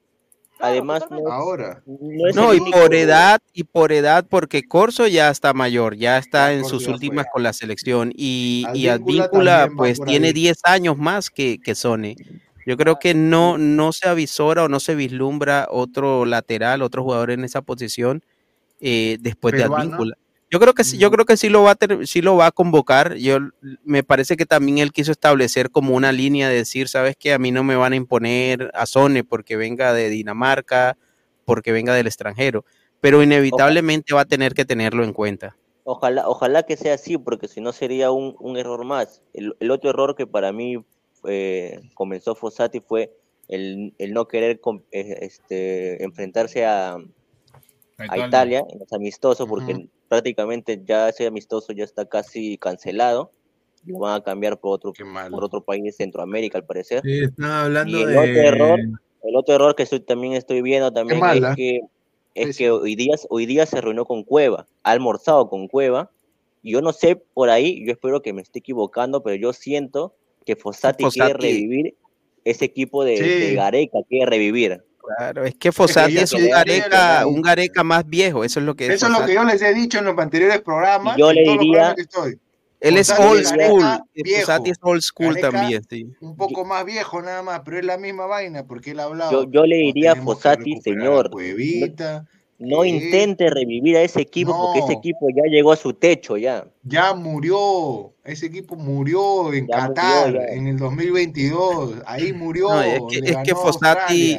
Además, 0.62 1.04
no 1.10 1.18
es, 1.20 1.24
Ahora. 1.26 1.82
no 1.86 2.28
es 2.28 2.36
No, 2.36 2.50
el 2.52 2.58
y 2.58 2.60
único- 2.60 2.78
por 2.80 2.94
edad, 2.94 3.40
y 3.54 3.64
por 3.64 3.92
edad, 3.92 4.26
porque 4.28 4.62
Corso 4.62 5.06
ya 5.06 5.30
está 5.30 5.54
mayor, 5.54 5.96
ya 5.96 6.18
está 6.18 6.52
en 6.52 6.66
sus 6.66 6.86
últimas 6.86 7.24
con 7.32 7.42
la 7.42 7.54
selección. 7.54 8.12
Y, 8.14 8.66
y 8.74 8.88
Advíncula 8.88 9.70
pues 9.74 9.98
tiene 10.02 10.26
ahí. 10.28 10.32
10 10.34 10.60
años 10.64 10.98
más 10.98 11.30
que, 11.30 11.58
que 11.64 11.74
Sone. 11.74 12.14
Yo 12.66 12.76
creo 12.76 12.98
que 12.98 13.14
no, 13.14 13.58
no 13.58 13.92
se 13.92 14.08
avisora 14.08 14.64
o 14.64 14.68
no 14.68 14.80
se 14.80 14.94
vislumbra 14.94 15.66
otro 15.70 16.24
lateral, 16.24 16.82
otro 16.82 17.02
jugador 17.02 17.30
en 17.30 17.44
esa 17.44 17.62
posición 17.62 18.22
eh, 18.80 19.18
después 19.20 19.54
de. 19.54 19.64
Advíncula. 19.64 20.16
Yo 20.52 20.58
creo 20.58 20.74
que 20.74 20.82
sí, 20.82 20.98
yo 20.98 21.12
creo 21.12 21.24
que 21.24 21.36
sí 21.36 21.48
lo 21.48 21.62
va 21.62 21.70
a 21.72 21.74
ter- 21.76 22.06
sí 22.08 22.22
lo 22.22 22.34
va 22.36 22.46
a 22.46 22.50
convocar. 22.50 23.14
Yo 23.14 23.38
me 23.84 24.02
parece 24.02 24.36
que 24.36 24.46
también 24.46 24.78
él 24.78 24.90
quiso 24.92 25.12
establecer 25.12 25.70
como 25.70 25.94
una 25.94 26.10
línea 26.10 26.48
de 26.48 26.56
decir, 26.56 26.88
sabes 26.88 27.14
que 27.16 27.32
a 27.32 27.38
mí 27.38 27.52
no 27.52 27.62
me 27.62 27.76
van 27.76 27.92
a 27.92 27.96
imponer 27.96 28.68
a 28.74 28.86
Sone 28.86 29.22
porque 29.22 29.56
venga 29.56 29.92
de 29.92 30.08
Dinamarca, 30.08 30.96
porque 31.44 31.70
venga 31.70 31.94
del 31.94 32.08
extranjero, 32.08 32.64
pero 33.00 33.22
inevitablemente 33.22 34.12
va 34.12 34.22
a 34.22 34.24
tener 34.24 34.54
que 34.54 34.64
tenerlo 34.64 35.04
en 35.04 35.12
cuenta. 35.12 35.56
Ojalá, 35.84 36.28
ojalá 36.28 36.64
que 36.64 36.76
sea 36.76 36.94
así, 36.94 37.16
porque 37.16 37.46
si 37.46 37.60
no 37.60 37.72
sería 37.72 38.10
un, 38.10 38.34
un 38.40 38.56
error 38.56 38.84
más. 38.84 39.22
El, 39.32 39.54
el 39.60 39.70
otro 39.70 39.90
error 39.90 40.16
que 40.16 40.26
para 40.26 40.52
mí 40.52 40.84
eh, 41.28 41.80
comenzó 41.94 42.34
Fossati 42.34 42.80
fue 42.80 43.12
el, 43.48 43.94
el 43.98 44.12
no 44.12 44.28
querer 44.28 44.60
eh, 44.92 45.18
este, 45.22 46.02
enfrentarse 46.04 46.64
a, 46.64 46.94
a 46.94 48.04
Italia. 48.04 48.26
Italia 48.26 48.64
en 48.70 48.78
los 48.78 48.92
amistosos, 48.92 49.48
porque 49.48 49.72
Ujú. 49.72 49.88
prácticamente 50.08 50.80
ya 50.84 51.08
ese 51.08 51.26
amistoso 51.26 51.72
ya 51.72 51.84
está 51.84 52.06
casi 52.06 52.58
cancelado. 52.58 53.32
Lo 53.84 53.98
van 53.98 54.20
a 54.20 54.22
cambiar 54.22 54.58
por 54.60 54.74
otro, 54.74 54.92
por 55.30 55.44
otro 55.44 55.62
país 55.62 55.82
de 55.82 55.92
Centroamérica, 55.92 56.58
al 56.58 56.66
parecer. 56.66 57.02
Sí, 57.02 57.24
están 57.24 57.50
hablando 57.50 57.96
Y 57.96 58.02
el 58.02 58.08
de. 58.08 58.18
otro 58.18 58.42
error, 58.42 58.78
el 59.22 59.36
otro 59.36 59.54
error 59.54 59.74
que 59.74 59.84
estoy, 59.84 60.00
también 60.00 60.34
estoy 60.34 60.62
viendo 60.62 60.92
también 60.92 61.24
es 61.24 61.56
que 61.56 61.80
es 62.34 62.56
que 62.56 62.66
Pésimo. 62.66 62.76
hoy 62.76 62.94
día, 62.94 63.14
hoy 63.28 63.46
día 63.46 63.66
se 63.66 63.80
reunió 63.80 64.04
con 64.04 64.22
Cueva, 64.22 64.68
ha 64.84 64.90
almorzado 64.92 65.48
con 65.48 65.66
Cueva. 65.66 66.10
y 66.62 66.72
Yo 66.72 66.82
no 66.82 66.92
sé 66.92 67.16
por 67.16 67.50
ahí, 67.50 67.84
yo 67.84 67.92
espero 67.92 68.22
que 68.22 68.32
me 68.32 68.42
esté 68.42 68.60
equivocando, 68.60 69.22
pero 69.22 69.36
yo 69.36 69.52
siento 69.52 70.14
que 70.54 70.60
Fossati, 70.60 71.04
quiere 71.04 71.32
revivir 71.34 71.94
ese 72.44 72.64
equipo 72.64 73.04
de, 73.04 73.16
Sí. 73.16 73.22
de 73.22 73.54
Gareca, 73.54 73.98
quiere 74.08 74.26
revivir. 74.26 74.82
Claro, 75.16 75.44
es 75.44 75.54
que 75.56 75.72
Fossati 75.72 76.18
es 76.18 76.32
un 76.32 76.48
Gareca, 76.48 77.26
un. 77.26 77.42
Gareca 77.42 77.82
más 77.84 78.06
viejo, 78.06 78.44
eso 78.44 78.60
es 78.60 78.66
lo 78.66 78.74
que 78.76 78.86
es 78.86 78.94
Eso 78.94 79.06
es 79.06 79.12
lo 79.12 79.24
que 79.26 79.34
yo 79.34 79.44
les 79.44 79.60
he 79.62 79.74
dicho 79.74 79.98
en 79.98 80.04
los 80.04 80.18
anteriores 80.18 80.60
programas. 80.60 81.16
Yo 81.16 81.32
le 81.32 81.42
diría- 81.42 81.56
programas 81.58 81.94
que 81.96 82.02
estoy. 82.02 82.38
Él 82.80 82.96
es 82.96 83.10
old 83.10 83.44
school, 83.44 83.84
viejo. 84.14 84.40
Fossati 84.40 84.70
es 84.70 84.78
old 84.80 85.02
school 85.02 85.34
Gareca 85.34 85.50
también, 85.50 85.82
sí. 85.90 86.06
un 86.20 86.34
poco 86.36 86.64
más 86.64 86.84
viejo 86.86 87.20
nada 87.20 87.42
más, 87.42 87.60
pero 87.64 87.78
es 87.78 87.84
la 87.84 87.98
misma 87.98 88.26
vaina, 88.26 88.64
porque 88.66 88.92
él 88.92 89.00
ha 89.00 89.04
hablado. 89.04 89.30
Yo, 89.44 89.50
yo 89.50 89.66
le 89.66 89.78
"No, 89.78 89.84
diría 89.86 90.12
a 90.12 90.16
Fossati, 90.16 90.80
señor, 90.80 91.30
Cuevita, 91.30 92.20
no 92.22 92.39
que 92.60 92.88
intente 92.88 93.48
revivir 93.50 93.96
a 93.96 94.02
ese 94.02 94.20
equipo 94.20 94.52
porque 94.52 94.80
ese 94.80 94.92
No. 94.92 94.98
equipo 94.98 95.28
ya 95.34 95.44
llegó 95.50 95.72
a 95.72 95.76
su 95.76 95.94
techo 95.94 96.36
ya. 96.36 96.66
ya 96.82 97.14
murió, 97.14 98.12
ese 98.24 98.46
equipo 98.46 98.76
murió 98.76 99.52
en 99.52 99.66
Ya 99.66 99.88
Qatar 99.88 100.36
en 100.50 100.66
el 100.66 100.76
2022, 100.76 102.02
ahí 102.06 102.32
murió, 102.32 102.68
No, 102.68 102.82
es 102.82 103.00
que, 103.10 103.30
es 103.30 103.36
que 103.44 103.54
Fossati, 103.54 104.38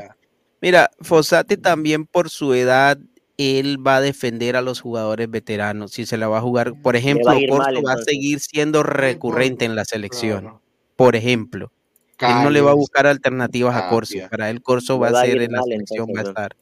mira, 0.62 0.90
Fossati 1.00 1.58
también 1.58 2.06
por 2.06 2.30
su 2.30 2.54
edad, 2.54 2.98
él 3.38 3.86
va 3.86 3.96
a 3.98 4.02
defender 4.02 4.56
a 4.56 4.62
los 4.62 4.82
jugadores 4.82 5.30
veteranos. 5.30 5.92
Si 5.92 6.06
se 6.06 6.16
la 6.18 6.28
va 6.28 6.38
a 6.38 6.42
jugar, 6.42 6.74
por 6.82 6.96
ejemplo, 6.96 7.34
mal, 7.58 7.76
va 7.84 7.94
a 7.94 7.98
seguir 7.98 8.40
siendo 8.40 8.84
recurrente 8.84 9.66
en 9.66 9.76
la 9.76 9.84
selección, 9.84 10.42
claro. 10.42 10.62
por 10.96 11.16
ejemplo. 11.16 11.72
Él 12.20 12.44
no 12.44 12.52
le 12.52 12.62
va 12.62 12.70
a 12.70 12.76
buscar 12.76 13.08
alternativas 13.08 13.76
a 13.76 13.90
Corso. 13.90 14.16
Para 14.30 14.52
él, 14.52 14.62
Corso 14.62 15.00
va 15.00 15.08
a 15.08 15.12
va 15.12 15.22
a 15.22 15.26
ser 15.26 15.42
en 15.42 15.54
la 15.54 15.64
selección, 15.64 16.08
va 16.16 16.20
a 16.22 16.24
estar. 16.24 16.56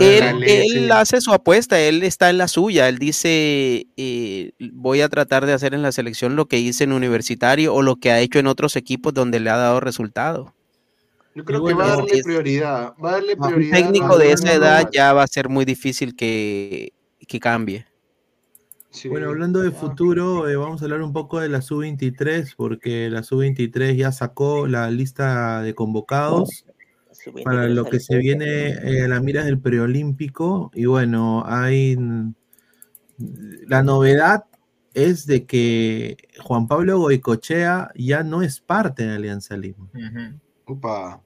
Él, 0.00 0.90
hace 0.92 1.20
su 1.20 1.32
apuesta, 1.32 1.78
él 1.80 2.02
está 2.02 2.30
en 2.30 2.38
la 2.38 2.48
suya. 2.48 2.88
Él 2.88 2.98
dice: 2.98 3.86
eh, 3.96 4.52
Voy 4.72 5.00
a 5.00 5.08
tratar 5.08 5.46
de 5.46 5.52
hacer 5.52 5.74
en 5.74 5.82
la 5.82 5.92
selección 5.92 6.36
lo 6.36 6.46
que 6.46 6.58
hice 6.58 6.84
en 6.84 6.92
Universitario 6.92 7.74
o 7.74 7.82
lo 7.82 7.96
que 7.96 8.10
ha 8.10 8.20
hecho 8.20 8.38
en 8.38 8.46
otros 8.46 8.76
equipos 8.76 9.14
donde 9.14 9.40
le 9.40 9.50
ha 9.50 9.56
dado 9.56 9.80
resultado. 9.80 10.54
Yo 11.34 11.44
creo 11.44 11.64
que 11.64 11.72
va 11.72 11.84
a 11.86 11.96
darle 11.96 12.12
es- 12.18 12.24
prioridad, 12.24 12.92
va 13.02 13.10
a 13.10 13.12
darle 13.14 13.34
un 13.34 13.40
Un 13.42 13.46
prioridad. 13.48 13.76
técnico 13.78 14.14
a 14.14 14.18
de 14.18 14.32
esa 14.32 14.52
edad 14.52 14.74
normal. 14.82 14.90
ya 14.92 15.12
va 15.14 15.22
a 15.22 15.26
ser 15.26 15.48
muy 15.48 15.64
difícil 15.64 16.14
que, 16.14 16.92
que 17.26 17.40
cambie. 17.40 17.86
Sí. 18.90 19.08
Bueno, 19.08 19.28
hablando 19.30 19.60
de 19.60 19.68
Ah. 19.68 19.72
futuro, 19.72 20.46
eh, 20.50 20.56
vamos 20.56 20.82
a 20.82 20.84
hablar 20.84 21.00
un 21.00 21.14
poco 21.14 21.40
de 21.40 21.48
la 21.48 21.62
sub-23, 21.62 22.52
porque 22.54 23.08
la 23.08 23.22
sub-23 23.22 23.96
ya 23.96 24.12
sacó 24.12 24.66
la 24.66 24.90
lista 24.90 25.62
de 25.62 25.74
convocados 25.74 26.66
para 27.44 27.68
lo 27.68 27.84
que 27.84 28.00
se 28.00 28.16
viene 28.16 28.68
eh, 28.70 29.02
a 29.04 29.08
las 29.08 29.22
miras 29.22 29.44
del 29.44 29.60
preolímpico. 29.60 30.70
Y 30.74 30.86
bueno, 30.86 31.44
hay. 31.46 31.96
La 33.66 33.82
novedad 33.82 34.44
es 34.94 35.26
de 35.26 35.46
que 35.46 36.16
Juan 36.40 36.66
Pablo 36.66 36.98
Goicochea 36.98 37.90
ya 37.94 38.22
no 38.22 38.42
es 38.42 38.60
parte 38.60 39.06
de 39.06 39.14
Alianza 39.14 39.56
Lima. 39.56 39.88
Upa, 40.66 41.22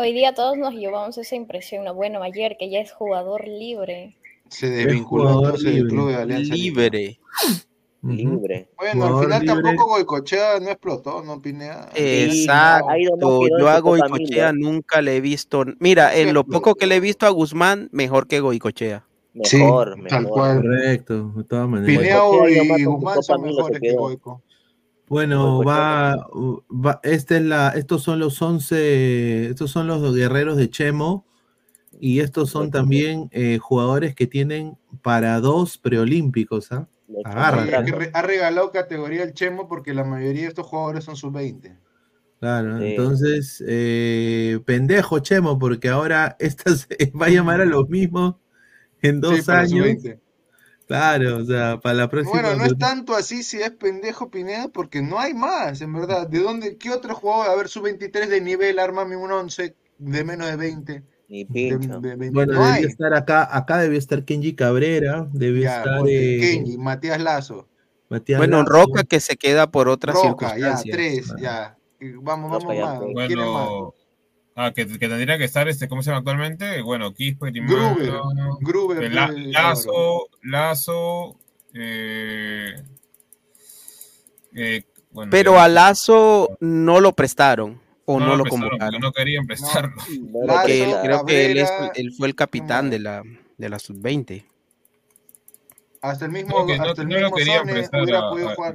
Hoy 0.00 0.12
día 0.12 0.32
todos 0.32 0.56
nos 0.56 0.74
llevamos 0.74 1.18
esa 1.18 1.34
impresión, 1.34 1.84
¿no? 1.84 1.92
bueno, 1.92 2.22
ayer 2.22 2.56
que 2.56 2.70
ya 2.70 2.78
es 2.78 2.92
jugador 2.92 3.48
libre. 3.48 4.16
se 4.48 4.70
desvinculó 4.70 5.40
entonces 5.40 5.74
del 5.74 5.88
club 5.88 6.10
de 6.10 6.14
Alianza 6.14 6.54
Lima. 6.54 6.82
Libre. 6.82 7.18
Ujú. 7.44 7.67
Libre. 8.02 8.68
Bueno, 8.76 9.06
al 9.18 9.24
final 9.24 9.40
libre. 9.42 9.62
tampoco 9.62 9.86
Goicochea 9.90 10.60
no 10.60 10.70
explotó, 10.70 11.22
no 11.22 11.40
Pinea. 11.42 11.88
Exacto. 11.94 13.40
Yo 13.58 13.68
a 13.68 13.80
Goicochea 13.80 14.52
nunca 14.52 15.00
le 15.02 15.16
he 15.16 15.20
visto. 15.20 15.64
Mira, 15.80 16.14
en 16.16 16.32
lo 16.34 16.44
poco 16.44 16.74
que 16.74 16.86
le 16.86 16.96
he 16.96 17.00
visto 17.00 17.26
a 17.26 17.30
Guzmán, 17.30 17.88
mejor 17.92 18.26
que 18.28 18.40
Goicochea. 18.40 19.04
Sí, 19.44 19.58
Mejor, 19.58 19.94
tal 20.08 20.22
mejor. 20.22 20.28
cual. 20.36 20.56
Correcto, 20.62 21.32
de 21.36 21.44
todas 21.44 21.68
maneras. 21.68 21.96
Pineo 21.98 22.48
y 22.48 22.84
Guzmán 22.84 23.22
son 23.22 23.42
mejores 23.42 23.80
que. 23.80 23.94
Goico. 23.94 24.42
Bueno, 25.08 25.62
va, 25.62 26.16
va- 26.70 27.00
esta 27.02 27.36
es 27.36 27.42
la, 27.42 27.68
estos 27.70 28.02
son 28.02 28.18
los 28.18 28.42
11, 28.42 29.46
estos 29.50 29.70
son 29.70 29.86
los 29.86 30.14
guerreros 30.14 30.56
de 30.58 30.68
Chemo 30.68 31.24
y 31.98 32.20
estos 32.20 32.50
son 32.50 32.70
también 32.70 33.28
eh, 33.32 33.58
jugadores 33.58 34.14
que 34.14 34.26
tienen 34.26 34.76
para 35.02 35.40
dos 35.40 35.78
preolímpicos, 35.78 36.72
¿ah? 36.72 36.88
Que 37.84 37.92
re- 37.92 38.10
ha 38.12 38.22
regalado 38.22 38.70
categoría 38.70 39.22
el 39.22 39.32
Chemo 39.34 39.68
porque 39.68 39.94
la 39.94 40.04
mayoría 40.04 40.42
de 40.42 40.48
estos 40.48 40.66
jugadores 40.66 41.04
son 41.04 41.16
sub-20. 41.16 41.76
Claro, 42.40 42.78
Sí. 42.78 42.84
entonces, 42.86 43.64
eh, 43.66 44.60
pendejo 44.64 45.18
Chemo, 45.20 45.58
porque 45.58 45.88
ahora 45.88 46.36
esta 46.38 46.74
se 46.76 46.86
va 47.20 47.26
a 47.26 47.30
llamar 47.30 47.60
a 47.60 47.64
los 47.64 47.88
mismos 47.88 48.36
en 49.02 49.20
dos 49.20 49.44
Sí, 49.44 49.50
años. 49.50 49.70
sub-20. 49.70 50.20
Claro, 50.86 51.36
o 51.38 51.44
sea, 51.44 51.78
para 51.80 51.94
la 51.94 52.08
próxima. 52.08 52.40
Bueno, 52.40 52.56
no 52.56 52.64
es 52.64 52.78
tanto 52.78 53.14
así 53.14 53.42
si 53.42 53.60
es 53.60 53.70
pendejo 53.72 54.30
Pineda, 54.30 54.68
porque 54.68 55.02
no 55.02 55.18
hay 55.18 55.34
más, 55.34 55.82
en 55.82 55.92
verdad. 55.92 56.26
¿De 56.28 56.38
dónde, 56.40 56.78
qué 56.78 56.90
otro 56.90 57.14
jugador? 57.14 57.48
A 57.50 57.56
ver, 57.56 57.68
sub-23 57.68 58.28
de 58.28 58.40
nivel, 58.40 58.78
armame 58.78 59.16
un 59.16 59.30
11 59.30 59.76
de 59.98 60.24
menos 60.24 60.48
de 60.48 60.56
20. 60.56 61.02
Ni 61.28 61.44
De, 61.44 61.76
pincho. 61.78 62.00
de 62.00 62.16
20. 62.16 62.30
Bueno, 62.34 62.52
no 62.54 62.60
debía 62.60 62.74
hay. 62.74 62.84
estar 62.84 63.12
acá, 63.14 63.54
acá 63.54 63.78
debía 63.78 63.98
estar 63.98 64.24
Kenji 64.24 64.54
Cabrera, 64.54 65.28
debía 65.32 65.62
Ya, 65.70 65.78
estar 65.78 66.00
eh, 66.08 66.38
Kenji, 66.40 66.78
Matías 66.78 67.20
Lazo, 67.20 67.68
Matías 68.08 68.38
Bueno, 68.38 68.58
Lazo. 68.62 68.70
Roca 68.72 69.04
que 69.04 69.20
se 69.20 69.36
queda 69.36 69.70
por 69.70 69.88
otras 69.88 70.14
Roca, 70.16 70.56
ya, 70.56 70.76
circunstancias. 70.78 70.96
tres, 70.96 71.34
ya. 71.40 71.76
Y 72.00 72.12
Vamos, 72.12 72.50
Roca 72.52 72.64
vamos 72.66 72.76
ya 72.76 72.84
más. 72.86 72.98
fue. 72.98 73.26
¿Quién 73.26 73.38
es 73.40 73.46
más? 73.46 73.68
Bueno, 73.68 73.94
ah, 74.56 74.72
que, 74.74 74.86
que 74.86 75.08
tendría 75.08 75.36
que 75.36 75.44
estar, 75.44 75.68
este, 75.68 75.86
¿cómo 75.86 76.02
se 76.02 76.08
llama 76.10 76.18
actualmente? 76.20 76.80
Bueno, 76.80 77.12
Quispe, 77.12 77.50
Gruber, 77.50 77.94
Grimano, 78.06 78.58
Gruber, 78.62 79.12
La- 79.12 79.26
pues, 79.26 79.38
Álvaro. 79.38 79.68
Lazo, 79.68 80.28
Lazo, 80.42 81.36
eh, 81.74 82.72
eh, 84.54 84.82
bueno, 85.10 85.30
Pero 85.30 85.52
ya- 85.52 85.64
a 85.64 85.68
Lazo 85.68 86.56
no 86.60 87.00
lo 87.00 87.12
prestaron 87.12 87.80
o 88.16 88.20
no, 88.20 88.36
lo 88.36 88.42
prestaron, 88.44 88.60
porque 88.60 88.78
convocaron. 88.78 89.00
No 89.00 89.12
querían 89.12 89.46
prestarlo. 89.46 89.96
No 90.20 90.40
lo 90.40 90.46
Lazo, 90.46 90.58
Porque 90.60 90.72
él- 90.74 90.78
prestaron. 90.90 91.02
creo 91.06 91.26
que 91.26 91.46
él, 91.52 91.58
es- 91.58 91.70
Cabrera, 91.70 91.92
él 91.96 92.12
fue 92.16 92.28
el 92.28 92.34
capitán 92.34 92.90
de 92.90 92.98
la, 92.98 93.22
de 93.56 93.68
la 93.68 93.78
sub-20. 93.78 94.44
Hasta 96.00 96.24
el 96.26 96.30
mismo, 96.32 96.64
no- 96.64 96.72
hasta 96.84 97.02
el 97.02 97.08
no 97.08 97.14
lo 97.16 97.20
mismo 97.22 97.36
querían 97.36 97.58
Sone 97.60 97.72
prestar 97.72 98.02
hubiera 98.02 98.18
a- 98.20 98.30
podido 98.30 98.48
a- 98.50 98.54
jugar. 98.54 98.74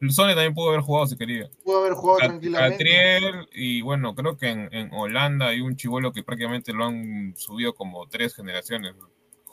El 0.00 0.10
Sone 0.12 0.32
también 0.34 0.54
pudo 0.54 0.68
haber 0.70 0.80
jugado 0.80 1.06
si 1.06 1.16
quería. 1.16 1.48
Pudo 1.62 1.80
haber 1.80 1.92
jugado 1.94 2.18
Cat- 2.18 2.28
tranquilamente. 2.30 2.76
Catriel 2.78 3.48
y 3.52 3.80
bueno, 3.82 4.14
creo 4.14 4.36
que 4.36 4.48
en, 4.48 4.68
en 4.74 4.90
Holanda 4.92 5.46
hay 5.48 5.60
un 5.60 5.76
chivolo 5.76 6.12
que 6.12 6.22
prácticamente 6.22 6.72
lo 6.72 6.86
han 6.86 7.34
subido 7.36 7.74
como 7.74 8.06
tres 8.08 8.34
generaciones. 8.34 8.94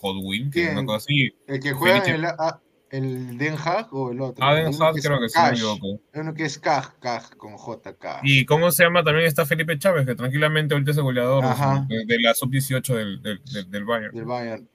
Hodwin, 0.03 0.49
que 0.49 0.65
es 0.65 0.71
una 0.71 0.83
cosa 0.83 0.97
así. 0.97 1.31
El 1.47 1.59
que 1.59 1.73
juega 1.73 2.03
en 2.03 2.15
el, 2.15 2.25
el 2.91 3.37
Den 3.37 3.55
Haag 3.55 3.87
o 3.93 4.11
el 4.11 4.21
otro. 4.21 4.45
Ah, 4.45 4.53
Den 4.55 4.73
Haag 4.73 4.95
creo 5.01 5.19
que 5.19 5.29
sí, 5.29 5.39
me 5.41 5.49
equivoco. 5.49 6.01
Uno 6.13 6.33
que 6.33 6.45
es 6.45 6.59
Kaj, 6.59 6.99
Kaj 6.99 7.35
con 7.37 7.53
JK. 7.55 8.05
Y 8.23 8.45
cómo 8.45 8.69
se 8.71 8.83
llama 8.83 9.03
también 9.03 9.25
está 9.27 9.45
Felipe 9.45 9.79
Chávez, 9.79 10.05
que 10.05 10.15
tranquilamente 10.15 10.73
ahorita 10.73 10.91
es 10.91 10.97
el 10.97 11.03
goleador 11.03 11.45
Ajá. 11.45 11.85
de, 11.87 12.05
de 12.05 12.19
la 12.19 12.33
sub-18 12.33 12.95
del, 12.95 13.21
del, 13.21 13.41
del, 13.45 13.71
del 13.71 13.85
Bayern. 13.85 14.15
Del 14.15 14.25
Bayern. 14.25 14.69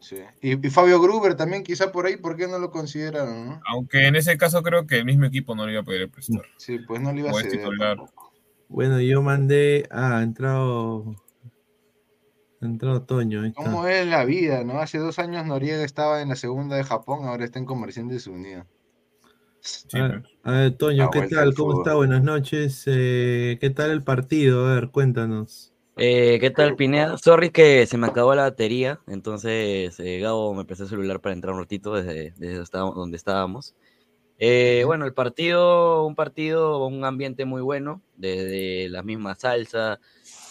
Sí. 0.00 0.16
Y, 0.40 0.66
y 0.66 0.70
Fabio 0.70 1.00
Gruber 1.00 1.34
también, 1.36 1.62
quizá 1.62 1.92
por 1.92 2.06
ahí, 2.06 2.16
¿por 2.16 2.36
qué 2.36 2.48
no 2.48 2.58
lo 2.58 2.70
consideraron? 2.70 3.46
no? 3.46 3.60
Aunque 3.66 4.06
en 4.06 4.16
ese 4.16 4.36
caso 4.36 4.62
creo 4.62 4.86
que 4.86 4.98
el 4.98 5.04
mismo 5.04 5.24
equipo 5.24 5.54
no 5.54 5.64
lo 5.64 5.70
iba 5.70 5.80
a 5.80 5.84
poder 5.84 6.08
prestar. 6.10 6.42
Sí, 6.56 6.78
pues 6.80 7.00
no 7.00 7.12
le 7.12 7.20
iba 7.20 7.30
a 7.30 7.34
ceder. 7.34 7.50
titular. 7.52 7.98
Bueno, 8.68 9.00
yo 9.00 9.22
mandé. 9.22 9.86
Ah, 9.90 10.18
ha 10.18 10.22
entrado. 10.22 11.14
Ha 12.62 12.66
entrado 12.66 13.02
Toño. 13.02 13.42
ahí 13.42 13.48
está. 13.48 13.62
¿Cómo 13.64 13.86
es 13.86 14.06
la 14.06 14.24
vida, 14.24 14.62
no? 14.64 14.78
Hace 14.78 14.98
dos 14.98 15.18
años 15.18 15.44
Noriega 15.46 15.84
estaba 15.84 16.22
en 16.22 16.28
la 16.28 16.36
segunda 16.36 16.76
de 16.76 16.84
Japón, 16.84 17.26
ahora 17.26 17.44
está 17.44 17.58
en 17.58 17.66
Comerciantes 17.66 18.26
Unidos. 18.26 18.66
A 19.92 20.02
ver, 20.02 20.22
a 20.44 20.52
ver, 20.52 20.76
Toño, 20.76 21.04
La 21.04 21.10
¿qué 21.10 21.28
tal? 21.28 21.38
al 21.48 21.54
¿Cómo 21.54 21.78
está? 21.82 21.94
Buenas 21.94 22.22
noches. 22.22 22.82
Eh, 22.86 23.58
¿Qué 23.60 23.70
tal 23.70 23.90
el 23.90 24.02
partido? 24.02 24.66
A 24.68 24.74
ver, 24.74 24.88
cuéntanos. 24.90 25.72
Eh, 25.96 26.38
¿Qué 26.40 26.50
tal, 26.50 26.74
Pineda? 26.74 27.18
Sorry 27.18 27.50
que 27.50 27.86
se 27.86 27.98
me 27.98 28.06
acabó 28.06 28.34
la 28.34 28.42
batería, 28.42 29.00
entonces 29.06 29.98
eh, 30.00 30.20
Gabo 30.20 30.54
me 30.54 30.64
prestó 30.64 30.84
el 30.84 30.90
celular 30.90 31.20
para 31.20 31.34
entrar 31.34 31.52
un 31.52 31.60
ratito 31.60 31.94
desde, 31.94 32.32
desde 32.36 32.54
donde 32.54 32.62
estábamos- 32.64 32.94
donde 32.94 33.16
estábamos. 33.18 33.74
Eh, 34.38 34.82
bueno, 34.86 35.04
el 35.04 35.12
partido, 35.14 36.06
un 36.06 36.14
partido, 36.14 36.86
un 36.86 37.04
ambiente 37.04 37.44
muy 37.44 37.60
bueno, 37.60 38.00
desde 38.16 38.88
la 38.88 39.02
misma 39.02 39.34
salsa. 39.34 40.00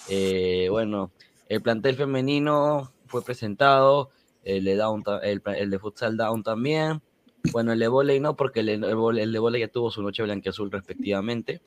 eh, 0.09 0.67
bueno, 0.69 1.11
el 1.51 1.61
plantel 1.61 1.97
femenino 1.97 2.93
fue 3.07 3.21
presentado, 3.25 4.09
el 4.45 4.63
de, 4.63 4.77
down, 4.77 5.03
el, 5.21 5.69
de 5.69 5.79
futsal 5.79 6.15
down 6.15 6.43
también. 6.43 7.01
Bueno, 7.51 7.73
el 7.73 7.79
de 7.79 7.89
volei 7.89 8.21
no, 8.21 8.37
porque 8.37 8.61
el, 8.61 8.69
el, 8.69 9.31
de 9.33 9.39
volei 9.39 9.59
ya 9.59 9.67
tuvo 9.67 9.91
su 9.91 10.01
noche 10.01 10.23
blanquiazul 10.23 10.71
respectivamente. 10.71 11.61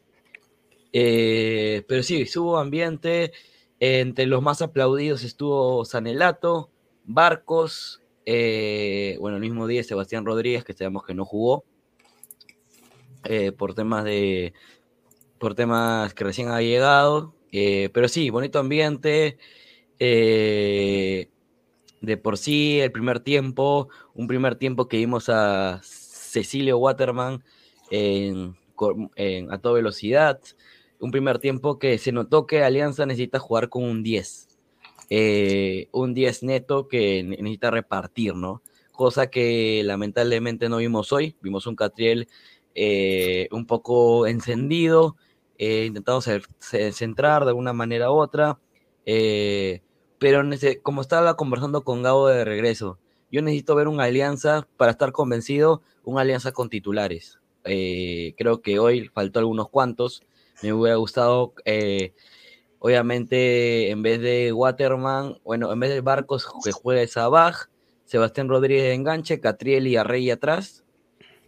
Eh, 0.90 1.84
pero 1.86 2.02
sí, 2.02 2.24
hubo 2.34 2.56
ambiente. 2.56 3.32
Entre 3.78 4.24
los 4.24 4.40
más 4.40 4.62
aplaudidos 4.62 5.22
estuvo 5.22 5.84
Sanelato, 5.84 6.70
Barcos, 7.04 8.00
eh, 8.24 9.18
bueno, 9.20 9.36
el 9.36 9.42
mismo 9.42 9.66
día 9.66 9.84
Sebastián 9.84 10.24
Rodríguez, 10.24 10.64
que 10.64 10.72
sabemos 10.72 11.04
que 11.04 11.12
no 11.12 11.26
jugó 11.26 11.64
eh, 13.24 13.52
por 13.52 13.74
temas 13.74 14.04
de 14.04 14.54
por 15.38 15.54
temas 15.54 16.14
que 16.14 16.24
recién 16.24 16.48
ha 16.48 16.62
llegado. 16.62 17.34
eh, 17.52 17.90
pero 17.92 18.08
sí, 18.08 18.30
bonito 18.30 18.58
ambiente. 18.58 19.36
Eh, 19.98 21.28
de 22.00 22.16
por 22.16 22.38
sí, 22.38 22.80
el 22.80 22.92
primer 22.92 23.20
tiempo, 23.20 23.88
un 24.14 24.26
primer 24.28 24.56
tiempo 24.56 24.88
que 24.88 24.98
vimos 24.98 25.28
a 25.28 25.80
Cecilio 25.82 26.78
Waterman 26.78 27.44
en, 27.90 28.56
a 29.50 29.58
toda 29.58 29.74
velocidad. 29.74 30.40
Un 30.98 31.10
primer 31.10 31.38
tiempo 31.38 31.78
que 31.78 31.98
se 31.98 32.12
notó 32.12 32.46
que 32.46 32.62
Alianza 32.62 33.06
necesita 33.06 33.38
jugar 33.38 33.68
con 33.68 33.84
un 33.84 34.02
10. 34.02 34.48
eh, 35.10 35.88
un 35.92 36.14
10 36.14 36.42
neto 36.42 36.88
que 36.88 37.22
ne- 37.22 37.36
necesita 37.36 37.70
repartir, 37.70 38.34
¿no? 38.34 38.62
Cosa 38.92 39.28
que 39.28 39.82
lamentablemente 39.84 40.68
no 40.68 40.78
vimos 40.78 41.12
hoy. 41.12 41.36
Vimos 41.42 41.66
un 41.66 41.76
Catriel 41.76 42.28
eh, 42.74 43.48
un 43.52 43.66
poco 43.66 44.26
encendido, 44.26 45.16
eh, 45.58 45.84
intentando 45.86 46.20
centrar 46.92 47.44
de 47.44 47.50
alguna 47.50 47.72
manera 47.72 48.10
u 48.10 48.14
otra. 48.16 48.58
Eh, 49.06 49.82
pero 50.18 50.42
como 50.82 51.00
estaba 51.02 51.36
conversando 51.36 51.84
con 51.84 52.02
Gabo 52.02 52.28
de 52.28 52.44
regreso, 52.44 52.98
yo 53.30 53.42
necesito 53.42 53.74
ver 53.74 53.88
una 53.88 54.04
alianza 54.04 54.66
para 54.76 54.92
estar 54.92 55.12
convencido, 55.12 55.82
una 56.04 56.20
alianza 56.20 56.52
con 56.52 56.70
titulares. 56.70 57.40
Eh, 57.64 58.34
creo 58.38 58.62
que 58.62 58.78
hoy 58.78 59.08
faltó 59.08 59.40
algunos 59.40 59.68
cuantos. 59.70 60.22
Me 60.62 60.72
hubiera 60.72 60.96
gustado, 60.96 61.52
eh, 61.64 62.14
obviamente, 62.78 63.90
en 63.90 64.02
vez 64.02 64.20
de 64.20 64.52
Waterman, 64.52 65.38
bueno, 65.44 65.72
en 65.72 65.80
vez 65.80 65.90
de 65.90 66.00
Barcos 66.00 66.46
que 66.62 66.72
juegue 66.72 67.06
Sabaj, 67.08 67.68
Sebastián 68.04 68.48
Rodríguez 68.48 68.84
de 68.84 68.94
enganche, 68.94 69.40
Catriel 69.40 69.88
y 69.88 69.96
Arrey 69.96 70.30
atrás. 70.30 70.84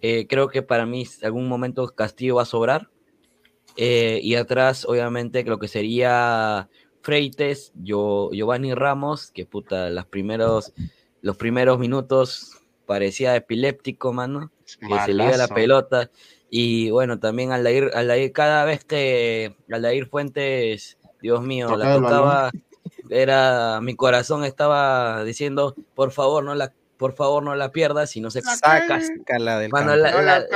Eh, 0.03 0.27
creo 0.27 0.49
que 0.49 0.63
para 0.63 0.87
mí 0.87 1.07
en 1.21 1.27
algún 1.27 1.49
momento 1.49 1.87
Castillo 1.89 2.37
va 2.37 2.43
a 2.43 2.47
sobrar. 2.47 2.91
Y 3.77 4.35
atrás, 4.37 4.87
obviamente, 4.87 5.45
lo 5.45 5.59
que 5.59 5.69
sería 5.69 6.69
Freites, 7.07 7.71
yo, 7.83 8.31
Giovanni 8.33 8.75
Ramos, 8.75 9.31
que 9.31 9.47
puta, 9.47 9.91
los 9.91 10.07
primeros, 10.07 10.73
los 11.23 11.37
primeros 11.37 11.79
minutos 11.79 12.59
parecía 12.85 13.37
epiléptico, 13.37 14.13
mano, 14.13 14.51
que 14.81 14.87
se 15.07 15.15
le 15.15 15.23
iba 15.23 15.37
la 15.37 15.47
pelota. 15.55 16.11
Y 16.51 16.91
bueno, 16.91 17.21
también 17.21 17.53
Aldair, 17.53 17.93
Aldair 17.95 18.33
cada 18.33 18.65
vez 18.65 18.85
que 18.85 19.55
Aldair 19.71 20.07
Fuentes, 20.09 20.99
Dios 21.23 21.43
mío, 21.43 21.69
la 21.77 21.85
tocaba, 22.09 22.53
era, 23.09 23.81
mi 23.81 23.95
corazón 23.95 24.43
estaba 24.45 25.23
diciendo, 25.23 25.77
por 25.95 26.11
favor, 26.11 26.43
no 26.43 26.57
la, 26.57 26.73
por 26.97 27.13
favor, 27.13 27.45
no 27.45 27.55
la 27.55 27.71
pierdas 27.71 28.17
y 28.17 28.21
no 28.21 28.31
se 28.33 28.41
Saca, 28.43 28.99
del 29.93 30.03
la- 30.03 30.11
la- 30.11 30.39
la 30.41 30.47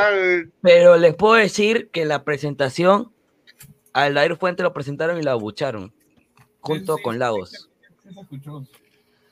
pero 0.62 0.96
les 0.96 1.14
puedo 1.14 1.34
decir 1.34 1.90
que 1.90 2.04
la 2.04 2.24
presentación, 2.24 3.12
a 3.92 4.02
Aldair 4.04 4.36
Fuente 4.36 4.64
lo 4.64 4.72
presentaron 4.72 5.16
y 5.18 5.22
lo 5.22 5.30
abucharon, 5.30 5.92
junto 6.60 6.96
sí, 6.96 7.02
con 7.02 7.18
Lagos. 7.18 7.68
Sí 8.02 8.12
se 8.14 8.20
escuchó. 8.20 8.64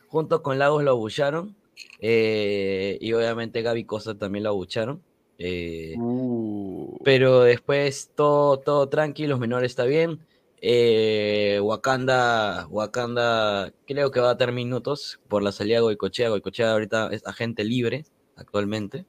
Junto 0.08 0.42
con 0.42 0.58
Lagos 0.58 0.82
lo 0.84 0.92
abucharon. 0.92 1.54
eh, 2.00 2.98
y 3.00 3.12
obviamente 3.12 3.62
Gaby 3.62 3.84
Costa 3.84 4.16
también 4.16 4.44
lo 4.44 4.50
abucharon. 4.50 5.02
eh, 5.38 5.94
Uh, 5.96 6.98
pero 7.04 7.42
después 7.42 8.10
todo, 8.14 8.58
todo 8.58 8.88
tranquilo, 8.88 9.30
los 9.30 9.40
menores 9.40 9.72
está 9.72 9.84
bien. 9.84 10.20
Eh, 10.60 11.60
Wakanda, 11.62 12.66
Wakanda 12.68 13.72
creo 13.86 14.10
que 14.10 14.20
va 14.20 14.30
a 14.30 14.36
tener 14.36 14.54
minutos 14.54 15.20
por 15.28 15.42
la 15.42 15.52
salida 15.52 15.76
de 15.76 15.82
Goicochea. 15.82 16.30
Goicochea 16.30 16.72
ahorita 16.72 17.10
es 17.12 17.24
agente 17.26 17.62
libre 17.64 18.04
actualmente. 18.34 19.06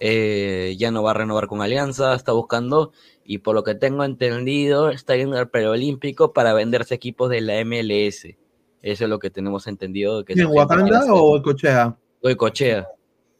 Eh, 0.00 0.76
ya 0.78 0.90
no 0.90 1.02
va 1.02 1.10
a 1.10 1.14
renovar 1.14 1.48
con 1.48 1.60
Alianza, 1.60 2.14
está 2.14 2.32
buscando 2.32 2.92
y 3.24 3.38
por 3.38 3.54
lo 3.54 3.64
que 3.64 3.74
tengo 3.74 4.04
entendido 4.04 4.90
está 4.90 5.16
yendo 5.16 5.36
al 5.36 5.48
preolímpico 5.48 6.32
para 6.32 6.52
venderse 6.54 6.94
equipos 6.94 7.30
de 7.30 7.40
la 7.40 7.64
MLS. 7.64 8.36
Eso 8.80 9.04
es 9.04 9.10
lo 9.10 9.18
que 9.18 9.30
tenemos 9.30 9.66
entendido. 9.66 10.24
Que 10.24 10.34
¿En 10.34 10.40
esa 10.40 10.48
gente 10.48 10.66
quiere 10.66 10.82
Wakanda 10.82 10.98
hacer. 10.98 11.12
o 11.14 11.42
Cochea? 11.42 11.96
Goicochea 12.22 12.88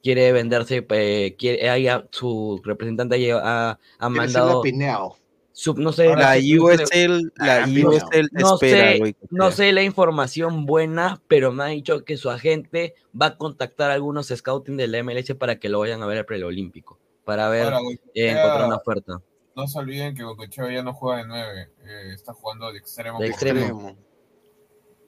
quiere 0.02 0.32
venderse, 0.32 0.86
eh, 0.90 1.36
quiere, 1.38 2.04
su 2.10 2.60
representante 2.64 3.16
ahí 3.16 3.30
ha, 3.30 3.70
ha 3.70 3.78
ser 3.98 4.10
mandado, 4.10 4.62
Pineao. 4.62 5.16
Sub- 5.58 5.78
no 5.78 5.90
sé, 5.92 6.06
la 6.14 6.34
sé- 6.34 6.56
USL, 6.60 7.32
la. 7.36 7.66
USL 7.66 8.28
no 8.32 8.54
espera, 8.54 8.92
sé, 8.92 8.98
güey. 9.00 9.16
no 9.30 9.50
sé 9.50 9.72
la 9.72 9.82
información 9.82 10.66
buena, 10.66 11.20
pero 11.26 11.50
me 11.50 11.64
ha 11.64 11.66
dicho 11.66 12.04
que 12.04 12.16
su 12.16 12.30
agente 12.30 12.94
va 13.20 13.26
a 13.26 13.36
contactar 13.36 13.90
a 13.90 13.94
algunos 13.94 14.28
scouting 14.28 14.76
de 14.76 14.86
la 14.86 15.02
MLS 15.02 15.34
para 15.34 15.58
que 15.58 15.68
lo 15.68 15.80
vayan 15.80 16.00
a 16.02 16.06
ver 16.06 16.18
al 16.18 16.26
preolímpico, 16.26 16.98
para 17.24 17.48
ver, 17.48 17.64
Ahora, 17.64 17.80
eh, 18.14 18.30
encontrar 18.30 18.66
una 18.66 18.76
oferta. 18.76 19.20
No 19.56 19.66
se 19.66 19.78
olviden 19.80 20.14
que 20.14 20.22
Goicoechea 20.22 20.70
ya 20.72 20.82
no 20.84 20.94
juega 20.94 21.18
de 21.18 21.26
9, 21.26 21.68
está 22.14 22.32
jugando 22.32 22.70
de 22.70 22.78
extremo. 22.78 23.18
De 23.18 23.26
extremo. 23.26 23.96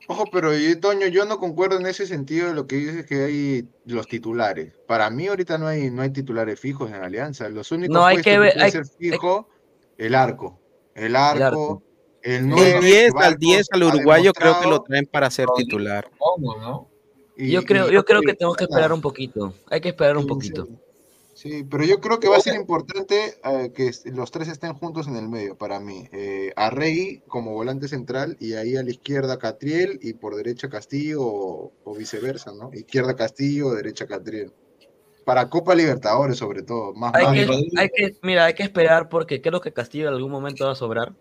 Ojo, 0.08 0.24
pero 0.32 0.52
yo, 0.56 0.80
Toño, 0.80 1.06
yo 1.06 1.24
no 1.24 1.38
concuerdo 1.38 1.78
en 1.78 1.86
ese 1.86 2.04
sentido 2.06 2.48
de 2.48 2.54
lo 2.54 2.66
que 2.66 2.74
dices 2.76 3.06
que 3.06 3.22
hay 3.22 3.68
los 3.84 4.08
titulares. 4.08 4.74
Para 4.88 5.08
mí 5.10 5.28
ahorita 5.28 5.56
no 5.58 5.68
hay, 5.68 5.88
no 5.90 6.02
hay 6.02 6.10
titulares 6.10 6.58
fijos 6.58 6.90
en 6.90 6.96
Alianza. 6.96 7.48
Los 7.48 7.70
únicos 7.70 7.94
No, 7.94 8.04
hay 8.04 8.20
que 8.20 8.36
ver- 8.40 8.60
hay- 8.60 8.72
ser 8.72 8.86
fijo, 8.86 9.48
el 10.06 10.14
arco. 10.14 10.58
El 10.94 11.14
arco, 11.16 11.44
arco. 11.44 11.82
el 12.22 12.48
9, 12.48 12.72
El 12.72 12.80
10 12.80 13.00
que 13.00 13.06
al 13.06 13.12
Barcos 13.14 13.38
10 13.40 13.66
al 13.72 13.82
uruguayo 13.84 14.32
creo 14.32 14.60
que 14.60 14.66
lo 14.68 14.82
traen 14.82 15.06
para 15.06 15.30
ser 15.30 15.46
titular. 15.56 16.10
¿no? 16.38 16.88
y- 17.36 17.50
Yo 17.50 17.62
creo, 17.64 17.88
y- 17.90 17.94
yo 17.94 18.04
creo 18.04 18.20
que 18.20 18.34
tenemos 18.34 18.56
que 18.56 18.64
esperar 18.64 18.92
un 18.92 19.00
poquito, 19.00 19.54
hay 19.70 19.80
que 19.80 19.88
esperar 19.90 20.16
un 20.16 20.26
poquito. 20.26 20.66
sí. 20.66 20.76
Sí, 21.32 21.64
pero 21.70 21.84
yo 21.84 22.00
creo 22.00 22.20
que 22.20 22.28
va 22.28 22.36
a 22.36 22.40
ser 22.40 22.54
importante 22.54 23.38
eh, 23.42 23.72
que 23.74 23.90
los 24.12 24.30
tres 24.30 24.48
estén 24.48 24.74
juntos 24.74 25.06
en 25.08 25.16
el 25.16 25.26
medio 25.26 25.56
para 25.56 25.80
mí. 25.80 26.06
Eh, 26.12 26.52
Arrey 26.54 27.22
como 27.28 27.52
volante 27.54 27.88
central 27.88 28.36
y 28.40 28.54
ahí 28.54 28.76
a 28.76 28.82
la 28.82 28.90
izquierda 28.90 29.38
Catriel 29.38 29.98
y 30.02 30.12
por 30.12 30.34
derecha 30.36 30.68
Castillo 30.68 31.22
o, 31.22 31.72
o 31.84 31.94
viceversa, 31.94 32.52
¿no? 32.52 32.68
Izquierda 32.74 33.16
Castillo, 33.16 33.70
derecha 33.72 34.06
Catriel. 34.06 34.52
Para 35.30 35.48
Copa 35.48 35.76
Libertadores 35.76 36.36
sobre 36.38 36.62
todo, 36.64 36.92
más 36.92 37.14
Hay 37.14 37.24
más- 37.24 37.34
que, 37.34 37.68
hay 37.78 37.88
que, 37.94 38.16
mira, 38.22 38.46
hay 38.46 38.54
que 38.54 38.64
esperar 38.64 39.08
porque 39.08 39.40
creo 39.40 39.60
que 39.60 39.72
Castillo 39.72 40.08
en 40.08 40.14
algún 40.14 40.32
momento 40.32 40.64
va 40.66 40.72
a 40.72 40.74
sobrar. 40.74 41.12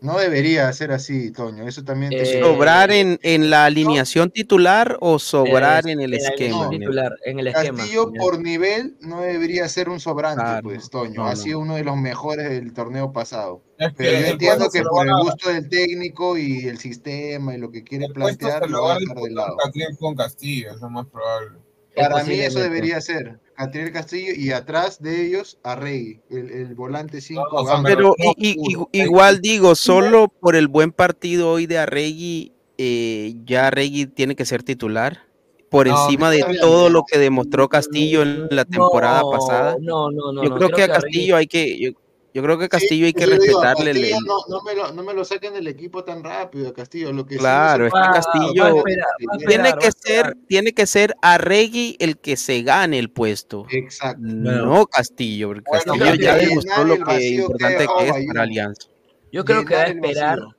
No 0.00 0.16
debería 0.18 0.72
ser 0.72 0.90
así, 0.92 1.30
Toño. 1.30 1.68
Eso 1.68 1.84
también 1.84 2.08
te 2.10 2.22
Eh, 2.22 2.40
¿Sobrar 2.42 2.90
en, 2.90 3.18
en 3.22 3.50
la 3.50 3.66
alineación 3.66 4.30
titular 4.30 4.96
o 5.00 5.18
sobrar 5.18 5.80
Es- 5.80 5.92
en 5.92 6.00
el 6.00 6.14
esquema? 6.14 6.70
titular, 6.70 7.12
en 7.26 7.40
el 7.40 7.48
esquema. 7.48 7.76
Castillo 7.80 8.10
por 8.18 8.40
nivel 8.40 8.96
no 9.00 9.20
debería 9.20 9.68
ser 9.68 9.90
un 9.90 10.00
sobrante, 10.00 10.42
Claro, 10.42 10.62
pues, 10.62 10.88
Toño. 10.88 11.12
no, 11.16 11.26
ha 11.26 11.32
no. 11.32 11.36
sido 11.36 11.58
uno 11.58 11.74
de 11.74 11.84
los 11.84 11.98
mejores 11.98 12.48
del 12.48 12.72
torneo 12.72 13.12
pasado. 13.12 13.60
Es 13.76 13.88
que 13.88 13.94
Pero 13.98 14.20
yo 14.20 14.26
entiendo 14.28 14.70
que 14.70 14.82
por 14.82 15.06
el 15.06 15.12
gusto 15.22 15.50
del 15.50 15.68
técnico 15.68 16.38
y 16.38 16.66
el 16.68 16.78
sistema 16.78 17.54
y 17.54 17.58
lo 17.58 17.70
que 17.70 17.84
quiere 17.84 18.08
plantear, 18.08 18.70
lo 18.70 18.84
va 18.84 18.94
a 18.94 18.98
dejar 18.98 19.16
de 19.18 19.30
lado. 19.32 19.56
Con 19.98 20.14
Castillo, 20.16 20.70
es 20.74 20.80
lo 20.80 20.88
más 20.88 21.04
probable. 21.08 21.58
Para 22.08 22.24
mí 22.24 22.34
eso 22.34 22.60
debería 22.60 23.00
ser. 23.00 23.40
Catriel 23.54 23.92
Castillo 23.92 24.32
y 24.34 24.52
atrás 24.52 25.02
de 25.02 25.26
ellos 25.26 25.58
Arregui, 25.62 26.20
el, 26.30 26.50
el 26.50 26.74
volante 26.74 27.20
5. 27.20 27.42
o 27.50 27.66
sea, 27.66 27.82
Pero 27.82 28.14
i- 28.38 28.56
igual 28.92 29.40
digo, 29.42 29.74
solo 29.74 30.28
por 30.28 30.56
el 30.56 30.66
buen 30.68 30.92
partido 30.92 31.50
hoy 31.50 31.66
de 31.66 31.78
Arregui, 31.78 32.52
eh, 32.78 33.34
ya 33.44 33.66
Arregui 33.66 34.06
tiene 34.06 34.34
que 34.34 34.46
ser 34.46 34.62
titular. 34.62 35.24
Por 35.68 35.86
No, 35.86 36.02
encima 36.04 36.30
de 36.30 36.42
todo 36.60 36.88
lo 36.88 37.04
que 37.04 37.16
demostró 37.18 37.68
Castillo 37.68 38.22
en 38.22 38.48
la 38.50 38.64
temporada 38.64 39.20
No, 39.20 39.30
pasada. 39.30 39.76
No, 39.80 40.10
no, 40.10 40.32
no. 40.32 40.42
Yo 40.42 40.48
no, 40.50 40.56
creo 40.56 40.70
que 40.70 40.82
a 40.82 40.86
Arregui- 40.86 40.92
Castillo 41.02 41.36
hay 41.36 41.46
que, 41.46 41.78
yo, 41.78 41.90
yo 42.32 42.42
creo 42.42 42.58
que 42.58 42.64
a 42.66 42.68
Castillo 42.68 43.06
hay 43.06 43.12
que 43.12 43.24
digo, 43.26 43.36
respetarle 43.38 43.90
el, 43.90 43.96
Castillo, 43.96 44.16
el- 44.18 44.24
no, 44.24 44.36
no 44.48 44.62
me 44.62 44.74
lo, 44.74 44.92
no 44.92 45.02
me 45.02 45.14
lo 45.14 45.24
saquen 45.24 45.52
del 45.54 45.66
equipo 45.66 46.04
tan 46.04 46.22
rápido, 46.22 46.68
a 46.68 46.72
Castillo. 46.74 47.12
Lo 47.12 47.26
que 47.26 47.34
sí 47.34 47.40
Claro, 47.40 47.80
no 47.80 47.86
es 47.88 47.92
que 47.92 48.14
Castillo 48.14 48.62
va 48.62 48.68
a 48.68 48.76
esperar, 48.78 49.06
a 49.08 49.36
tiene 49.38 49.68
esperar, 49.68 49.78
que 49.78 49.86
a 49.86 49.88
esperar. 49.88 50.26
ser, 50.26 50.36
tiene 50.46 50.72
que 50.72 50.86
ser 50.86 51.14
Arregui 51.22 51.96
el 51.98 52.18
que 52.18 52.36
se 52.36 52.62
gane 52.62 52.98
el 52.98 53.10
puesto. 53.10 53.66
Exacto. 53.70 54.20
No 54.22 54.86
Castillo, 54.86 55.48
porque 55.48 55.62
Bueno, 55.66 55.84
Castillo 55.94 56.14
ya 56.14 56.36
demostró 56.36 56.84
lo 56.84 57.04
que 57.04 57.28
importante 57.30 57.86
que 57.98 58.08
es 58.08 58.26
para 58.26 58.42
Alianza. 58.42 58.88
Yo 59.32 59.44
creo 59.44 59.64
que 59.64 59.74
va 59.74 59.82
a 59.82 59.94
vacío. 59.94 60.56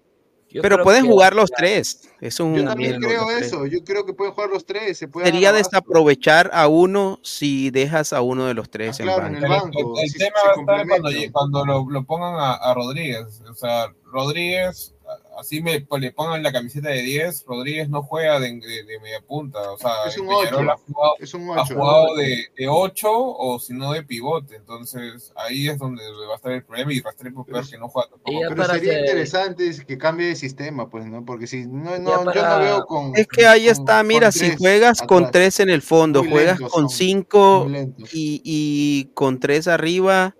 Yo 0.51 0.61
Pero 0.61 0.83
pueden 0.83 1.05
jugar 1.05 1.33
los 1.33 1.49
tres. 1.49 2.09
Es 2.19 2.39
un 2.39 2.55
Yo 2.55 2.65
también 2.65 2.99
creo 2.99 3.25
tres. 3.27 3.47
eso. 3.47 3.65
Yo 3.65 3.83
creo 3.83 4.05
que 4.05 4.13
pueden 4.13 4.33
jugar 4.33 4.49
los 4.49 4.65
tres. 4.65 4.97
Se 4.97 5.07
puede 5.07 5.25
Sería 5.27 5.53
desaprovechar 5.53 6.49
a 6.53 6.67
uno 6.67 7.19
si 7.23 7.69
dejas 7.71 8.11
a 8.13 8.21
uno 8.21 8.45
de 8.47 8.53
los 8.53 8.69
tres 8.69 8.99
Ah, 8.99 9.03
en 9.03 9.07
claro, 9.07 9.27
en 9.27 9.33
banca. 9.33 9.45
el 9.45 9.51
banco. 9.61 9.93
el- 9.97 10.03
el 10.03 10.09
si 10.09 10.17
tema 10.19 10.35
se 10.41 10.47
va 10.65 10.73
a 10.77 10.81
estar 10.81 10.87
cuando, 11.01 11.09
cuando 11.31 11.65
lo, 11.65 11.89
lo 11.89 12.03
pongan 12.03 12.35
a, 12.35 12.53
a 12.53 12.73
Rodríguez. 12.73 13.41
O 13.49 13.53
sea, 13.55 13.87
Rodríguez, 14.05 14.93
así 15.37 15.61
me, 15.61 15.81
pues, 15.81 16.01
le 16.01 16.11
pongan 16.11 16.43
la 16.43 16.51
camiseta 16.51 16.89
de 16.89 17.01
10, 17.01 17.45
Rodríguez 17.45 17.89
no 17.89 18.03
juega 18.03 18.39
de, 18.39 18.51
de, 18.59 18.83
de 18.83 18.99
media 18.99 19.21
punta. 19.21 19.71
O 19.71 19.77
sea, 19.77 19.91
Es 20.07 20.17
un 20.17 20.27
Peñarol 20.27 20.69
8. 20.69 20.71
ha 20.71 20.77
jugado, 20.77 21.13
Es 21.19 21.33
un 21.33 21.49
ha 21.49 21.61
8. 21.63 21.73
jugado 21.75 22.15
de, 22.15 22.45
de 22.57 22.67
8 22.67 23.07
o 23.11 23.59
si 23.59 23.73
no 23.73 23.93
de 23.93 24.03
pivote. 24.03 24.55
Entonces 24.55 25.31
ahí 25.35 25.67
es 25.67 25.77
donde 25.77 26.03
va 26.27 26.33
a 26.33 26.35
estar 26.35 26.51
el 26.51 26.63
problema 26.63 26.93
y 26.93 27.01
Rastrepo 27.01 27.43
peor 27.45 27.69
que 27.69 27.77
no 27.77 27.87
juega 27.89 28.09
tampoco. 28.09 28.39
Pero 28.41 28.55
para 28.55 28.73
sería 28.75 28.91
hacer- 28.93 29.05
interesante 29.05 29.67
es 29.67 29.83
que 29.85 29.97
cambie 29.97 30.27
de 30.27 30.35
sistema, 30.35 30.89
pues, 30.89 31.05
¿no? 31.05 31.23
Porque 31.25 31.47
si 31.47 31.65
no, 31.67 31.97
no 31.99 32.09
yo 32.19 32.23
para- 32.25 32.57
no 32.57 32.63
veo 32.63 32.85
con. 32.85 33.15
Es 33.15 33.27
que 33.27 33.45
ahí 33.47 33.65
con- 33.65 33.71
está, 33.71 33.97
con 33.99 34.07
mira, 34.07 34.31
si 34.31 34.39
tres 34.39 34.57
juegas 34.57 35.01
con 35.01 35.17
atrás. 35.25 35.31
tres 35.31 35.59
en 35.61 35.69
el 35.69 35.81
fondo, 35.81 36.23
Muy 36.23 36.31
juegas 36.31 36.59
lentos 36.59 36.73
con 36.73 36.89
son, 36.89 36.97
cinco 36.97 37.63
muy 37.63 37.73
lentos. 37.73 38.09
y, 38.13 38.41
y 38.43 39.05
con 39.13 39.39
tres 39.39 39.67
arriba, 39.67 40.35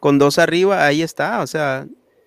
con 0.00 0.18
dos 0.18 0.38
arriba, 0.38 0.84
ahí 0.84 1.02
está. 1.02 1.40
O 1.42 1.46
sea, 1.46 1.86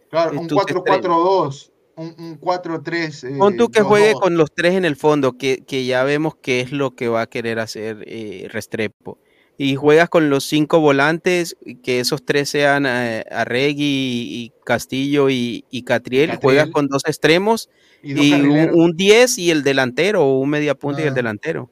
Claro, 0.09 0.33
eh, 0.33 0.37
un 0.39 0.47
tus 0.47 0.59
estrellas. 0.59 0.83
4-4-2, 1.05 1.70
un, 2.01 2.15
un 2.17 2.39
4-3. 2.39 3.23
eh, 3.35 3.37
Pon 3.37 3.57
tú 3.57 3.69
que 3.69 3.81
2-2. 3.81 3.83
juegue 3.83 4.13
con 4.13 4.35
los 4.37 4.51
tres 4.53 4.73
en 4.75 4.85
el 4.85 4.95
fondo, 4.95 5.37
que, 5.37 5.63
que 5.65 5.85
ya 5.85 6.03
vemos 6.03 6.35
qué 6.41 6.61
es 6.61 6.71
lo 6.71 6.95
que 6.95 7.07
va 7.07 7.21
a 7.21 7.27
querer 7.27 7.59
hacer 7.59 8.03
eh, 8.07 8.47
Restrepo. 8.51 9.19
Y 9.57 9.75
juegas 9.75 10.09
con 10.09 10.29
los 10.31 10.43
cinco 10.45 10.79
volantes, 10.79 11.55
que 11.83 11.99
esos 11.99 12.25
tres 12.25 12.49
sean 12.49 12.85
eh, 12.87 13.23
Arregui 13.29 13.83
y 13.83 14.53
Castillo 14.65 15.29
y, 15.29 15.65
y 15.69 15.83
Catriel. 15.83 16.31
Catriel. 16.31 16.41
Juegas 16.41 16.69
con 16.71 16.87
dos 16.87 17.03
extremos 17.05 17.69
Y 18.01 18.13
dos 18.15 18.25
y 18.25 18.33
un, 18.33 18.39
carrileros. 18.41 18.75
un 18.75 18.91
10 18.97 19.37
y 19.37 19.51
el 19.51 19.61
delantero, 19.63 20.25
o 20.25 20.39
un 20.39 20.49
media 20.49 20.73
punta 20.75 21.01
y 21.01 21.03
el 21.05 21.11
Ah. 21.11 21.13
delantero. 21.13 21.69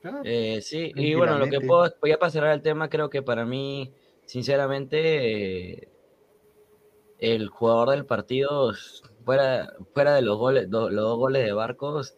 Claro. 0.00 0.20
Eh, 0.24 0.60
sí, 0.62 0.92
y 0.94 1.14
bueno, 1.16 1.38
lo 1.38 1.48
que 1.48 1.60
puedo, 1.60 1.92
voy 2.00 2.12
a 2.12 2.18
pasar 2.18 2.44
al 2.44 2.62
tema, 2.62 2.88
creo 2.88 3.10
que 3.10 3.22
para 3.22 3.44
mí, 3.44 3.92
sinceramente, 4.24 5.72
eh, 5.82 5.88
el 7.18 7.48
jugador 7.48 7.90
del 7.90 8.06
partido, 8.06 8.72
fuera, 9.26 9.74
fuera 9.92 10.14
de 10.14 10.22
los 10.22 10.38
goles, 10.38 10.70
do- 10.70 10.88
los 10.88 11.04
dos 11.04 11.18
goles 11.18 11.44
de 11.44 11.52
Barcos, 11.52 12.16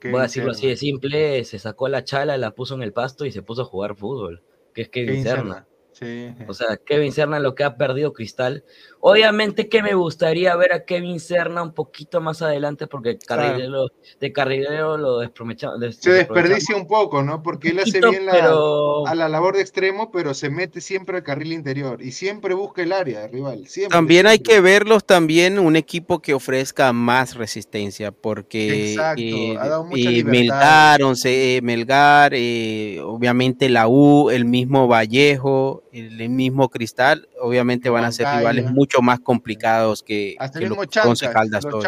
Qué 0.00 0.10
voy 0.10 0.20
a 0.20 0.22
decirlo 0.24 0.52
así 0.52 0.66
de 0.68 0.76
simple, 0.76 1.44
se 1.44 1.58
sacó 1.58 1.88
la 1.88 2.04
chala, 2.04 2.38
la 2.38 2.52
puso 2.52 2.74
en 2.74 2.82
el 2.82 2.94
pasto 2.94 3.26
y 3.26 3.32
se 3.32 3.42
puso 3.42 3.62
a 3.62 3.66
jugar 3.66 3.96
fútbol, 3.96 4.42
que 4.72 4.82
es 4.82 4.88
Kevin 4.88 5.22
Serna. 5.22 5.66
Serna. 5.92 6.36
Sí. 6.38 6.44
O 6.48 6.54
sea, 6.54 6.76
Kevin 6.76 7.12
Serna 7.12 7.40
lo 7.40 7.54
que 7.54 7.64
ha 7.64 7.76
perdido 7.78 8.12
Cristal. 8.12 8.64
Obviamente 9.08 9.68
que 9.68 9.84
me 9.84 9.94
gustaría 9.94 10.56
ver 10.56 10.72
a 10.72 10.84
Kevin 10.84 11.20
Serna 11.20 11.62
un 11.62 11.72
poquito 11.72 12.20
más 12.20 12.42
adelante 12.42 12.88
porque 12.88 13.16
carrilero, 13.18 13.86
de 14.18 14.32
carrilero 14.32 14.96
lo 14.96 15.18
despromechamos. 15.18 15.78
Se 15.96 16.10
desperdicia 16.10 16.74
un 16.74 16.88
poco, 16.88 17.22
¿no? 17.22 17.40
Porque 17.40 17.68
él 17.68 17.78
hace 17.78 18.00
Poquito, 18.00 18.10
bien 18.10 18.26
la, 18.26 18.32
pero- 18.32 19.06
a 19.06 19.14
la 19.14 19.28
labor 19.28 19.54
de 19.54 19.62
extremo, 19.62 20.10
pero 20.10 20.34
se 20.34 20.50
mete 20.50 20.80
siempre 20.80 21.18
al 21.18 21.22
carril 21.22 21.52
interior 21.52 22.02
y 22.02 22.10
siempre 22.10 22.52
busca 22.54 22.82
el 22.82 22.90
área 22.90 23.20
del 23.20 23.30
rival. 23.30 23.68
Siempre, 23.68 23.96
También 23.96 24.26
hay 24.26 24.38
siempre. 24.38 24.54
que 24.54 24.60
verlos 24.60 25.04
también 25.04 25.60
un 25.60 25.76
equipo 25.76 26.18
que 26.20 26.34
ofrezca 26.34 26.92
más 26.92 27.36
resistencia, 27.36 28.10
porque 28.10 28.90
Exacto, 28.94 29.22
eh, 29.22 29.56
ha 29.56 29.68
dado 29.68 29.84
mucha 29.84 30.10
eh. 30.10 30.24
Melgar, 30.24 31.00
Once- 31.04 31.56
eh, 31.58 31.62
Melgar, 31.62 32.32
eh, 32.34 32.98
obviamente 33.04 33.68
la 33.68 33.86
U, 33.86 34.30
el 34.30 34.46
mismo 34.46 34.88
Vallejo, 34.88 35.84
el, 35.92 36.20
el 36.20 36.28
mismo 36.28 36.68
Cristal, 36.70 37.28
obviamente 37.40 37.88
van 37.88 38.04
a 38.04 38.10
ser 38.10 38.26
rivales 38.36 38.68
mucho 38.72 38.95
más 39.02 39.20
complicados 39.20 40.02
que, 40.02 40.36
Hasta 40.38 40.58
que 40.58 40.64
el 40.66 40.70
lo 40.70 40.76
mismo 40.76 40.90
que 40.90 41.00
Once 41.08 41.24
Chancas, 41.26 41.42
Caldas 41.62 41.64
los. 41.64 41.84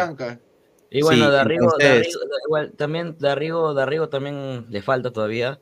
Y 0.91 1.01
bueno, 1.03 1.25
Sí, 1.25 1.31
Darrigo, 1.31 1.65
entonces- 1.65 2.07
Darrigo- 2.15 2.19
igual, 2.47 2.71
también 2.75 3.15
Darrigo, 3.19 3.73
Darrigo 3.73 4.09
también 4.09 4.65
le 4.69 4.81
falta 4.81 5.11
todavía. 5.11 5.59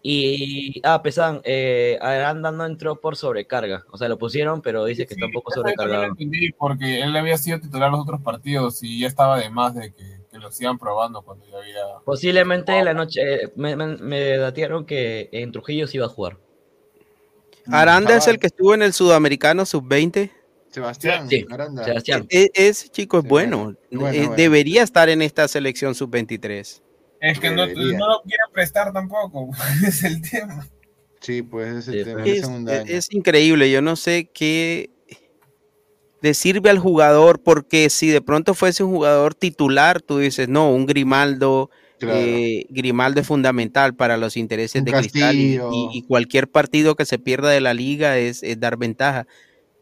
Y, 0.00 0.80
ah, 0.84 1.02
Pesan, 1.02 1.40
eh, 1.42 1.98
Aranda 2.00 2.52
no 2.52 2.64
entró 2.64 3.00
por 3.00 3.16
sobrecarga. 3.16 3.84
O 3.90 3.98
sea, 3.98 4.08
lo 4.08 4.16
pusieron, 4.16 4.62
pero 4.62 4.84
dice 4.84 5.06
que 5.06 5.14
está 5.14 5.26
un 5.26 5.32
poco 5.32 5.50
sobrecargado. 5.52 6.04
entendí 6.04 6.52
porque 6.52 7.00
él 7.02 7.14
había 7.16 7.36
sido 7.36 7.58
titular 7.58 7.90
los 7.90 8.00
otros 8.00 8.20
partidos 8.22 8.80
y 8.84 9.00
ya 9.00 9.08
estaba 9.08 9.40
de 9.40 9.50
más 9.50 9.74
de 9.74 9.92
que, 9.92 10.20
que 10.30 10.38
lo 10.38 10.52
sigan 10.52 10.78
probando 10.78 11.22
cuando 11.22 11.44
ya 11.50 11.58
había. 11.58 11.82
Posiblemente 12.04 12.80
la 12.84 12.94
noche, 12.94 13.20
eh, 13.46 13.52
me, 13.56 13.74
me, 13.74 13.96
me 13.96 14.36
datearon 14.36 14.86
que 14.86 15.28
en 15.32 15.50
Trujillo 15.50 15.88
sí 15.88 15.96
iba 15.96 16.06
a 16.06 16.10
jugar. 16.10 16.36
Aranda 17.70 18.16
es 18.16 18.28
el 18.28 18.38
que 18.38 18.46
estuvo 18.46 18.74
en 18.74 18.82
el 18.82 18.92
Sudamericano 18.92 19.66
Sub-20. 19.66 20.30
Sebastián, 20.70 21.28
Sí, 21.28 21.46
Aranda. 21.50 21.84
Sebastián. 21.84 22.26
E- 22.30 22.50
ese 22.54 22.88
chico 22.88 23.18
es 23.20 23.24
bueno, 23.24 23.74
bueno, 23.90 24.08
eh, 24.14 24.20
bueno. 24.20 24.34
debería 24.36 24.82
estar 24.82 25.08
en 25.08 25.22
esta 25.22 25.48
selección 25.48 25.94
Sub-23. 25.94 26.82
Es 27.20 27.40
que 27.40 27.50
no, 27.50 27.66
no 27.66 28.08
lo 28.08 28.22
quiere 28.22 28.42
prestar 28.52 28.92
tampoco, 28.92 29.50
es 29.86 30.04
el 30.04 30.20
tema. 30.22 30.66
Sí, 31.20 31.42
pues 31.42 31.88
ese 31.88 31.92
Sí, 31.92 32.04
te 32.04 32.12
pues. 32.12 32.26
Es, 32.28 32.48
es- 32.48 32.90
es 32.90 33.12
increíble, 33.12 33.70
yo 33.70 33.82
no 33.82 33.96
sé 33.96 34.30
qué 34.32 34.90
le 36.20 36.34
sirve 36.34 36.68
al 36.70 36.78
jugador, 36.78 37.40
porque 37.42 37.90
si 37.90 38.08
de 38.08 38.20
pronto 38.20 38.54
fuese 38.54 38.82
un 38.84 38.90
jugador 38.90 39.34
titular, 39.34 40.02
tú 40.02 40.18
dices, 40.18 40.48
no, 40.48 40.72
un 40.72 40.84
Grimaldo, 40.86 41.70
Claro. 41.98 42.18
eh, 42.20 42.66
Grimaldo 42.70 43.20
es 43.20 43.26
fundamental 43.26 43.94
para 43.96 44.16
los 44.16 44.36
intereses 44.36 44.80
Un 44.80 44.84
de 44.84 44.92
Cristal 44.92 45.34
y, 45.36 45.56
Castillo. 45.56 45.70
y- 45.72 45.98
y 45.98 46.02
cualquier 46.02 46.48
partido 46.48 46.94
que 46.94 47.04
se 47.04 47.18
pierda 47.18 47.50
de 47.50 47.60
la 47.60 47.74
liga 47.74 48.18
es, 48.18 48.42
es 48.44 48.58
dar 48.60 48.76
ventaja. 48.76 49.26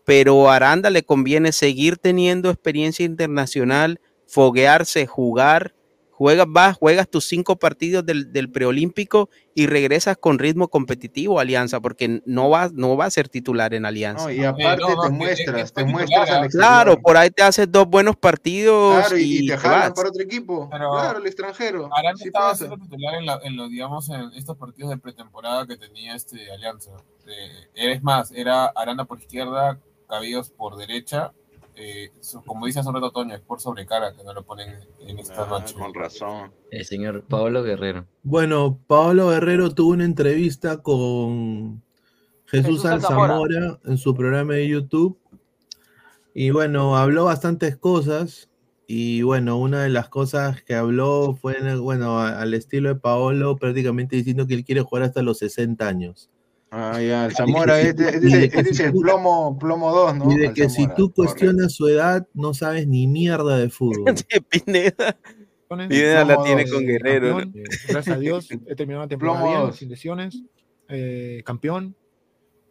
Pero 0.07 0.49
a 0.49 0.55
Aranda 0.57 0.89
le 0.89 1.03
conviene 1.03 1.51
seguir 1.53 1.99
teniendo 1.99 2.49
experiencia 2.49 3.05
internacional, 3.05 4.01
foguearse, 4.27 5.07
jugar. 5.07 5.75
Juegas, 6.11 6.47
vas, 6.49 6.75
juegas 6.79 7.11
tus 7.11 7.27
cinco 7.27 7.57
partidos 7.57 8.07
del, 8.07 8.33
del 8.33 8.51
preolímpico 8.51 9.29
y 9.55 9.67
regresas 9.67 10.17
con 10.17 10.39
ritmo 10.39 10.69
competitivo 10.69 11.39
a 11.39 11.43
Alianza, 11.43 11.79
porque 11.81 12.23
no 12.25 12.49
va, 12.49 12.71
no 12.73 12.97
va 12.97 13.05
a 13.05 13.11
ser 13.11 13.29
titular 13.29 13.75
en 13.75 13.85
Alianza. 13.85 14.25
No, 14.25 14.31
y 14.33 14.43
aparte 14.43 14.81
no, 14.81 14.95
no, 14.95 15.03
te 15.03 15.11
muestras, 15.11 15.73
te 15.75 15.85
muestras 15.85 16.31
al 16.31 16.45
exterior. 16.47 16.69
Claro, 16.71 16.99
por 17.03 17.19
ahí 17.19 17.29
te 17.29 17.43
haces 17.43 17.71
dos 17.71 17.87
buenos 17.87 18.17
partidos 18.17 18.99
Claro, 18.99 19.19
y, 19.19 19.47
te 19.47 19.53
te 19.53 19.59
jalan 19.59 19.81
vas. 19.81 19.91
para 19.93 20.09
otro 20.09 20.23
equipo. 20.23 20.69
Pero- 20.71 20.91
claro, 20.93 21.19
el 21.19 21.27
extranjero. 21.27 21.91
Aranda 21.95 22.17
Sí 22.17 22.29
estaba 22.29 22.55
siendo 22.55 22.79
titular 22.79 23.15
en, 23.17 23.27
la- 23.27 23.41
en 23.43 23.57
los, 23.57 23.69
digamos, 23.69 24.09
en 24.09 24.33
estos 24.37 24.57
partidos 24.57 24.89
de 24.93 24.97
pretemporada 24.97 25.67
que 25.67 25.77
tenía 25.77 26.15
este 26.15 26.51
Alianza. 26.51 26.93
Eh, 27.27 27.93
es 27.95 28.03
más, 28.03 28.33
era 28.33 28.65
Aranda 28.75 29.05
por 29.05 29.19
izquierda, 29.21 29.79
Cabillos 30.09 30.51
por 30.51 30.77
derecha. 30.77 31.33
eh, 31.79 32.11
como 32.47 32.65
dice 32.65 32.81
hace 32.81 32.89
un 32.89 32.95
rato 32.95 33.11
Toño, 33.11 33.35
es 33.35 33.43
por 33.43 33.61
sobrecarga 33.61 34.17
que 34.17 34.25
no 34.25 34.33
lo 34.33 34.43
ponen 34.45 34.77
en 35.07 35.19
esta 35.19 35.43
Ah, 35.43 35.47
noche. 35.47 35.75
con 35.75 35.93
razón. 35.93 36.51
El 36.71 36.87
señor 36.87 37.23
Pablo 37.25 37.63
Guerrero. 37.63 38.07
Bueno, 38.23 38.79
Pablo 38.87 39.29
Guerrero 39.29 39.75
tuvo 39.75 39.91
una 39.91 40.05
entrevista 40.07 40.79
con 40.83 41.83
Jesús, 42.47 42.67
Jesús 42.83 42.85
Alzamora 42.87 43.79
en 43.85 43.99
su 43.99 44.15
programa 44.15 44.55
de 44.55 44.69
YouTube. 44.69 45.19
Y 46.33 46.49
bueno, 46.51 46.97
habló 46.97 47.25
bastantes 47.27 47.77
cosas. 47.77 48.49
Y 48.87 49.21
bueno, 49.23 49.59
una 49.59 49.83
de 49.83 49.91
las 49.91 50.09
cosas 50.09 50.63
que 50.63 50.75
habló 50.77 51.35
fue, 51.35 51.57
bueno, 51.77 52.21
al 52.21 52.55
estilo 52.55 52.89
de 52.89 52.95
Paolo, 52.95 53.57
prácticamente 53.57 54.17
diciendo 54.17 54.47
que 54.47 54.55
él 54.55 54.65
quiere 54.65 54.81
jugar 54.83 55.03
hasta 55.03 55.21
los 55.23 55.39
60 55.39 55.87
años. 55.89 56.31
Ah, 56.71 57.01
ya, 57.01 57.27
el 57.27 57.33
Zamora, 57.33 57.81
este, 57.81 58.09
este, 58.17 58.45
este 58.47 58.61
es 58.71 58.77
si 58.77 58.83
el 58.83 58.93
tú- 58.93 59.01
plomo, 59.01 59.57
plomo 59.59 59.93
2, 59.93 60.17
¿no? 60.17 60.33
Y 60.33 60.37
de 60.37 60.53
que 60.53 60.69
si 60.69 60.83
Zamora, 60.83 60.95
tú 60.97 61.13
correcto. 61.13 61.15
cuestionas 61.15 61.73
su 61.75 61.87
edad, 61.89 62.27
no 62.35 62.55
sabes 62.55 62.87
ni 62.89 63.07
mierda 63.07 63.57
de 63.57 63.71
fútbol. 63.71 64.05
Pineda. 64.51 65.17
Pineda 65.69 66.25
la 66.25 66.43
tiene 66.43 66.65
dos, 66.65 66.73
con 66.73 66.83
eh, 66.83 66.87
Guerrero. 66.87 67.29
¿no? 67.29 67.39
campeón, 67.41 67.65
gracias 67.89 68.17
a 68.17 68.19
Dios, 68.19 68.49
he 68.67 68.75
terminado 68.75 69.05
la 69.05 69.09
temporada 69.09 69.41
Plomo 69.41 69.63
bien, 69.63 69.73
sin 69.75 69.89
lesiones, 69.89 70.43
eh, 70.89 71.43
campeón, 71.45 71.95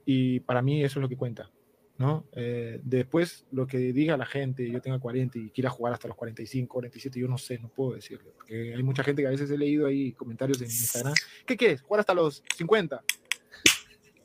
y 0.06 0.42
para 0.42 0.62
mí 0.62 0.84
eso 0.84 1.00
es 1.00 1.02
lo 1.02 1.10
que 1.10 1.18
cuenta. 1.18 1.50
¿no? 1.98 2.26
Eh, 2.34 2.82
después, 2.84 3.46
lo 3.52 3.66
que 3.68 3.78
diga 3.78 4.18
la 4.18 4.26
gente, 4.26 4.70
yo 4.70 4.82
tenga 4.82 5.00
40 5.00 5.40
y 5.40 5.50
quiera 5.52 5.70
jugar 5.70 5.94
hasta 5.94 6.10
los 6.10 6.18
45, 6.18 6.74
47, 6.74 7.18
yo 7.22 7.28
no 7.30 7.38
sé, 7.38 7.58
no 7.60 7.70
puedo 7.70 7.94
decirlo. 7.94 8.34
Porque 8.36 8.74
hay 8.76 8.84
mucha 8.84 9.02
gente 9.02 9.22
que 9.22 9.28
a 9.30 9.32
veces 9.32 9.50
he 9.50 9.58
leído 9.58 9.88
ahí 9.88 10.12
comentarios 10.12 10.60
en 10.62 10.66
Instagram, 10.68 11.14
¿qué 11.46 11.56
quieres? 11.56 11.82
¿Jugar 11.82 12.02
hasta 12.02 12.14
los 12.14 12.44
50? 12.58 13.02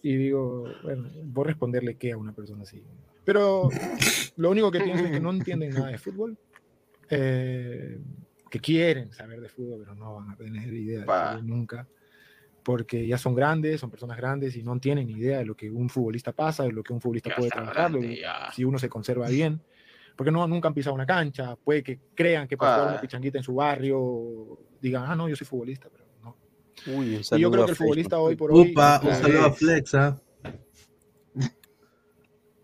Y 0.03 0.17
digo, 0.17 0.79
bueno, 0.83 1.09
voy 1.25 1.45
a 1.45 1.49
responderle 1.49 1.97
qué 1.97 2.13
a 2.13 2.17
una 2.17 2.33
persona 2.33 2.63
así. 2.63 2.83
Pero 3.25 3.71
lo 4.37 4.51
único 4.51 4.71
que 4.71 4.81
pienso 4.81 5.05
es 5.05 5.11
que 5.11 5.21
no 5.21 5.31
entienden 5.31 5.73
nada 5.75 5.89
de 5.89 5.99
fútbol, 5.99 6.39
eh, 7.11 7.99
que 8.51 8.61
quieren 8.61 9.13
saber 9.13 9.41
de 9.41 9.49
fútbol, 9.49 9.81
pero 9.81 9.95
no 9.95 10.15
van 10.17 10.31
a 10.31 10.37
tener 10.37 10.73
idea 10.73 11.01
de 11.37 11.43
nunca, 11.43 11.89
porque 12.63 13.07
ya 13.07 13.19
son 13.19 13.35
grandes, 13.35 13.81
son 13.81 13.91
personas 13.91 14.17
grandes 14.17 14.57
y 14.57 14.63
no 14.63 14.79
tienen 14.79 15.07
ni 15.07 15.15
idea 15.15 15.39
de 15.39 15.45
lo 15.47 15.55
que 15.55 15.71
un 15.71 15.89
futbolista 15.89 16.33
pasa, 16.33 16.65
de 16.65 16.73
lo 16.73 16.83
que 16.83 16.93
un 16.93 17.01
futbolista 17.01 17.31
puede 17.37 17.51
trabajar, 17.51 17.91
que- 18.01 18.21
si 18.55 18.65
uno 18.65 18.79
se 18.79 18.89
conserva 18.89 19.29
bien. 19.29 19.63
Porque 20.17 20.31
no, 20.31 20.47
nunca 20.47 20.69
han 20.69 20.75
pisado 20.75 20.95
una 20.95 21.07
cancha, 21.07 21.57
puede 21.57 21.83
que 21.83 22.01
crean 22.15 22.47
que 22.47 22.57
jugar 22.57 22.75
una 22.89 23.01
pichanguita 23.01 23.39
en 23.39 23.45
su 23.45 23.55
barrio 23.55 24.59
digan, 24.81 25.05
ah, 25.07 25.15
no, 25.17 25.29
yo 25.29 25.37
soy 25.37 25.47
futbolista, 25.47 25.89
pero. 25.91 26.00
Uy, 26.87 26.95
un 26.95 27.13
Y 27.13 27.17
yo 27.17 27.23
saludo 27.25 27.51
creo 27.51 27.63
a 27.63 27.67
que 27.67 27.73
el 27.73 27.77
futbolista 27.77 28.19
hoy 28.19 28.37
por 28.37 28.53
hoy 28.53 28.73
Upa, 28.73 29.01
un 29.03 29.09
eh, 29.11 29.15
saludo 29.15 29.45
a 29.47 29.53
Flex, 29.53 29.95
¿ah? 29.95 30.21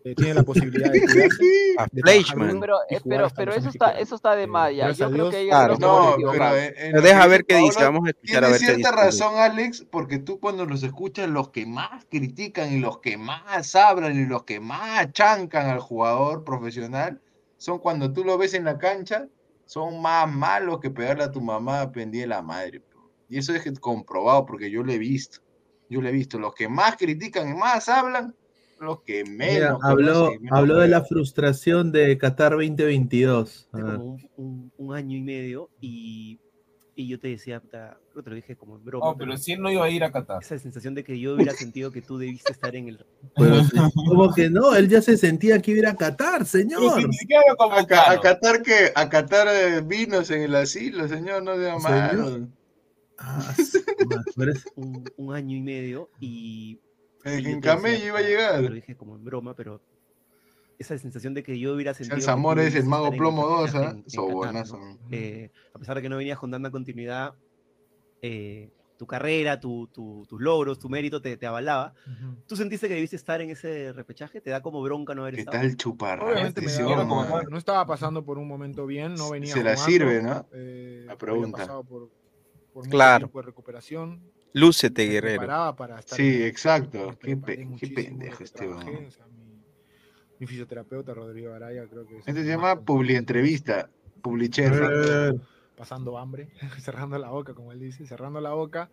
eh, 0.03 0.15
tiene 0.15 0.33
la 0.35 0.43
posibilidad 0.43 0.91
de 0.91 1.01
cuidarse, 1.01 1.37
A 1.77 1.87
de 1.91 2.01
duro 2.01 2.59
Pero, 2.59 2.77
eh, 2.89 2.99
pero, 3.07 3.27
pero 3.35 3.53
eso 3.53 3.69
está, 3.69 3.91
eso 3.91 4.15
está 4.15 4.35
de 4.35 4.47
más 4.47 4.73
ya. 4.73 4.91
Yo 4.91 5.11
creo 5.11 5.29
que 5.29 5.47
Claro. 5.47 5.77
No, 5.79 6.15
pero 6.31 6.51
que 6.51 7.01
deja 7.01 7.27
ver 7.27 7.45
qué 7.45 7.57
dice, 7.57 7.83
vamos 7.83 8.07
a 8.07 8.09
escuchar 8.09 8.43
a 8.43 8.49
ver 8.49 8.59
qué 8.59 8.65
cierta 8.65 8.91
dice. 8.91 9.03
razón, 9.03 9.35
Alex, 9.37 9.85
porque 9.91 10.17
tú 10.17 10.39
cuando 10.39 10.65
los 10.65 10.83
escuchas, 10.83 11.29
los 11.29 11.49
que 11.49 11.65
más 11.65 12.05
critican 12.09 12.73
y 12.73 12.79
los 12.79 12.99
que 12.99 13.17
más 13.17 13.75
hablan 13.75 14.19
y 14.19 14.25
los 14.25 14.43
que 14.43 14.59
más 14.59 15.11
chancan 15.11 15.69
al 15.69 15.79
jugador 15.79 16.43
profesional 16.43 17.21
son 17.57 17.79
cuando 17.79 18.13
tú 18.13 18.23
lo 18.23 18.37
ves 18.37 18.53
en 18.53 18.65
la 18.65 18.77
cancha, 18.77 19.27
son 19.65 20.01
más 20.01 20.31
malos 20.31 20.79
que 20.79 20.89
pegarle 20.89 21.25
a 21.25 21.31
tu 21.31 21.41
mamá 21.41 21.91
pendí 21.91 22.19
de 22.19 22.27
la 22.27 22.41
madre. 22.41 22.81
Y 23.29 23.37
eso 23.37 23.53
es 23.53 23.63
comprobado 23.79 24.45
porque 24.45 24.71
yo 24.71 24.83
lo 24.83 24.91
he 24.91 24.97
visto. 24.97 25.39
Yo 25.89 26.01
lo 26.01 26.07
he 26.09 26.11
visto. 26.11 26.39
Los 26.39 26.53
que 26.53 26.67
más 26.69 26.95
critican 26.97 27.49
y 27.49 27.53
más 27.53 27.87
hablan, 27.89 28.35
los 28.79 29.01
que 29.01 29.23
menos. 29.25 29.53
Mira, 29.53 29.77
habló, 29.81 30.13
conocen 30.13 30.33
y 30.35 30.43
menos 30.43 30.59
habló 30.59 30.77
de 30.79 30.87
la 30.87 31.03
frustración 31.03 31.91
de 31.91 32.17
Qatar 32.17 32.51
2022. 32.53 33.69
A 33.71 33.77
hace 33.77 33.83
ver. 33.85 33.95
como 33.97 34.05
un, 34.13 34.29
un- 34.37 34.71
un 34.77 34.95
año 34.95 35.17
y 35.17 35.21
medio 35.21 35.69
y, 35.81 36.39
y 36.95 37.07
yo 37.07 37.19
te 37.19 37.27
decía, 37.29 37.61
creo 37.61 38.23
te 38.23 38.29
lo 38.29 38.35
dije 38.35 38.55
como 38.55 38.75
en 38.77 38.83
broma. 38.85 39.05
No, 39.07 39.17
pero 39.17 39.37
si 39.37 39.53
él 39.53 39.61
no 39.61 39.71
iba 39.71 39.85
a 39.85 39.89
ir 39.89 40.03
a 40.03 40.11
Qatar. 40.11 40.41
Esa 40.41 40.57
sensación 40.59 40.93
de 40.95 41.03
que 41.03 41.19
yo 41.19 41.35
hubiera 41.35 41.53
sentido 41.53 41.91
que 41.91 42.01
tú 42.01 42.17
debiste 42.17 42.51
estar 42.51 42.75
en 42.75 42.89
el... 42.89 43.05
Pero 43.35 43.63
sí, 43.63 43.69
¿Cómo 44.07 44.33
que 44.33 44.49
no? 44.49 44.75
Él 44.75 44.87
ya 44.89 45.01
se 45.01 45.17
sentía 45.17 45.61
que 45.61 45.71
iba 45.71 45.77
a 45.77 45.81
ir 45.81 45.87
a 45.87 45.95
Qatar, 45.95 46.45
señor. 46.45 46.99
si 46.99 47.05
ni 47.07 47.13
siquiera 47.13 47.43
lo 47.59 47.71
A, 47.71 47.79
a. 48.11 48.19
Qatar 48.21 48.61
que 48.61 48.91
a 48.95 49.09
Qatar 49.09 49.47
eh, 49.49 49.81
vinos 49.81 50.29
en 50.31 50.41
el 50.43 50.55
asilo, 50.55 51.07
señor, 51.07 51.43
no 51.43 51.55
sea 51.55 51.79
Señor. 51.79 52.15
malo. 52.15 52.47
Ah, 53.17 53.53
un, 54.75 55.03
un 55.17 55.33
año 55.33 55.57
y 55.57 55.61
medio 55.61 56.09
y... 56.19 56.79
En, 57.23 57.39
y 57.45 57.51
en 57.53 57.61
camello 57.61 58.05
iba 58.07 58.19
a 58.19 58.21
Te 58.21 58.27
lo 58.27 58.29
llegar. 58.29 58.71
dije 58.73 58.95
como 58.95 59.15
en 59.15 59.23
broma, 59.25 59.53
pero 59.55 59.81
esa 60.79 60.97
sensación 60.97 61.33
de 61.33 61.43
que 61.43 61.59
yo 61.59 61.73
hubiera 61.73 61.93
sentido 61.93 62.15
el 62.17 62.21
Zamora 62.21 62.63
es 62.63 62.75
el 62.75 62.85
mago 62.85 63.11
plomo 63.11 63.47
2, 63.47 63.61
repechaje 63.65 63.87
¿ah? 63.87 63.91
en- 63.91 63.97
en 64.03 64.09
Sobonazo. 64.09 64.73
Qatar, 64.77 64.95
¿no? 65.01 65.07
Eh, 65.11 65.51
a 65.73 65.79
pesar 65.79 65.95
de 65.95 66.01
que 66.03 66.09
no 66.09 66.17
venías 66.17 66.37
con 66.37 66.51
tanta 66.51 66.69
continuidad, 66.71 67.33
eh, 68.21 68.69
tu 68.97 69.05
carrera, 69.05 69.59
tu- 69.59 69.87
tu- 69.87 70.25
tus 70.27 70.39
logros, 70.41 70.79
tu 70.79 70.89
mérito 70.89 71.21
te, 71.21 71.35
te 71.37 71.45
avalaba. 71.45 71.93
Ujú. 72.05 72.35
¿Tú 72.47 72.55
sentiste 72.55 72.87
que 72.87 72.93
debiste 72.95 73.15
estar 73.15 73.41
en 73.41 73.49
ese 73.49 73.91
repechaje? 73.93 74.39
¿Te 74.41 74.49
da 74.51 74.61
como 74.61 74.81
bronca 74.81 75.13
no 75.15 75.23
haber 75.23 75.35
¿Qué 75.35 75.41
estado? 75.41 75.57
tal 75.57 75.75
chuparra? 75.75 76.25
Obviamente 76.25 76.61
me 76.61 76.67
no 77.49 77.57
estaba 77.57 77.85
pasando 77.85 78.23
por 78.23 78.37
un 78.37 78.47
momento 78.47 78.85
bien, 78.85 79.15
no 79.15 79.31
venía 79.31 79.53
Se 79.53 79.63
la 79.63 79.71
jugando, 79.75 79.85
sirve, 79.91 80.21
¿no? 80.23 80.47
eh, 80.53 81.03
La 81.05 81.11
había 81.13 81.17
pregunta. 81.17 81.57
pasado 81.57 81.83
por, 81.83 82.09
por 82.77 82.85
mucho 82.85 82.95
Claro. 82.95 83.17
tiempo 83.25 83.39
de 83.39 83.45
recuperación, 83.47 84.21
Lúcete, 84.53 85.03
me 85.07 85.13
guerrero. 85.13 85.39
preparaba 85.39 85.75
para 85.75 85.99
estar 85.99 86.15
Sí, 86.15 86.27
en- 86.35 86.41
exacto. 86.43 87.09
me 87.09 87.17
Qué, 87.17 87.35
pe- 87.37 87.67
qué 87.79 87.87
pendejo 87.87 88.43
este 88.43 88.67
o 88.67 88.79
sea, 89.11 89.25
mi, 89.25 89.63
mi 90.39 90.45
fisioterapeuta 90.45 91.11
Rodrigo 91.15 91.53
Araya 91.53 91.87
creo 91.87 92.05
que 92.05 92.19
es 92.19 92.27
Este 92.27 92.43
se 92.43 92.49
llama 92.49 92.75
más 92.75 92.83
Publi 92.83 93.15
consciente 93.15 93.17
Entrevista. 93.17 93.89
Publicher. 94.21 95.33
pasando, 95.75 96.19
hambre, 96.19 96.49
cerrando 96.79 97.17
la 97.17 97.31
boca, 97.31 97.55
como 97.55 97.71
él 97.71 97.79
dice, 97.79 98.05
cerrando 98.05 98.39
la 98.41 98.51
boca 98.53 98.91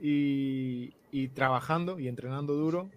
y, 0.00 0.92
y 1.10 1.28
trabajando 1.28 1.98
y 1.98 2.06
entrenando 2.06 2.54
duro, 2.54 2.88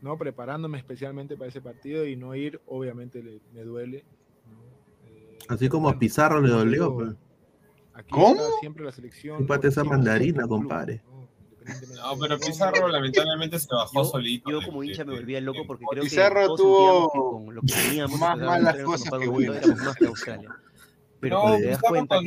¿no? 0.00 0.18
Preparándome 0.18 0.78
especialmente 0.78 1.36
para 1.36 1.48
ese 1.48 1.60
partido 1.60 2.04
y 2.06 2.16
no 2.16 2.34
ir, 2.34 2.60
obviamente 2.66 3.22
le- 3.22 3.40
me 3.54 3.62
duele. 3.62 4.04
¿no? 4.50 5.08
Eh, 5.10 5.38
Así 5.48 5.58
pero 5.66 5.70
como 5.72 5.88
a 5.90 5.98
Pizarro 5.98 6.40
le 6.40 6.48
dolió. 6.48 6.92
pues. 6.94 7.14
Aquí 7.96 8.10
¿Cómo? 8.10 8.34
está 8.34 8.44
siempre 8.60 8.84
la 8.84 8.92
selección. 8.92 9.38
Chúpate 9.38 9.68
esa 9.68 9.84
mandarina, 9.84 10.46
compadre. 10.46 11.02
¿no? 11.04 11.16
Pero 12.20 12.38
Pizarro 12.38 12.86
lamentablemente 12.88 13.58
se 13.58 13.66
bajó 13.74 14.04
Yo, 14.04 14.04
solito. 14.04 14.50
yo 14.50 14.60
de- 14.60 14.66
como 14.66 14.84
hincha 14.84 15.04
me 15.04 15.12
de- 15.14 15.18
volvía 15.20 15.40
loco 15.40 15.60
porque 15.66 15.84
creo 15.90 16.02
que 16.04 16.08
Pizarro 16.08 16.40
que 16.42 16.46
tuvo 16.62 17.10
con 17.10 17.54
lo 17.54 17.60
que 17.62 17.66
teníamos, 17.90 18.20
más 18.20 18.38
malas 18.38 18.76
cosas 18.84 19.12
que 19.18 19.26
buenas. 19.26 19.56
éramos 19.64 19.82
más 19.84 19.96
que 19.96 20.06
Australia. 20.06 20.50
Pero 21.18 21.36
No, 21.48 21.56
te 21.56 21.62
das 21.66 21.76
Pizarro 21.78 21.88
cuenta 21.88 22.20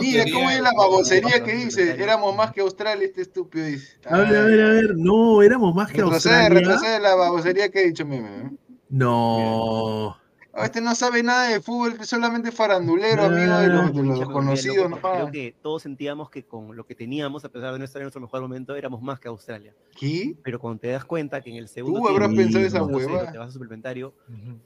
Mira 0.00 0.24
cómo 0.32 0.50
es 0.50 0.60
la 0.62 0.72
babosería 0.76 1.44
que 1.44 1.52
dice. 1.54 2.02
Éramos 2.02 2.34
más 2.34 2.52
que 2.52 2.62
Australia, 2.62 3.04
este 3.06 3.22
estúpido 3.22 3.64
dice. 3.66 3.96
A 4.06 4.16
ver, 4.18 4.26
a 4.36 4.42
ver, 4.44 4.60
a 4.60 4.68
ver. 4.70 4.96
No, 4.96 5.40
éramos 5.42 5.72
más 5.74 5.88
que 5.92 5.98
Retrocede, 6.02 6.34
Australia. 6.34 6.58
retrocede 6.60 7.00
la 7.00 7.14
babosería 7.14 7.68
que 7.70 7.78
ha 7.78 7.82
dicho 7.82 8.04
Meme. 8.06 8.28
¿eh? 8.38 8.50
No. 8.88 10.16
Ah, 10.52 10.64
Este 10.64 10.80
no 10.80 10.94
sabe 10.96 11.22
nada 11.22 11.48
de 11.48 11.60
fútbol, 11.60 12.04
solamente 12.04 12.50
farandulero, 12.50 13.22
amigo 13.24 13.56
de 13.58 13.68
los, 13.68 13.94
de 13.94 14.02
los 14.02 14.28
conocidos 14.30 14.90
loco 14.90 15.00
creo 15.12 15.30
que 15.30 15.54
todos 15.62 15.82
sentíamos 15.82 16.28
que 16.28 16.42
con 16.44 16.76
lo 16.76 16.84
que 16.84 16.94
teníamos, 16.96 17.44
a 17.44 17.48
pesar 17.50 17.72
de 17.72 17.78
no 17.78 17.84
estar 17.84 18.00
en 18.02 18.04
nuestro 18.06 18.20
mejor 18.20 18.40
momento, 18.42 18.74
éramos 18.74 19.00
más 19.00 19.20
que 19.20 19.28
Australia. 19.28 19.74
¿Qué? 19.96 20.34
Pero 20.42 20.58
cuando 20.58 20.80
te 20.80 20.88
das 20.88 21.04
cuenta 21.04 21.40
que 21.40 21.50
en 21.50 21.56
el 21.56 21.68
segundo 21.68 22.00
Tú 22.00 22.08
habrás 22.08 22.30
tiempo, 22.30 22.42
pensado 22.58 22.64
esa 22.66 22.78
te 22.78 22.80
vas 22.80 22.90
a 22.90 22.98
cero, 22.98 23.08
huevada. 23.12 23.32
te 23.32 23.38
vas 23.38 23.48
a 23.48 23.52
suplementario 23.52 24.14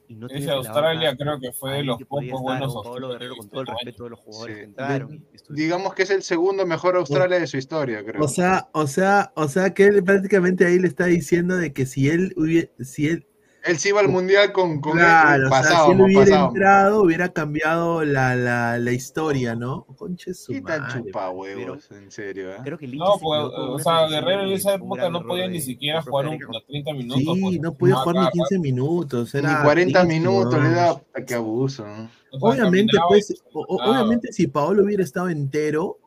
y 0.09 0.15
no 0.15 0.27
tienes 0.29 0.45
Ese 0.47 0.53
Australia 0.55 1.17
creo 1.17 1.39
que 1.41 1.53
fue 1.53 1.73
de 1.75 1.85
los 1.85 1.99
pocos 2.05 2.41
buenos 2.41 2.75
Pablo 2.83 3.09
Guerrero 3.11 3.37
con 3.37 3.49
todo 3.51 3.61
el 3.63 3.69
este 3.69 3.85
respeto 3.85 4.05
de 4.05 4.11
los 4.11 4.21
jugadores 4.21 4.55
Sí. 4.57 4.61
que 4.61 4.65
entraron. 4.67 5.09
De- 5.11 5.21
digamos 5.51 5.95
que 5.95 6.03
es 6.05 6.11
el 6.11 6.23
segundo 6.23 6.65
mejor 6.67 6.97
Australia 6.97 7.39
de 7.39 7.47
su 7.47 7.57
historia, 7.59 8.03
creo. 8.05 8.23
O 8.25 8.29
sea, 8.29 8.69
o 8.73 8.87
sea, 8.87 9.33
o 9.37 9.49
sea 9.49 9.75
que 9.75 9.85
él 9.85 10.03
prácticamente 10.03 10.65
ahí 10.65 10.79
le 10.79 10.89
está 10.89 11.05
diciendo 11.07 11.57
de 11.57 11.73
que 11.73 11.85
si 11.85 12.09
él 12.09 12.33
hubiera, 12.37 12.69
si 12.81 13.09
él, 13.09 13.27
Él 13.65 13.79
se 13.79 13.89
iba 13.89 14.01
al 14.01 14.09
mundial 14.09 14.53
con, 14.53 14.79
con 14.81 14.93
claro, 14.99 15.47
él, 15.47 15.53
o 15.53 15.63
sea, 15.63 15.85
si 15.87 15.91
él 15.93 16.01
hubiera 16.03 16.21
pasábamos. 16.25 16.55
entrado, 16.55 17.03
hubiera 17.03 17.29
cambiado 17.31 18.05
la, 18.05 18.37
la, 18.37 18.79
la 18.79 18.93
historia, 18.93 19.55
¿no? 19.55 19.85
Conche 19.97 20.35
su 20.35 20.53
¿Qué 20.53 20.61
tan 20.61 20.83
madre. 20.83 21.03
chupa 21.03 21.31
huevos? 21.31 21.91
En 21.91 22.11
serio, 22.11 22.53
¿eh? 22.53 22.59
Creo 22.63 22.77
que 22.77 22.85
el 22.85 22.97
No, 22.99 23.17
pues, 23.19 23.41
o 23.43 23.79
sea, 23.79 24.07
Guerrero 24.07 24.43
en 24.43 24.53
esa 24.53 24.75
época 24.75 25.09
no 25.09 25.23
podía 25.23 25.49
ni 25.49 25.61
siquiera 25.63 26.03
jugar 26.03 26.27
un, 26.27 26.33
Areca. 26.35 26.49
unos 26.51 26.67
30 26.67 26.93
minutos. 26.93 27.19
Sí, 27.35 27.41
pues, 27.43 27.61
no 27.61 27.75
podía 27.75 27.95
jugar 27.97 28.15
ni 28.17 28.21
cada 28.21 28.31
15 28.33 28.55
rato. 28.55 28.63
minutos. 28.63 29.35
Ni 29.35 29.41
Era 29.41 29.63
40 29.63 30.01
tristísimo, 30.03 30.31
minutos 30.33 30.63
le 30.63 30.71
da. 30.71 31.03
Qué 31.27 31.35
abuso, 31.35 31.87
¿no? 31.87 32.05
O 32.33 32.53
sea, 32.53 32.65
Obviamente, 32.65 32.99
pues, 33.09 33.43
o- 33.55 33.67
obviamente 33.81 34.33
si 34.33 34.47
Paolo 34.47 34.85
hubiera 34.85 35.03
estado 35.03 35.31
entero, 35.31 35.99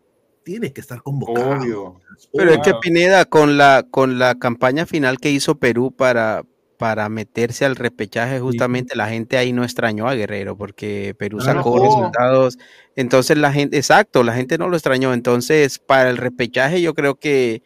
tiene 0.44 0.72
que 0.74 0.82
estar 0.82 1.02
convocado. 1.02 1.60
Obvio. 1.60 2.02
Pero 2.34 2.52
es 2.52 2.60
que. 2.60 2.74
Pineda, 2.82 3.26
con 3.26 3.58
la, 3.58 3.84
con 3.90 4.20
la 4.20 4.36
campaña 4.36 4.86
final 4.86 5.18
que 5.18 5.32
hizo 5.32 5.56
Perú 5.58 5.92
para, 5.92 6.44
para 6.78 7.10
meterse 7.10 7.66
al 7.66 7.76
repechaje, 7.76 8.40
justamente 8.40 8.96
la 8.96 9.08
gente 9.10 9.38
ahí 9.38 9.54
no 9.54 9.64
extrañó 9.64 10.08
a 10.08 10.16
Guerrero, 10.16 10.58
porque 10.58 11.16
Perú 11.18 11.38
No, 11.40 11.44
sacó 11.46 11.78
no. 11.78 11.84
resultados. 11.84 12.58
Entonces 12.96 13.38
la 13.38 13.52
gente, 13.54 13.78
exacto, 13.78 14.24
la 14.24 14.34
gente 14.34 14.58
no 14.58 14.70
lo 14.70 14.78
extrañó. 14.78 15.14
Entonces, 15.14 15.80
para 15.80 16.10
el 16.10 16.18
repechaje, 16.18 16.82
yo 16.82 16.94
creo 16.94 17.16
que 17.16 17.64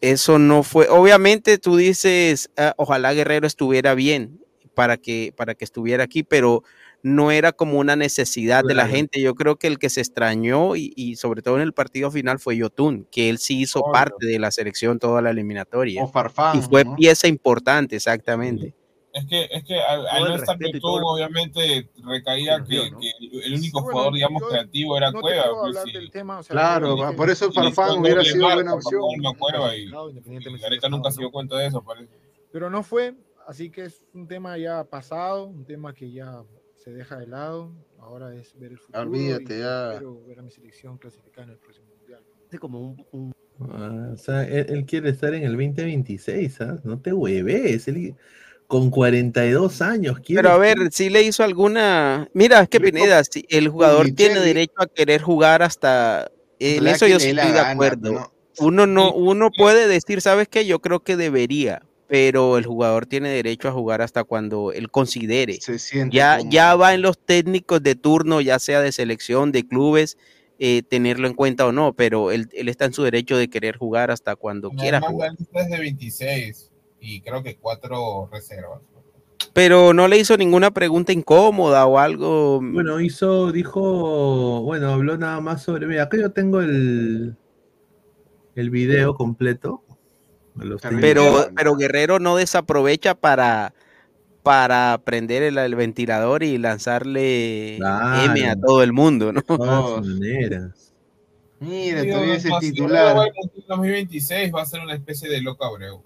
eso 0.00 0.38
no 0.38 0.62
fue. 0.62 0.88
Obviamente, 0.90 1.58
tú 1.58 1.76
dices, 1.76 2.50
"Ah, 2.56 2.74
ojalá 2.76 3.12
Guerrero 3.14 3.46
estuviera 3.46 3.94
bien 3.94 4.40
para 4.74 4.96
que, 4.98 5.32
para 5.36 5.54
que 5.54 5.64
estuviera 5.64 6.04
aquí, 6.04 6.22
pero 6.22 6.62
no 7.06 7.30
era 7.30 7.52
como 7.52 7.78
una 7.78 7.94
necesidad 7.94 8.64
de 8.64 8.74
la 8.74 8.82
Claro. 8.82 8.96
gente. 8.96 9.20
Yo 9.20 9.34
creo 9.36 9.56
que 9.56 9.68
el 9.68 9.78
que 9.78 9.90
se 9.90 10.00
extrañó 10.00 10.74
y, 10.74 10.92
y 10.96 11.14
sobre 11.16 11.40
todo 11.40 11.54
en 11.56 11.62
el 11.62 11.72
partido 11.72 12.10
final 12.10 12.40
fue 12.40 12.56
Yotun, 12.56 13.06
que 13.12 13.28
él 13.30 13.38
sí 13.38 13.60
hizo 13.60 13.80
Obvio. 13.80 13.92
parte 13.92 14.26
de 14.26 14.38
la 14.40 14.50
selección 14.50 14.98
toda 14.98 15.22
la 15.22 15.30
eliminatoria. 15.30 16.02
O 16.02 16.08
Farfán. 16.08 16.58
Y 16.58 16.62
fue 16.62 16.84
¿no? 16.84 16.96
pieza 16.96 17.28
importante, 17.28 17.94
exactamente. 17.94 18.74
Es 19.12 19.24
que, 19.26 19.48
es 19.50 19.64
que 19.64 19.80
al, 19.80 20.06
al 20.08 20.24
no 20.24 20.34
estar 20.34 20.56
y 20.60 20.78
todo 20.80 21.00
obviamente 21.06 21.88
recaía 22.04 22.62
que, 22.64 22.90
¿no? 22.90 22.98
que 22.98 23.08
el 23.44 23.54
único 23.54 23.80
Bueno, 23.80 23.92
jugador, 23.92 24.14
digamos, 24.14 24.42
creativo 24.46 24.96
era 24.96 25.12
Cueva. 25.12 25.44
pues, 25.62 25.76
y- 25.86 25.92
del 25.92 26.10
tema, 26.10 26.40
o 26.40 26.42
sea, 26.42 26.52
Claro, 26.54 26.96
dije- 26.96 27.12
por 27.12 27.30
eso 27.30 27.48
y 27.50 27.52
Farfán 27.54 28.00
hubiera 28.00 28.22
sido 28.24 28.42
marca, 28.42 28.54
buena 28.56 28.74
opción. 28.74 29.02
acuerdo, 29.26 29.74
y 29.74 29.82
independientemente 29.84 30.58
si 30.58 30.62
Gareca 30.64 30.74
estaba 30.88 30.90
nunca 30.96 31.10
se 31.12 31.20
dio 31.20 31.30
cuenta 31.30 31.56
de 31.56 31.66
eso, 31.68 31.82
parece. 31.82 32.12
Pero 32.52 32.68
no 32.68 32.82
fue, 32.82 33.14
así 33.46 33.70
que 33.70 33.84
es 33.84 34.02
un 34.12 34.26
tema 34.28 34.58
ya 34.58 34.84
pasado, 34.84 35.44
un 35.46 35.64
tema 35.64 35.94
que 35.94 36.10
ya 36.12 36.42
se 36.86 36.92
deja 36.92 37.16
de 37.16 37.26
lado. 37.26 37.72
Ahora 37.98 38.32
es 38.36 38.56
ver 38.56 38.70
el 38.70 38.78
futuro. 38.78 39.02
Olvídate, 39.02 39.58
ya. 39.58 39.94
Espero 39.94 40.22
ver 40.24 40.38
a 40.38 40.42
mi 40.42 40.52
selección 40.52 40.98
clasificada 40.98 41.46
en 41.48 41.50
el 41.54 41.58
próximo 41.58 41.88
mundial. 41.98 42.22
Es 42.52 42.60
como 42.60 42.80
un, 42.80 43.06
un- 43.10 43.32
Ah, 43.72 44.10
o 44.12 44.16
sea, 44.18 44.44
él, 44.44 44.66
él 44.68 44.84
quiere 44.84 45.08
estar 45.10 45.34
en 45.34 45.42
el 45.42 45.52
2026, 45.56 46.60
¿ah? 46.60 46.78
No 46.84 47.00
te 47.00 47.12
hueves. 47.12 47.88
él- 47.88 48.14
con 48.68 48.90
42 48.90 49.80
años 49.80 50.18
quiere. 50.20 50.42
Pero 50.42 50.54
a 50.54 50.58
ver, 50.58 50.76
si 50.92 51.08
le 51.08 51.22
hizo 51.22 51.42
alguna. 51.44 52.28
Mira, 52.34 52.60
es 52.60 52.68
que 52.68 52.80
Pineda, 52.80 53.22
si 53.24 53.44
el 53.48 53.68
jugador 53.68 54.08
tiene 54.10 54.40
derecho 54.40 54.74
a 54.78 54.86
querer 54.86 55.22
jugar 55.22 55.62
hasta. 55.62 56.30
En 56.58 56.84
La 56.84 56.92
eso 56.92 57.06
yo 57.06 57.18
sí 57.20 57.28
estoy 57.30 57.48
de 57.48 57.52
gana, 57.58 57.70
acuerdo. 57.70 58.12
¿no? 58.12 58.32
Uno 58.58 58.86
no, 58.86 59.12
uno 59.12 59.50
puede 59.56 59.86
decir, 59.88 60.20
¿sabes 60.20 60.48
qué? 60.48 60.66
Yo 60.66 60.80
creo 60.80 61.00
que 61.00 61.16
debería, 61.16 61.82
pero 62.08 62.56
el 62.58 62.66
jugador 62.66 63.06
tiene 63.06 63.30
derecho 63.30 63.68
a 63.68 63.72
jugar 63.72 64.02
hasta 64.02 64.24
cuando 64.24 64.72
él 64.72 64.90
considere. 64.90 65.54
siente 65.60 66.16
Ya, 66.16 66.40
ya 66.40 66.76
va 66.76 66.94
en 66.94 67.02
los 67.02 67.18
técnicos 67.18 67.82
de 67.82 67.94
turno, 67.94 68.40
ya 68.40 68.58
sea 68.58 68.80
de 68.80 68.92
selección, 68.92 69.52
de 69.52 69.66
clubes, 69.66 70.16
eh, 70.58 70.82
tenerlo 70.82 71.26
en 71.26 71.34
cuenta 71.34 71.66
o 71.66 71.72
no, 71.72 71.92
pero 71.92 72.30
él, 72.30 72.48
él 72.52 72.68
está 72.68 72.84
en 72.86 72.92
su 72.92 73.02
derecho 73.02 73.36
de 73.36 73.48
querer 73.48 73.76
jugar 73.76 74.10
hasta 74.10 74.36
cuando 74.36 74.70
quiera 74.70 74.98
Además, 74.98 75.10
jugar. 75.12 75.30
la 75.32 75.36
lista 75.38 75.60
es 75.60 75.70
de 75.70 75.78
26 75.78 76.70
y 77.00 77.20
creo 77.20 77.42
que 77.42 77.56
cuatro 77.56 78.28
reservas. 78.32 78.80
Pero 79.52 79.94
no 79.94 80.06
le 80.06 80.18
hizo 80.18 80.36
ninguna 80.36 80.70
pregunta 80.70 81.12
incómoda 81.12 81.86
o 81.86 81.98
algo. 81.98 82.60
Bueno, 82.62 83.00
hizo, 83.00 83.52
dijo, 83.52 84.60
bueno, 84.62 84.90
habló 84.90 85.16
nada 85.16 85.40
más 85.40 85.62
sobre. 85.62 85.86
Mira, 85.86 86.04
acá 86.04 86.18
yo 86.18 86.30
tengo 86.30 86.60
el, 86.60 87.36
el 88.54 88.70
video 88.70 89.14
completo. 89.14 89.82
Pero, 91.00 91.48
pero 91.54 91.76
Guerrero 91.76 92.18
no 92.18 92.36
desaprovecha 92.36 93.14
para, 93.14 93.74
para 94.42 95.00
prender 95.04 95.42
el, 95.42 95.58
el 95.58 95.74
ventilador 95.74 96.42
y 96.42 96.58
lanzarle 96.58 97.76
M 97.76 98.48
a 98.48 98.56
todo 98.56 98.82
el 98.82 98.92
mundo, 98.92 99.32
¿no? 99.32 99.40
De 99.40 99.56
todas 99.56 100.06
maneras. 100.06 100.92
Mira, 101.58 102.02
Sí, 102.02 102.10
todavía 102.10 102.34
ese 102.34 102.50
titular. 102.60 103.16
En 103.16 103.50
el 103.54 103.64
2026 103.66 104.52
va 104.54 104.62
a 104.62 104.66
ser 104.66 104.80
una 104.80 104.94
especie 104.94 105.28
de 105.28 105.40
loco 105.40 105.64
Abreu. 105.64 106.02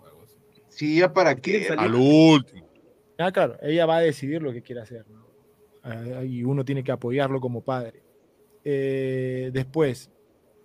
Sí, 0.69 0.99
ya 0.99 1.13
para 1.13 1.35
qué. 1.35 1.69
Al 1.77 1.95
último. 1.95 2.67
Ah, 3.19 3.31
claro, 3.33 3.59
ella 3.61 3.85
va 3.85 3.99
a 3.99 4.01
decidir 4.01 4.41
lo 4.41 4.53
que 4.53 4.63
quiere 4.63 4.81
hacer, 4.81 5.05
¿no? 5.11 5.27
Ah, 5.83 6.25
y 6.25 6.43
uno 6.43 6.65
tiene 6.65 6.83
que 6.83 6.93
apoyarlo 6.93 7.41
como 7.41 7.63
padre. 7.63 8.03
Eh, 8.65 9.51
después, 9.53 10.11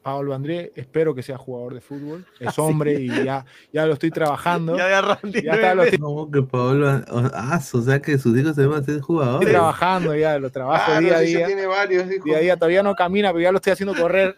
Pablo 0.05 0.35
André, 0.35 0.71
espero 0.75 1.15
que 1.15 1.23
sea 1.23 1.35
jugador 1.35 1.73
de 1.73 1.81
fútbol. 1.81 2.23
Es 2.39 2.59
hombre 2.59 2.93
y 2.93 3.07
ya, 3.07 3.43
ya 3.73 3.87
lo 3.87 3.93
estoy 3.93 4.11
trabajando. 4.11 4.77
Ya 4.77 4.85
agarran 4.85 5.17
Ya 5.23 5.53
está, 5.53 5.73
lo 5.73 5.81
estoy, 5.81 5.97
Como 5.97 6.29
que 6.29 6.43
Pablo, 6.43 6.87
ah, 7.33 7.59
o 7.73 7.81
sea 7.81 7.99
que 7.99 8.19
sus 8.19 8.37
hijos 8.37 8.55
se 8.55 8.67
van 8.67 8.83
a 8.83 8.85
ser 8.85 9.01
jugadores. 9.01 9.39
estoy 9.47 9.53
trabajando 9.53 10.15
ya, 10.15 10.37
lo 10.37 10.51
trabajo 10.51 10.85
Claro, 10.85 11.01
día 11.01 11.17
a 11.17 11.21
día. 11.21 11.47
tiene 11.47 11.65
varios, 11.65 12.07
dijo. 12.07 12.23
Día 12.23 12.37
a 12.37 12.39
día 12.39 12.55
todavía 12.55 12.83
no 12.83 12.93
camina, 12.93 13.29
pero 13.29 13.41
ya 13.41 13.51
lo 13.51 13.57
estoy 13.57 13.73
haciendo 13.73 13.95
correr. 13.95 14.37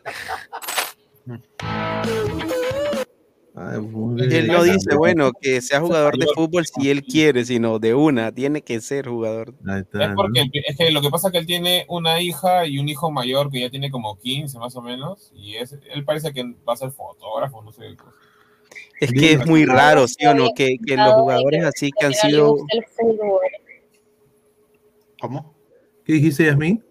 Muy 3.81 4.21
Él 4.21 4.47
no 4.47 4.63
dice, 4.63 4.95
bueno, 4.95 5.31
que 5.33 5.61
sea 5.61 5.79
jugador 5.81 6.15
de 6.15 6.27
fútbol 6.35 6.65
si 6.67 6.91
él 6.91 7.03
quiere, 7.03 7.43
sino 7.43 7.79
de 7.79 7.95
una, 7.95 8.31
tiene 8.31 8.61
que 8.61 8.79
ser 8.81 9.07
jugador. 9.07 9.55
Ahí 9.67 9.81
está, 9.81 10.03
Es 10.03 10.09
¿no? 10.09 10.15
porque 10.15 10.43
es 10.53 10.77
que 10.77 10.91
lo 10.91 11.01
que 11.01 11.09
pasa 11.09 11.29
es 11.29 11.31
que 11.31 11.39
él 11.39 11.47
tiene 11.47 11.83
una 11.89 12.21
hija 12.21 12.67
y 12.67 12.77
un 12.77 12.87
hijo 12.87 13.09
mayor 13.09 13.49
que 13.49 13.61
ya 13.61 13.71
tiene 13.71 13.89
como 13.89 14.19
15 14.19 14.59
más 14.59 14.75
o 14.75 14.81
menos 14.83 15.31
y 15.33 15.55
es, 15.55 15.75
él 15.91 16.05
parece 16.05 16.31
que 16.33 16.43
va 16.43 16.73
a 16.73 16.77
ser 16.77 16.91
fotógrafo, 16.91 17.63
no 17.63 17.71
sé. 17.71 17.81
qué 17.81 17.95
cosa. 17.95 18.15
Es 18.99 19.11
que 19.11 19.33
es 19.33 19.47
muy 19.47 19.65
raro, 19.65 20.07
¿sí 20.07 20.23
o 20.27 20.35
no? 20.35 20.49
Que, 20.55 20.77
que 20.85 20.95
los 20.95 21.13
jugadores 21.13 21.65
así 21.65 21.91
que 21.91 22.05
han 22.05 22.13
sido... 22.13 22.51
gusta 22.51 22.77
el 22.77 22.85
fútbol. 22.85 23.41
¿Cómo? 25.19 25.55
¿Qué 26.05 26.13
dijiste, 26.13 26.45
Yasmin? 26.45 26.83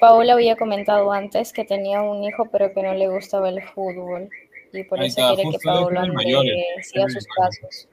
Paola 0.00 0.34
había 0.34 0.56
comentado 0.56 1.12
antes 1.12 1.52
que 1.52 1.64
tenía 1.64 2.00
un 2.02 2.22
hijo, 2.22 2.48
pero 2.50 2.72
que 2.72 2.82
no 2.82 2.94
le 2.94 3.08
gustaba 3.08 3.48
el 3.48 3.62
fútbol. 3.62 4.28
Y 4.78 4.84
por 4.84 5.00
Ahí 5.00 5.08
eso 5.08 5.20
está, 5.20 5.34
quiere 5.34 5.50
que 5.50 6.76
el- 6.76 6.84
siga 6.84 7.08
sus 7.08 7.26
pasos. 7.36 7.88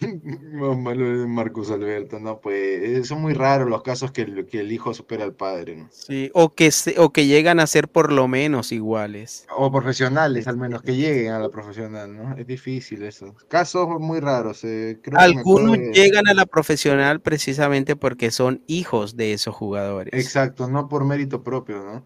Malo 0.00 1.18
de 1.18 1.26
Marcos 1.26 1.72
Alberto, 1.72 2.20
no, 2.20 2.40
pues 2.40 3.08
son 3.08 3.20
muy 3.20 3.32
raros 3.34 3.68
los 3.68 3.82
casos 3.82 4.12
que 4.12 4.22
el, 4.22 4.46
que 4.46 4.60
el 4.60 4.70
hijo 4.70 4.94
supera 4.94 5.24
al 5.24 5.34
padre, 5.34 5.74
¿no? 5.76 5.88
Sí, 5.90 6.30
o 6.34 6.54
que, 6.54 6.70
se- 6.70 7.00
o 7.00 7.10
que 7.12 7.26
llegan 7.26 7.58
a 7.58 7.66
ser 7.66 7.88
por 7.88 8.12
lo 8.12 8.28
menos 8.28 8.70
iguales. 8.70 9.46
O 9.56 9.72
profesionales, 9.72 10.46
al 10.46 10.56
menos, 10.56 10.82
que 10.82 10.94
lleguen 10.94 11.32
a 11.32 11.40
la 11.40 11.48
profesional, 11.48 12.16
¿no? 12.16 12.36
Es 12.36 12.46
difícil 12.46 13.02
eso. 13.02 13.34
Casos 13.48 13.88
muy 13.98 14.20
raros. 14.20 14.62
eh, 14.62 15.00
creo 15.02 15.18
que 15.18 15.24
Algunos 15.24 15.72
de- 15.76 15.92
llegan 15.92 16.28
a 16.28 16.34
la 16.34 16.46
profesional 16.46 17.20
precisamente 17.20 17.96
porque 17.96 18.30
son 18.30 18.62
hijos 18.68 19.16
de 19.16 19.32
esos 19.32 19.54
jugadores. 19.56 20.12
Exacto, 20.14 20.68
no 20.68 20.88
por 20.88 21.04
mérito 21.04 21.42
propio, 21.42 21.82
¿no? 21.82 22.04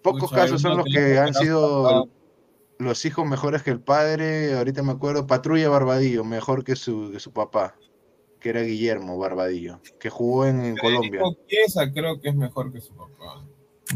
Pocos 0.00 0.30
casos 0.30 0.60
son 0.62 0.76
los 0.76 0.86
que 0.86 1.18
han 1.18 1.34
sido 1.34 2.08
los 2.78 3.04
hijos 3.04 3.26
mejores 3.26 3.62
que 3.62 3.70
el 3.70 3.80
padre. 3.80 4.54
Ahorita 4.56 4.82
me 4.82 4.92
acuerdo, 4.92 5.26
Patrulla 5.26 5.68
Barbadillo, 5.68 6.24
mejor 6.24 6.64
que 6.64 6.76
su, 6.76 7.10
que 7.12 7.20
su 7.20 7.32
papá, 7.32 7.76
que 8.40 8.48
era 8.50 8.62
Guillermo 8.62 9.18
Barbadillo, 9.18 9.80
que 10.00 10.10
jugó 10.10 10.46
en, 10.46 10.64
en 10.64 10.76
Colombia. 10.76 11.22
Chiesa 11.46 11.92
creo 11.92 12.20
que 12.20 12.30
es 12.30 12.34
mejor 12.34 12.72
que 12.72 12.80
su 12.80 12.94
papá. 12.94 13.44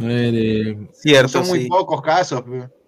Eh, 0.01 0.89
Pero 1.05 1.29
son 1.29 1.47
muy 1.49 1.67
pocos 1.69 2.03
casos, 2.03 2.45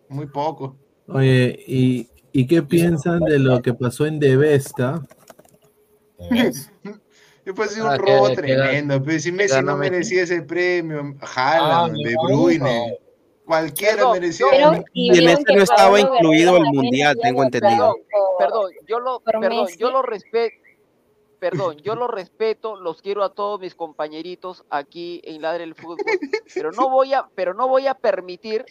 muy 0.09 0.27
pocos. 0.27 0.75
Oye, 1.09 1.59
¿y, 1.67 2.09
¿y 2.33 2.47
qué 2.47 2.63
piensan 2.63 3.21
de 3.21 3.39
lo 3.39 3.63
que 3.63 3.73
pasó 3.73 4.05
en 4.07 4.19
Devesta? 4.21 5.03
Después 7.45 7.75
de 7.75 7.83
Ah, 7.83 7.93
un 7.97 8.05
que- 8.05 8.13
robo 8.13 8.29
que 8.29 8.37
tremendo, 8.37 9.03
pero 9.03 9.19
si 9.19 9.31
que 9.31 9.37
Messi 9.37 9.63
no 9.63 9.77
merecía 9.77 10.23
ese 10.23 10.43
premio, 10.43 11.17
Ah, 11.21 11.87
Haaland, 11.87 11.97
le 11.97 12.11
De 12.11 12.17
Bruyne. 12.27 12.99
Cualquiera 13.49 13.95
Perdón, 13.97 14.13
merecía. 14.13 14.47
pero- 14.51 14.73
el- 14.75 14.85
y 14.93 15.19
Y 15.21 15.27
en 15.29 15.45
que 15.45 15.57
no 15.57 15.63
estaba 15.65 15.99
incluido 15.99 16.53
Guerrero 16.53 16.57
el 16.71 16.73
mundial, 16.77 17.19
tengo 17.21 17.43
entendido. 17.43 17.97
Perdón, 18.39 18.71
yo 18.87 19.01
lo, 19.01 19.21
perdón, 19.21 19.49
Messi. 19.49 19.79
yo 19.79 19.91
lo 19.91 20.03
respeto. 20.03 20.55
Perdón, 21.41 21.77
yo 21.85 21.95
lo 21.95 22.09
respeto, 22.09 22.75
los 22.77 23.01
quiero 23.01 23.23
a 23.23 23.33
todos 23.33 23.61
mis 23.61 23.75
compañeritos 23.77 24.65
aquí 24.71 25.21
en 25.25 25.41
Ladre 25.41 25.63
el 25.65 25.75
Fútbol, 25.77 25.99
pero 26.53 26.73
no 26.73 26.89
voy 26.91 27.15
a, 27.15 27.29
pero 27.37 27.55
no 27.55 27.69
voy 27.69 27.87
a 27.87 27.95
permitir, 27.95 28.65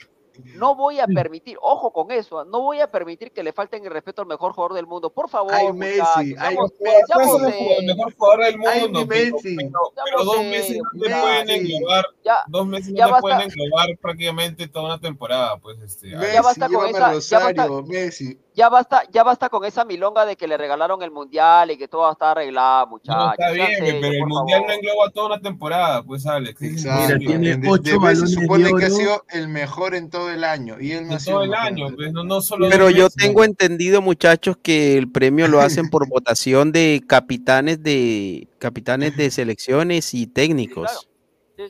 no 0.55 0.75
voy 0.75 0.99
a 0.99 1.07
permitir, 1.07 1.57
ojo 1.61 1.93
con 1.93 2.11
eso, 2.11 2.39
ah, 2.39 2.45
no 2.45 2.59
voy 2.61 2.81
a 2.81 2.91
permitir 2.91 3.31
que 3.31 3.41
le 3.41 3.53
falten 3.53 3.85
el 3.85 3.91
respeto 3.91 4.21
al 4.21 4.27
mejor 4.27 4.51
jugador 4.51 4.73
del 4.75 4.85
mundo, 4.85 5.09
por 5.09 5.29
favor, 5.29 5.53
Ay, 5.53 5.71
Messi, 5.71 5.97
muchachos, 6.01 6.17
ay, 6.17 6.35
seamos- 6.35 6.71
Messi. 6.81 7.05
seamos, 7.07 7.41
el 7.79 7.85
mejor 7.85 8.13
jugador 8.17 8.43
del 8.45 8.55
Ay, 8.67 8.81
mundo, 8.81 9.05
Messi. 9.07 9.55
pero- 9.55 9.93
pero 10.03 10.23
dos 10.25 10.37
meses 10.43 10.77
no 10.77 11.01
te 11.03 11.09
Messi. 11.09 11.21
pueden 11.21 11.49
englobar, 11.49 12.05
Ya- 12.27 12.43
dos 12.47 12.67
meses 12.67 12.93
ya 12.93 13.03
no 13.03 13.07
te 13.07 13.11
basta. 13.13 13.21
pueden 13.21 13.41
englobar 13.41 13.87
prácticamente 14.01 14.67
toda 14.67 14.85
una 14.85 14.99
temporada, 14.99 15.57
pues 15.57 15.79
este. 15.79 16.09
Ya 16.11 16.17
Messi, 16.19 16.37
basta 16.43 16.69
con 16.69 16.87
esa- 16.87 16.97
a 17.09 17.19
ya 17.19 17.39
basta- 17.39 17.67
Rosario, 17.67 17.83
Messi. 17.87 18.39
ya 18.53 18.69
basta, 18.69 19.03
ya 19.11 19.23
basta 19.23 19.49
con 19.49 19.63
esa 19.65 19.85
milonga 19.85 20.25
de 20.25 20.35
que 20.35 20.47
le 20.47 20.57
regalaron 20.57 21.01
el 21.03 21.11
mundial 21.11 21.71
y 21.71 21.77
que 21.77 21.87
todo 21.87 22.11
está 22.11 22.31
arreglado, 22.31 22.87
muchachos. 22.87 23.15
No, 23.23 23.31
está 23.31 23.51
bien, 23.51 23.69
pero 23.79 24.07
el 24.13 24.25
mundial 24.25 24.59
favor. 24.61 24.67
no 24.67 24.73
engloba 24.73 25.09
toda 25.11 25.27
una 25.27 25.39
temporada, 25.39 26.03
pues 26.03 26.25
Alex. 26.25 26.61
Exacto. 26.61 27.13
imposible. 27.15 27.57
De- 27.57 27.69
ocho 27.69 27.81
de 27.83 27.91
Messi 27.91 27.97
balones 27.99 28.19
se 28.33 28.41
supone 28.41 28.63
de 28.65 28.73
que 28.73 28.85
ha 28.85 28.89
sido 28.89 29.23
el 29.29 29.47
mejor 29.47 29.95
en 29.95 30.09
todo 30.09 30.29
el 30.31 30.43
año. 30.43 30.75
Y 30.81 30.91
él 30.91 31.03
no 31.03 31.09
De 31.11 31.15
ha 31.15 31.19
sido 31.19 31.35
todo 31.37 31.43
el 31.43 31.49
mejor. 31.51 31.65
año, 31.67 31.87
pues 31.95 32.11
no, 32.13 32.23
no 32.23 32.41
solo 32.41 32.67
Pero 32.69 32.89
yo 32.89 33.05
meses. 33.05 33.15
tengo 33.15 33.43
entendido, 33.43 34.01
muchachos, 34.01 34.57
que 34.61 34.97
el 34.97 35.09
premio 35.11 35.47
lo 35.47 35.61
hacen 35.61 35.89
por 35.89 36.07
votación 36.09 36.71
de 36.71 37.01
capitanes 37.07 37.81
de 37.83 38.47
capitanes 38.59 39.15
de 39.15 39.29
selecciones 39.31 40.13
y 40.13 40.27
técnicos. 40.27 40.91
Sí, 41.01 41.07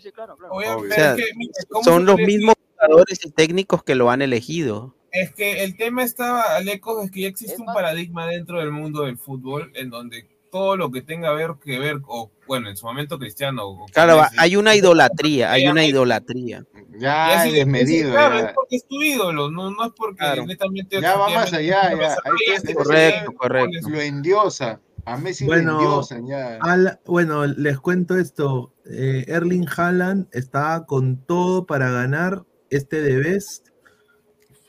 sí, 0.02 0.12
claro, 0.12 0.36
claro. 0.38 0.54
Oye, 0.54 0.70
O 0.70 0.82
pero 0.82 0.94
sea, 0.94 1.16
es 1.16 1.18
que, 1.18 1.32
mira, 1.36 1.54
¿cómo 1.70 1.84
son 1.84 2.06
los 2.06 2.18
mismos 2.18 2.56
jugadores 2.80 3.26
y 3.26 3.32
técnicos 3.32 3.84
que 3.84 3.96
lo 3.96 4.10
han 4.12 4.22
elegido. 4.22 4.96
Es 5.12 5.34
que 5.34 5.64
el 5.64 5.76
tema 5.78 6.04
está, 6.04 6.56
Alecos, 6.58 7.04
es 7.06 7.12
que 7.12 7.22
ya 7.22 7.28
existe 7.28 7.60
un 7.60 7.68
paradigma 7.68 8.28
dentro 8.28 8.60
del 8.60 8.72
mundo 8.72 9.04
del 9.04 9.18
fútbol 9.18 9.72
en 9.76 9.90
donde 9.90 10.28
todo 10.52 10.78
lo 10.78 10.92
que 10.92 11.02
tenga 11.02 11.32
ver 11.34 11.56
que 11.64 11.80
ver, 11.80 12.00
o 12.08 12.32
bueno, 12.48 12.70
en 12.70 12.78
su 12.78 12.86
momento 12.86 13.18
Cristiano. 13.20 13.66
o 13.68 13.86
Claro, 13.88 14.22
Messi, 14.22 14.36
hay 14.40 14.56
una 14.56 14.76
idolatría, 14.76 15.52
hay 15.52 15.68
una 15.68 15.86
idolatría. 15.86 16.64
Ya, 16.98 17.46
es 17.46 17.54
desmedido. 17.54 18.12
claro, 18.12 18.40
ya. 18.40 18.46
es 18.48 18.54
porque 18.54 18.76
es 18.78 18.88
tu 18.88 19.02
ídolo, 19.02 19.50
no, 19.52 19.72
no 19.72 19.86
es 19.86 19.92
porque 19.96 20.18
Claro. 20.18 20.46
netamente. 20.46 21.02
Ya 21.02 21.16
va 21.18 21.30
más 21.30 21.54
allá, 21.54 21.94
ya. 21.96 22.18
Ahí 22.24 22.74
Correcto, 22.74 23.32
correcto. 23.34 23.90
Lo 23.90 24.00
endiosa. 24.00 24.80
A 25.06 25.18
Messi 25.18 25.46
Bueno, 25.46 25.74
lo 25.74 25.80
endiosan 25.84 26.28
ya. 26.28 26.58
Al- 26.62 27.00
bueno, 27.06 27.46
les 27.46 27.80
cuento 27.80 28.18
esto. 28.18 28.74
Eh, 28.90 29.26
Erling 29.28 29.68
Haaland 29.68 30.28
está 30.32 30.86
con 30.86 31.26
todo 31.26 31.66
para 31.66 31.92
ganar 31.92 32.46
este 32.70 33.02
de 33.02 33.18
Best. 33.18 33.70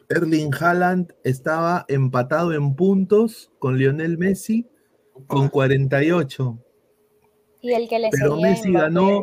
Erling 0.08 0.50
Haaland 0.58 1.12
estaba 1.24 1.84
empatado 1.88 2.52
en 2.52 2.74
puntos 2.74 3.52
con 3.58 3.76
Lionel 3.76 4.18
Messi 4.18 4.66
con 5.26 5.48
48. 5.48 6.58
Y 7.60 7.72
el 7.72 7.88
que 7.88 7.98
le 7.98 8.10
Pero 8.10 8.36
Messi 8.36 8.72
ganó, 8.72 9.22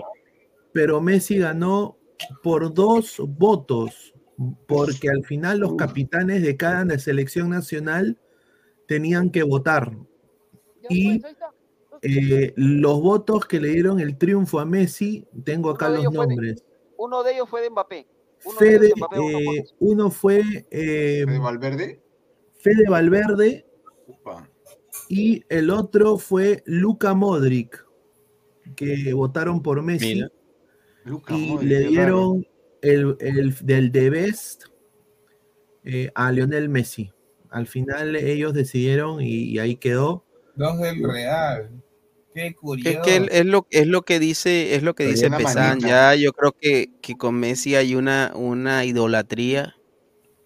pero 0.73 1.01
Messi 1.01 1.39
ganó 1.39 1.97
por 2.43 2.73
dos 2.73 3.21
votos, 3.25 4.13
porque 4.67 5.09
al 5.09 5.23
final 5.25 5.59
los 5.59 5.75
capitanes 5.75 6.41
de 6.43 6.57
cada 6.57 6.97
selección 6.99 7.49
nacional 7.49 8.19
tenían 8.87 9.29
que 9.29 9.43
votar. 9.43 9.97
Y 10.89 11.21
eh, 12.07 12.53
los 12.55 13.01
votos 13.01 13.45
que 13.45 13.59
le 13.59 13.69
dieron 13.69 13.99
el 13.99 14.17
triunfo 14.17 14.59
a 14.59 14.65
Messi, 14.65 15.25
tengo 15.43 15.69
acá 15.71 15.87
Uno 15.89 15.95
los 16.03 16.11
de- 16.11 16.17
nombres. 16.17 16.63
Uno 16.97 17.23
de 17.23 17.33
ellos 17.33 17.49
fue 17.49 17.61
de 17.61 17.69
Mbappé. 17.69 18.07
Uno 18.45 18.59
de 18.59 18.65
Fede, 18.65 18.87
de 18.87 18.93
Mbappé, 18.95 19.19
uno 19.19 19.39
eh, 19.39 19.63
uno 19.79 20.11
fue 20.11 20.67
eh, 20.71 21.25
¿De 21.27 21.39
Valverde? 21.39 22.01
Fede 22.59 22.89
Valverde 22.89 23.65
Upa. 24.07 24.49
y 25.09 25.43
el 25.49 25.69
otro 25.71 26.17
fue 26.17 26.61
Luka 26.65 27.13
Modric, 27.13 27.83
que 28.75 29.13
votaron 29.13 29.61
por 29.63 29.81
Messi 29.81 30.15
Mira. 30.15 30.31
Y 31.29 31.47
Modric, 31.49 31.69
le 31.69 31.79
dieron 31.87 32.47
el, 32.81 33.15
el 33.19 33.55
del 33.65 33.91
The 33.91 34.09
Best 34.09 34.65
eh, 35.83 36.11
a 36.15 36.31
Lionel 36.31 36.69
Messi. 36.69 37.11
Al 37.49 37.67
final 37.67 38.15
ellos 38.15 38.53
decidieron 38.53 39.21
y, 39.21 39.43
y 39.45 39.59
ahí 39.59 39.75
quedó. 39.75 40.25
Dos 40.55 40.77
del 40.79 41.03
Real. 41.03 41.69
Qué 42.35 42.53
curioso. 42.53 42.89
Es 42.99 43.05
que 43.05 43.15
él- 43.15 43.29
es 43.31 43.45
lo, 43.45 43.65
es 43.71 43.87
lo 43.87 44.01
que 44.03 44.19
dice, 44.19 44.75
es 44.75 44.83
lo 44.83 44.93
que 44.93 45.05
Pero 45.05 45.15
dice 45.15 45.31
Pesan. 45.31 45.79
Ya 45.79 46.13
yo 46.15 46.33
creo 46.33 46.51
que, 46.51 46.89
que 47.01 47.15
con 47.15 47.35
Messi 47.35 47.75
hay 47.75 47.95
una, 47.95 48.33
una 48.35 48.83
idolatría. 48.85 49.75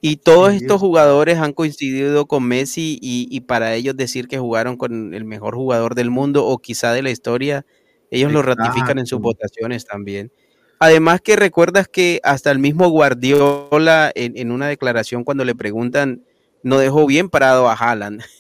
Y 0.02 0.18
todos 0.18 0.52
Sí, 0.52 0.58
estos 0.58 0.76
es- 0.78 0.82
jugadores 0.82 1.40
han 1.40 1.52
coincidido 1.54 2.28
con 2.28 2.44
Messi 2.48 3.00
y, 3.02 3.28
y 3.32 3.42
para 3.42 3.74
ellos 3.76 3.98
decir 3.98 4.28
que 4.28 4.38
jugaron 4.38 4.78
con 4.78 5.14
el 5.16 5.26
mejor 5.26 5.56
jugador 5.56 5.96
del 5.96 6.12
mundo 6.12 6.46
o 6.46 6.60
quizá 6.60 6.94
de 6.94 7.02
la 7.02 7.10
historia, 7.10 7.66
ellos 8.12 8.32
lo 8.32 8.42
ratifican 8.44 9.00
en 9.00 9.08
sus 9.08 9.20
votaciones 9.20 9.86
también. 9.86 10.32
Además 10.80 11.22
que 11.22 11.36
recuerdas 11.36 11.88
que 11.90 12.22
hasta 12.24 12.52
el 12.52 12.60
mismo 12.60 12.88
Guardiola 12.90 14.12
en, 14.16 14.38
en 14.38 14.52
una 14.52 14.68
declaración 14.70 15.24
cuando 15.26 15.44
le 15.44 15.56
preguntan 15.56 16.24
no 16.64 16.78
dejó 16.80 17.06
bien 17.08 17.30
parado 17.30 17.68
a 17.70 17.74
Haaland. 17.74 18.22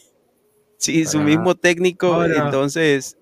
Sí, 0.81 1.05
su 1.05 1.19
Ah. 1.19 1.23
mismo 1.23 1.55
técnico, 1.55 2.23
entonces 2.23 3.17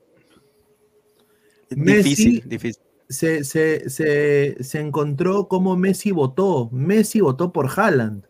Messi 1.76 2.10
difícil, 2.10 2.44
difícil. 2.50 2.84
se, 3.10 3.44
se- 3.44 3.90
se- 3.90 4.64
se 4.64 4.80
encontró 4.80 5.48
cómo 5.48 5.76
Messi 5.76 6.12
votó. 6.12 6.70
Messi 6.72 7.20
votó 7.22 7.52
por 7.52 7.70
Haaland. 7.76 8.26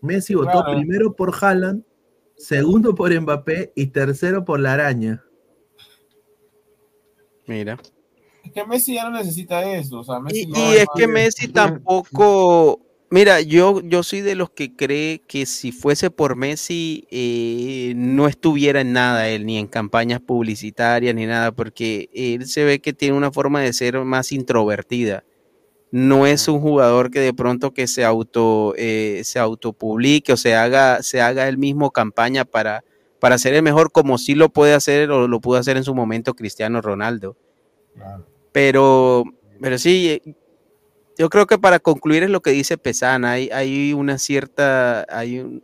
Messi 0.00 0.34
votó 0.34 0.62
Claro. 0.62 0.76
primero 0.78 1.14
por 1.16 1.34
Haaland, 1.40 1.84
segundo 2.36 2.94
por 2.94 3.12
Mbappé 3.20 3.72
y 3.74 3.86
tercero 3.88 4.44
por 4.44 4.60
la 4.60 4.74
araña. 4.74 5.24
Mira. 7.46 7.78
Es 8.44 8.52
que 8.52 8.64
Messi 8.66 8.94
ya 8.94 9.04
no 9.10 9.16
necesita 9.16 9.62
eso. 9.74 10.00
O 10.00 10.04
sea, 10.04 10.20
Messi 10.20 10.42
Y, 10.42 10.46
no 10.46 10.58
y 10.58 10.76
es 10.76 10.86
que 10.96 11.06
Messi 11.08 11.48
tampoco, 11.48 12.80
mira, 13.10 13.40
yo, 13.40 13.80
yo 13.82 14.02
soy 14.02 14.20
de 14.20 14.34
los 14.34 14.50
que 14.50 14.74
cree 14.74 15.20
que 15.26 15.46
si 15.46 15.72
fuese 15.72 16.10
por 16.10 16.36
Messi 16.36 17.06
eh, 17.10 17.92
no 17.96 18.26
estuviera 18.28 18.80
en 18.80 18.92
nada 18.92 19.28
él, 19.28 19.46
ni 19.46 19.58
en 19.58 19.66
campañas 19.66 20.20
publicitarias, 20.20 21.14
ni 21.14 21.26
nada, 21.26 21.52
porque 21.52 22.08
él 22.12 22.46
se 22.46 22.64
ve 22.64 22.80
que 22.80 22.92
tiene 22.92 23.16
una 23.16 23.32
forma 23.32 23.60
de 23.60 23.72
ser 23.72 23.98
más 24.00 24.32
introvertida. 24.32 25.24
No 25.90 26.26
es 26.26 26.48
un 26.48 26.60
jugador 26.60 27.10
que 27.10 27.20
de 27.20 27.32
pronto 27.32 27.72
que 27.72 27.86
se 27.86 28.04
auto 28.04 28.74
eh, 28.76 29.22
se 29.24 29.38
autopublique 29.38 30.32
o 30.32 30.36
se 30.36 30.54
haga, 30.54 31.02
se 31.02 31.22
haga 31.22 31.48
él 31.48 31.56
mismo 31.56 31.90
campaña 31.90 32.44
para, 32.44 32.84
para 33.20 33.38
ser 33.38 33.54
el 33.54 33.62
mejor, 33.62 33.90
como 33.90 34.18
sí 34.18 34.34
lo 34.34 34.50
puede 34.50 34.74
hacer 34.74 35.10
o 35.10 35.28
lo 35.28 35.40
pudo 35.40 35.58
hacer 35.58 35.78
en 35.78 35.84
su 35.84 35.94
momento 35.94 36.34
Cristiano 36.34 36.82
Ronaldo. 36.82 37.36
Pero, 38.52 39.24
pero 39.60 39.78
sí, 39.78 40.20
eh, 40.24 40.34
yo 41.18 41.28
creo 41.28 41.46
que 41.46 41.58
para 41.58 41.78
concluir 41.80 42.22
es 42.22 42.30
lo 42.30 42.40
que 42.40 42.50
dice 42.50 42.78
Pesana, 42.78 43.32
hay, 43.32 43.50
hay 43.52 43.92
una 43.92 44.18
cierta, 44.18 45.04
hay, 45.10 45.40
un- 45.40 45.62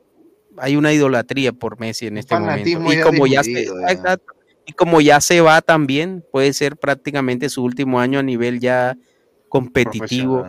hay 0.58 0.76
una 0.76 0.92
idolatría 0.92 1.52
por 1.52 1.78
Messi 1.80 2.06
en 2.08 2.18
este 2.18 2.34
momento. 2.38 2.68
Y 2.92 2.96
ya 2.96 3.02
como 3.02 3.26
ya, 3.26 3.42
se, 3.42 3.50
desmedido, 3.50 3.80
ya. 3.80 3.92
exacto, 3.92 4.32
y 4.66 4.72
como 4.72 5.00
ya 5.00 5.20
se 5.20 5.40
va 5.40 5.60
también, 5.62 6.24
puede 6.32 6.52
ser 6.52 6.76
prácticamente 6.76 7.48
su 7.48 7.62
último 7.62 8.00
año 8.00 8.18
a 8.18 8.22
nivel 8.22 8.60
ya 8.60 8.96
competitivo. 9.48 10.46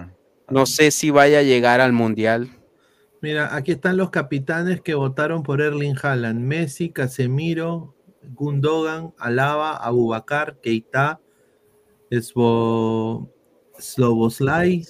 No 0.50 0.66
sé 0.66 0.92
si 0.92 1.10
vaya 1.10 1.40
a 1.40 1.44
llegar 1.44 1.82
al 1.82 1.92
mundial. 1.94 2.50
Mira, 3.22 3.56
aquí 3.56 3.72
están 3.72 3.98
los 3.98 4.12
capitanes 4.12 4.82
que 4.82 4.94
votaron 4.94 5.42
por 5.42 5.62
Erling 5.62 5.96
Haaland. 6.02 6.40
Messi, 6.40 6.90
Casemiro, 6.90 7.96
Gundogan, 8.36 9.14
Alaba, 9.18 9.76
Abubakar, 9.78 10.58
Keita, 10.62 11.20
Svo- 12.12 13.28
Sloboslai, 13.80 14.86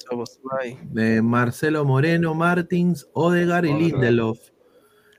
eh, 0.97 1.21
Marcelo 1.21 1.85
Moreno, 1.85 2.33
Martins, 2.33 3.07
Odegar 3.13 3.65
y. 3.65 3.73
Lindelof. 3.73 4.39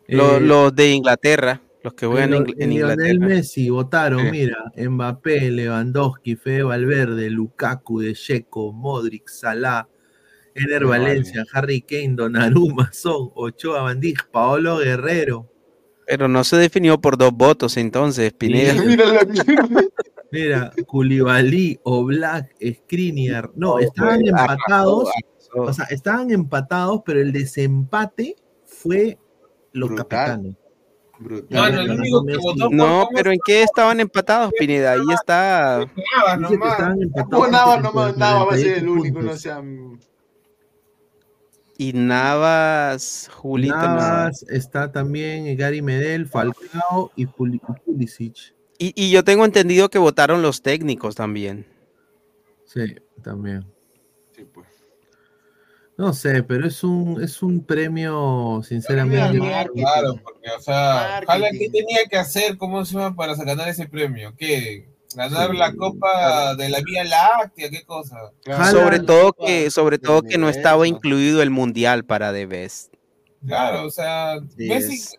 Lo- 0.08 0.36
Eh, 0.36 0.40
los 0.40 0.74
de 0.74 0.92
Inglaterra, 0.92 1.60
los 1.82 1.94
que 1.94 2.06
juegan 2.06 2.32
en, 2.32 2.44
Lionel- 2.44 2.54
en 2.58 2.70
Lionel 2.70 2.96
Inglaterra. 3.00 3.26
Messi 3.26 3.70
votaron, 3.70 4.30
mira, 4.30 4.72
Mbappé, 4.76 5.50
Lewandowski, 5.50 6.36
Fede 6.36 6.62
Valverde, 6.62 7.28
Lukaku, 7.30 8.00
De 8.00 8.14
Checo, 8.14 8.72
Modric, 8.72 9.28
Salah, 9.28 9.88
Ener. 10.54 10.86
Valencia, 10.86 11.44
Harry 11.52 11.82
Kane, 11.82 12.14
Donnarumma, 12.14 12.90
Son, 12.92 13.30
Ochoa, 13.34 13.82
Bandij, 13.82 14.16
Paolo 14.30 14.78
Guerrero. 14.78 15.52
Pero 16.06 16.28
no 16.28 16.44
se 16.44 16.56
definió 16.56 17.00
por 17.00 17.18
dos 17.18 17.32
votos 17.32 17.76
entonces, 17.76 18.32
Pineda. 18.32 18.74
Mira 18.84 19.06
la 19.06 19.24
mierda. 19.24 19.82
Mira, 20.30 20.72
Koulibaly, 20.86 21.80
Oblak, 21.84 22.54
Skriniar. 22.60 23.50
No, 23.54 23.78
estaban 23.78 24.26
empatados. 24.26 25.08
O 25.54 25.72
sea, 25.72 25.86
estaban 25.86 26.30
empatados, 26.30 27.00
pero 27.04 27.20
el 27.20 27.32
desempate 27.32 28.36
fue 28.64 29.18
los 29.72 29.88
Brutal. 29.90 30.06
capitanes. 30.08 30.56
Brutal. 31.18 31.78
El 31.78 31.90
único 31.92 32.26
que 32.26 32.36
votó 32.36 32.66
por 32.66 32.74
No, 32.74 33.08
pero 33.14 33.32
¿en 33.32 33.38
qué 33.44 33.62
estaban 33.62 34.00
empatados, 34.00 34.52
Pineda? 34.58 34.92
Ahí 34.92 35.00
está. 35.14 35.86
Navas 36.16 36.40
nomás. 36.40 36.72
estaban 36.72 37.02
empatados. 37.02 37.30
No, 37.30 37.50
Nava, 37.50 37.82
por 37.82 37.94
no, 37.94 38.12
Nava 38.12 38.44
va 38.44 38.52
a 38.52 38.56
ser 38.56 38.80
48 38.80 38.80
el 38.80 38.88
único, 38.88 39.22
no 39.22 39.32
puntos. 39.32 40.10
Y 41.78 41.92
Navas, 41.92 43.30
Julito. 43.34 43.76
Navas, 43.76 44.44
está 44.48 44.90
también 44.92 45.56
Gary 45.56 45.82
Medel, 45.82 46.26
Falcao 46.26 47.12
y 47.16 47.26
Puli- 47.26 47.60
Pulisic. 47.84 48.54
Y, 48.78 48.92
y 48.94 49.10
yo 49.10 49.24
tengo 49.24 49.44
entendido 49.44 49.88
que 49.90 49.98
votaron 49.98 50.42
los 50.42 50.62
técnicos 50.62 51.14
también. 51.14 51.66
Sí, 52.64 52.96
también. 53.22 53.64
Sí, 54.34 54.44
pues. 54.44 54.66
No 55.98 56.12
sé, 56.12 56.42
pero 56.42 56.66
es 56.66 56.84
un, 56.84 57.22
es 57.22 57.42
un 57.42 57.64
premio, 57.64 58.60
sinceramente. 58.66 59.38
Claro, 59.38 60.20
porque, 60.22 60.50
o 60.50 60.60
sea. 60.60 61.18
Haaland, 61.26 61.58
¿qué 61.58 61.70
tenía 61.70 62.00
que 62.10 62.18
hacer? 62.18 62.58
¿Cómo 62.58 62.84
se 62.84 62.94
llama 62.94 63.16
para 63.16 63.34
ganar 63.34 63.68
ese 63.68 63.86
premio? 63.88 64.34
¿Qué? 64.36 64.88
¿Ganar 65.16 65.54
la 65.54 65.72
Copa 65.74 66.54
de 66.54 66.68
la 66.68 66.78
Vía 66.84 67.04
Láctea? 67.04 67.70
¿Qué 67.70 67.82
cosa? 67.84 68.16
Sobre 68.70 69.00
todo 69.00 69.32
que, 69.32 69.70
sobre 69.70 69.98
todo 69.98 70.22
que 70.22 70.38
no 70.38 70.48
estaba 70.48 70.86
incluido 70.86 71.42
el 71.42 71.50
mundial 71.50 72.04
para 72.04 72.32
The 72.32 72.46
Best. 72.46 72.92
Claro, 73.46 73.84
o 73.86 73.90
sea, 73.90 74.38
Sí, 74.56 74.68
Messi 74.68 74.94
es- 74.94 75.18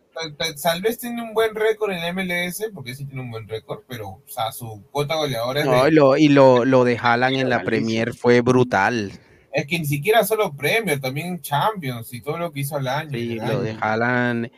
tal- 0.61 0.81
vez 0.81 0.97
tiene 0.97 1.21
un 1.21 1.33
buen 1.33 1.53
récord 1.55 1.91
en 1.91 2.01
la 2.01 2.07
MLS, 2.11 2.69
porque 2.73 2.93
sí 2.95 3.05
tiene 3.05 3.21
un 3.21 3.31
buen 3.31 3.47
récord, 3.47 3.81
pero, 3.87 4.07
o 4.09 4.21
sea, 4.27 4.51
su 4.51 4.83
cuota 4.91 5.15
goleadora 5.15 5.59
es, 5.61 5.65
No, 5.65 5.83
de- 5.83 5.89
y 5.89 5.93
lo, 5.93 6.17
y 6.17 6.27
lo, 6.27 6.65
lo 6.65 6.83
de 6.83 6.97
Haaland 6.97 7.35
en 7.37 7.49
la. 7.49 7.63
Premier 7.63 8.13
fue 8.13 8.41
brutal. 8.41 9.11
es 9.53 9.65
que 9.65 9.79
ni 9.79 9.85
siquiera 9.85 10.23
solo 10.23 10.53
Premier, 10.55 10.99
también 10.99 11.41
Champions 11.41 12.13
y 12.13 12.21
todo 12.21 12.37
lo 12.37 12.51
que 12.51 12.59
hizo 12.59 12.75
al 12.75 12.87
año. 12.87 13.11
Sí, 13.11 13.37
el 13.39 13.47
lo 13.47 13.61
de. 13.61 13.77
Haaland, 13.79 14.51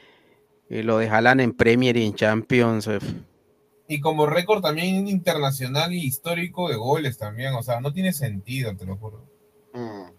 eh, 0.70 0.84
lo 0.84 0.98
de 0.98 1.08
Haaland 1.10 1.40
en 1.42 1.54
Premier 1.54 1.96
y 1.98 2.06
en 2.06 2.16
Champions. 2.16 2.90
Y 3.92 4.02
como 4.02 4.28
récord 4.28 4.62
también 4.62 5.08
internacional 5.08 5.92
y 5.92 6.06
histórico 6.06 6.70
de 6.70 6.76
goles 6.76 7.18
también, 7.18 7.56
o 7.56 7.64
sea, 7.64 7.82
no 7.82 7.92
tiene 7.92 8.14
sentido, 8.14 8.78
te 8.78 8.86
lo 8.86 8.96
juro. 8.98 9.26
Mm. 9.74 10.12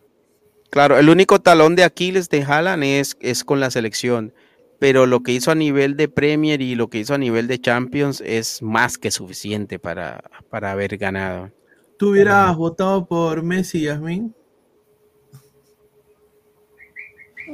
Claro, 0.70 0.98
el 0.98 1.08
único 1.08 1.40
talón 1.40 1.76
de 1.76 1.84
Aquiles 1.84 2.28
de 2.28 2.42
Haaland 2.42 2.82
es, 2.82 3.16
es 3.20 3.44
con 3.44 3.60
la 3.60 3.70
selección, 3.70 4.34
pero 4.80 5.06
lo 5.06 5.22
que 5.22 5.30
hizo 5.30 5.52
a 5.52 5.54
nivel 5.54 5.96
de 5.96 6.08
Premier 6.08 6.60
y 6.60 6.74
lo 6.74 6.88
que 6.88 6.98
hizo 6.98 7.14
a 7.14 7.18
nivel 7.18 7.46
de 7.46 7.60
Champions 7.60 8.20
es 8.26 8.60
más 8.60 8.98
que 8.98 9.12
suficiente 9.12 9.78
para, 9.78 10.20
para 10.50 10.72
haber 10.72 10.96
ganado. 10.96 11.52
¿Tú 11.96 12.10
hubieras 12.10 12.56
votado 12.56 13.06
por 13.06 13.44
Messi, 13.44 13.82
Yasmin? 13.82 14.34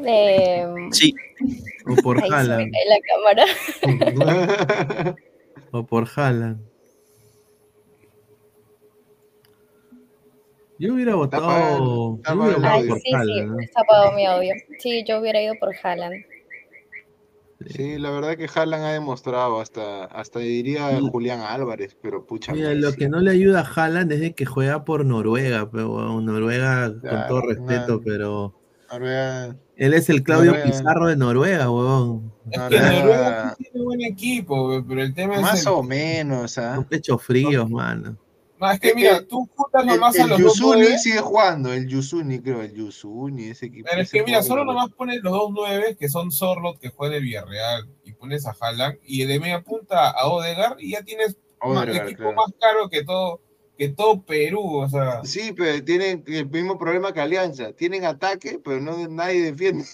Eh, 0.02 0.66
Sí, 0.93 1.14
¿O 1.86 1.94
por 1.97 2.22
Haaland? 2.22 2.72
la 2.88 3.44
cámara. 3.84 5.14
¿O 5.77 5.85
por 5.86 6.09
Haaland? 6.16 6.59
Yo 10.78 10.94
hubiera 10.94 11.15
votado, 11.15 12.16
está 12.16 12.35
yo 12.35 12.40
hubiera 12.40 12.73
Ay, 12.73 12.89
por 12.89 12.98
sí, 12.98 13.11
sí, 13.11 13.44
está 13.62 13.81
apagado 13.82 14.12
mi 14.12 14.27
audio. 14.27 14.55
Sí, 14.78 15.05
yo 15.07 15.20
hubiera 15.20 15.43
ido 15.43 15.55
por 15.61 15.74
Haaland. 15.82 16.24
Sí, 17.69 17.98
la 17.98 18.11
verdad 18.11 18.36
que 18.36 18.48
Haaland 18.55 18.85
ha 18.85 18.93
demostrado, 18.93 19.61
hasta, 19.61 20.05
hasta 20.05 20.39
diría 20.40 20.93
Y- 20.98 21.09
Julián 21.11 21.40
Álvarez, 21.40 21.97
pero 22.03 22.27
pucha. 22.27 22.53
Mira, 22.53 22.73
lo 22.74 22.93
que 22.93 23.09
no 23.09 23.20
le 23.20 23.31
ayuda 23.31 23.61
a 23.61 23.65
Haaland 23.65 24.12
es 24.12 24.20
de 24.20 24.35
que 24.35 24.44
juega 24.47 24.85
por 24.85 25.05
Noruega, 25.05 25.70
pero 25.70 26.20
Noruega, 26.20 26.89
con 27.01 27.27
todo 27.28 27.40
respeto, 27.43 27.94
una- 27.97 28.05
pero 28.05 28.55
Noruega. 28.90 29.56
Él 29.76 29.94
es 29.94 30.08
el 30.08 30.22
Claudio 30.22 30.52
Noruega. 30.52 30.70
Pizarro 30.70 31.06
de 31.08 31.16
Noruega, 31.16 31.70
huevón. 31.70 32.32
Es 32.50 32.60
que 32.60 32.80
Noruega 32.80 33.54
sí 33.58 33.64
tiene 33.70 33.84
buen 33.84 34.00
equipo, 34.02 34.84
pero 34.88 35.02
el 35.02 35.14
tema 35.14 35.36
es. 35.36 35.42
Más 35.42 35.62
el- 35.62 35.68
o 35.72 35.82
menos, 35.82 36.58
¿ah? 36.58 36.76
Son 36.76 36.84
pechos 36.84 37.22
fríos, 37.22 37.68
mano. 37.70 38.16
No, 38.58 38.70
es 38.70 38.80
que 38.80 38.94
mira, 38.94 39.22
tú 39.26 39.46
juntas 39.54 39.82
El, 39.82 39.88
nomás 39.88 40.18
a 40.18 40.22
el 40.22 40.30
los 40.30 40.40
dos 40.40 40.54
Yusuni 40.54 40.80
nueve, 40.80 40.98
sigue 40.98 41.18
jugando, 41.18 41.74
el 41.74 41.86
Yusuni, 41.88 42.40
creo, 42.40 42.62
el 42.62 42.72
Yusuni, 42.72 43.48
ese 43.50 43.66
equipo. 43.66 43.86
pero 43.90 44.00
es 44.00 44.10
que 44.10 44.22
mira, 44.22 44.42
solo 44.42 44.64
nomás 44.64 44.88
pones 44.96 45.20
los 45.22 45.30
dos 45.34 45.50
nueve 45.52 45.94
que 46.00 46.08
son 46.08 46.32
Sorlot 46.32 46.78
que 46.78 46.88
juega 46.88 47.16
el 47.16 47.22
Villarreal 47.22 47.86
y 48.02 48.14
pones 48.14 48.46
a 48.46 48.56
Haaland 48.58 48.96
y 49.04 49.26
de 49.26 49.38
media 49.40 49.60
punta 49.60 50.08
a 50.08 50.26
Odegar 50.28 50.76
y 50.78 50.92
ya 50.92 51.02
tienes 51.02 51.32
el 51.32 51.36
Odegaard, 51.70 52.06
equipo 52.06 52.22
claro. 52.22 52.36
más 52.36 52.52
caro 52.58 52.88
que 52.88 53.04
todo 53.04 53.42
que 53.77 53.89
todo 53.90 54.23
Perú, 54.23 54.78
o 54.78 54.89
sea, 54.89 55.23
Sí, 55.24 55.53
pero 55.57 55.82
tienen 55.85 56.24
el 56.27 56.48
mismo 56.48 56.78
problema 56.78 57.12
que 57.12 57.20
Alianza. 57.20 57.73
Tienen 57.73 58.05
ataque, 58.05 58.59
pero 58.65 58.81
no 58.81 59.07
nadie 59.09 59.43
defiende. 59.53 59.85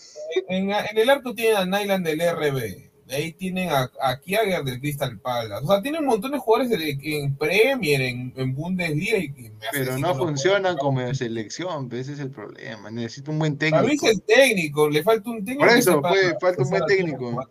en, 0.49 0.71
en 0.71 0.99
el 0.99 1.11
arco 1.11 1.35
tienen 1.35 1.57
a 1.57 1.65
Nyland 1.65 2.07
del 2.07 2.21
RB, 2.21 2.91
de 3.07 3.17
ahí 3.17 3.33
tienen 3.33 3.69
a, 3.71 3.91
a 4.01 4.21
Kiager 4.21 4.63
del 4.65 4.81
Crystal 4.81 5.19
Palace, 5.19 5.65
o 5.65 5.69
sea, 5.69 5.83
tienen 5.83 6.03
un 6.03 6.07
montón 6.07 6.31
de 6.31 6.39
jugadores 6.39 6.73
en, 6.81 7.01
en 7.03 7.37
Premier, 7.37 8.01
en, 8.01 8.33
en 8.37 8.55
Bundesliga 8.55 9.19
y, 9.19 9.53
Pero 9.73 9.99
no 9.99 10.15
funcionan 10.15 10.77
como 10.79 11.13
selección, 11.13 11.89
pues 11.89 12.03
ese 12.03 12.13
es 12.15 12.21
el 12.21 12.31
problema. 12.31 12.91
Necesita 12.91 13.31
un 13.33 13.41
buen 13.41 13.59
Para 13.59 13.83
mí 13.83 13.95
es 13.95 14.01
técnico. 14.01 14.07
el 14.09 14.23
técnico, 14.23 14.89
le 14.91 15.03
falta 15.03 15.29
un 15.31 15.45
técnico. 15.45 15.67
Por 15.69 15.77
eso, 15.77 16.01
pues, 16.01 16.35
falta 16.41 16.63
un 16.63 16.71
buen 16.71 16.83
a 16.83 16.87
técnico. 16.87 17.49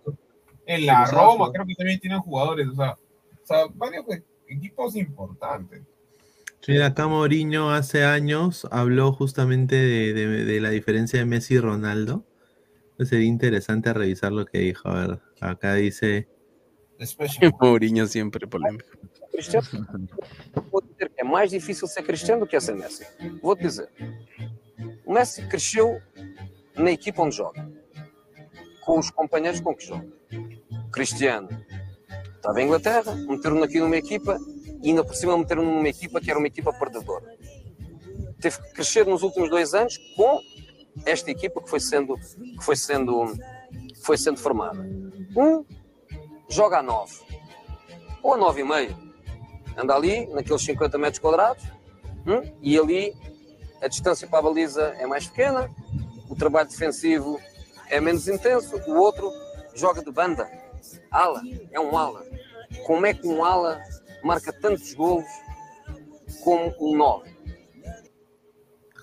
En 0.66 0.86
la. 0.86 1.06
Roma 1.06 1.52
creo 1.52 1.66
que 1.66 1.76
también 1.76 2.00
tienen 2.00 2.20
jugadores, 2.22 2.68
o 2.70 2.76
sea, 2.76 2.92
o 2.94 3.46
sea 3.46 3.66
varios 3.76 4.06
e- 4.10 4.24
equipos 4.48 4.96
importantes. 4.96 5.82
Mira, 6.68 6.88
acá 6.88 7.08
Mourinho 7.08 7.70
hace 7.72 8.04
años 8.04 8.68
habló 8.72 9.12
justamente 9.14 9.76
de, 9.76 10.14
de- 10.14 10.46
de 10.46 10.62
la 10.62 10.70
diferencia 10.70 11.20
de 11.20 11.26
Messi 11.26 11.56
y 11.56 11.60
Ronaldo. 11.60 12.26
Entonces 12.92 13.10
sería 13.10 13.28
interesante 13.28 13.92
revisar 13.94 14.32
lo 14.32 14.46
que 14.46 14.60
dijo. 14.60 14.88
A 14.88 15.08
ver, 15.08 15.20
acá 15.40 15.76
dice. 15.76 16.28
Mourinho 17.60 18.06
siempre 18.08 18.46
polémico. 18.48 18.86
Cristiano, 19.32 19.66
vou 20.72 20.82
dizer 20.82 21.10
que 21.10 21.22
é 21.22 21.24
mais 21.24 21.50
difícil 21.50 21.88
ser 21.88 22.04
Cristiano 22.04 22.42
do 22.42 22.48
que 22.48 22.60
ser 22.60 22.76
Messi. 22.76 23.06
Vou-te 23.42 23.64
dizer. 23.64 23.90
O 25.06 25.14
Messi 25.14 25.42
cresceu 25.48 26.00
na 26.76 26.92
equipa 26.92 27.24
onde 27.24 27.36
joga, 27.38 27.68
com 28.86 29.00
os 29.00 29.10
companheiros 29.10 29.62
com 29.62 29.74
que 29.74 29.86
joga. 29.88 30.06
Cristiano 30.92 31.50
estava 32.36 32.62
em 32.62 32.66
Inglaterra, 32.66 33.16
meteram-no 33.16 33.64
aqui 33.64 33.80
numa 33.80 33.98
equipa 33.98 34.38
e 34.82 34.90
ainda 34.90 35.04
por 35.04 35.16
cima 35.16 35.38
meteram-no 35.38 35.76
numa 35.76 35.90
equipa 35.90 36.20
que 36.20 36.30
era 36.30 36.40
uma 36.40 36.48
equipa 36.48 36.74
perdedora. 36.74 37.36
Teve 38.40 38.62
que 38.62 38.74
crescer 38.74 39.06
nos 39.06 39.22
últimos 39.22 39.50
dois 39.50 39.74
anos 39.74 39.98
com 40.16 40.42
esta 41.06 41.30
equipa 41.30 41.62
que 41.62 41.70
foi 41.70 41.80
sendo, 41.80 42.16
que 42.18 42.64
foi 42.64 42.76
sendo, 42.76 43.34
que 43.88 44.02
foi 44.02 44.18
sendo 44.18 44.40
formada. 44.40 44.82
Um 45.36 45.64
joga 46.50 46.80
a 46.80 46.84
9 46.84 47.14
ou 48.24 48.34
a 48.34 48.38
9,5. 48.38 48.96
Anda 49.78 49.96
ali, 49.96 50.26
naqueles 50.28 50.62
50 50.64 50.98
metros 50.98 51.20
quadrados, 51.20 51.64
hum, 52.28 52.52
e 52.62 52.78
ali 52.78 53.16
a 53.82 53.88
distância 53.88 54.28
para 54.28 54.40
a 54.40 54.42
baliza 54.42 54.96
é 55.00 55.08
mais 55.08 55.28
pequena, 55.28 55.70
o 56.30 56.36
trabalho 56.36 56.70
defensivo 56.70 57.40
é 57.90 58.00
menos 58.00 58.28
intenso, 58.28 58.76
o 58.88 58.96
outro 58.96 59.32
joga 59.74 60.04
de 60.04 60.12
banda. 60.12 60.50
Ala, 61.10 61.42
é 61.72 61.80
um 61.80 61.98
ala. 61.98 62.26
Como 62.86 63.06
é 63.06 63.14
que 63.14 63.28
um 63.28 63.44
ala 63.44 63.82
marca 64.24 64.52
tantos 64.52 64.96
golos 64.96 65.26
como 66.44 66.74
um 66.80 66.98
9? 66.98 67.38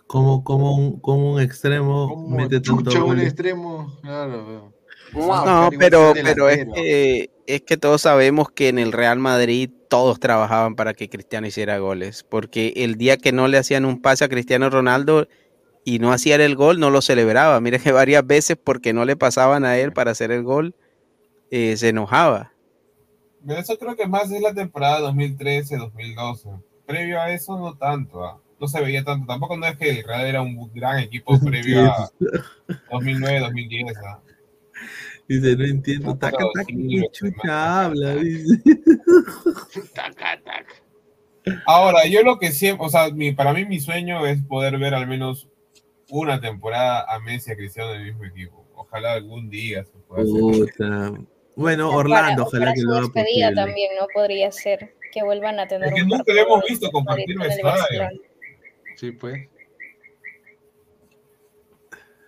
¿Cómo, 0.07 0.43
cómo, 0.43 0.75
un, 0.75 1.01
cómo 1.01 1.35
un 1.35 1.41
extremo 1.41 2.29
mete 2.29 2.61
tanto 2.61 2.91
un 2.91 3.07
goles? 3.09 3.25
extremo. 3.25 3.99
Claro, 4.03 4.73
No, 5.13 5.71
pero, 5.79 6.15
pero 6.15 6.49
es 6.49 6.67
que, 6.75 7.31
es 7.47 7.63
que 7.63 7.77
todos 7.77 8.03
sabemos 8.03 8.51
que 8.51 8.69
en 8.69 8.79
el 8.79 8.93
Real 8.93 9.19
Madrid 9.19 9.71
todos 9.89 10.19
trabajaban 10.19 10.77
para 10.77 10.95
que 10.95 11.11
Cristiano 11.11 11.47
hiciera 11.47 11.79
goles, 11.79 12.25
porque 12.25 12.73
el 12.77 12.97
día 12.97 13.19
que 13.19 13.33
no 13.33 13.49
le 13.49 13.59
hacían 13.59 13.85
un 13.85 14.01
pase 14.01 14.25
a 14.25 14.29
Cristiano 14.29 14.71
Ronaldo 14.71 15.29
y 15.85 15.99
no 15.99 16.13
hacía 16.13 16.37
el 16.37 16.57
gol, 16.57 16.81
no 16.81 16.91
lo 16.91 17.03
celebraba. 17.03 17.61
Mire 17.61 17.79
que 17.79 17.93
varias 17.93 18.27
veces 18.27 18.57
porque 18.63 18.95
no 18.95 19.05
le 19.05 19.17
pasaban 19.17 19.65
a 19.65 19.77
él 19.79 19.93
para 19.93 20.13
hacer 20.13 20.31
el 20.31 20.43
gol, 20.43 20.75
eh, 21.51 21.77
se 21.77 21.91
enojaba. 21.91 22.53
Pero 23.49 23.61
eso 23.61 23.79
creo 23.79 23.97
que 23.97 24.07
más 24.07 24.31
es 24.31 24.43
la 24.43 24.53
temporada 24.53 25.11
2013-2012. 25.11 26.63
Previo 26.85 27.19
a 27.19 27.33
eso, 27.33 27.59
no 27.59 27.75
tanto. 27.79 28.23
ah. 28.23 28.39
No 28.61 28.69
se 28.69 28.79
veía 28.83 29.03
tanto. 29.03 29.27
Tampoco 29.27 29.57
no 29.57 29.65
es 29.67 29.75
que 29.79 29.89
el 29.89 30.05
Real 30.05 30.27
era 30.27 30.43
un 30.43 30.71
gran 30.75 30.99
equipo 30.99 31.33
previo 31.41 31.87
a 31.91 32.11
2009-2010. 32.91 33.95
ah. 34.07 34.21
Dice, 35.27 35.57
no 35.57 35.65
entiendo. 35.65 36.15
Taca, 36.19 36.37
taca, 36.37 36.67
¿qué 36.67 37.03
chucha 37.11 37.85
habla? 37.87 38.17
Dice. 38.17 38.63
Ahora, 41.65 42.07
yo 42.07 42.23
lo 42.23 42.39
que 42.39 42.53
siempre, 42.53 42.85
o 42.87 42.91
sea, 42.91 43.09
mi, 43.11 43.33
para 43.33 43.55
mí 43.55 43.65
mi 43.65 43.81
sueño 43.81 44.27
es 44.27 44.43
poder 44.43 44.77
ver 44.77 44.93
al 44.93 45.07
menos 45.07 45.49
una 46.11 46.39
temporada 46.39 47.07
a 47.09 47.19
Messi 47.21 47.49
y 47.49 47.53
a 47.55 47.57
Cristiano 47.57 47.95
en 47.95 48.01
el 48.03 48.07
mismo 48.09 48.27
equipo. 48.27 48.67
Ojalá 48.75 49.15
algún 49.15 49.49
día 49.49 49.85
se 49.85 49.99
pueda 50.07 50.23
hacer. 50.23 51.27
Bueno, 51.59 51.91
Orlando, 51.91 52.45
Para- 52.45 52.49
ojalá 52.49 52.65
para 52.67 52.75
que 52.75 52.83
lo 52.83 52.91
haga 52.93 53.01
despedida 53.01 53.47
posible. 53.49 53.55
también, 53.55 53.91
¿no? 53.99 54.07
Podría 54.15 54.53
ser 54.53 54.95
que 55.13 55.23
vuelvan 55.25 55.59
a 55.59 55.67
tener 55.67 55.89
Es 55.89 55.95
que 55.95 56.03
un 56.03 56.09
nunca 56.09 56.33
lo 56.33 56.41
hemos 56.41 56.65
visto 56.69 56.91
compartir 56.91 57.37
vestuario. 57.39 57.65
Barcelona. 57.65 58.11
Sí, 58.97 59.11
pues. 59.13 59.49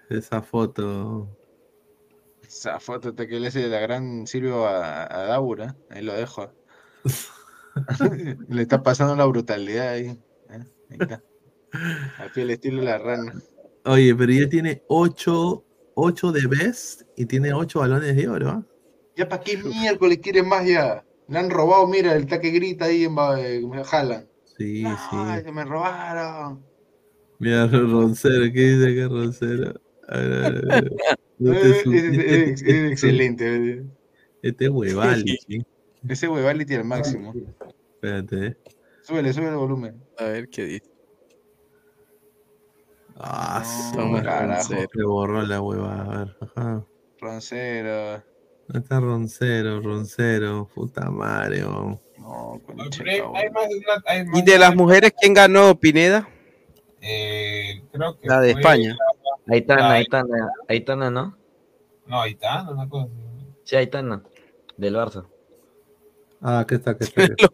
Esa 0.09 0.43
foto. 0.43 1.29
Esa 2.43 2.81
foto 2.81 3.15
te 3.15 3.29
que 3.29 3.39
le 3.39 3.49
hace 3.49 3.69
la 3.69 3.79
gran 3.79 4.27
Silvio 4.27 4.67
a, 4.67 5.05
a 5.05 5.27
Daura. 5.27 5.77
Ahí 5.91 6.03
lo 6.03 6.13
dejo. 6.15 6.53
le 8.49 8.63
está 8.63 8.83
pasando 8.83 9.15
la 9.15 9.25
brutalidad 9.27 9.91
ahí. 9.91 10.07
¿eh? 10.09 10.65
Ahí 10.91 10.97
está. 11.01 11.23
Al 12.19 12.33
pie 12.33 12.43
el 12.43 12.51
estilo 12.51 12.81
de 12.81 12.87
la 12.87 12.99
rana. 12.99 13.35
Oye, 13.85 14.15
pero 14.15 14.33
ya 14.33 14.49
tiene 14.49 14.83
8, 14.89 15.65
de 16.33 16.47
best 16.49 17.03
y 17.17 17.27
tiene 17.27 17.53
8 17.53 17.79
balones 17.79 18.17
de 18.17 18.29
oro. 18.29 18.49
¿ah? 18.49 18.63
¿Ya 19.17 19.29
para 19.29 19.43
qué 19.43 19.57
miércoles 19.57 20.19
quieres 20.23 20.45
más 20.45 20.67
ya? 20.67 21.05
Le 21.29 21.39
han 21.39 21.51
robado, 21.51 21.87
mira, 21.87 22.15
el 22.15 22.27
taque 22.27 22.51
grita 22.51 22.87
ahí 22.87 23.05
en 23.05 23.17
en 23.19 23.73
Haaland. 23.75 24.29
Sí, 24.45 24.85
Ay, 24.87 25.39
sí. 25.39 25.45
que 25.45 25.53
me 25.53 25.65
robaron. 25.65 26.65
Mira, 27.39 27.67
Roncero, 27.67 28.53
¿qué 28.53 28.61
dice 28.61 28.95
que 28.95 29.09
Roncero? 29.09 29.75
A 30.09 30.19
ver, 30.19 30.33
a 30.33 30.51
ver, 30.51 30.57
a 30.57 30.81
ver. 30.81 30.93
No 31.39 31.53
te 31.61 31.71
Es, 31.71 31.83
su- 31.83 31.93
es- 31.95 32.19
es- 32.19 32.63
es 32.63 32.93
excelente. 32.93 33.85
Este 34.43 34.65
es 34.67 34.71
huevali, 34.71 35.37
sí. 35.47 35.63
Ese 36.09 36.29
huevality 36.29 36.75
al 36.75 36.85
máximo. 36.85 37.35
Espérate, 37.95 38.47
eh. 38.47 38.57
Súbele, 39.03 39.33
súbele 39.33 39.51
el 39.53 39.57
volumen. 39.57 40.03
A 40.19 40.25
ver 40.25 40.49
qué 40.49 40.65
dice. 40.65 40.91
Ah, 43.17 43.63
No, 43.97 44.17
sí, 44.17 44.23
carajo. 44.23 44.75
Se 44.93 45.03
borró 45.05 45.43
la 45.43 45.61
hueva. 45.61 46.03
A 46.03 46.19
ver, 46.25 46.37
ajá. 46.41 46.85
Roncero. 47.21 48.23
¿Dónde 48.71 48.85
está 48.85 49.01
Roncero, 49.01 49.81
Roncero? 49.81 50.69
Puta 50.73 51.11
madre, 51.11 51.65
weón. 51.67 52.01
No, 52.19 52.61
con 52.65 52.77
Pero 52.99 53.35
hay, 53.35 53.43
hay 53.47 53.51
más 53.51 53.69
de 53.69 53.77
una- 53.79 54.03
hay 54.07 54.25
más 54.27 54.39
¿Y 54.39 54.43
de 54.45 54.59
las 54.61 54.77
mujeres 54.77 55.13
quién 55.21 55.35
ganó, 55.35 55.75
Pineda? 55.75 56.29
eh, 57.01 57.83
creo 57.91 58.17
que 58.17 58.29
La 58.29 58.41
de 58.41 58.51
España. 58.53 58.97
Aitana, 59.49 59.81
La- 59.89 59.95
Aitana, 59.95 60.53
Aitana, 60.69 61.11
¿no? 61.11 61.37
No, 62.07 62.21
Aitana, 62.21 62.71
una 62.71 62.89
cosa. 62.89 63.09
Sí, 63.65 63.75
Aitana, 63.75 64.23
del 64.77 64.95
Barça. 64.95 65.27
Ah, 66.41 66.61
aquí 66.61 66.77
está, 66.77 66.93
aquí 66.93 67.05
está. 67.17 67.49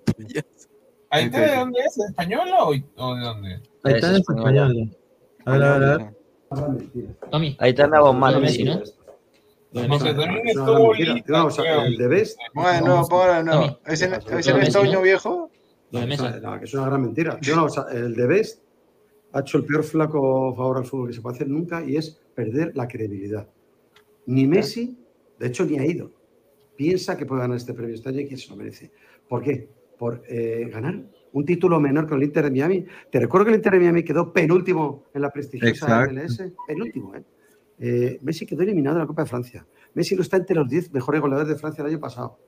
¿Aitana 1.09 1.47
de 1.47 1.57
dónde 1.57 1.81
es? 1.81 1.95
¿De 1.97 2.05
española 2.09 2.65
o, 2.65 2.69
o 2.97 3.15
de 3.15 3.21
dónde? 3.23 3.63
Ahí 3.85 3.95
está 3.95 4.11
en 4.11 4.17
español. 4.17 4.91
A 5.47 5.53
ver, 5.53 5.63
a 5.63 5.79
ver, 5.79 5.91
a 5.91 5.97
ver. 5.97 7.57
Aitana 7.59 8.03
Messi, 8.39 8.65
¿no? 8.65 8.83
Es 9.81 10.05
estuvo 10.45 10.93
Vamos 11.29 11.59
a- 11.59 11.85
el 11.87 11.97
de 11.97 12.09
Best. 12.09 12.39
Bueno, 12.55 12.87
no, 12.87 13.43
no. 13.43 13.53
Tommy. 13.61 13.79
¿Ese, 13.87 14.09
no- 14.09 14.17
Lo 14.31 14.39
ese 14.39 14.53
de 14.53 14.57
no 14.59 14.63
es 14.63 14.69
Messi, 14.69 14.73
Toño 14.73 14.93
¿no? 14.93 15.03
viejo? 15.03 15.51
No, 15.93 16.07
que 16.59 16.65
es 16.65 16.75
una 16.75 16.87
gran 16.87 17.03
mentira. 17.03 17.39
Yo 17.41 17.57
no, 17.57 17.65
o 17.65 17.69
sea, 17.69 17.85
el 17.93 18.15
de 18.15 18.27
Best 18.27 18.63
ha 19.33 19.41
hecho 19.41 19.59
el 19.59 19.65
peor 19.65 19.85
flaco 19.85 20.55
favor 20.57 20.79
al 20.79 20.85
fútbol 20.85 21.09
que 21.09 21.15
se 21.15 21.21
puede 21.21 21.37
hacer 21.37 21.49
nunca 21.49 21.85
y 21.85 21.97
es 21.97 22.19
perder 22.35 22.73
la 22.75 22.89
credibilidad. 22.89 23.49
Ni 24.27 24.47
Messi, 24.47 24.99
de 25.39 25.47
hecho, 25.47 25.65
ni 25.65 25.79
ha 25.79 25.87
ido. 25.87 26.11
Piensa 26.77 27.17
que 27.17 27.25
puede 27.27 27.43
ganar 27.43 27.57
este 27.57 27.73
premio 27.75 27.95
este 27.95 28.09
año 28.09 28.21
y 28.21 28.29
que 28.29 28.37
se 28.37 28.51
lo 28.51 28.57
merece. 28.57 28.91
¿Por 29.29 29.43
qué? 29.43 29.69
Por 29.99 30.23
eh, 30.29 30.69
ganar 30.73 31.01
un 31.33 31.45
título 31.45 31.79
menor 31.81 32.09
con 32.09 32.19
el 32.19 32.25
Inter 32.25 32.45
de 32.45 32.51
Miami. 32.51 32.87
Te 33.11 33.21
recuerdo 33.21 33.45
que 33.47 33.51
el 33.53 33.57
Inter 33.57 33.73
de 33.75 33.79
Miami 33.81 34.03
quedó 34.03 34.33
penúltimo 34.33 35.05
en 35.15 35.23
la 35.23 35.31
prestigiosa 35.31 35.71
Exacto. 35.71 36.13
MLS. 36.15 36.53
Penúltimo, 36.67 37.15
¿eh? 37.15 37.23
Eh, 37.79 38.19
Messi 38.23 38.47
quedó 38.47 38.63
eliminado 38.63 38.97
de 38.97 39.03
la 39.03 39.07
Copa 39.07 39.23
de 39.23 39.29
Francia. 39.29 39.67
Messi 39.95 40.15
no 40.17 40.23
está 40.23 40.37
entre 40.37 40.57
los 40.57 40.69
10 40.69 40.93
mejores 40.93 41.21
goleadores 41.21 41.49
de 41.49 41.57
Francia 41.59 41.83
el 41.83 41.91
año 41.91 42.01
pasado. 42.01 42.39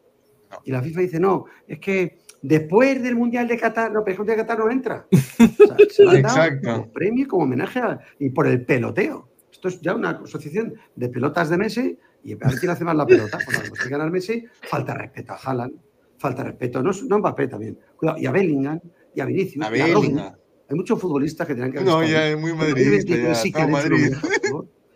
Y 0.64 0.72
la 0.72 0.82
FIFA 0.82 1.00
dice, 1.02 1.20
no, 1.20 1.44
es 1.66 1.78
que 1.78 2.18
después 2.40 3.02
del 3.02 3.16
Mundial 3.16 3.46
de 3.46 3.58
Qatar, 3.58 3.92
no, 3.92 4.02
pero 4.02 4.12
el 4.14 4.18
Mundial 4.18 4.38
de 4.38 4.42
Qatar 4.44 4.58
no 4.58 4.70
entra. 4.70 5.06
O 5.38 5.66
sea, 5.66 5.76
se 5.90 6.04
lo 6.04 6.10
han 6.10 6.22
dado 6.22 6.36
Exacto. 6.44 6.72
como 6.72 6.92
premio, 6.92 7.28
como 7.28 7.42
homenaje 7.44 7.78
a- 7.80 7.98
y 8.18 8.30
por 8.30 8.46
el 8.46 8.64
peloteo. 8.64 9.28
Esto 9.52 9.68
es 9.68 9.80
ya 9.80 9.94
una 9.94 10.10
asociación 10.10 10.74
de 10.96 11.08
pelotas 11.08 11.50
de 11.50 11.58
Messi 11.58 11.98
y 12.24 12.32
a 12.32 12.36
ver 12.36 12.58
quién 12.58 12.70
hace 12.70 12.84
más 12.84 12.96
la 12.96 13.06
pelota. 13.06 13.38
Cuando 13.44 13.74
se 13.74 13.88
gana 13.88 14.06
Messi, 14.08 14.44
falta 14.62 14.94
respeto 14.94 15.32
a 15.34 15.36
Haaland, 15.36 15.74
falta 16.16 16.44
respeto, 16.44 16.82
no, 16.82 16.90
no 17.08 17.16
a 17.16 17.18
Mbappé 17.18 17.48
también, 17.48 17.78
cuidado, 17.96 18.18
y 18.18 18.26
a 18.26 18.30
Bellingham, 18.32 18.80
y 19.14 19.20
a 19.20 19.24
Vinicius, 19.24 19.64
A 19.66 19.76
y 19.76 19.80
a. 19.80 20.36
Hay 20.70 20.76
muchos 20.76 21.00
futbolistas 21.00 21.46
que 21.46 21.54
tenían 21.54 21.72
que 21.72 21.80
No, 21.80 22.04
ya 22.04 22.28
es 22.28 22.38
muy 22.38 22.50
En 22.50 22.58
2023 22.58 23.04
madridista, 23.04 23.28
ya, 23.28 23.34
sí 23.34 23.52
que 23.52 23.66
Madrid. 23.66 24.14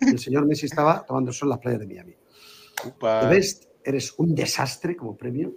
Por. 0.04 0.12
El 0.12 0.18
señor 0.18 0.46
Messi 0.46 0.66
estaba 0.66 1.04
tomando 1.06 1.32
sol 1.32 1.46
en 1.48 1.50
las 1.50 1.58
playas 1.58 1.80
de 1.80 1.86
Miami. 1.86 2.14
Upa. 2.86 3.20
The 3.20 3.26
Best, 3.34 3.64
eres 3.84 4.14
un 4.18 4.34
desastre 4.34 4.96
como 4.96 5.16
premio. 5.16 5.54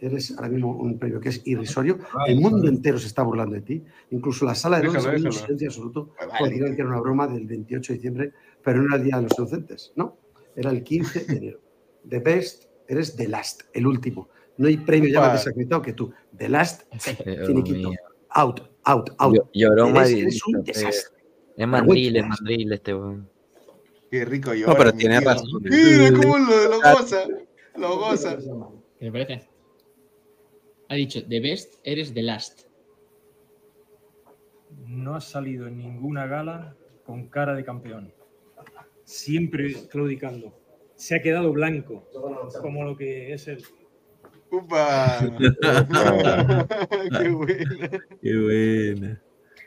Eres 0.00 0.32
ahora 0.36 0.48
mismo 0.50 0.76
un 0.76 0.98
premio 0.98 1.18
que 1.20 1.30
es 1.30 1.40
irrisorio. 1.46 1.98
El 2.26 2.40
mundo 2.40 2.68
entero 2.68 2.98
se 2.98 3.06
está 3.06 3.22
burlando 3.22 3.54
de 3.54 3.62
ti. 3.62 3.82
Incluso 4.10 4.44
la 4.44 4.54
sala 4.54 4.78
de 4.78 4.84
Londres 4.84 5.06
en 5.06 5.26
un 5.26 5.32
silencio 5.32 5.68
absoluto. 5.68 6.10
Porque 6.38 6.56
creían 6.56 6.74
que 6.76 6.82
era 6.82 6.90
una 6.90 7.00
broma 7.00 7.26
del 7.28 7.46
28 7.46 7.92
de 7.92 7.96
diciembre, 7.96 8.32
pero 8.62 8.78
no 8.82 8.88
era 8.88 8.96
el 8.96 9.04
Día 9.04 9.16
de 9.16 9.22
los 9.22 9.38
Inocentes. 9.38 9.92
No, 9.96 10.18
era 10.56 10.70
el 10.70 10.82
15 10.82 11.24
de 11.24 11.36
enero. 11.36 11.60
The 12.08 12.18
Best, 12.18 12.64
eres 12.88 13.16
The 13.16 13.28
Last, 13.28 13.62
el 13.72 13.86
último. 13.86 14.28
No 14.58 14.68
hay 14.68 14.76
premio 14.76 15.08
ya 15.08 15.20
Upa. 15.20 15.28
más 15.28 15.38
desacreditado 15.44 15.80
que 15.80 15.92
tú. 15.94 16.12
The 16.36 16.48
Last, 16.50 16.82
finiquito. 17.46 17.90
Out, 18.30 18.60
out, 18.84 19.10
out. 19.18 19.34
Llo- 19.34 19.48
Llorón 19.54 19.96
Eres, 19.96 20.10
eres 20.12 20.46
un 20.46 20.62
desastre. 20.64 21.22
Es 21.56 21.68
mandril, 21.68 22.16
es 22.16 22.26
mandril 22.26 22.72
este 22.72 22.94
weón. 22.94 23.30
Qué 24.14 24.24
rico 24.24 24.50
No, 24.50 24.54
llora, 24.54 24.74
pero 24.78 24.92
tiene 24.92 25.18
tío. 25.18 25.28
razón. 25.28 25.62
Mira 25.64 26.12
cómo 26.12 26.38
lo, 26.38 26.68
lo 26.68 26.80
goza. 26.80 27.24
Lo 27.74 27.98
goza. 27.98 28.38
¿Qué 28.96 29.06
me 29.06 29.10
parece? 29.10 29.48
Ha 30.88 30.94
dicho, 30.94 31.20
the 31.28 31.40
best, 31.40 31.80
eres 31.82 32.14
the 32.14 32.22
last. 32.22 32.60
No 34.86 35.16
ha 35.16 35.20
salido 35.20 35.66
en 35.66 35.78
ninguna 35.78 36.28
gala 36.28 36.76
con 37.04 37.28
cara 37.28 37.56
de 37.56 37.64
campeón. 37.64 38.14
Siempre 39.02 39.74
claudicando. 39.90 40.56
Se 40.94 41.16
ha 41.16 41.20
quedado 41.20 41.52
blanco, 41.52 42.08
como 42.62 42.84
lo 42.84 42.96
que 42.96 43.32
es 43.32 43.48
él. 43.48 43.64
Upa. 44.48 45.18
Qué 47.20 47.28
buena. 47.30 48.06
Qué 48.22 48.36
buena. 48.36 49.22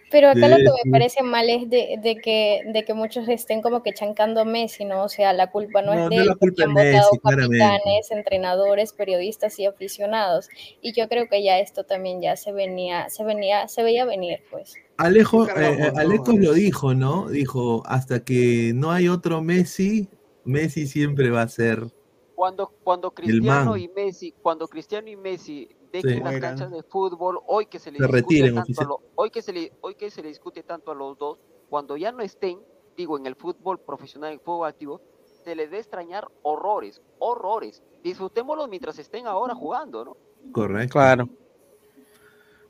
Pero 0.09 0.29
acá 0.29 0.47
lo 0.47 0.55
que 0.57 0.63
me 0.85 0.91
parece 0.91 1.21
mal 1.23 1.49
es 1.49 1.69
de, 1.69 1.97
de 2.01 2.15
que, 2.15 2.61
de 2.73 2.85
que 2.85 2.93
muchos 2.93 3.27
estén 3.27 3.61
como 3.61 3.84
que 3.84 3.93
chancando 3.93 4.41
a 4.41 4.45
Messi, 4.45 4.85
¿no? 4.85 5.03
O 5.03 5.09
sea, 5.09 5.34
la 5.34 5.51
culpa 5.51 5.81
no, 5.81 5.93
No, 5.93 6.03
es 6.05 6.09
de 6.09 6.15
no 6.15 6.21
él, 6.23 6.29
porque 6.39 6.63
han 6.63 6.69
es 6.69 6.75
Messi, 6.75 7.17
votado 7.17 7.21
claramente. 7.21 7.57
capitanes, 7.57 8.11
entrenadores, 8.11 8.93
periodistas 8.93 9.59
y 9.59 9.65
aficionados. 9.65 10.47
Y 10.81 10.93
yo 10.93 11.09
creo 11.09 11.27
que 11.27 11.43
ya 11.43 11.59
esto 11.59 11.84
también 11.84 12.21
ya 12.21 12.38
se 12.38 12.51
venía, 12.53 13.09
se 13.09 13.23
venía, 13.23 13.67
se 13.67 13.84
veía 13.84 14.05
venir, 14.05 14.39
pues. 14.49 14.75
Alejo, 14.97 15.45
eh, 15.45 15.91
es- 15.95 16.27
lo 16.39 16.53
dijo, 16.53 16.93
¿no? 16.93 17.29
Dijo, 17.29 17.84
hasta 17.85 18.23
que 18.23 18.71
no 18.73 18.91
hay 18.91 19.09
otro 19.09 19.41
Messi, 19.41 20.09
Messi 20.43 20.88
siempre 20.88 21.29
va 21.29 21.41
a 21.43 21.47
ser 21.49 21.88
Cuando, 22.35 22.71
cuando 22.84 23.11
Cristiano 23.11 23.75
y 23.77 23.88
Messi, 23.89 24.31
cuando 24.43 24.67
Cristiano 24.67 25.09
y 25.09 25.15
Messi 25.15 25.67
dejen 25.91 26.09
Sí. 26.09 26.15
las 26.15 26.31
Mueran. 26.31 26.41
canchas 26.41 26.72
de 26.72 26.84
fútbol, 26.84 27.39
hoy 27.47 27.65
que 27.68 27.80
se 27.80 27.91
le 27.91 27.97
Se 27.97 28.03
discute 28.03 28.22
retiren 28.22 28.55
tanto 28.55 28.81
a 28.81 28.85
lo- 28.85 29.01
hoy 29.15 29.30
que 29.30 29.41
se 29.41 29.53
le, 29.53 29.73
hoy 29.81 29.95
que 29.95 30.09
se 30.11 30.22
le 30.22 30.30
discute 30.30 30.64
tanto 30.64 30.91
a 30.91 30.95
los 30.95 31.18
dos, 31.18 31.39
cuando 31.69 31.97
ya 31.97 32.11
no 32.11 32.22
estén, 32.23 32.59
digo, 32.95 33.18
en 33.18 33.26
el 33.26 33.35
fútbol 33.35 33.80
profesional, 33.80 34.30
en 34.30 34.34
el 34.35 34.39
fútbol 34.39 34.68
activo, 34.68 35.01
se 35.43 35.55
les 35.55 35.69
debe 35.69 35.80
extrañar 35.80 36.27
horrores, 36.43 37.01
horrores. 37.19 37.81
Disfrutémoslos 38.03 38.68
mientras 38.69 38.97
estén 38.99 39.27
ahora 39.27 39.55
jugando, 39.55 40.03
¿no? 40.05 40.18
Correcto. 40.51 40.93
Claro. 40.93 41.27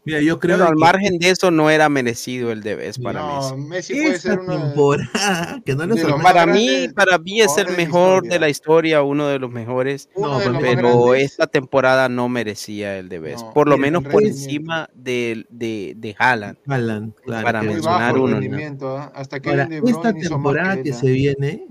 Mira, 0.08 0.22
yo 0.22 0.40
creo 0.40 0.56
Pero 0.56 0.70
al 0.70 0.76
que 0.76 0.80
margen 0.80 1.20
de 1.20 1.30
eso 1.32 1.52
no 1.52 1.70
era 1.70 1.90
merecido 1.90 2.54
el 2.54 2.64
Debes 2.64 2.98
para 2.98 3.20
No, 3.20 3.58
Messi. 3.58 3.68
Messi 3.68 3.94
puede 3.94 4.16
esta 4.16 4.30
ser 4.30 4.40
de- 4.40 4.58
temporada, 4.58 5.62
que 5.66 5.76
no 5.76 5.86
de 5.86 6.04
más 6.06 6.24
Para 6.24 6.46
mí, 6.46 6.88
para 6.96 7.18
mí 7.18 7.42
es 7.42 7.58
el 7.58 7.68
de 7.68 7.76
mejor 7.76 8.24
de 8.24 8.40
la 8.40 8.48
historia, 8.48 9.02
uno 9.02 9.28
de 9.28 9.38
los 9.38 9.52
mejores, 9.52 10.08
No, 10.16 10.40
de 10.40 10.58
pero 10.62 11.14
esta 11.14 11.46
temporada 11.46 12.08
no 12.08 12.30
merecía 12.30 12.98
el 12.98 13.10
Debes. 13.10 13.44
No, 13.44 13.54
Por 13.54 13.68
lo 13.68 13.78
menos 13.78 14.02
por 14.06 14.24
encima 14.24 14.90
de, 14.94 15.46
de, 15.50 15.94
de 15.98 16.16
Haaland. 16.18 16.58
Haaland, 16.66 17.14
claro. 17.26 17.44
Para 17.44 17.62
mencionar 17.64 18.18
uno. 18.18 18.40
¿ah? 18.88 19.12
Hasta 19.14 19.42
que 19.42 19.50
Ahora, 19.50 19.66
De 19.66 19.82
esta 19.86 20.14
temporada 20.14 20.82
que 20.82 20.94
se 20.94 21.12
viene, 21.12 21.68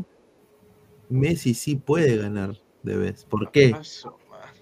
Messi 1.08 1.54
sí 1.54 1.76
puede 1.76 2.18
ganar 2.18 2.54
de 2.82 2.96
vez. 2.98 3.24
¿Por 3.24 3.50
qué? 3.50 3.74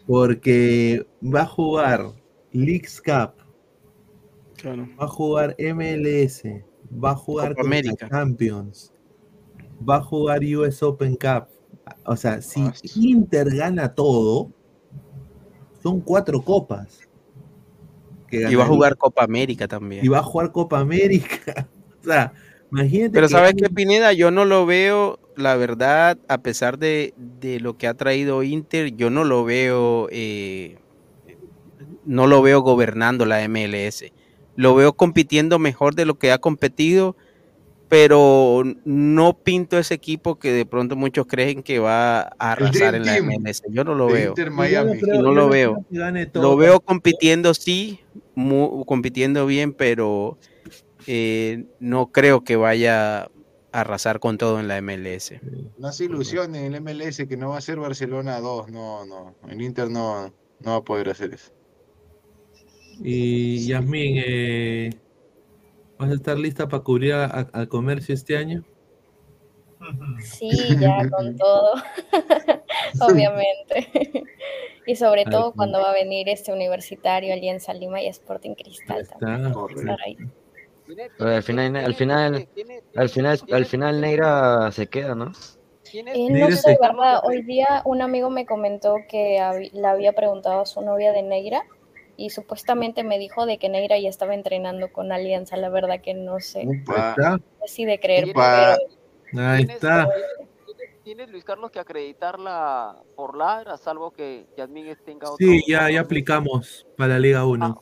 Porque 0.07 1.05
va 1.23 1.41
a 1.43 1.47
jugar 1.47 2.07
Leagues 2.53 3.01
Cup, 3.01 3.44
Claro. 4.65 4.89
va 4.99 5.05
a 5.05 5.09
jugar 5.09 5.55
MLS, 5.59 6.65
va 6.91 7.11
a 7.11 7.15
jugar 7.17 7.51
Copa 7.51 7.61
Conca 7.63 7.67
América. 7.77 8.09
Champions, 8.09 8.95
va 9.87 9.97
a 9.97 10.01
jugar 10.01 10.41
US 10.43 10.83
Open 10.83 11.17
Cup. 11.17 11.49
O 12.07 12.17
sea, 12.17 12.41
si 12.41 12.63
Ah, 12.63 12.73
Inter 12.97 13.55
gana 13.55 13.95
todo, 13.95 14.51
son 15.83 16.01
cuatro 16.01 16.41
copas. 16.41 17.01
que 18.27 18.51
Y 18.51 18.55
va 18.55 18.65
a 18.65 18.67
jugar 18.67 18.97
Copa 18.97 19.23
América 19.23 19.69
también. 19.69 20.03
Y 20.03 20.09
va 20.09 20.21
a 20.21 20.23
jugar 20.23 20.51
Copa 20.51 20.79
América. 20.79 21.69
O 22.01 22.07
sea, 22.07 22.33
imagínate. 22.71 23.13
Pero 23.13 23.27
que 23.27 23.33
sabes 23.33 23.55
qué, 23.55 23.69
Pineda, 23.69 24.15
yo 24.15 24.31
no 24.31 24.47
lo 24.47 24.65
veo, 24.65 25.19
la 25.37 25.57
verdad, 25.57 26.17
a 26.29 26.39
pesar 26.43 26.79
de, 26.79 27.13
de 27.17 27.61
lo 27.61 27.77
que 27.77 27.87
ha 27.87 27.95
traído 27.95 28.43
Inter, 28.43 28.95
yo 28.97 29.11
no 29.11 29.25
lo 29.25 29.45
veo, 29.45 30.09
eh, 30.11 30.77
no 32.07 32.27
lo 32.27 32.41
veo 32.41 32.61
gobernando 32.61 33.27
la 33.27 33.47
MLS. 33.47 34.13
Lo 34.57 34.75
veo 34.75 34.93
compitiendo 34.93 35.59
mejor 35.59 35.95
de 35.95 36.05
lo 36.05 36.19
que 36.19 36.31
ha 36.33 36.39
competido, 36.39 37.17
pero 37.89 38.63
no 38.85 39.37
pinto 39.39 39.79
ese 39.79 39.95
equipo 39.95 40.37
que 40.39 40.53
de 40.53 40.67
pronto 40.67 40.97
muchos 40.97 41.27
creen 41.27 41.63
que 41.63 41.79
va 41.79 42.21
a 42.23 42.53
arrasar 42.53 42.95
en 42.95 43.05
la 43.05 43.17
MLS. 43.21 43.63
Yo 43.69 43.85
no 43.85 43.95
lo 43.95 44.07
veo. 44.07 44.31
Inter 44.31 44.47
Yo 44.47 44.51
no 44.51 44.57
Miami. 44.57 45.01
creo- 45.01 45.15
no 45.23 45.29
yo 45.29 45.33
lo 45.35 45.49
veo. 45.49 45.85
Lo 46.35 46.57
veo 46.57 46.81
compitiendo, 46.81 47.55
sí, 47.55 48.01
mu- 48.35 48.85
compitiendo 48.85 49.47
bien, 49.47 49.73
pero 49.73 50.39
eh, 51.07 51.65
no 51.81 52.11
creo 52.11 52.43
que 52.45 52.57
vaya 52.57 53.23
a 53.25 53.31
arrasar 53.73 54.21
con 54.21 54.39
todo 54.39 54.61
en 54.61 54.69
la 54.69 54.79
MLS. 54.81 55.41
No 55.79 55.93
se 55.93 56.05
ilusionen 56.05 56.65
en 56.65 56.75
el 56.75 56.81
MLS 56.81 57.27
que 57.29 57.37
no 57.37 57.51
va 57.51 57.59
a 57.59 57.61
ser 57.61 57.79
Barcelona 57.79 58.41
2. 58.41 58.71
No, 58.71 59.05
no. 59.05 59.35
El 59.49 59.61
Inter 59.61 59.91
no, 59.91 60.33
no 60.61 60.71
va 60.71 60.77
a 60.77 60.83
poder 60.83 61.11
hacer 61.11 61.35
eso. 61.35 61.53
Y 63.03 63.67
Yasmin, 63.67 64.23
eh, 64.25 64.91
¿vas 65.99 66.11
a 66.11 66.15
estar 66.15 66.39
lista 66.39 66.69
para 66.69 66.83
cubrir 66.83 67.13
a- 67.15 67.25
a- 67.25 67.51
al 67.53 67.69
comercio 67.69 68.15
este 68.15 68.37
año? 68.37 68.63
Sí, 70.21 70.51
ya 70.81 71.09
con 71.11 71.37
todo, 71.37 71.75
obviamente. 73.01 73.89
Y 74.87 74.97
sobre 74.97 75.25
todo 75.25 75.53
cuando 75.53 75.81
va 75.81 75.91
a 75.91 75.95
venir 75.95 76.29
este 76.29 76.53
universitario, 76.53 77.33
Alianza 77.33 77.73
Lima 77.75 78.03
y 78.03 78.07
Sporting 78.09 78.55
Cristal 78.55 79.07
al 81.27 81.43
final, 81.43 81.67
al 81.87 81.95
final, 81.95 82.35
al 82.97 83.09
final, 83.09 83.37
al 83.51 83.65
final 83.67 84.01
Negra 84.01 84.73
se 84.73 84.87
queda, 84.87 85.15
¿no? 85.15 85.33
Eh, 86.15 86.29
no 86.31 86.47
sé, 86.57 86.77
¿verdad? 86.81 87.21
Hoy 87.25 87.43
día 87.43 87.83
un 87.85 88.03
amigo 88.03 88.31
me 88.31 88.47
comentó 88.47 88.97
que 89.09 89.71
le 89.73 89.87
había 89.87 90.13
preguntado 90.13 90.61
a 90.63 90.67
su 90.67 90.81
novia 90.83 91.13
de 91.13 91.23
Neira 91.23 91.63
y 92.17 92.31
supuestamente 92.31 93.05
me 93.05 93.19
dijo 93.19 93.47
de 93.47 93.59
que 93.59 93.69
Neira 93.69 93.99
ya 93.99 94.09
estaba 94.09 94.35
entrenando 94.35 94.93
con 94.93 95.13
Alianza. 95.13 95.57
La 95.57 95.69
verdad 95.69 96.01
que 96.01 96.15
no 96.15 96.41
sé. 96.41 96.67
Si 97.67 97.85
de 97.85 97.99
creer, 97.99 98.33
pero 98.35 98.77
Ahí 99.37 99.67
está. 99.69 100.09
Tienes, 101.03 101.31
Luis 101.31 101.45
Carlos, 101.45 101.71
que 101.71 101.79
acreditarla 101.79 103.03
por 103.15 103.37
ladra, 103.37 103.77
salvo 103.77 104.11
que 104.11 104.47
Yasmín 104.57 104.87
tenga 105.05 105.31
otro. 105.31 105.37
Sí, 105.47 105.63
ya, 105.69 105.91
ya 105.91 106.01
aplicamos 106.01 106.87
para 106.97 107.15
la 107.15 107.19
Liga 107.19 107.45
1. 107.45 107.81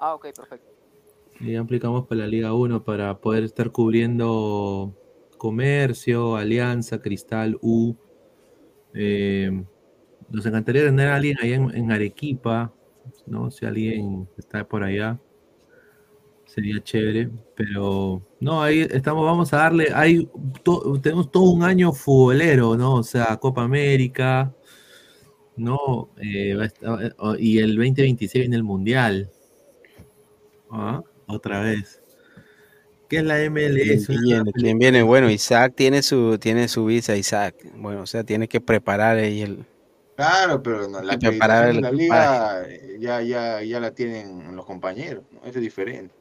Ah, 0.00 0.14
ok, 0.14 0.26
perfecto. 0.34 0.66
Ya 1.38 1.60
aplicamos 1.60 2.06
para 2.06 2.22
la 2.22 2.26
Liga 2.26 2.52
1 2.52 2.82
para 2.82 3.16
poder 3.18 3.44
estar 3.44 3.70
cubriendo 3.70 4.92
comercio, 5.38 6.34
Alianza, 6.34 7.00
Cristal, 7.00 7.58
U. 7.60 7.94
Eh, 8.92 9.62
nos 10.28 10.44
encantaría 10.44 10.82
tener 10.82 11.10
a 11.10 11.16
alguien 11.16 11.36
ahí 11.40 11.52
en, 11.52 11.72
en 11.76 11.92
Arequipa, 11.92 12.72
¿no? 13.26 13.50
Si 13.50 13.66
alguien 13.66 14.28
está 14.38 14.64
por 14.66 14.82
allá, 14.84 15.18
sería 16.46 16.82
chévere. 16.82 17.30
Pero 17.54 18.22
no, 18.40 18.62
ahí 18.62 18.80
estamos, 18.90 19.24
vamos 19.24 19.52
a 19.52 19.58
darle, 19.58 19.88
hay 19.94 20.28
to- 20.62 20.98
tenemos 21.02 21.30
todo 21.30 21.44
un 21.50 21.62
año 21.62 21.92
futbolero, 21.92 22.76
¿no? 22.76 22.94
O 22.96 23.02
sea, 23.02 23.36
Copa 23.38 23.62
América, 23.62 24.52
¿no? 25.56 26.10
Eh, 26.20 26.56
y 27.38 27.58
el 27.58 27.76
2026 27.76 28.42
viene 28.42 28.56
el 28.56 28.64
Mundial. 28.64 29.30
Ah, 30.70 31.02
Otra 31.26 31.60
vez. 31.60 32.00
¿Qué 33.08 33.18
es 33.18 33.24
la 33.24 33.42
MLS? 33.42 34.06
¿Quién 34.54 34.78
viene? 34.78 35.02
Bueno, 35.02 35.30
Isaac 35.30 35.74
tiene 35.76 36.02
su, 36.02 36.38
tiene 36.38 36.66
su 36.68 36.86
visa, 36.86 37.14
Isaac. 37.16 37.54
Bueno, 37.76 38.02
o 38.02 38.06
sea, 38.06 38.24
tiene 38.24 38.48
que 38.48 38.60
preparar 38.60 39.18
ahí 39.18 39.42
el. 39.42 39.64
Claro, 40.16 40.62
pero 40.62 40.88
no, 40.88 41.00
la 41.02 41.18
preparar 41.18 41.74
de 41.74 41.80
la 41.80 41.88
el 41.88 41.96
liga 41.96 42.62
eh, 42.68 42.96
ya, 43.00 43.22
ya, 43.22 43.62
ya 43.62 43.80
la 43.80 43.92
tienen 43.92 44.54
los 44.54 44.66
compañeros. 44.66 45.24
¿no? 45.30 45.40
Eso 45.40 45.58
es 45.58 45.62
diferente. 45.62 46.14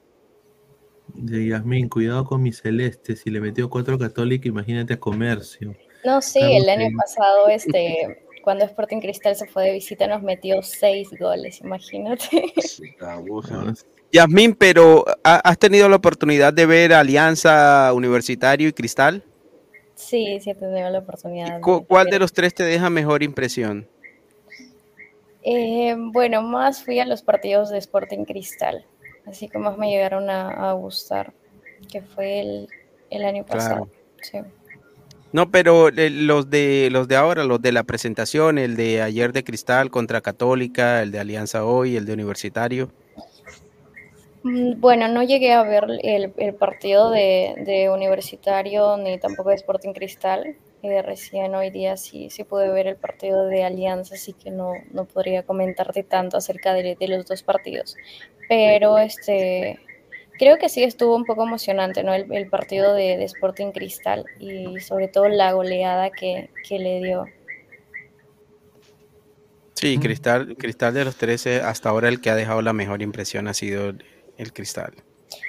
De 1.14 1.46
Yasmín, 1.48 1.90
cuidado 1.90 2.24
con 2.26 2.42
mi 2.42 2.54
celeste. 2.54 3.16
Si 3.16 3.30
le 3.30 3.42
metió 3.42 3.70
cuatro 3.70 4.00
católicos, 4.00 4.46
imagínate 4.46 4.94
a 4.94 5.00
comercio. 5.00 5.76
No, 6.06 6.22
sí, 6.22 6.40
el 6.42 6.68
año 6.70 6.88
pasado, 6.98 7.50
este, 7.50 8.24
cuando 8.44 8.64
Sporting 8.66 9.02
Cristal 9.02 9.36
se 9.36 9.46
fue 9.46 9.66
de 9.66 9.74
visita, 9.74 10.08
nos 10.08 10.24
metió 10.24 10.64
seis 10.64 11.10
goles, 11.20 11.60
imagínate. 11.62 12.54
Yasmín, 14.12 14.56
pero 14.56 15.06
¿ha- 15.24 15.38
¿has 15.38 15.58
tenido 15.58 15.88
la 15.90 15.98
oportunidad 15.98 16.54
de 16.54 16.66
ver 16.66 16.94
Alianza 16.94 17.92
Universitario 17.94 18.70
y 18.70 18.74
Cristal? 18.74 19.24
Sí, 20.02 20.40
sí 20.42 20.50
he 20.50 20.56
tenido 20.56 20.90
la 20.90 21.00
oportunidad. 21.00 21.56
de- 21.56 21.62
¿Cu- 21.62 21.86
¿Cuál 21.86 22.08
de 22.10 22.20
los 22.20 22.34
tres 22.34 22.54
te 22.54 22.64
deja 22.64 22.90
mejor 22.90 23.22
impresión? 23.24 23.88
Eh, 25.44 25.96
bueno, 25.98 26.42
más 26.42 26.84
fui 26.84 27.00
a 27.00 27.06
los 27.06 27.22
partidos 27.24 27.70
de 27.70 27.78
Sporting 27.80 28.26
Cristal, 28.26 28.86
así 29.26 29.48
que 29.48 29.58
más 29.58 29.78
me 29.78 29.90
llegaron 29.90 30.30
a, 30.30 30.70
a 30.70 30.74
gustar, 30.74 31.34
que 31.92 32.02
fue 32.02 32.42
el, 32.42 32.68
el 33.10 33.24
año 33.26 33.44
pasado. 33.46 33.90
Sí. 34.22 34.40
No, 35.32 35.50
pero 35.50 35.88
eh, 35.90 36.10
los 36.10 36.50
de 36.50 36.90
los 36.92 37.08
de 37.08 37.16
ahora, 37.16 37.44
los 37.46 37.62
de 37.62 37.72
la 37.72 37.84
presentación, 37.84 38.58
el 38.58 38.76
de 38.76 39.02
ayer 39.02 39.32
de 39.34 39.44
Cristal 39.44 39.90
contra 39.90 40.22
Católica, 40.22 41.02
el 41.02 41.12
de 41.12 41.20
Alianza 41.20 41.64
hoy, 41.66 41.96
el 41.96 42.06
de 42.06 42.14
Universitario. 42.14 42.92
Mm, 44.44 44.80
Bueno, 44.80 45.08
no 45.08 45.24
llegué 45.24 45.54
a 45.54 45.64
ver 45.64 45.86
el, 46.04 46.32
partido 46.56 47.12
de, 47.12 47.90
Universitario 47.94 48.98
ni 48.98 49.20
tampoco 49.20 49.50
de 49.50 49.56
Sporting 49.56 49.94
Cristal. 49.94 50.56
Y 50.84 50.90
de 50.90 51.04
recién 51.04 51.54
hoy 51.54 51.70
día 51.70 51.96
sí, 51.96 52.32
sí 52.32 52.44
pude 52.44 52.70
ver 52.70 52.88
el 52.88 52.96
partido 52.96 53.46
de 53.46 53.64
Alianza, 53.64 54.16
así 54.16 54.34
que 54.34 54.50
no, 54.50 54.74
no 54.92 55.06
podría 55.06 55.44
comentarte 55.44 56.02
tanto 56.02 56.38
acerca 56.38 56.74
de, 56.74 56.98
los 57.08 57.26
dos 57.28 57.44
partidos. 57.44 57.96
Pero 58.50 58.98
este 58.98 59.80
creo 60.40 60.58
que 60.58 60.70
sí 60.70 60.84
estuvo 60.84 61.16
un 61.16 61.26
poco 61.26 61.44
emocionante, 61.44 62.04
¿no? 62.04 62.16
El, 62.16 62.34
el 62.34 62.50
partido 62.50 62.96
de, 62.96 63.16
de 63.18 63.26
Sporting 63.26 63.72
Cristal 63.72 64.26
y 64.40 64.80
sobre 64.80 65.08
todo 65.08 65.30
la 65.30 65.52
goleada 65.52 66.10
que, 66.10 66.50
que 66.68 66.80
le 66.80 67.00
dio. 67.04 67.26
Sí, 69.76 70.00
Cristal, 70.00 70.56
Cristal 70.58 70.94
de 70.96 71.06
los 71.06 71.16
13, 71.16 71.62
hasta 71.62 71.90
ahora 71.90 72.08
el 72.08 72.22
que 72.22 72.32
ha 72.32 72.36
dejado 72.36 72.62
la 72.62 72.74
mejor 72.74 73.02
impresión 73.02 73.48
ha 73.48 73.54
sido 73.54 73.94
el, 74.42 74.54
Cristal. 74.54 74.94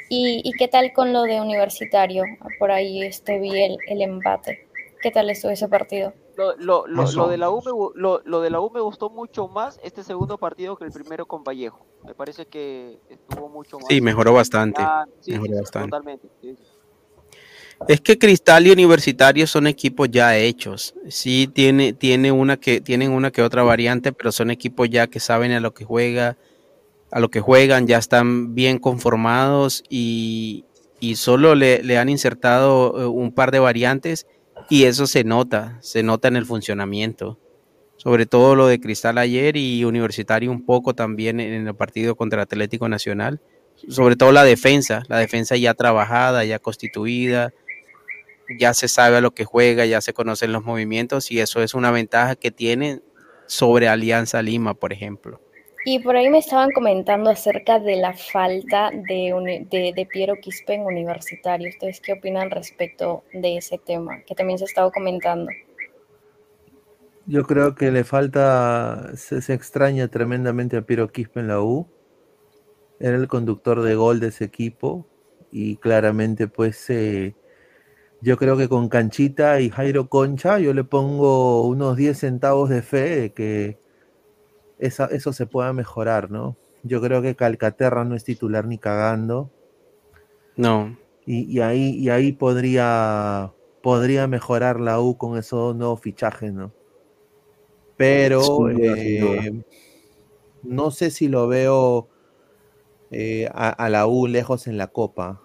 ¿Y, 0.09 0.43
y 0.45 0.53
qué 0.53 0.69
tal 0.69 0.93
con 0.93 1.13
lo 1.13 1.23
de 1.23 1.41
Universitario? 1.41 2.25
Por 2.59 2.71
ahí 2.71 3.03
este, 3.03 3.39
vi 3.39 3.51
el, 3.63 3.77
el 3.89 4.03
empate. 4.03 4.69
¿Qué 5.03 5.11
tal 5.11 5.31
estuvo 5.31 5.51
ese 5.51 5.69
partido? 5.69 6.13
Lo, 6.37 6.57
lo, 6.57 6.87
lo, 6.87 7.29
de 7.29 7.37
la 7.37 7.51
U 7.51 7.61
me, 7.63 8.01
lo, 8.01 8.23
lo 8.25 8.41
de 8.41 8.51
la 8.51 8.61
U 8.61 8.71
me 8.71 8.81
gustó 8.81 9.11
mucho 9.11 9.49
más 9.49 9.79
este 9.83 10.03
segundo 10.03 10.39
partido 10.39 10.77
que 10.77 10.85
el 10.85 10.93
primero 10.93 11.27
con 11.27 11.45
Vallejo. 11.45 11.85
Me 12.05 12.15
parece 12.15 12.47
que 12.47 12.99
estuvo 13.11 13.49
mucho 13.49 13.79
más. 13.79 13.87
Sí, 13.89 14.01
mejoró 14.01 14.33
bastante, 14.33 14.81
Ah, 14.83 15.05
sí, 15.21 15.33
mejoró 15.33 15.55
sí, 15.55 15.61
bastante. 15.61 15.91
Totalmente. 15.91 16.29
sí. 16.41 16.57
Es 17.89 18.01
que 18.01 18.19
Cristal 18.19 18.67
y 18.67 18.71
Universitario 18.71 19.47
son 19.47 19.67
equipos 19.67 20.09
ya 20.11 20.37
hechos. 20.37 20.95
Sí, 21.09 21.49
tiene, 21.53 21.93
tiene 21.93 22.31
una 22.31 22.57
que, 22.57 22.81
tienen 22.81 23.11
una 23.11 23.31
que 23.31 23.43
otra 23.43 23.63
variante, 23.63 24.13
pero 24.13 24.31
son 24.33 24.51
equipos 24.51 24.89
ya 24.89 25.09
que 25.09 25.21
saben 25.21 25.53
a 25.53 25.61
lo 25.61 25.75
que 25.75 25.85
juega, 25.85 26.37
a 27.13 27.21
lo 27.21 27.31
que 27.31 27.41
juegan, 27.41 27.87
ya 27.87 27.99
están 27.99 28.55
bien 28.55 28.79
conformados 28.79 29.85
y, 29.91 30.65
y 30.99 31.17
solo 31.17 31.55
le, 31.55 31.83
le 31.83 31.99
han 31.99 32.09
insertado 32.09 33.01
eh, 33.01 33.07
un 33.07 33.33
par 33.33 33.51
de 33.51 33.59
variantes 33.59 34.27
y 34.71 34.85
eso 34.85 35.07
se 35.07 35.23
nota, 35.23 35.79
se 35.83 36.03
nota 36.03 36.29
en 36.29 36.37
el 36.37 36.47
funcionamiento. 36.47 37.39
Sobre 37.99 38.25
todo 38.25 38.57
lo 38.57 38.67
de 38.67 38.81
Cristal 38.81 39.19
ayer 39.19 39.57
y 39.57 39.85
Universitario 39.85 40.51
un 40.51 40.65
poco 40.65 40.95
también 40.95 41.39
en 41.39 41.69
el 41.69 41.75
partido 41.75 42.17
contra 42.17 42.43
Atlético 42.43 42.89
Nacional. 42.89 43.41
Sobre 43.89 44.17
todo 44.17 44.33
la 44.33 44.45
defensa, 44.45 45.03
la 45.09 45.19
defensa 45.19 45.57
ya 45.57 45.75
trabajada, 45.75 46.45
ya 46.45 46.59
constituida, 46.59 47.53
ya 48.59 48.73
se 48.73 48.89
sabe 48.89 49.19
a 49.19 49.21
lo 49.21 49.33
que 49.33 49.45
juega, 49.45 49.85
ya 49.85 50.01
se 50.01 50.15
conocen 50.15 50.53
los 50.53 50.65
movimientos 50.65 51.31
y 51.31 51.41
eso 51.41 51.63
es 51.63 51.75
una 51.75 51.91
ventaja 51.91 52.37
que 52.37 52.51
tienen 52.51 53.03
sobre 53.47 53.89
Alianza 53.89 54.41
Lima, 54.41 54.75
por 54.75 54.93
ejemplo. 54.95 55.41
Y 55.85 55.99
por 55.99 56.15
ahí 56.17 56.31
me 56.31 56.39
estaban 56.39 56.71
comentando 56.71 57.31
acerca 57.31 57.81
de 57.81 57.97
la 57.97 58.13
falta 58.13 58.91
de, 58.91 59.67
de, 59.71 59.93
de 59.95 60.07
Piero 60.07 60.37
Quispe 60.37 60.75
en 60.75 60.83
Universitario. 60.83 61.69
¿Ustedes 61.69 62.01
qué 62.01 62.13
opinan 62.13 62.51
respecto 62.51 63.25
de 63.33 63.57
ese 63.57 63.79
tema? 63.79 64.21
Que 64.23 64.35
también 64.35 64.59
se 64.59 64.65
ha 64.65 64.69
estado 64.69 64.93
comentando. 64.93 65.51
Yo 67.27 67.45
creo 67.45 67.75
que 67.75 67.91
le 67.91 68.05
falta, 68.05 69.11
se, 69.17 69.39
extraña 69.55 70.09
tremendamente 70.09 70.77
a 70.77 70.83
Piero 70.83 71.11
Quispe 71.11 71.41
en 71.41 71.49
la 71.49 71.61
U. 71.61 71.89
Era 73.01 73.17
el 73.17 73.27
conductor 73.27 73.83
de 73.83 73.95
gol 73.97 74.21
de 74.21 74.29
ese 74.29 74.45
equipo 74.45 75.07
y 75.51 75.77
claramente 75.77 76.47
pues 76.47 76.87
yo 78.21 78.37
creo 78.37 78.57
que 78.57 78.69
con 78.69 78.89
Canchita 78.89 79.61
y 79.61 79.71
Jairo 79.71 80.09
Concha 80.09 80.59
yo 80.61 80.73
le 80.73 80.85
pongo 80.85 81.67
unos 81.67 81.97
10 81.97 82.17
centavos 82.17 82.71
de 82.71 82.83
fe 82.83 83.21
de 83.21 83.33
que 83.33 83.82
esa- 84.83 85.07
eso 85.07 85.33
se 85.33 85.47
pueda 85.47 85.73
mejorar, 85.73 86.31
¿no? 86.31 86.57
Yo 86.83 87.01
creo 87.01 87.23
que 87.23 87.37
Calcaterra 87.37 88.05
no 88.05 88.15
es 88.15 88.25
titular 88.25 88.67
ni 88.67 88.79
cagando. 88.79 89.51
No. 90.57 90.97
Y, 91.25 91.45
y 91.45 91.61
ahí, 91.61 91.91
y 91.97 92.09
ahí 92.11 92.33
podría, 92.33 93.53
podría 93.83 94.27
mejorar 94.27 94.81
la 94.81 95.01
U 95.01 95.17
con 95.17 95.39
esos 95.39 95.77
nuevos 95.77 96.01
fichajes, 96.01 96.53
¿no? 96.53 96.73
Pero 97.97 98.69
eh, 98.71 99.53
no 100.63 100.91
sé 100.91 101.11
si 101.11 101.29
lo 101.29 101.47
veo 101.49 102.09
eh, 103.11 103.49
a, 103.53 103.71
a 103.71 103.89
la 103.91 104.07
U 104.07 104.27
lejos 104.27 104.67
en 104.67 104.79
la 104.79 104.89
Copa. 104.89 105.43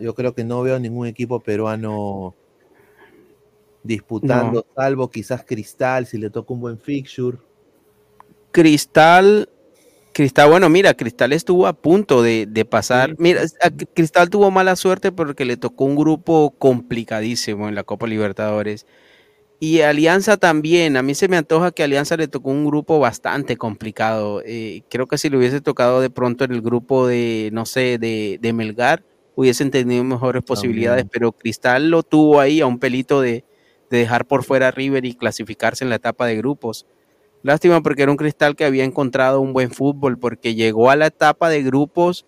Yo 0.00 0.14
creo 0.14 0.34
que 0.34 0.44
no 0.44 0.62
veo 0.62 0.78
ningún 0.78 1.06
equipo 1.06 1.40
peruano 1.40 2.34
disputando, 3.84 4.64
salvo 4.74 5.10
quizás 5.10 5.44
Cristal, 5.44 6.06
si 6.06 6.18
le 6.18 6.30
toca 6.30 6.52
un 6.54 6.60
buen 6.60 6.78
fixture. 6.78 7.38
Cristal, 8.52 9.48
Cristal, 10.12 10.50
bueno, 10.50 10.68
mira, 10.68 10.94
Cristal 10.94 11.32
estuvo 11.32 11.66
a 11.66 11.72
punto 11.72 12.22
de, 12.22 12.46
de 12.46 12.64
pasar. 12.64 13.14
Mira, 13.18 13.42
Cristal 13.94 14.30
tuvo 14.30 14.50
mala 14.50 14.76
suerte 14.76 15.10
porque 15.10 15.44
le 15.44 15.56
tocó 15.56 15.84
un 15.84 15.96
grupo 15.96 16.54
complicadísimo 16.58 17.68
en 17.68 17.74
la 17.74 17.82
Copa 17.82 18.06
Libertadores. 18.06 18.86
Y 19.58 19.80
Alianza 19.80 20.36
también, 20.36 20.96
a 20.96 21.02
mí 21.02 21.14
se 21.14 21.28
me 21.28 21.36
antoja 21.36 21.70
que 21.70 21.84
Alianza 21.84 22.16
le 22.16 22.26
tocó 22.26 22.50
un 22.50 22.66
grupo 22.66 22.98
bastante 22.98 23.56
complicado. 23.56 24.42
Eh, 24.44 24.82
creo 24.90 25.06
que 25.06 25.18
si 25.18 25.30
le 25.30 25.38
hubiese 25.38 25.60
tocado 25.60 26.00
de 26.00 26.10
pronto 26.10 26.44
en 26.44 26.52
el 26.52 26.62
grupo 26.62 27.06
de, 27.06 27.48
no 27.52 27.64
sé, 27.64 27.96
de, 27.98 28.38
de 28.42 28.52
Melgar, 28.52 29.04
hubiesen 29.36 29.70
tenido 29.70 30.02
mejores 30.02 30.42
posibilidades, 30.42 31.06
pero 31.10 31.32
Cristal 31.32 31.90
lo 31.90 32.02
tuvo 32.02 32.40
ahí 32.40 32.60
a 32.60 32.66
un 32.66 32.80
pelito 32.80 33.20
de, 33.20 33.44
de 33.88 33.98
dejar 33.98 34.26
por 34.26 34.42
fuera 34.42 34.68
a 34.68 34.70
River 34.72 35.04
y 35.04 35.14
clasificarse 35.14 35.84
en 35.84 35.90
la 35.90 35.96
etapa 35.96 36.26
de 36.26 36.36
grupos. 36.36 36.84
Lástima 37.42 37.82
porque 37.82 38.02
era 38.02 38.12
un 38.12 38.16
Cristal 38.16 38.54
que 38.54 38.64
había 38.64 38.84
encontrado 38.84 39.40
un 39.40 39.52
buen 39.52 39.70
fútbol, 39.70 40.18
porque 40.18 40.54
llegó 40.54 40.90
a 40.90 40.96
la 40.96 41.06
etapa 41.06 41.48
de 41.48 41.62
grupos 41.62 42.24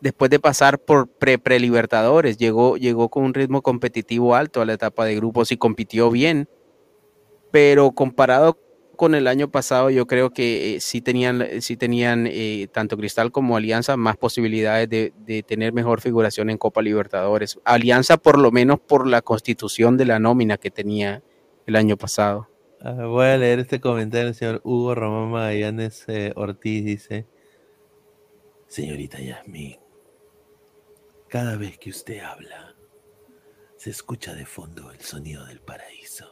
después 0.00 0.30
de 0.30 0.40
pasar 0.40 0.78
por 0.78 1.08
pre 1.08 1.38
pre-libertadores, 1.38 2.36
llegó, 2.36 2.76
llegó 2.76 3.08
con 3.08 3.24
un 3.24 3.32
ritmo 3.32 3.62
competitivo 3.62 4.34
alto 4.34 4.60
a 4.60 4.66
la 4.66 4.74
etapa 4.74 5.04
de 5.06 5.16
grupos 5.16 5.50
y 5.52 5.56
compitió 5.56 6.10
bien. 6.10 6.48
Pero 7.50 7.92
comparado 7.92 8.58
con 8.96 9.14
el 9.14 9.26
año 9.28 9.50
pasado, 9.50 9.90
yo 9.90 10.06
creo 10.06 10.30
que 10.30 10.76
eh, 10.76 10.80
sí 10.80 11.00
tenían, 11.00 11.46
sí 11.60 11.76
tenían 11.76 12.26
eh, 12.28 12.68
tanto 12.72 12.96
Cristal 12.96 13.32
como 13.32 13.56
Alianza 13.56 13.96
más 13.96 14.16
posibilidades 14.16 14.88
de, 14.88 15.12
de 15.24 15.42
tener 15.42 15.72
mejor 15.72 16.00
figuración 16.00 16.50
en 16.50 16.58
Copa 16.58 16.82
Libertadores. 16.82 17.58
Alianza 17.64 18.16
por 18.16 18.38
lo 18.38 18.50
menos 18.50 18.80
por 18.80 19.06
la 19.06 19.22
constitución 19.22 19.96
de 19.96 20.06
la 20.06 20.18
nómina 20.18 20.58
que 20.58 20.70
tenía 20.70 21.22
el 21.66 21.76
año 21.76 21.96
pasado. 21.96 22.53
Ah, 22.86 23.06
voy 23.06 23.24
a 23.26 23.38
leer 23.38 23.60
este 23.60 23.80
comentario 23.80 24.26
del 24.26 24.34
señor 24.34 24.60
Hugo 24.62 24.94
Román 24.94 25.30
Magallanes 25.30 26.04
eh, 26.06 26.32
Ortiz. 26.36 26.84
Dice: 26.84 27.26
Señorita 28.66 29.18
Yasmín, 29.20 29.78
cada 31.28 31.56
vez 31.56 31.78
que 31.78 31.88
usted 31.88 32.18
habla, 32.20 32.74
se 33.78 33.88
escucha 33.88 34.34
de 34.34 34.44
fondo 34.44 34.90
el 34.90 35.00
sonido 35.00 35.46
del 35.46 35.60
paraíso. 35.60 36.26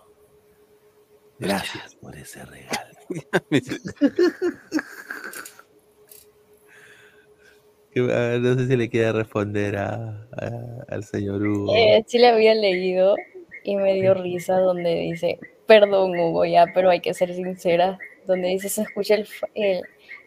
Gracias 1.38 1.94
por 1.96 2.14
ese 2.16 2.44
regalo. 2.44 2.98
A 7.94 7.98
ver, 8.06 8.40
no 8.40 8.54
sé 8.58 8.68
si 8.68 8.76
le 8.76 8.88
quiere 8.88 9.12
responder 9.12 9.76
a, 9.76 10.26
a- 10.32 10.84
al 10.88 11.04
señor 11.04 11.42
Hugo. 11.46 11.74
Eh, 11.76 12.02
sí 12.06 12.18
le 12.18 12.28
había 12.28 12.54
leído 12.54 13.16
y 13.64 13.76
me 13.76 13.94
dio 13.94 14.14
risa 14.22 14.58
donde 14.58 14.94
dice, 14.94 15.38
perdón 15.80 16.18
Hugo, 16.18 16.44
ya, 16.44 16.66
pero 16.74 16.90
hay 16.90 17.00
que 17.00 17.14
ser 17.14 17.34
sincera, 17.34 17.98
donde 18.26 18.48
dice 18.48 18.68
se 18.68 18.82
escucha 18.82 19.14
el, 19.14 19.26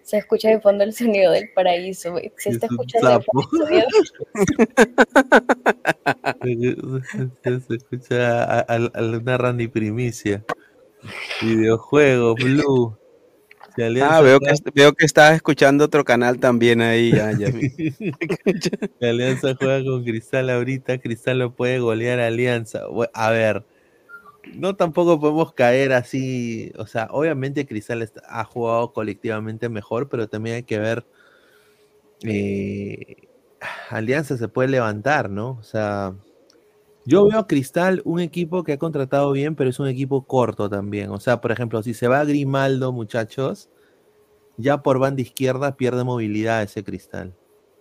se 0.02 0.18
escucha 0.18 0.50
de 0.50 0.60
fondo 0.60 0.84
el 0.84 0.92
sonido 0.92 1.32
del 1.32 1.50
paraíso, 1.54 2.18
se 2.38 2.50
está 2.50 2.66
escuchando 2.66 3.22
se, 7.44 7.60
se 7.68 7.76
escucha 7.76 8.44
a, 8.44 8.60
a- 8.62 8.92
a 8.94 9.02
una 9.02 9.38
Randy 9.38 9.68
primicia. 9.68 10.44
Videojuego, 11.44 12.34
Blue. 12.36 12.98
Ah, 14.02 14.22
veo 14.22 14.40
que, 14.40 14.54
veo 14.74 14.94
que 14.94 15.06
estás 15.06 15.36
escuchando 15.36 15.86
otro 15.86 16.04
canal 16.06 16.40
también 16.40 16.82
ahí. 16.82 17.12
Ya, 17.12 17.32
ya 17.34 17.48
Alianza 19.02 19.54
juega 19.56 19.84
con 19.84 20.04
Cristal 20.04 20.50
ahorita, 20.50 20.98
Cristal 20.98 21.38
no 21.40 21.54
puede 21.54 21.80
golear 21.80 22.20
a 22.20 22.28
Alianza. 22.28 22.84
A 23.14 23.32
ver, 23.32 23.64
no 24.54 24.76
tampoco 24.76 25.20
podemos 25.20 25.54
caer 25.54 25.94
así. 25.94 26.72
O 26.78 26.88
sea, 26.88 27.08
obviamente 27.12 27.66
Cristal 27.66 28.10
ha 28.28 28.44
jugado 28.44 28.94
colectivamente 28.94 29.70
mejor, 29.70 30.10
pero 30.10 30.28
también 30.30 30.58
hay 30.58 30.64
que 30.64 30.80
ver. 30.80 31.06
eh, 32.24 33.28
Alianza 33.90 34.38
se 34.38 34.48
puede 34.48 34.70
levantar, 34.70 35.30
¿no? 35.30 35.58
O 35.60 35.64
sea, 35.64 36.16
yo 37.06 37.28
veo 37.28 37.40
a 37.40 37.48
Cristal 37.48 38.02
un 38.06 38.20
equipo 38.20 38.64
que 38.64 38.74
ha 38.74 38.80
contratado 38.80 39.32
bien, 39.32 39.56
pero 39.56 39.70
es 39.70 39.80
un 39.80 39.88
equipo 39.88 40.26
corto 40.26 40.70
también. 40.70 41.12
O 41.12 41.20
sea, 41.20 41.42
por 41.42 41.52
ejemplo, 41.52 41.84
si 41.84 41.94
se 41.94 42.08
va 42.08 42.24
Grimaldo, 42.26 42.92
muchachos, 42.92 43.70
ya 44.58 44.82
por 44.82 45.00
banda 45.00 45.22
izquierda 45.22 45.78
pierde 45.78 46.04
movilidad 46.04 46.64
ese 46.64 46.84
Cristal. 46.84 47.36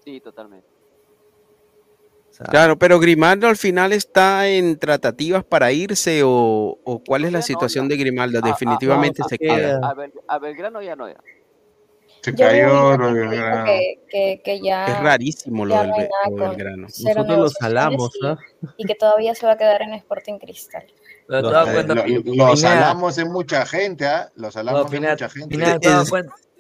Sí, 0.05 0.21
totalmente. 0.21 0.74
Claro, 2.51 2.79
pero 2.79 2.99
Grimaldo 2.99 3.47
al 3.49 3.57
final 3.57 3.93
está 3.93 4.49
en 4.49 4.79
tratativas 4.79 5.45
para 5.45 5.71
irse 5.73 6.23
o, 6.25 6.79
o 6.83 7.03
cuál 7.05 7.25
es 7.25 7.33
la 7.33 7.43
situación 7.43 7.89
de 7.89 7.97
Grimaldo. 7.97 8.41
Ah, 8.43 8.47
Definitivamente 8.49 9.23
ah, 9.25 9.29
se 9.29 9.35
a- 9.37 9.39
queda. 9.39 9.77
A, 9.83 9.95
Bel- 9.95 10.13
a 10.27 10.39
Belgrano 10.39 10.83
ya 10.83 10.97
no 10.97 11.09
ya. 11.09 11.17
Se 12.23 12.31
Yo 12.33 12.37
cayó 12.39 12.93
que 12.93 12.99
lo 12.99 13.13
Belgrano. 13.13 13.65
que, 13.67 14.01
que, 14.11 14.41
que 14.43 14.61
ya, 14.61 14.87
Es 14.87 14.99
rarísimo 15.01 15.67
lo 15.67 15.77
del, 15.79 15.91
no 15.91 15.97
lo 16.37 16.49
Belgrano. 16.49 16.83
Nosotros 16.83 17.39
lo 17.39 17.51
salamos, 17.51 18.11
y, 18.21 18.27
¿ah? 18.27 18.39
y 18.79 18.85
que 18.85 18.95
todavía 18.95 19.35
se 19.35 19.45
va 19.47 19.53
a 19.53 19.57
quedar 19.59 19.83
en 19.83 19.93
Sporting 19.93 20.39
Cristal. 20.39 20.85
Lo, 21.27 21.39
eh, 21.67 21.73
cuenta, 21.73 21.95
lo- 21.95 22.07
lo 22.07 22.23
Pineda, 22.23 22.57
salamos 22.57 23.19
en 23.19 23.31
mucha 23.31 23.65
gente, 23.67 24.07
¿ah? 24.07 24.31
Lo 24.37 24.51
salamos 24.51 24.93
en 24.93 25.03
mucha 25.03 25.29
gente. 25.29 25.57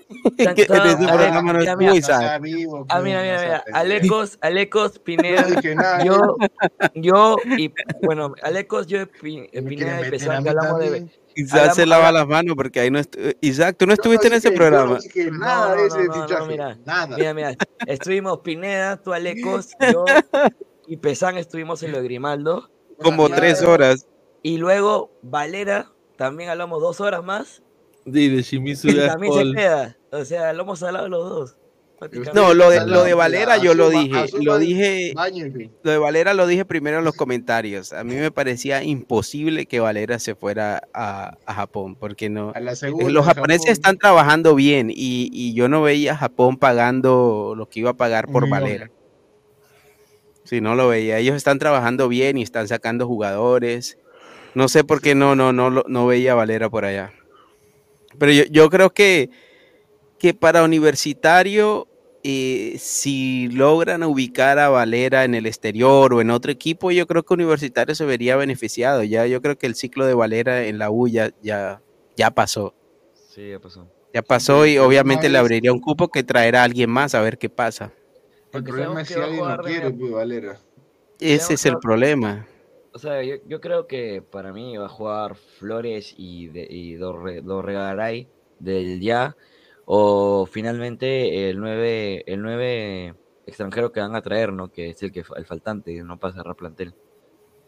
Programa 0.06 1.52
no 1.52 1.58
mira, 1.58 1.72
estuvo 1.72 1.76
mira, 1.78 1.94
Isaac. 1.94 2.22
Ah, 2.22 2.38
pues, 2.38 2.52
mira, 2.52 2.68
no 2.68 3.02
mira, 3.02 3.40
mira. 3.42 3.62
pendejo. 3.64 3.78
Alecos, 3.78 4.38
Alecos, 4.40 4.98
Pineda, 5.04 5.46
No 5.48 6.04
yo, 6.04 6.36
yo 6.94 7.36
y, 7.56 7.72
bueno, 8.02 8.34
Alecos, 8.42 8.86
yo, 8.86 9.06
Pineda 9.10 10.06
y 10.06 10.10
Pesán, 10.10 10.46
hablamos 10.48 10.80
de... 10.80 11.08
Isaac 11.36 11.72
se 11.74 11.84
lava 11.84 12.12
las 12.12 12.28
manos 12.28 12.54
porque 12.54 12.78
ahí 12.78 12.90
no 12.90 13.00
Isaac, 13.40 13.76
tú 13.76 13.86
no 13.86 13.92
estuviste 13.94 14.28
en 14.28 14.34
ese 14.34 14.52
programa. 14.52 14.98
No 15.14 15.38
nada 15.38 15.68
No, 15.70 15.82
de 15.82 15.88
no, 15.88 15.96
ese 15.96 16.04
no, 16.04 16.28
no, 16.28 16.46
mira, 16.46 16.78
mira, 17.16 17.34
mira, 17.34 17.54
estuvimos 17.86 18.38
Pineda, 18.40 19.02
tú 19.02 19.12
Alecos, 19.12 19.70
yo 19.92 20.04
y 20.86 20.96
Pesán 20.96 21.36
estuvimos 21.36 21.82
en 21.82 21.92
lo 21.92 21.98
de 21.98 22.04
Grimaldo. 22.04 22.70
Como 23.02 23.28
tres 23.28 23.62
horas. 23.62 24.06
Y 24.42 24.58
luego 24.58 25.10
Valera, 25.22 25.90
también 26.16 26.50
hablamos 26.50 26.80
dos 26.80 27.00
horas 27.00 27.24
más. 27.24 27.62
Sí, 28.12 28.28
de 28.28 28.42
Shimizu 28.42 28.88
Y 28.90 28.94
de 28.94 29.06
también 29.06 29.32
se 29.32 29.52
queda. 29.52 29.96
O 30.10 30.24
sea, 30.24 30.52
lo 30.52 30.62
hemos 30.62 30.82
hablado 30.82 31.08
los 31.08 31.28
dos. 31.28 31.56
No, 32.34 32.52
lo 32.52 32.70
de, 32.70 32.86
lo 32.86 33.04
de 33.04 33.14
Valera 33.14 33.56
yo 33.56 33.72
lo 33.72 33.88
dije, 33.88 34.26
lo 34.42 34.58
dije, 34.58 35.14
lo 35.82 35.90
de 35.90 35.96
Valera 35.98 36.34
lo 36.34 36.46
dije 36.46 36.64
primero 36.64 36.98
en 36.98 37.04
los 37.04 37.14
comentarios. 37.14 37.92
A 37.92 38.04
mí 38.04 38.14
me 38.16 38.30
parecía 38.30 38.82
imposible 38.82 39.64
que 39.66 39.80
Valera 39.80 40.18
se 40.18 40.34
fuera 40.34 40.82
a, 40.92 41.38
a 41.46 41.54
Japón, 41.54 41.96
porque 41.96 42.28
no, 42.28 42.52
A 42.54 42.60
la 42.60 42.76
segunda 42.76 43.08
los 43.10 43.24
japoneses 43.24 43.62
Japón. 43.62 43.72
están 43.72 43.98
trabajando 43.98 44.54
bien 44.54 44.90
y, 44.90 45.30
y 45.32 45.54
yo 45.54 45.68
no 45.68 45.82
veía 45.82 46.12
a 46.12 46.16
Japón 46.16 46.58
pagando 46.58 47.54
lo 47.56 47.68
que 47.70 47.80
iba 47.80 47.90
a 47.90 47.96
pagar 47.96 48.26
por. 48.26 48.50
Valera. 48.50 48.90
Sí, 50.42 50.60
no 50.60 50.74
lo 50.74 50.88
veía. 50.88 51.18
Ellos 51.18 51.36
están 51.36 51.58
trabajando 51.58 52.08
bien 52.08 52.36
y 52.36 52.42
están 52.42 52.68
sacando 52.68 53.06
jugadores. 53.06 53.98
No 54.54 54.68
sé 54.68 54.84
por 54.84 55.00
qué 55.00 55.14
no, 55.14 55.34
no, 55.34 55.52
no, 55.52 55.70
no 55.70 56.06
veía 56.06 56.32
a 56.32 56.34
Valera 56.34 56.68
por 56.68 56.84
allá. 56.84 57.12
Pero 58.18 58.32
yo, 58.32 58.44
yo 58.50 58.70
creo 58.70 58.90
que, 58.90 59.30
que 60.18 60.34
para 60.34 60.64
universitario, 60.64 61.88
eh, 62.22 62.76
si 62.78 63.48
logran 63.48 64.02
ubicar 64.02 64.58
a 64.58 64.70
Valera 64.70 65.24
en 65.24 65.34
el 65.34 65.46
exterior 65.46 66.14
o 66.14 66.20
en 66.20 66.30
otro 66.30 66.50
equipo, 66.50 66.90
yo 66.90 67.06
creo 67.06 67.22
que 67.22 67.34
universitario 67.34 67.94
se 67.94 68.04
vería 68.04 68.36
beneficiado. 68.36 69.02
Ya, 69.02 69.26
yo 69.26 69.42
creo 69.42 69.58
que 69.58 69.66
el 69.66 69.74
ciclo 69.74 70.06
de 70.06 70.14
Valera 70.14 70.64
en 70.64 70.78
la 70.78 70.90
U 70.90 71.06
ya, 71.06 71.32
ya, 71.42 71.82
ya 72.16 72.30
pasó. 72.30 72.74
Sí, 73.28 73.50
ya 73.50 73.58
pasó. 73.58 73.86
Ya 74.14 74.22
pasó 74.22 74.64
y 74.64 74.78
obviamente 74.78 75.28
le 75.28 75.38
abriría 75.38 75.72
un 75.72 75.80
cupo 75.80 76.08
que 76.08 76.22
traerá 76.22 76.62
a 76.62 76.64
alguien 76.64 76.88
más 76.88 77.14
a 77.14 77.20
ver 77.20 77.36
qué 77.36 77.50
pasa. 77.50 77.92
El 78.52 78.62
problema 78.62 79.02
es 79.02 79.08
que 79.08 79.14
si 79.14 79.20
alguien 79.20 79.44
no 79.44 79.58
quiere, 79.58 79.90
pues, 79.90 80.12
Valera. 80.12 80.60
Ese 81.18 81.54
es 81.54 81.66
el 81.66 81.78
problema. 81.78 82.46
O 82.94 82.98
sea, 82.98 83.22
yo, 83.22 83.34
yo 83.46 83.60
creo 83.60 83.86
que 83.88 84.22
para 84.22 84.52
mí 84.52 84.76
va 84.76 84.86
a 84.86 84.88
jugar 84.88 85.34
Flores 85.34 86.14
y, 86.16 86.46
de, 86.48 86.66
y 86.70 86.94
Dorre- 86.94 87.42
Dorregaray 87.42 88.28
del 88.60 89.00
ya. 89.00 89.36
O 89.84 90.46
finalmente 90.46 91.50
el 91.50 91.58
9, 91.58 92.22
el 92.26 92.40
9 92.40 93.14
extranjero 93.46 93.92
que 93.92 94.00
van 94.00 94.14
a 94.14 94.22
traer, 94.22 94.52
¿no? 94.52 94.72
Que 94.72 94.90
es 94.90 95.02
el 95.02 95.12
que 95.12 95.24
el 95.36 95.44
faltante, 95.44 96.02
no 96.02 96.18
para 96.18 96.34
cerrar 96.34 96.56
plantel. 96.56 96.94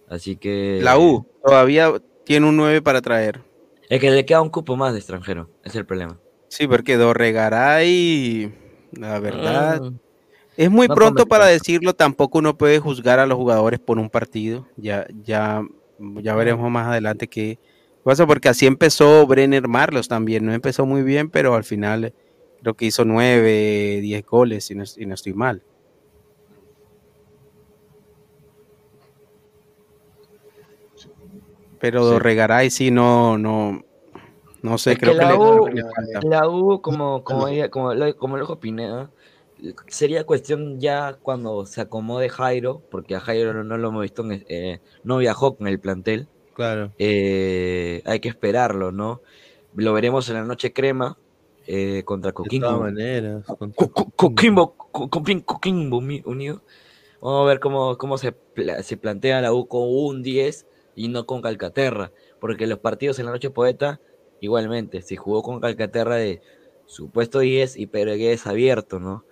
Así 0.09 0.37
que. 0.37 0.79
La 0.81 0.97
U 0.99 1.27
todavía 1.45 1.93
tiene 2.25 2.49
un 2.49 2.57
9 2.57 2.81
para 2.81 3.03
traer. 3.03 3.41
Es 3.89 4.01
que 4.01 4.11
le 4.11 4.25
queda 4.25 4.41
un 4.43 4.51
cupo 4.51 4.77
más 4.77 4.93
de 4.93 4.99
extranjero, 5.01 5.51
es 5.65 5.75
el 5.75 5.85
problema. 5.87 6.19
Sí, 6.49 6.67
porque 6.67 6.97
Dorregaray, 6.97 8.55
la 8.93 9.19
verdad, 9.19 9.83
Mm. 9.83 9.99
Es 10.57 10.71
muy 10.71 10.89
No 10.89 10.95
pronto 10.95 11.27
para 11.27 11.47
decirlo. 11.47 11.95
Tampoco 11.95 12.39
uno 12.39 12.57
puede 12.57 12.79
juzgar 12.79 13.19
a 13.19 13.27
los 13.27 13.37
jugadores 13.39 13.79
por 13.81 13.99
un 13.99 14.09
partido. 14.11 14.67
Ya, 14.77 15.07
ya, 15.25 15.63
ya 15.99 16.35
veremos 16.35 16.71
más 16.71 16.87
adelante 16.89 17.29
qué 17.29 17.59
pasa, 18.03 18.27
porque 18.27 18.49
así 18.49 18.67
empezó 18.67 19.27
Brenner 19.27 19.67
Marlos 19.69 20.09
también. 20.09 20.45
No 20.47 20.53
empezó 20.53 20.87
muy 20.87 21.03
bien, 21.03 21.29
pero 21.31 21.55
al 21.55 21.65
final 21.65 22.15
creo 22.63 22.75
que 22.75 22.87
hizo 22.87 23.05
9, 23.05 24.01
10 24.01 24.25
goles, 24.25 24.71
y 24.71 24.75
no, 24.75 24.85
y 24.97 25.07
no 25.07 25.15
estoy 25.15 25.35
mal. 25.35 25.63
Pero 31.79 32.05
Sí. 32.05 32.11
Dorregaray 32.11 32.71
sí 32.71 32.91
no, 32.91 33.37
no, 33.39 33.83
no 34.63 34.79
sé, 34.79 34.93
Es 34.93 34.99
creo 34.99 35.13
que 35.13 35.19
que, 35.19 35.25
la 35.25 35.31
le, 35.33 35.39
U, 35.39 35.67
le 35.69 35.83
falta. 35.83 36.21
la 36.23 36.49
U 36.49 36.81
como, 36.81 37.23
como, 37.23 37.49
ella- 37.49 37.71
como, 37.71 37.91
como 38.19 38.37
lo 38.37 38.43
dijo 38.45 38.59
Pineda, 38.59 39.11
sería 39.89 40.25
cuestión 40.25 40.81
ya 40.81 41.15
cuando 41.23 41.67
se 41.67 41.81
acomode 41.81 42.29
Jairo, 42.29 42.83
porque 42.91 43.15
a 43.17 43.21
Jairo 43.21 43.53
no, 43.55 43.65
no 43.65 43.77
lo 43.79 43.89
hemos 43.89 44.03
visto, 44.03 44.23
en- 44.31 44.45
eh, 44.49 44.81
no 45.05 45.19
viajó 45.19 45.57
con 45.57 45.67
el 45.69 45.81
plantel. 45.81 46.29
Claro. 46.55 46.93
Eh, 46.99 48.03
hay 48.07 48.21
que 48.21 48.29
esperarlo, 48.29 48.93
¿no? 48.93 49.21
Lo 49.75 49.93
veremos 49.93 50.29
en 50.29 50.35
la 50.37 50.45
noche 50.45 50.73
crema 50.73 51.19
eh, 51.67 52.03
contra 52.05 52.31
De 52.31 52.33
todas 52.35 52.45
Coquimbo. 52.49 52.79
maneras. 52.81 53.45
Co- 53.75 54.13
Coquimbo, 54.15 54.75
Co- 54.77 55.11
Coquim- 55.11 55.45
Coquimbo 55.45 55.99
uni- 55.99 56.23
unido. 56.25 56.63
Vamos 57.21 57.43
a 57.45 57.49
ver 57.49 57.61
cómo, 57.61 57.99
cómo 57.99 58.19
se, 58.19 58.33
pla- 58.33 58.83
se 58.83 58.97
plantea 58.97 59.41
la 59.41 59.53
U 59.53 59.67
con 59.67 59.83
un 59.85 60.23
10 60.23 60.67
y 60.95 61.09
no 61.09 61.27
con 61.27 61.43
Calcaterra. 61.43 62.13
Porque 62.41 62.67
los 62.67 62.79
partidos 62.79 63.19
en 63.19 63.27
la 63.27 63.33
noche 63.33 63.51
poeta, 63.51 64.01
igualmente, 64.41 65.03
si 65.03 65.17
jugó 65.17 65.43
con 65.43 65.61
Calcaterra 65.61 66.15
de 66.17 66.41
supuesto 66.87 67.41
10 67.41 67.77
y 67.77 67.87
Peregués 67.89 68.47
abierto, 68.47 69.01
¿no? 69.01 69.25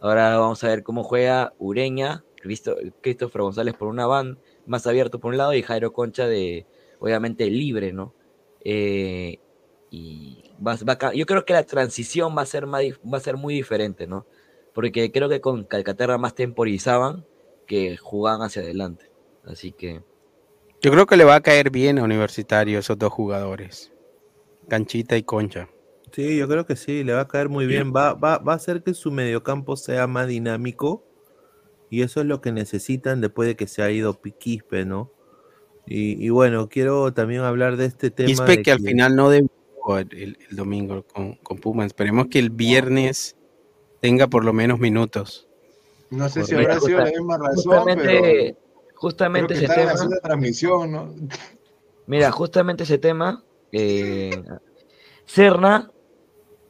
Ahora 0.00 0.38
vamos 0.38 0.62
a 0.62 0.68
ver 0.68 0.82
cómo 0.82 1.02
juega 1.02 1.54
Ureña, 1.58 2.24
Cristo, 2.40 2.76
Christopher 3.00 3.42
González 3.42 3.74
por 3.74 3.88
una 3.88 4.06
banda, 4.06 4.40
más 4.66 4.86
abierto 4.86 5.18
por 5.18 5.32
un 5.32 5.38
lado, 5.38 5.54
y 5.54 5.62
Jairo 5.62 5.92
Concha 5.92 6.26
de, 6.26 6.66
obviamente, 7.00 7.50
libre, 7.50 7.92
¿no? 7.92 8.14
Eh, 8.64 9.38
y 9.90 10.42
yo 11.14 11.26
creo 11.26 11.44
que 11.44 11.52
la 11.52 11.62
transición 11.64 12.36
va 12.36 12.42
a 12.42 12.46
ser 12.46 12.66
más, 12.66 12.82
va 12.82 13.18
a 13.18 13.20
ser 13.20 13.36
muy 13.36 13.54
diferente, 13.54 14.06
¿no? 14.06 14.26
Porque 14.74 15.10
creo 15.10 15.28
que 15.28 15.40
con 15.40 15.64
Calcaterra 15.64 16.18
más 16.18 16.34
temporizaban 16.34 17.24
que 17.66 17.96
jugaban 17.96 18.42
hacia 18.42 18.62
adelante. 18.62 19.10
Así 19.44 19.72
que 19.72 20.02
Yo 20.80 20.90
creo 20.90 21.06
que 21.06 21.16
le 21.16 21.24
va 21.24 21.36
a 21.36 21.40
caer 21.40 21.70
bien 21.70 21.98
a 21.98 22.04
Universitario 22.04 22.78
esos 22.78 22.98
dos 22.98 23.12
jugadores, 23.12 23.92
Canchita 24.68 25.16
y 25.16 25.22
Concha. 25.22 25.68
Sí, 26.12 26.36
yo 26.36 26.48
creo 26.48 26.66
que 26.66 26.76
sí, 26.76 27.04
le 27.04 27.12
va 27.12 27.22
a 27.22 27.28
caer 27.28 27.48
muy 27.48 27.66
bien. 27.66 27.92
Va, 27.94 28.14
va, 28.14 28.38
va 28.38 28.52
a 28.52 28.56
hacer 28.56 28.82
que 28.82 28.94
su 28.94 29.10
mediocampo 29.10 29.76
sea 29.76 30.06
más 30.06 30.28
dinámico. 30.28 31.04
Y 31.90 32.02
eso 32.02 32.20
es 32.20 32.26
lo 32.26 32.40
que 32.40 32.52
necesitan 32.52 33.20
después 33.20 33.48
de 33.48 33.56
que 33.56 33.66
se 33.66 33.82
ha 33.82 33.90
ido 33.90 34.20
Piquispe, 34.20 34.84
¿no? 34.84 35.10
Y, 35.86 36.24
y 36.24 36.28
bueno, 36.28 36.68
quiero 36.68 37.12
también 37.14 37.40
hablar 37.40 37.76
de 37.76 37.86
este 37.86 38.10
tema. 38.10 38.26
Quispe 38.26 38.56
de 38.58 38.62
que 38.62 38.72
al 38.72 38.80
final 38.80 39.16
no 39.16 39.30
debutó 39.30 39.98
el, 39.98 40.36
domingo 40.50 41.02
con, 41.04 41.36
con 41.36 41.58
Puma. 41.58 41.86
Esperemos 41.86 42.26
que 42.26 42.38
el 42.38 42.50
viernes 42.50 43.36
tenga 44.00 44.26
por 44.26 44.44
lo 44.44 44.52
menos 44.52 44.78
minutos. 44.78 45.48
No 46.10 46.28
sé 46.28 46.44
si 46.44 46.54
habrá 46.54 46.78
sido 46.80 46.98
la 46.98 47.06
misma 47.06 47.38
razón, 47.38 47.74
justamente, 47.74 48.04
pero 48.04 48.56
justamente 48.94 49.54
creo 49.54 49.60
que 49.60 49.64
ese 49.66 49.74
tema. 49.74 49.92
haciendo 49.92 50.16
transmisión, 50.20 50.92
¿no? 50.92 51.14
Mira, 52.06 52.30
justamente 52.32 52.84
ese 52.84 52.98
tema, 52.98 53.44
eh, 53.72 54.42
Serna 55.26 55.90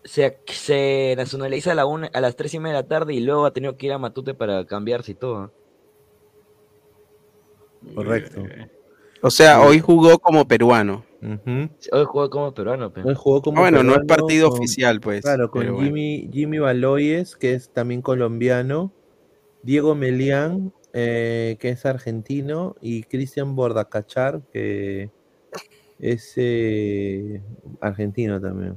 se, 0.08 0.38
se 0.46 1.14
nacionaliza 1.16 1.72
a, 1.72 1.74
la 1.74 1.84
una- 1.86 2.10
a 2.12 2.20
las 2.20 2.34
tres 2.34 2.54
y 2.54 2.58
media 2.58 2.76
de 2.78 2.82
la 2.82 2.88
tarde 2.88 3.14
y 3.14 3.20
luego 3.20 3.44
ha 3.46 3.52
tenido 3.52 3.76
que 3.76 3.86
ir 3.86 3.92
a 3.92 3.98
Matute 3.98 4.34
para 4.34 4.64
cambiarse 4.64 5.12
y 5.12 5.14
todo. 5.14 5.52
Correcto. 7.94 8.42
O 9.22 9.30
sea, 9.30 9.60
hoy 9.60 9.80
jugó 9.80 10.18
como 10.18 10.46
peruano. 10.46 11.04
Hoy 11.92 12.04
jugó 12.06 12.30
como 12.30 12.54
peruano, 12.54 12.92
pe. 12.92 13.02
Hoy 13.04 13.14
jugó 13.14 13.42
como 13.42 13.58
Ah, 13.58 13.60
bueno, 13.62 13.82
no 13.82 13.94
es 13.96 14.06
partido 14.06 14.48
con- 14.50 14.58
oficial, 14.60 15.00
pues, 15.00 15.22
Claro, 15.22 15.50
con 15.50 15.60
pero 15.62 15.74
bueno. 15.74 15.86
Jimmy, 15.88 16.30
Jimmy 16.32 16.58
Baloyes, 16.58 17.36
que 17.36 17.54
es 17.54 17.70
también 17.70 18.00
colombiano, 18.02 18.92
Diego 19.62 19.94
Melián, 19.94 20.72
eh, 20.92 21.56
que 21.60 21.70
es 21.70 21.84
argentino, 21.84 22.76
y 22.80 23.02
Cristian 23.02 23.56
Bordacachar, 23.56 24.40
que 24.52 25.10
es 25.98 26.32
eh, 26.36 27.42
argentino 27.80 28.40
también. 28.40 28.76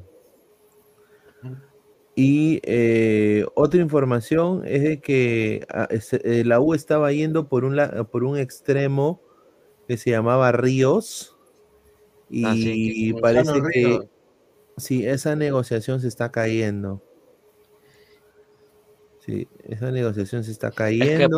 Y 2.15 2.59
eh, 2.63 3.45
otra 3.55 3.79
información 3.81 4.63
es 4.65 4.83
de 4.83 4.99
que 4.99 5.65
ah, 5.69 5.87
eh, 5.91 6.43
la 6.45 6.59
U 6.59 6.73
estaba 6.73 7.11
yendo 7.13 7.47
por 7.47 7.63
un, 7.63 7.77
por 8.11 8.23
un 8.25 8.37
extremo 8.37 9.21
que 9.87 9.97
se 9.97 10.11
llamaba 10.11 10.51
Ríos 10.51 11.37
y 12.29 12.45
Ah, 12.45 12.53
sí, 12.53 13.13
que- 13.13 13.21
parece 13.21 13.51
Gonzalo 13.51 13.69
que 13.71 13.79
Ríos. 13.79 14.05
sí, 14.77 15.05
esa 15.05 15.35
negociación 15.35 16.01
se 16.01 16.07
está 16.09 16.31
cayendo. 16.31 17.01
Sí, 19.25 19.47
esa 19.63 19.91
negociación 19.91 20.43
se 20.43 20.51
está 20.51 20.67
Es 20.67 20.73
que 20.73 20.77
cayendo. 20.77 21.37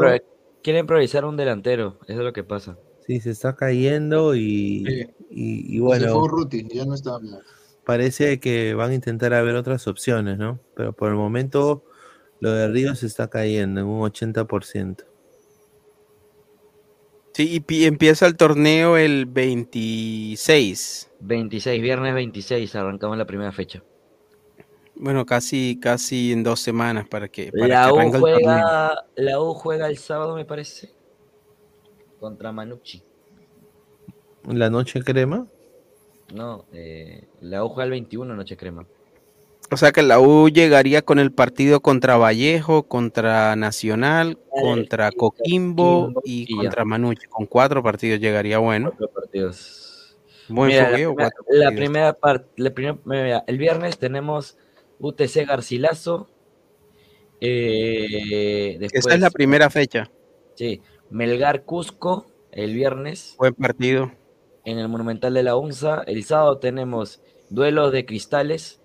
quieren 0.64 0.82
improvisar 0.82 1.26
un 1.26 1.36
delantero, 1.38 2.00
eso 2.08 2.20
es 2.20 2.26
lo 2.26 2.34
que 2.34 2.44
pasa. 2.44 2.78
Sí, 3.06 3.20
se 3.20 3.32
está 3.32 3.56
cayendo 3.56 4.34
y, 4.36 4.86
Sí. 4.86 5.06
y, 5.30 5.76
y 5.76 5.78
Se 5.78 5.82
bueno, 5.82 6.14
fue 6.14 6.22
Urruti, 6.24 6.66
ya 6.74 6.86
no 6.86 6.96
está 6.96 7.20
más. 7.20 7.42
Parece 7.86 8.40
que 8.40 8.74
van 8.74 8.92
a 8.92 8.96
intentar 8.96 9.34
haber 9.34 9.56
otras 9.56 9.88
opciones, 9.88 10.38
¿no? 10.38 10.60
Pero 10.76 10.94
por 10.94 11.10
el 11.10 11.16
momento 11.16 11.84
lo 12.40 12.52
de 12.52 12.68
Ríos 12.70 13.00
se 13.00 13.08
está 13.08 13.30
cayendo 13.30 13.82
en 13.82 13.88
un 13.88 14.02
80%. 14.02 15.04
Sí, 17.34 17.56
y 17.56 17.60
pi- 17.62 17.86
empieza 17.86 18.28
el 18.28 18.36
torneo 18.38 18.96
el 18.98 19.26
26. 19.26 21.10
26, 21.20 21.82
viernes 21.82 22.14
26, 22.14 22.76
arrancamos 22.76 23.18
la 23.18 23.26
primera 23.26 23.52
fecha. 23.52 23.82
Bueno, 24.96 25.26
casi, 25.26 25.80
casi 25.82 26.32
en 26.32 26.44
dos 26.44 26.60
semanas 26.60 27.08
para 27.08 27.28
que, 27.28 27.52
para 27.52 27.68
La 27.68 27.86
que 27.86 27.92
U, 27.92 27.96
arranque 27.96 28.18
el 28.18 28.24
torneo. 28.24 28.44
juega, 28.44 29.06
la 29.16 29.40
U 29.42 29.54
juega 29.56 29.88
el 29.88 29.98
sábado, 29.98 30.36
me 30.36 30.46
parece, 30.46 30.92
contra 32.20 32.52
Manucci. 32.52 33.04
¿La 34.48 34.70
noche 34.70 35.02
crema? 35.02 35.48
No, 36.34 36.66
eh, 36.74 37.26
la 37.42 37.64
U 37.66 37.70
juega 37.70 37.86
el 37.86 37.92
21, 37.92 38.36
Noche 38.36 38.56
Crema. 38.58 38.86
O 39.72 39.78
sea 39.78 39.92
que 39.92 40.04
la 40.04 40.20
U 40.20 40.50
llegaría 40.50 41.02
con 41.02 41.18
el 41.20 41.32
partido 41.32 41.80
contra 41.82 42.18
Vallejo, 42.18 42.84
contra 42.84 43.56
Nacional, 43.56 44.38
contra 44.50 45.12
Coquimbo 45.12 46.12
y 46.24 46.54
contra 46.56 46.86
Manucci. 46.86 47.28
Con 47.28 47.46
cuatro 47.48 47.82
partidos 47.82 48.20
llegaría 48.20 48.60
bueno. 48.60 48.90
Cuatro 48.92 49.10
partidos. 49.10 50.16
Buen 50.50 50.68
Mira, 50.70 50.84
la 50.84 50.90
fogueo, 50.90 51.10
primera- 51.16 51.32
cuatro 51.32 51.46
la 51.58 51.64
partidos. 51.66 51.80
primera 51.82 52.14
parte, 52.14 53.44
el 53.48 53.58
viernes 53.58 53.98
tenemos 53.98 54.58
UTC 55.00 55.46
Garcilaso. 55.46 56.30
eh, 57.42 58.78
Esa 58.92 59.14
es 59.16 59.20
la 59.20 59.30
primera 59.32 59.70
fecha. 59.70 60.10
sí, 60.56 60.82
Melgar 61.10 61.64
Cusco 61.64 62.26
el 62.52 62.74
viernes. 62.74 63.36
Buen 63.38 63.54
partido. 63.54 64.12
En 64.66 64.80
el 64.80 64.88
Monumental 64.88 65.34
de 65.34 65.44
la 65.44 65.56
UNSA. 65.56 66.04
El 66.08 66.24
sábado 66.24 66.58
tenemos 66.60 67.22
duelos 67.50 67.92
de 67.92 68.06
cristales. 68.06 68.80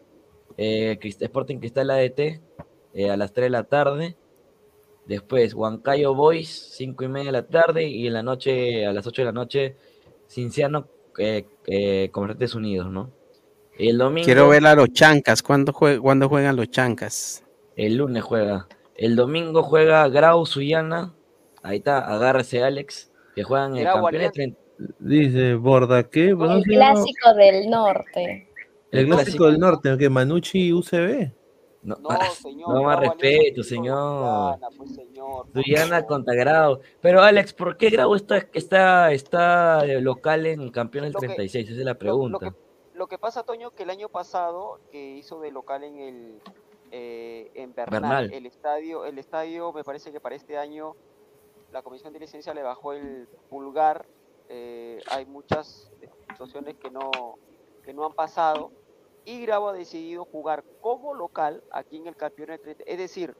eh, 0.57 0.99
Sporting 1.03 1.59
Cristal 1.59 1.91
ADT 1.91 2.41
eh, 2.95 3.11
a 3.11 3.17
las 3.17 3.33
3 3.33 3.47
de 3.47 3.51
la 3.51 3.65
tarde. 3.65 4.17
Después 5.07 5.55
Huancayo 5.55 6.15
Boys, 6.15 6.49
5 6.77 7.05
y 7.05 7.09
media 7.09 7.27
de 7.27 7.33
la 7.33 7.47
tarde. 7.47 7.85
Y 7.89 8.07
en 8.09 8.13
la 8.15 8.23
noche, 8.23 8.85
a 8.87 8.93
las 8.93 9.07
8 9.07 9.23
de 9.23 9.27
la 9.27 9.33
noche, 9.33 9.77
Cinciano 10.29 10.89
eh, 11.19 11.47
eh, 11.67 12.11
Comerciantes 12.13 12.55
Unidos, 12.55 12.91
¿no? 12.91 13.11
El 13.79 13.97
domingo. 13.99 14.25
Quiero 14.27 14.49
ver 14.49 14.67
a 14.67 14.75
los 14.75 14.93
chancas. 14.93 15.43
¿Cuándo, 15.43 15.73
jue- 15.73 16.01
cuándo 16.01 16.29
juegan 16.29 16.57
los 16.57 16.71
chancas? 16.71 17.45
El 17.77 17.97
lunes 17.97 18.23
juega. 18.25 18.67
El 18.97 19.15
domingo 19.17 19.63
juega 19.63 20.07
Grau 20.09 20.45
Suyana. 20.45 21.15
Ahí 21.63 21.79
está, 21.79 21.99
agárrese 22.01 22.63
Alex. 22.65 23.11
Que 23.37 23.45
juegan 23.45 23.77
el 23.77 23.85
Grau 23.85 23.95
campeón 24.03 24.13
de 24.13 24.19
Alianza. 24.19 24.33
30 24.35 24.61
Dice 24.99 25.55
Borda, 25.55 26.09
¿qué? 26.09 26.31
¿Cómo 26.31 26.53
El 26.53 26.63
clásico 26.63 27.35
del 27.35 27.69
norte. 27.69 28.49
El 28.91 29.07
clásico 29.07 29.47
del 29.47 29.59
norte, 29.59 29.97
que 29.99 30.09
Manucci 30.09 30.73
UCB. 30.73 31.33
No, 31.83 31.97
no 31.97 32.83
más 32.83 33.01
respeto, 33.01 33.63
señor. 33.63 34.59
Suyana 35.53 36.05
contra 36.05 36.35
Grau. 36.35 36.81
Pero 37.01 37.23
Alex, 37.23 37.53
¿por 37.53 37.77
qué 37.77 37.91
Grau 37.91 38.15
está, 38.15 38.39
está, 38.53 39.13
está 39.13 39.83
de 39.83 40.01
local 40.01 40.47
en 40.47 40.71
campeón 40.71 41.05
del 41.05 41.15
36? 41.15 41.71
Esa 41.71 41.79
es 41.79 41.85
la 41.85 41.95
pregunta. 41.95 42.55
Lo 42.95 43.07
que 43.07 43.17
pasa, 43.17 43.45
Toño, 43.45 43.71
que 43.71 43.85
el 43.85 43.91
año 43.91 44.09
pasado, 44.09 44.81
que 44.91 45.17
hizo 45.17 45.41
de 45.41 45.53
local 45.53 45.85
en 45.85 45.99
el 45.99 46.41
eh, 46.91 47.51
en 47.55 47.75
Bernal, 47.75 48.01
Bernal. 48.01 48.33
el 48.33 48.47
estadio, 48.47 49.05
el 49.05 49.19
estadio 49.19 49.73
me 49.73 49.85
parece 49.85 50.11
que 50.11 50.21
para 50.21 50.35
este 50.35 50.57
año 50.57 50.97
la 51.71 51.83
comisión 51.83 52.13
de 52.13 52.19
licencia 52.19 52.55
le 52.55 52.63
bajó 52.63 52.93
el 52.93 53.29
pulgar. 53.51 54.07
Eh, 54.49 55.01
hay 55.11 55.27
muchas 55.27 55.91
situaciones 56.31 56.77
que 56.77 56.91
no, 56.91 57.11
que 57.83 57.93
no 57.93 58.07
han 58.07 58.15
pasado. 58.15 58.73
Y 59.25 59.43
Grau 59.43 59.69
ha 59.69 59.73
decidido 59.73 60.25
jugar 60.25 60.65
como 60.81 61.15
local 61.15 61.63
aquí 61.71 61.99
en 61.99 62.07
el 62.07 62.17
30. 62.17 62.85
Es 62.87 62.99
decir, 62.99 63.37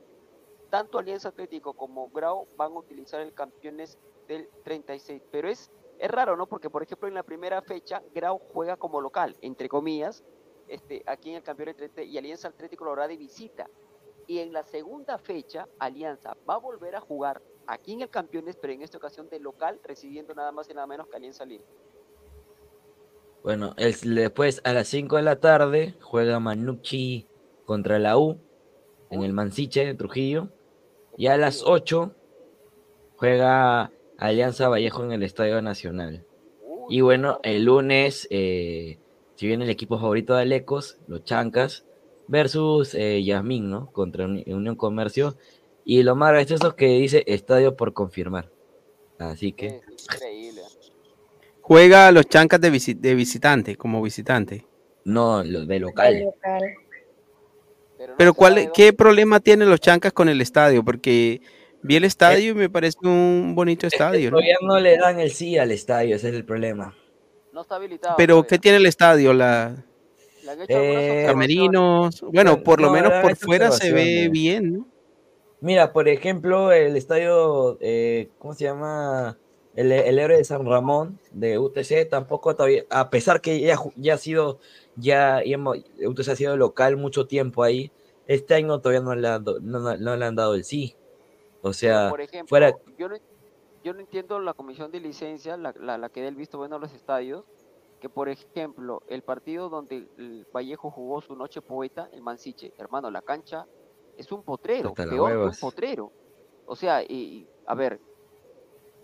tanto 0.69 0.99
Alianza 0.99 1.29
Atlético 1.29 1.73
como 1.73 2.09
Grau 2.09 2.47
van 2.55 2.73
a 2.73 2.79
utilizar 2.79 3.21
el 3.21 3.33
campeones 3.33 3.97
del 4.27 4.47
36. 4.63 5.21
Pero 5.31 5.49
es, 5.49 5.71
es 5.97 6.11
raro, 6.11 6.37
¿no? 6.37 6.45
Porque, 6.45 6.69
por 6.69 6.83
ejemplo, 6.83 7.07
en 7.07 7.15
la 7.15 7.23
primera 7.23 7.61
fecha, 7.63 8.03
Grau 8.13 8.39
juega 8.53 8.77
como 8.77 9.01
local, 9.01 9.35
entre 9.41 9.67
comillas, 9.67 10.23
este, 10.67 11.01
aquí 11.07 11.31
en 11.31 11.37
el 11.37 11.43
campeón 11.43 11.67
del 11.67 11.75
30 11.75 12.03
y 12.03 12.17
Alianza 12.19 12.49
Atlético 12.49 12.85
lo 12.85 12.91
hará 12.91 13.07
de 13.07 13.17
visita. 13.17 13.67
Y 14.27 14.37
en 14.37 14.53
la 14.53 14.61
segunda 14.61 15.17
fecha, 15.17 15.67
Alianza 15.79 16.37
va 16.47 16.53
a 16.53 16.59
volver 16.59 16.95
a 16.95 17.01
jugar 17.01 17.41
aquí 17.69 17.93
en 17.93 18.01
el 18.01 18.09
campeones, 18.09 18.55
pero 18.55 18.73
en 18.73 18.81
esta 18.81 18.97
ocasión 18.97 19.29
de 19.29 19.39
local, 19.39 19.79
recibiendo 19.83 20.33
nada 20.33 20.51
más 20.51 20.69
y 20.69 20.73
nada 20.73 20.87
menos 20.87 21.07
que 21.07 21.17
Alianza 21.17 21.45
Lima. 21.45 21.63
Bueno, 23.43 23.73
el- 23.77 24.15
después 24.15 24.61
a 24.65 24.73
las 24.73 24.87
5 24.87 25.15
de 25.15 25.21
la 25.23 25.39
tarde 25.39 25.95
juega 26.01 26.39
Manucci 26.39 27.27
contra 27.65 27.99
la 27.99 28.17
U 28.17 28.37
en 29.09 29.23
el 29.23 29.33
Mansiche 29.33 29.85
de 29.85 29.93
Trujillo. 29.93 30.49
Y 31.17 31.27
a 31.27 31.37
las 31.37 31.63
8 31.63 32.13
juega 33.15 33.91
Alianza 34.17 34.67
Vallejo 34.69 35.03
en 35.03 35.11
el 35.13 35.23
Estadio 35.23 35.61
Nacional. 35.61 36.25
Y 36.89 37.01
bueno, 37.01 37.39
el 37.43 37.65
lunes, 37.65 38.27
eh, 38.31 38.97
si 39.35 39.47
viene 39.47 39.63
el 39.65 39.69
equipo 39.69 39.99
favorito 39.99 40.35
de 40.35 40.41
Alecos, 40.41 40.97
los 41.07 41.23
Chancas, 41.23 41.85
versus 42.27 42.93
eh, 42.95 43.23
Yasmín, 43.23 43.69
¿no? 43.69 43.91
Contra 43.91 44.25
Uni- 44.25 44.43
Unión 44.47 44.75
Comercio. 44.75 45.35
Y 45.91 46.03
lo 46.03 46.15
más 46.15 46.33
gracioso 46.33 46.67
es 46.67 46.73
que 46.75 46.85
dice 46.85 47.23
estadio 47.25 47.75
por 47.75 47.93
confirmar. 47.93 48.51
Así 49.17 49.53
que. 49.53 49.81
Increíble. 50.13 50.61
Juega 51.61 52.07
a 52.07 52.11
los 52.11 52.27
chancas 52.27 52.61
de, 52.61 52.71
visi- 52.71 52.93
de 52.95 53.15
visitante, 53.15 53.75
como 53.75 53.99
visitante. 53.99 54.67
No, 55.05 55.43
lo 55.43 55.65
de 55.65 55.79
local. 55.79 56.31
Pero 58.19 58.35
¿cuál, 58.35 58.71
¿qué 58.71 58.93
problema 58.93 59.39
tienen 59.39 59.67
los 59.67 59.79
chancas 59.79 60.13
con 60.13 60.29
el 60.29 60.41
estadio? 60.41 60.85
Porque 60.85 61.41
vi 61.81 61.95
el 61.95 62.03
estadio 62.03 62.51
y 62.51 62.53
me 62.53 62.69
parece 62.69 62.99
un 63.01 63.53
bonito 63.55 63.87
estadio, 63.87 64.29
¿no? 64.29 64.37
Todavía 64.37 64.57
no 64.61 64.79
le 64.79 64.95
dan 64.95 65.19
el 65.19 65.31
sí 65.31 65.57
al 65.57 65.71
estadio, 65.71 66.17
ese 66.17 66.29
es 66.29 66.35
el 66.35 66.45
problema. 66.45 66.95
No 67.51 67.61
está 67.61 67.77
habilitado. 67.77 68.13
Pero 68.15 68.45
¿qué 68.45 68.59
tiene 68.59 68.77
el 68.77 68.85
estadio? 68.85 69.33
La 69.33 69.85
hecho 70.63 70.77
algunas 70.77 71.03
Eh, 71.03 71.23
camerinos. 71.25 72.21
Bueno, 72.21 72.61
por 72.63 72.79
lo 72.79 72.87
No, 72.87 72.93
menos 72.93 73.13
por 73.23 73.35
fuera 73.35 73.71
se 73.71 73.91
ve 73.91 74.01
observaciones. 74.01 74.31
bien, 74.31 74.73
¿no? 74.73 74.87
Mira, 75.61 75.91
por 75.91 76.07
ejemplo, 76.07 76.71
el 76.71 76.95
estadio, 76.95 77.77
eh, 77.81 78.31
¿cómo 78.37 78.53
se 78.53 78.63
llama? 78.65 79.37
El, 79.75 79.91
el 79.91 80.17
héroe 80.19 80.37
de 80.37 80.43
San 80.45 80.65
Ramón 80.65 81.19
de 81.31 81.59
UTC 81.59 82.05
tampoco 82.09 82.55
todavía, 82.55 82.85
a 82.89 83.09
pesar 83.09 83.41
que 83.41 83.59
ya, 83.59 83.77
ya 83.95 84.13
ha 84.15 84.17
sido, 84.17 84.59
ya, 84.95 85.43
ya 85.43 85.57
UTC 85.59 86.29
ha 86.31 86.35
sido 86.35 86.57
local 86.57 86.97
mucho 86.97 87.27
tiempo 87.27 87.63
ahí, 87.63 87.91
este 88.25 88.55
año 88.55 88.79
todavía 88.79 89.01
no 89.01 89.15
le 89.15 89.27
han, 89.27 89.43
no, 89.43 89.59
no- 89.79 89.97
no 89.97 90.15
le 90.15 90.25
han 90.25 90.35
dado 90.35 90.55
el 90.55 90.63
sí. 90.63 90.95
O 91.61 91.73
sea, 91.73 92.09
Por 92.09 92.21
ejemplo, 92.21 92.47
fuera, 92.49 92.73
yo, 92.97 93.09
no, 93.09 93.17
yo 93.83 93.93
no 93.93 93.99
entiendo 93.99 94.39
la 94.39 94.53
comisión 94.53 94.91
de 94.91 94.99
licencia, 95.01 95.57
la, 95.57 95.73
la, 95.79 95.97
la 95.97 96.09
que 96.09 96.21
da 96.21 96.29
el 96.29 96.35
visto 96.35 96.57
bueno 96.57 96.77
a 96.77 96.79
los 96.79 96.93
estadios, 96.93 97.45
que 97.99 98.09
por 98.09 98.29
ejemplo, 98.29 99.01
el 99.07 99.23
partido 99.23 99.69
donde 99.69 100.07
el 100.17 100.47
Vallejo 100.53 100.89
jugó 100.89 101.21
su 101.21 101.35
noche 101.35 101.61
poeta, 101.61 102.09
el 102.13 102.21
Mansiche, 102.21 102.73
hermano, 102.77 103.11
la 103.11 103.21
cancha 103.21 103.65
es 104.19 104.31
un 104.33 104.43
potrero, 104.43 104.93
peor 104.93 105.31
que 105.31 105.47
un 105.47 105.55
potrero. 105.59 106.11
O 106.65 106.75
sea, 106.75 107.01
y, 107.01 107.07
y, 107.07 107.47
a 107.65 107.73
ver, 107.73 107.99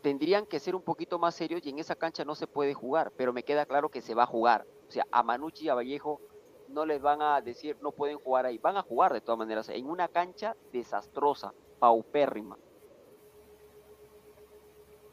tendrían 0.01 0.45
que 0.45 0.59
ser 0.59 0.75
un 0.75 0.81
poquito 0.83 1.17
más 1.17 1.33
serios 1.35 1.61
y 1.65 1.69
en 1.69 1.79
esa 1.79 1.95
cancha 1.95 2.25
no 2.25 2.35
se 2.35 2.47
puede 2.47 2.73
jugar, 2.73 3.11
pero 3.15 3.31
me 3.33 3.43
queda 3.43 3.65
claro 3.65 3.89
que 3.89 4.01
se 4.01 4.13
va 4.13 4.23
a 4.23 4.27
jugar. 4.27 4.65
O 4.87 4.91
sea, 4.91 5.07
a 5.11 5.23
Manucci 5.23 5.65
y 5.65 5.69
a 5.69 5.73
Vallejo 5.73 6.19
no 6.67 6.85
les 6.85 7.01
van 7.01 7.21
a 7.21 7.39
decir 7.41 7.77
no 7.81 7.91
pueden 7.91 8.17
jugar 8.17 8.45
ahí, 8.45 8.57
van 8.57 8.75
a 8.75 8.81
jugar 8.81 9.13
de 9.13 9.21
todas 9.21 9.39
maneras, 9.39 9.69
en 9.69 9.87
una 9.87 10.07
cancha 10.09 10.55
desastrosa, 10.73 11.53
paupérrima. 11.79 12.57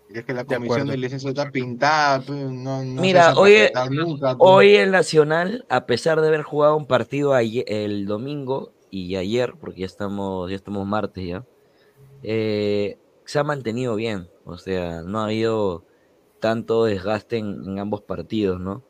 Y 0.09 0.19
es 0.19 0.25
que 0.25 0.35
la 0.35 0.45
De 0.45 0.57
comisión 0.57 0.89
de 0.89 0.97
licencia 0.97 1.31
está 1.31 1.51
pintada, 1.51 2.21
pues, 2.27 2.39
no, 2.51 2.83
Mira, 2.83 3.35
hoy, 3.35 3.71
nunca, 3.91 4.37
pues. 4.37 4.51
hoy 4.51 4.77
el 4.77 4.91
Nacional, 4.91 5.65
a 5.71 5.87
pesar 5.87 6.21
de 6.21 6.29
haber 6.29 6.43
jugado 6.43 6.77
un 6.77 6.87
partido 6.87 7.33
ayer- 7.33 7.65
el 7.67 8.05
domingo 8.05 8.73
y 8.93 9.17
ayer, 9.17 9.55
porque 9.59 9.81
ya 9.81 9.87
estamos, 9.87 10.51
ya 10.51 10.55
estamos 10.57 10.87
martes 10.87 11.27
ya, 11.27 11.47
eh, 12.23 12.99
se 13.25 13.39
ha 13.39 13.43
mantenido 13.43 13.97
bien. 13.97 14.29
O 14.45 14.59
sea, 14.59 15.01
no 15.03 15.19
ha 15.21 15.25
habido 15.25 15.85
tanto 16.39 16.85
desgaste 16.85 17.39
en, 17.39 17.65
en 17.65 17.79
ambos 17.79 18.03
partidos, 18.03 18.61
¿no? 18.61 18.85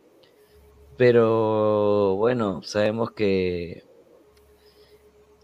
Pero 0.96 2.16
bueno, 2.16 2.62
sabemos 2.62 3.12
que 3.12 3.84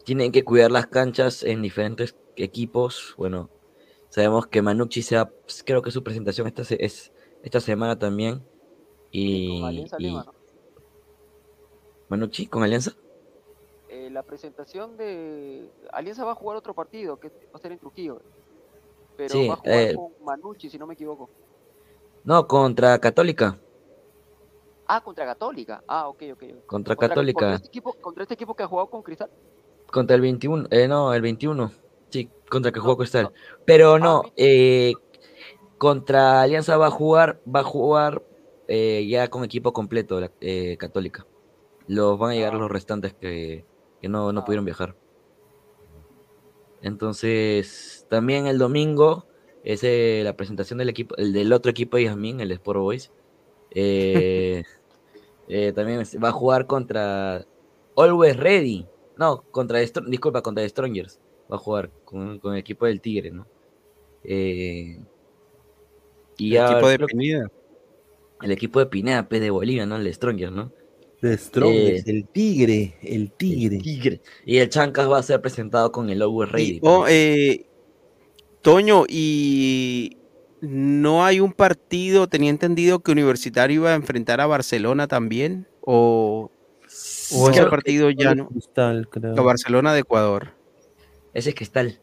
tienen 0.05 0.33
que 0.33 0.45
cuidar 0.45 0.71
las 0.73 0.87
canchas 0.89 1.43
en 1.45 1.63
diferentes 1.63 2.17
equipos. 2.37 3.15
Bueno, 3.17 3.51
sabemos 4.09 4.47
que 4.49 4.61
Manucci 4.63 5.03
se 5.03 5.17
va- 5.17 5.31
creo 5.65 5.83
que 5.83 5.91
su 5.91 6.03
presentación 6.03 6.47
esta, 6.49 6.65
se- 6.65 6.85
es 6.85 7.13
esta 7.43 7.61
semana 7.61 7.99
también. 7.99 8.43
Y, 9.11 9.63
Alianza 9.65 9.97
y- 10.01 10.03
Lima, 10.03 10.25
¿no? 10.25 10.35
Manucci 12.09 12.47
con 12.47 12.63
Alianza. 12.63 12.93
Eh, 14.09 14.11
la 14.11 14.23
presentación 14.23 14.97
de 14.97 15.71
Alianza 15.93 16.25
va 16.25 16.33
a 16.33 16.35
jugar 16.35 16.57
otro 16.57 16.75
partido 16.75 17.19
que 17.19 17.29
va 17.29 17.55
a 17.55 17.59
ser 17.59 17.73
en 17.73 17.79
Trujillo. 17.79 18.21
Pero 19.17 19.31
Sí, 19.31 19.49
va 19.49 19.55
a 19.55 19.57
jugar 19.57 19.79
eh, 19.79 19.95
con 19.95 20.25
Manucci, 20.25 20.71
si 20.71 20.79
no 20.79 20.87
me 20.87 20.95
equivoco. 20.95 21.29
No, 22.25 22.47
contra 22.47 22.99
Católica. 22.99 23.59
Ah, 24.87 25.03
contra 25.03 25.27
Católica. 25.27 25.83
Ah, 25.87 26.09
ok, 26.09 26.23
ok. 26.33 26.39
Contra 26.39 26.67
Contra 26.67 26.97
Católica. 26.97 27.55
este 27.55 27.69
equipo, 27.69 27.93
contra 27.95 28.23
este 28.23 28.35
equipo 28.35 28.55
que 28.55 28.63
ha 28.63 28.67
jugado 28.67 28.89
con 28.89 29.03
Cristal. 29.03 29.31
Contra 29.91 30.17
el 30.17 30.23
21. 30.23 30.69
Eh, 30.71 30.89
no, 30.89 31.13
el 31.13 31.23
21. 31.23 31.71
Sí, 32.11 32.31
contra 32.49 32.73
que 32.73 32.81
jugó 32.81 32.97
Cristal. 32.97 33.33
Pero 33.67 33.99
no, 33.99 34.23
eh, 34.37 34.95
contra 35.77 36.43
Alianza 36.43 36.77
va 36.77 36.87
a 36.87 36.91
jugar, 36.91 37.41
va 37.45 37.61
a 37.61 37.65
jugar 37.65 38.23
eh, 38.69 39.07
ya 39.09 39.29
con 39.29 39.45
equipo 39.45 39.73
completo 39.73 40.21
la 40.21 40.31
eh, 40.41 40.77
Católica. 40.79 41.27
Los 41.87 42.19
van 42.19 42.33
a 42.33 42.35
llegar 42.35 42.55
los 42.55 42.71
restantes 42.71 43.15
que, 43.15 43.65
que 44.01 44.09
no, 44.09 44.33
no 44.33 44.45
pudieron 44.45 44.65
viajar. 44.65 44.97
Entonces, 46.81 48.07
también 48.09 48.47
el 48.47 48.59
domingo 48.59 49.27
es 49.65 49.83
eh, 49.83 50.20
la 50.25 50.37
presentación 50.37 50.79
del 50.79 50.89
equipo, 50.89 51.16
el 51.16 51.33
del 51.33 51.53
otro 51.53 51.70
equipo 51.70 51.97
de 51.97 52.05
Yasmin, 52.05 52.41
el 52.41 52.53
Sport 52.53 52.79
Boys. 52.81 53.12
Eh, 53.70 54.62
eh, 55.49 55.73
también 55.73 56.05
se- 56.07 56.19
va 56.19 56.29
a 56.29 56.33
jugar 56.33 56.66
contra 56.66 57.45
Always 57.97 58.37
Ready. 58.37 58.87
No, 59.16 59.43
contra 59.51 59.83
Str- 59.83 60.07
disculpa, 60.09 60.43
contra 60.43 60.62
The 60.62 60.69
Strongers. 60.69 61.20
Va 61.51 61.57
a 61.57 61.59
jugar 61.59 61.91
con, 62.05 62.39
con 62.39 62.53
el 62.55 62.61
equipo 62.61 62.87
del 62.87 63.01
Tigre, 63.01 63.31
¿no? 63.33 63.47
Eh, 64.25 64.99
y 66.37 66.51
El 66.51 66.53
ya 66.53 66.66
equipo 66.66 66.89
de 66.89 66.99
Pineda. 66.99 67.49
El 68.43 68.53
equipo 68.53 68.79
de 68.79 68.87
Pineda, 68.87 69.29
pues 69.29 69.41
de 69.41 69.51
Bolivia, 69.51 69.87
¿no? 69.87 69.97
El 69.97 70.12
Strongers, 70.15 70.53
¿no? 70.53 70.73
The 71.20 71.36
Strongest, 71.36 72.07
Eh, 72.07 72.11
el 72.11 72.28
tigre, 72.28 72.95
el 73.03 73.32
tigre. 73.32 73.78
Tigre. 73.78 74.20
Y 74.47 74.59
el 74.59 74.69
Chancas 74.69 75.11
va 75.11 75.19
a 75.19 75.23
ser 75.23 75.40
presentado 75.40 75.90
con 75.90 76.11
el 76.11 76.23
Always 76.23 76.53
Ready. 76.53 76.78
Oh, 76.82 77.07
eh, 77.09 77.66
Toño, 78.62 79.05
y 79.09 80.16
no 80.61 81.24
hay 81.24 81.40
un 81.40 81.53
partido, 81.53 82.28
tenía 82.28 82.51
entendido 82.51 83.01
que 83.01 83.12
Universitario 83.12 83.81
iba 83.81 83.93
a 83.93 83.95
enfrentar 83.95 84.40
a 84.40 84.47
Barcelona 84.47 85.09
también, 85.09 85.66
o, 85.81 86.51
o 87.32 87.51
ese 87.51 87.65
partido 87.66 88.11
ya 88.11 88.35
no. 88.35 88.49
Cristal, 88.49 89.09
creo. 89.09 89.35
Barcelona 89.43 89.93
de 89.95 90.01
Ecuador. 90.01 90.55
Ese 91.35 91.51
es 91.51 91.55
Cristal. 91.55 92.01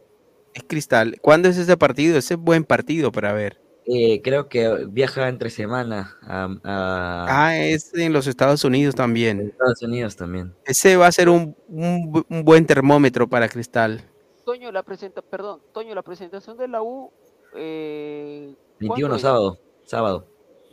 Es 0.54 0.64
Cristal. 0.68 1.18
¿Cuándo 1.22 1.50
es 1.50 1.58
ese 1.58 1.76
partido? 1.78 2.18
Ese 2.18 2.36
es 2.36 2.40
buen 2.40 2.64
partido 2.64 3.12
para 3.12 3.34
ver. 3.34 3.60
Eh, 3.88 4.22
creo 4.24 4.50
que 4.50 4.88
viaja 4.90 5.28
entre 5.30 5.52
semana 5.52 6.18
a, 6.24 6.46
a 6.64 7.26
Ah, 7.48 7.58
es 7.58 7.94
en 7.94 8.14
los 8.14 8.26
Estados 8.26 8.64
Unidos 8.64 8.96
también. 8.96 9.42
Estados 9.42 9.82
Unidos 9.84 10.16
también. 10.16 10.56
Ese 10.66 10.98
va 10.98 11.06
a 11.08 11.12
ser 11.12 11.30
un, 11.30 11.56
un 11.68 12.12
bu- 12.12 12.26
un 12.30 12.44
buen 12.44 12.66
termómetro 12.66 13.28
para 13.30 13.48
Cristal. 13.48 14.02
Toño, 14.44 14.72
la 14.72 14.82
presenta, 14.84 15.22
perdón, 15.22 15.62
Toño, 15.72 15.94
la 15.94 16.02
presentación 16.02 16.58
de 16.58 16.68
la 16.68 16.82
U. 16.82 17.12
Eh, 17.56 18.56
21 18.80 18.88
¿cuándo 18.98 19.16
es? 19.18 19.22
sábado. 19.22 19.60
Sábado. 19.84 20.26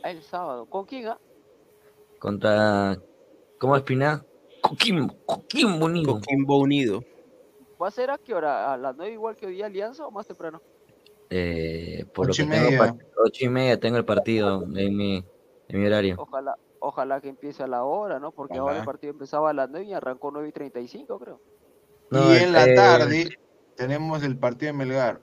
Ah, 0.03 0.09
el 0.11 0.21
sábado. 0.23 0.65
¿Con 0.65 0.85
quién? 0.85 1.07
ah? 1.07 1.19
Contra. 2.19 2.97
¿Cómo 3.59 3.75
es 3.77 3.83
Pineda? 3.83 4.25
Coquimbo. 4.61 5.13
Coquimbo 5.25 5.85
Unido. 5.85 6.13
Coquimbo 6.15 6.57
Unido. 6.57 7.03
¿Va 7.81 7.87
a 7.89 7.91
ser 7.91 8.09
a 8.09 8.17
qué 8.17 8.33
hora? 8.33 8.73
¿A 8.73 8.77
las 8.77 8.95
9 8.95 9.13
igual 9.13 9.35
que 9.35 9.45
hoy 9.45 9.53
día 9.55 9.65
Alianza 9.67 10.05
o 10.07 10.11
más 10.11 10.25
temprano? 10.25 10.61
Eh, 11.29 12.05
por 12.13 12.29
Ocho 12.29 12.43
lo 12.43 12.47
y 12.47 12.49
que 12.49 12.55
tengo 12.55 12.69
media. 12.71 12.97
ocho 13.17 13.45
y 13.45 13.49
media 13.49 13.79
tengo 13.79 13.97
el 13.97 14.05
partido 14.05 14.63
en 14.75 14.95
mi, 14.95 15.25
en 15.67 15.79
mi 15.79 15.87
horario. 15.87 16.15
Ojalá, 16.19 16.55
ojalá 16.79 17.21
que 17.21 17.29
empiece 17.29 17.63
a 17.63 17.67
la 17.67 17.83
hora, 17.83 18.19
¿no? 18.19 18.31
Porque 18.31 18.57
ahora 18.57 18.79
el 18.79 18.85
partido 18.85 19.11
empezaba 19.11 19.49
a 19.49 19.53
las 19.53 19.69
9 19.69 19.85
y 19.85 19.93
arrancó 19.93 20.31
9 20.31 20.49
y 20.49 20.51
35, 20.51 21.19
creo. 21.19 21.41
No, 22.11 22.33
y 22.33 22.37
en 22.37 22.53
la 22.53 22.65
eh, 22.65 22.75
tarde 22.75 23.37
tenemos 23.75 24.23
el 24.23 24.37
partido 24.37 24.71
de 24.71 24.77
Melgar. 24.77 25.21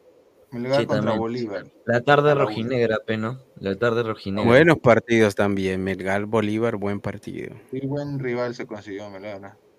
Melgar 0.50 0.80
Sí, 0.80 0.86
contra 0.86 1.02
también. 1.02 1.18
Bolívar. 1.20 1.64
La 1.84 2.00
tarde 2.00 2.34
rojinegra, 2.34 2.98
¿no? 3.16 3.38
La 3.60 3.76
tarde 3.76 4.02
rojinegra. 4.02 4.50
Buenos 4.50 4.78
partidos 4.78 5.36
también. 5.36 5.84
Melgar 5.84 6.24
Bolívar, 6.26 6.74
buen 6.76 7.00
partido. 7.00 7.54
Qué 7.70 7.86
buen 7.86 8.18
rival 8.18 8.54
se 8.56 8.66
consiguió 8.66 9.08
Melgar. 9.10 9.40
¿no? 9.40 9.69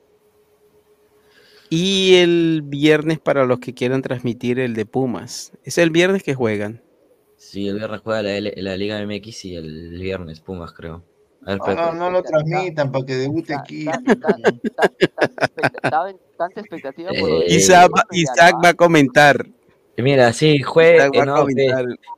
Y 1.74 2.16
el 2.16 2.64
viernes 2.66 3.18
para 3.18 3.46
los 3.46 3.60
que 3.60 3.74
quieran 3.74 4.02
transmitir 4.02 4.60
el 4.60 4.74
de 4.74 4.86
Pumas. 4.86 5.54
Es 5.64 5.78
el 5.78 5.90
viernes 5.90 6.22
que 6.22 6.36
juegan. 6.36 6.82
Sí, 7.38 7.70
el 7.70 7.78
viernes 7.78 8.02
juega 8.04 8.22
la, 8.24 8.36
L- 8.36 8.54
la 8.58 8.76
Liga 8.76 9.00
MX 9.02 9.46
y 9.46 9.56
el 9.56 9.98
viernes 9.98 10.42
Pumas, 10.42 10.74
creo. 10.74 11.02
Ver, 11.40 11.58
No, 11.60 11.74
no, 11.76 11.94
no 11.94 12.10
lo 12.12 12.22
transmitan 12.24 12.92
para 12.92 13.06
que 13.06 13.16
debute 13.16 13.56
aquí. 13.56 13.86
Tanta 16.38 16.60
expectativa 16.60 17.10
por 17.20 17.30
Eh, 17.30 17.46
Isaac, 17.48 17.90
va- 17.96 18.06
Isaac 18.12 18.56
va 18.64 18.70
a 18.70 18.74
comentar. 18.74 19.46
Mira, 19.98 20.34
sí, 20.34 20.62
juega. 20.62 21.08
No. 21.26 21.46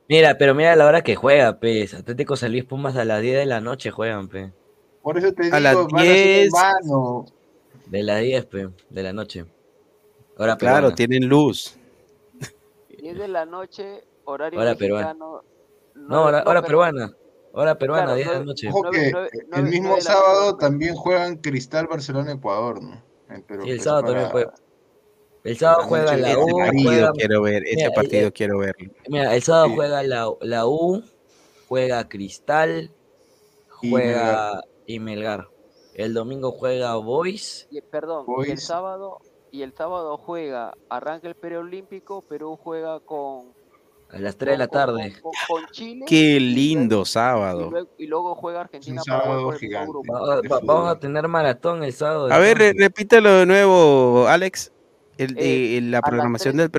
Mira, 0.08 0.36
pero 0.36 0.54
mira 0.54 0.74
la 0.74 0.86
hora 0.86 1.02
que 1.02 1.14
juega, 1.14 1.58
pues. 1.60 1.94
Atlético 1.94 2.34
San 2.36 2.50
Luis 2.52 2.64
Pumas 2.64 2.96
a 2.96 3.04
las 3.04 3.22
10 3.22 3.36
de 3.38 3.46
la 3.46 3.60
noche 3.60 3.90
juegan, 3.92 4.28
pe. 4.28 4.52
Por 5.02 5.16
eso 5.18 5.32
te 5.32 5.48
A 5.52 5.60
las 5.60 5.74
digo, 5.76 5.88
van 5.90 6.00
a 6.00 6.04
ser 6.04 6.16
en 6.16 6.24
10. 6.40 6.50
vano. 6.52 7.26
De 7.86 8.02
las 8.02 8.20
10, 8.20 8.46
pe, 8.46 8.68
de 8.90 9.02
la 9.02 9.12
noche. 9.12 9.44
Hora 10.36 10.56
Claro, 10.56 10.76
peruana. 10.76 10.94
tienen 10.94 11.28
luz. 11.28 11.76
10 12.98 13.18
de 13.18 13.28
la 13.28 13.44
noche, 13.44 14.04
horario 14.24 14.58
Hora 14.60 14.74
peruana. 14.74 15.14
No, 15.14 15.42
hora, 16.24 16.42
no, 16.42 16.50
hora 16.50 16.62
peruana. 16.62 17.12
Hora 17.52 17.78
peruana, 17.78 18.02
Claro, 18.04 18.16
10 18.16 18.28
de 18.30 18.34
la 18.38 18.44
noche. 18.44 18.68
Ojo 18.68 18.90
que 18.90 19.12
el 19.52 19.62
mismo 19.64 20.00
sábado 20.00 20.46
noche. 20.52 20.58
también 20.60 20.94
juegan 20.96 21.36
Cristal 21.36 21.86
Barcelona 21.86 22.32
Ecuador, 22.32 22.82
¿no? 22.82 23.02
Pero 23.46 23.62
Sí, 23.62 23.70
el 23.70 23.80
sábado 23.80 24.02
para- 24.06 24.12
también 24.14 24.30
juega. 24.32 24.54
El 25.44 25.58
sábado 25.58 25.80
la 25.82 25.86
juega 25.88 26.16
la 26.16 26.28
de 26.28 26.36
U. 26.36 26.40
este 26.48 26.54
partido 26.56 26.82
juega- 26.90 27.12
quiero 27.12 27.42
ver, 27.42 27.62
Mira, 27.76 27.90
partido 27.90 28.28
eh, 28.28 28.32
quiero 28.32 28.58
verlo. 28.58 28.92
Mira, 29.08 29.34
el 29.36 29.42
sábado 29.42 29.66
Sí. 29.66 29.72
juega 29.74 30.02
la, 30.02 30.30
la 30.40 30.66
U, 30.66 31.02
juega 31.68 32.08
Cristal, 32.08 32.90
Y 33.82 33.90
juega 33.90 34.62
y 34.86 34.98
Melgar. 34.98 35.48
El 35.94 36.12
domingo 36.14 36.50
juega 36.52 36.94
Boys. 36.96 37.66
Y- 37.70 37.80
perdón, 37.80 38.26
y 38.26 38.30
el 38.30 38.36
Boys. 38.36 38.64
sábado 38.64 39.18
y 39.50 39.62
el 39.62 39.72
sábado 39.72 40.16
juega, 40.18 40.74
arranca 40.88 41.28
el 41.28 41.36
preolímpico, 41.36 42.22
Perú 42.22 42.58
juega 42.60 42.98
con 43.00 43.52
A 44.10 44.18
las 44.18 44.36
3 44.36 44.54
de 44.54 44.58
la 44.58 44.66
tarde. 44.68 45.12
con, 45.22 45.30
con- 45.48 45.62
con 45.62 45.70
Chile 45.70 46.04
Qué 46.08 46.36
y 46.36 46.40
lindo 46.40 47.02
y 47.02 47.04
sábado. 47.06 47.70
luego, 47.70 47.88
y 47.96 48.06
luego 48.08 48.34
juega 48.34 48.62
Argentina 48.62 49.00
un 49.00 49.04
Paraguay 49.06 49.32
sábado 49.36 49.52
gigante. 49.52 49.92
Va- 50.12 50.40
va- 50.42 50.60
vamos 50.64 50.88
a 50.88 50.98
tener 50.98 51.28
maratón 51.28 51.84
el 51.84 51.92
sábado. 51.92 52.32
A 52.32 52.38
ver, 52.38 52.58
re- 52.58 52.66
entonces. 52.70 52.88
repítelo 52.88 53.30
de 53.30 53.46
nuevo, 53.46 54.26
Alex. 54.26 54.72
El, 55.16 55.38
Eh, 55.38 55.76
eh, 55.78 55.80
la 55.82 56.00
programación 56.02 56.56
tres- 56.56 56.58
del 56.58 56.66
A 56.66 56.72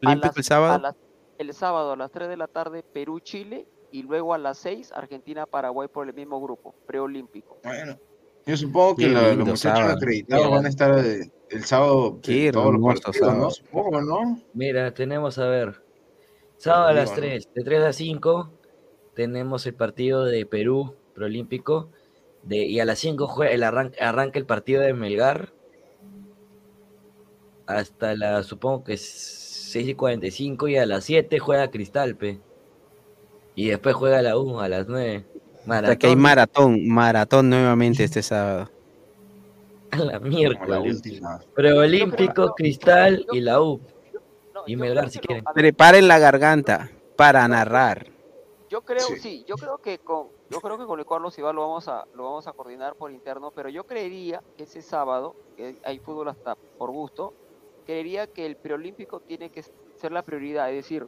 preolímpico 0.00 0.34
el 0.36 0.40
a 0.40 0.42
sábado. 0.44 0.78
las- 0.78 0.94
el 1.38 1.52
sábado 1.54 1.92
a 1.92 1.96
las 1.96 2.10
3 2.12 2.28
de 2.28 2.36
la 2.36 2.46
tarde 2.46 2.84
Perú-Chile 2.84 3.66
y 3.90 4.02
luego 4.04 4.34
a 4.34 4.38
las 4.38 4.58
6 4.58 4.92
Argentina-Paraguay 4.92 5.88
por 5.88 6.06
el 6.08 6.14
mismo 6.14 6.40
grupo, 6.40 6.74
preolímpico. 6.86 7.58
Bueno, 7.64 7.96
yo 8.48 8.56
supongo 8.56 8.96
que 8.96 9.04
Qué 9.06 9.10
la- 9.12 9.28
los 9.28 9.38
muchachos 9.38 9.60
sábado. 9.60 9.92
acreditados 9.92 10.44
Mira. 10.46 10.56
van 10.56 10.66
a 10.66 10.68
estar 10.68 10.98
eh, 10.98 11.30
el 11.50 11.64
sábado 11.64 12.18
Qué 12.22 12.46
en 12.48 12.52
todos 12.52 12.72
los 12.74 12.82
partidos, 13.00 13.16
¿no? 13.20 13.26
sábado. 13.32 13.50
Supongo, 13.50 14.00
¿no? 14.00 14.42
Mira, 14.54 14.92
tenemos 14.92 15.38
a 15.38 15.46
ver. 15.48 15.82
Sábado 16.56 16.88
a 16.88 16.92
las 16.92 17.10
Digo, 17.10 17.22
¿no? 17.22 17.28
3, 17.28 17.48
de 17.54 17.62
3 17.64 17.82
a 17.84 17.92
5, 17.92 18.50
tenemos 19.14 19.64
el 19.66 19.74
partido 19.74 20.24
de 20.24 20.44
Perú 20.46 20.94
preolímpico. 21.14 21.90
De, 22.42 22.56
y 22.66 22.80
a 22.80 22.84
las 22.84 22.98
5 22.98 23.26
juega, 23.28 23.52
el 23.52 23.62
arran- 23.62 23.94
arranca 24.00 24.38
el 24.38 24.46
partido 24.46 24.80
de 24.82 24.94
Melgar. 24.94 25.52
Hasta 27.66 28.14
la, 28.16 28.42
supongo 28.42 28.84
que 28.84 28.94
es 28.94 29.02
6 29.72 29.88
y 29.88 29.94
45. 29.94 30.68
Y 30.68 30.76
a 30.76 30.86
las 30.86 31.04
7 31.04 31.38
juega 31.38 31.70
Cristal, 31.70 32.16
pe. 32.16 32.40
Y 33.54 33.68
después 33.68 33.94
juega 33.94 34.22
la 34.22 34.38
U 34.38 34.60
a 34.60 34.68
las 34.68 34.88
9. 34.88 35.26
Hasta 35.66 35.96
que 35.96 36.06
hay 36.06 36.16
Maratón 36.16 36.72
maratón, 36.72 36.88
maratón 36.88 37.50
nuevamente 37.50 38.04
este 38.04 38.22
sábado. 38.22 38.70
a 39.90 39.96
la 40.66 40.80
última. 40.80 41.40
Preolímpico, 41.54 42.54
Cristal 42.54 43.26
y 43.32 43.40
la 43.40 43.60
U. 43.60 43.80
No, 44.54 44.62
Y 44.66 44.76
Melgar, 44.76 45.10
si 45.10 45.18
quieren. 45.18 45.44
Preparen 45.54 46.08
la 46.08 46.18
garganta 46.18 46.90
para 47.16 47.46
narrar. 47.48 48.06
Yo 48.70 48.82
creo, 48.82 49.00
sí. 49.00 49.44
yo 49.48 49.56
creo 49.56 49.78
que 49.78 49.98
con, 49.98 50.28
yo 50.50 50.60
creo 50.60 50.76
que 50.78 50.84
con 50.84 51.00
el 51.00 51.06
Carlos 51.06 51.38
Ibar 51.38 51.54
lo 51.54 51.62
vamos 51.62 51.88
a, 51.88 52.06
lo 52.14 52.24
vamos 52.24 52.46
a 52.46 52.52
coordinar 52.52 52.94
por 52.96 53.10
interno, 53.10 53.50
pero 53.50 53.70
yo 53.70 53.84
creería 53.84 54.42
que 54.56 54.64
ese 54.64 54.82
sábado, 54.82 55.34
que 55.56 55.76
hay 55.84 55.98
fútbol 56.00 56.28
hasta 56.28 56.54
por 56.54 56.90
gusto, 56.90 57.32
creería 57.86 58.26
que 58.26 58.44
el 58.44 58.56
preolímpico 58.56 59.20
tiene 59.20 59.48
que 59.48 59.62
ser 59.62 60.12
la 60.12 60.22
prioridad, 60.22 60.68
es 60.70 60.76
decir, 60.76 61.06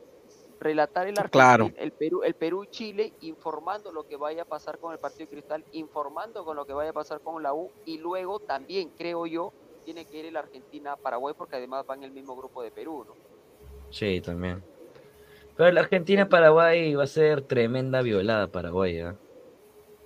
relatar 0.60 1.06
el 1.06 1.18
Argentina, 1.18 1.30
Claro. 1.30 1.70
el 1.76 1.90
Perú, 1.92 2.22
el 2.22 2.34
Perú 2.34 2.66
Chile, 2.66 3.14
informando 3.22 3.90
lo 3.92 4.06
que 4.06 4.16
vaya 4.16 4.42
a 4.42 4.44
pasar 4.44 4.78
con 4.78 4.92
el 4.92 4.98
partido 4.98 5.26
de 5.26 5.32
Cristal, 5.32 5.64
informando 5.72 6.44
con 6.44 6.54
lo 6.56 6.66
que 6.66 6.74
vaya 6.74 6.90
a 6.90 6.92
pasar 6.92 7.20
con 7.20 7.42
la 7.42 7.54
U, 7.54 7.70
y 7.86 7.98
luego 7.98 8.38
también 8.40 8.90
creo 8.90 9.26
yo 9.26 9.52
tiene 9.84 10.04
que 10.04 10.18
ir 10.18 10.26
el 10.26 10.36
Argentina 10.36 10.96
Paraguay 10.96 11.34
porque 11.36 11.56
además 11.56 11.86
van 11.86 12.00
en 12.00 12.04
el 12.04 12.10
mismo 12.12 12.36
grupo 12.36 12.62
de 12.62 12.70
Perú, 12.70 13.04
¿no? 13.08 13.14
Sí, 13.90 14.20
también. 14.20 14.62
Pero 15.56 15.72
la 15.72 15.80
Argentina-Paraguay 15.80 16.94
va 16.94 17.04
a 17.04 17.06
ser 17.06 17.42
tremenda 17.42 18.02
violada 18.02 18.46
Paraguay, 18.46 19.00
¿ah? 19.00 19.16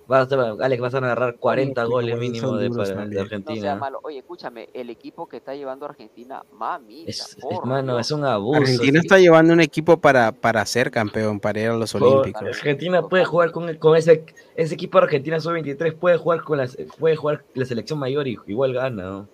Vas 0.07 0.31
a, 0.31 0.51
Alex, 0.61 0.81
vas 0.81 0.93
a 0.93 1.01
narrar 1.01 1.35
40 1.37 1.81
Oye, 1.83 1.91
goles 1.91 2.19
mínimo 2.19 2.55
de, 2.57 2.69
duros, 2.69 2.91
para- 2.91 3.01
de 3.01 3.01
Ale. 3.01 3.09
No 3.09 3.13
sea 3.15 3.21
Argentina. 3.23 3.75
malo. 3.75 3.99
Oye, 4.03 4.19
escúchame, 4.19 4.69
el 4.73 4.89
equipo 4.91 5.27
que 5.27 5.37
está 5.37 5.55
llevando 5.55 5.85
Argentina, 5.85 6.43
mami, 6.53 7.05
Es, 7.07 7.35
es- 7.37 7.37
mano, 7.63 7.97
es 7.97 8.11
un 8.11 8.23
abuso. 8.23 8.59
Argentina 8.61 8.99
sí. 9.01 9.07
está 9.07 9.17
llevando 9.17 9.53
un 9.53 9.61
equipo 9.61 9.97
para, 9.97 10.31
para 10.31 10.63
ser 10.65 10.91
campeón, 10.91 11.39
para 11.39 11.59
ir 11.59 11.69
a 11.69 11.75
los 11.75 11.91
Por- 11.93 12.03
Olímpicos. 12.03 12.43
Argentina 12.43 13.01
puede 13.07 13.25
jugar 13.25 13.51
con, 13.51 13.75
con 13.77 13.95
ese, 13.97 14.23
ese 14.55 14.73
equipo 14.75 14.99
de 14.99 15.05
Argentina 15.05 15.39
sub-23, 15.39 15.95
puede 15.95 16.17
jugar 16.17 16.43
con 16.43 16.57
la, 16.59 16.69
puede 16.99 17.15
jugar 17.15 17.43
la 17.55 17.65
selección 17.65 17.97
mayor 17.97 18.27
y 18.27 18.37
igual 18.47 18.73
gana, 18.73 19.03
¿no? 19.03 19.27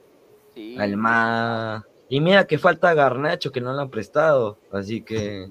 Alma. 0.80 1.86
Y 2.10 2.20
mira 2.20 2.46
que 2.46 2.58
falta 2.58 2.94
Garnacho 2.94 3.52
que 3.52 3.62
no 3.62 3.74
lo 3.74 3.80
han 3.82 3.90
prestado, 3.90 4.58
así 4.72 5.02
que 5.02 5.50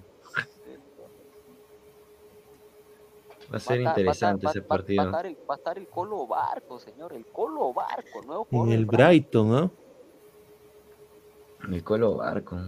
va 3.53 3.57
a 3.57 3.61
ser 3.61 3.85
Va 3.85 3.89
a 3.91 3.93
interesante 3.93 4.47
a 4.47 4.51
ese 4.51 4.59
estar- 4.61 4.63
va- 4.63 4.63
va- 4.63 4.69
partido. 4.69 4.99
Va, 4.99 5.05
a 5.05 5.11
estar 5.11 5.27
el, 5.27 5.37
va 5.51 5.55
a 5.55 5.57
estar 5.57 5.79
el 5.79 5.89
Colo 5.89 6.27
Barco, 6.27 6.79
señor, 6.79 7.13
el 7.13 7.27
Colo 7.27 7.73
Barco, 7.73 8.23
nuevo 8.27 8.47
En 8.51 8.73
el 8.73 8.87
Brighton. 8.87 9.51
¿no? 9.51 9.71
El 11.73 11.83
Colo 11.85 12.17
Barco. 12.17 12.59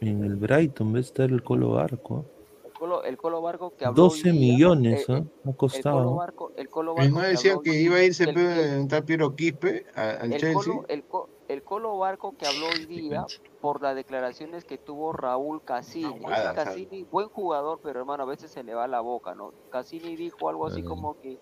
En 0.00 0.22
el 0.24 0.36
Brighton 0.36 0.94
va 0.94 0.98
a 0.98 1.00
estar 1.00 1.30
el 1.30 1.42
Colo 1.42 1.70
Barco. 1.72 2.24
El 2.64 2.72
Colo, 2.72 3.02
el 3.02 3.16
Colo 3.16 3.42
Barco 3.42 3.72
que 3.76 3.84
habló 3.84 4.04
hoy 4.04 4.08
12 4.10 4.30
día, 4.30 4.40
millones, 4.40 5.08
eh, 5.08 5.12
¿eh? 5.12 5.16
eh, 5.16 5.18
Ha 5.18 5.20
El 5.20 5.26
Colo 5.42 5.56
costado. 5.56 6.14
Barco, 6.14 6.52
el 6.56 6.68
Colo 6.68 6.92
Y 6.92 6.96
Barco 6.98 7.14
no 7.16 7.20
que 7.22 7.26
decía 7.26 7.56
que 7.62 7.80
iba 7.80 7.96
a 7.96 8.04
irse 8.04 8.24
el- 8.24 8.36
el- 8.38 8.80
un 8.82 8.88
tal 8.88 9.04
Piero 9.04 9.34
Quispe 9.34 9.86
a- 9.96 10.10
al 10.10 10.32
el 10.32 10.40
Chelsea. 10.40 10.54
Colo, 10.72 10.84
el, 10.88 11.02
el 11.48 11.62
Colo 11.62 11.96
Barco 11.96 12.36
que 12.36 12.46
habló 12.46 12.66
hoy 12.68 12.84
día 12.84 13.26
por 13.60 13.82
las 13.82 13.96
declaraciones 13.96 14.64
que 14.64 14.76
tuvo 14.76 15.12
Raúl 15.12 15.62
Cassini. 15.62 16.22
Cassini, 16.54 17.04
buen 17.04 17.28
jugador, 17.28 17.80
pero 17.82 18.00
hermano, 18.00 18.24
a 18.24 18.26
veces 18.26 18.50
se 18.50 18.62
le 18.62 18.74
va 18.74 18.86
la 18.86 19.00
boca, 19.00 19.34
¿no? 19.34 19.52
Cassini 19.70 20.14
dijo 20.14 20.48
algo 20.48 20.66
así 20.66 20.82
como 20.82 21.18
que 21.20 21.40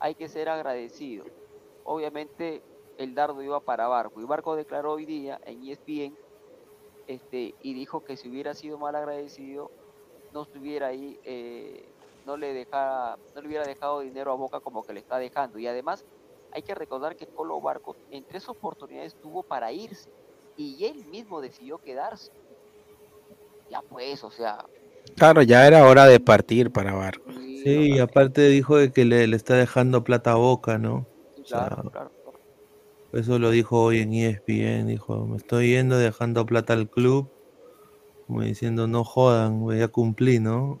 hay 0.00 0.16
que 0.16 0.28
ser 0.28 0.48
agradecido. 0.48 1.24
Obviamente 1.84 2.62
el 2.98 3.14
dardo 3.14 3.42
iba 3.42 3.60
para 3.60 3.86
Barco 3.86 4.20
y 4.20 4.24
Barco 4.24 4.56
declaró 4.56 4.92
hoy 4.92 5.06
día 5.06 5.40
en 5.44 5.64
ESPN 5.64 6.16
este, 7.06 7.54
y 7.60 7.74
dijo 7.74 8.04
que 8.04 8.16
si 8.16 8.28
hubiera 8.28 8.54
sido 8.54 8.78
mal 8.78 8.94
agradecido 8.94 9.70
no 10.32 10.42
estuviera 10.42 10.88
ahí, 10.88 11.20
eh, 11.24 11.88
no 12.26 12.36
le 12.36 12.52
dejara, 12.52 13.18
no 13.34 13.40
le 13.40 13.46
hubiera 13.46 13.64
dejado 13.64 14.00
dinero 14.00 14.32
a 14.32 14.34
Boca 14.34 14.58
como 14.58 14.82
que 14.82 14.92
le 14.92 15.00
está 15.00 15.18
dejando. 15.18 15.60
Y 15.60 15.68
además 15.68 16.04
hay 16.54 16.62
que 16.62 16.74
recordar 16.74 17.16
que 17.16 17.26
Colo 17.26 17.60
Barco 17.60 17.96
en 18.10 18.24
tres 18.24 18.48
oportunidades 18.48 19.14
tuvo 19.14 19.42
para 19.42 19.72
irse 19.72 20.08
y 20.56 20.84
él 20.84 21.04
mismo 21.06 21.40
decidió 21.40 21.78
quedarse. 21.78 22.30
Ya 23.70 23.82
pues, 23.82 24.22
o 24.22 24.30
sea, 24.30 24.64
Claro, 25.16 25.42
ya 25.42 25.66
era 25.66 25.86
hora 25.86 26.06
de 26.06 26.18
partir 26.18 26.70
para 26.70 26.92
Barco. 26.94 27.30
Sí, 27.32 27.92
y 27.94 27.98
aparte 27.98 28.48
dijo 28.48 28.76
de 28.76 28.90
que 28.92 29.04
le, 29.04 29.26
le 29.26 29.36
está 29.36 29.54
dejando 29.54 30.02
plata 30.02 30.32
a 30.32 30.36
Boca, 30.36 30.78
¿no? 30.78 31.06
O 31.40 31.46
sea, 31.46 31.68
claro, 31.68 31.90
claro. 31.90 32.10
Eso 33.12 33.38
lo 33.38 33.50
dijo 33.50 33.80
hoy 33.80 34.00
en 34.00 34.12
ESPN, 34.12 34.88
dijo, 34.88 35.24
me 35.26 35.36
estoy 35.36 35.68
yendo 35.70 35.96
dejando 35.96 36.44
plata 36.44 36.72
al 36.72 36.90
club, 36.90 37.30
como 38.26 38.42
diciendo, 38.42 38.88
no 38.88 39.04
jodan, 39.04 39.64
ya 39.78 39.86
cumplí, 39.88 40.40
¿no? 40.40 40.80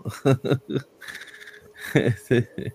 Sí. 2.26 2.44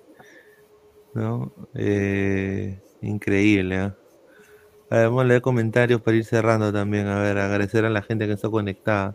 ¿No? 1.13 1.51
Eh, 1.73 2.79
increíble, 3.01 3.77
¿ah? 3.77 3.95
A 4.91 4.95
ver, 4.95 5.05
vamos 5.05 5.23
a 5.23 5.27
leer 5.27 5.41
comentarios 5.41 6.01
para 6.01 6.17
ir 6.17 6.25
cerrando 6.25 6.73
también, 6.73 7.05
a 7.07 7.21
ver, 7.21 7.37
agradecer 7.37 7.85
a 7.85 7.91
la 7.91 8.01
gente 8.01 8.25
que 8.25 8.33
está 8.33 8.49
conectada. 8.49 9.13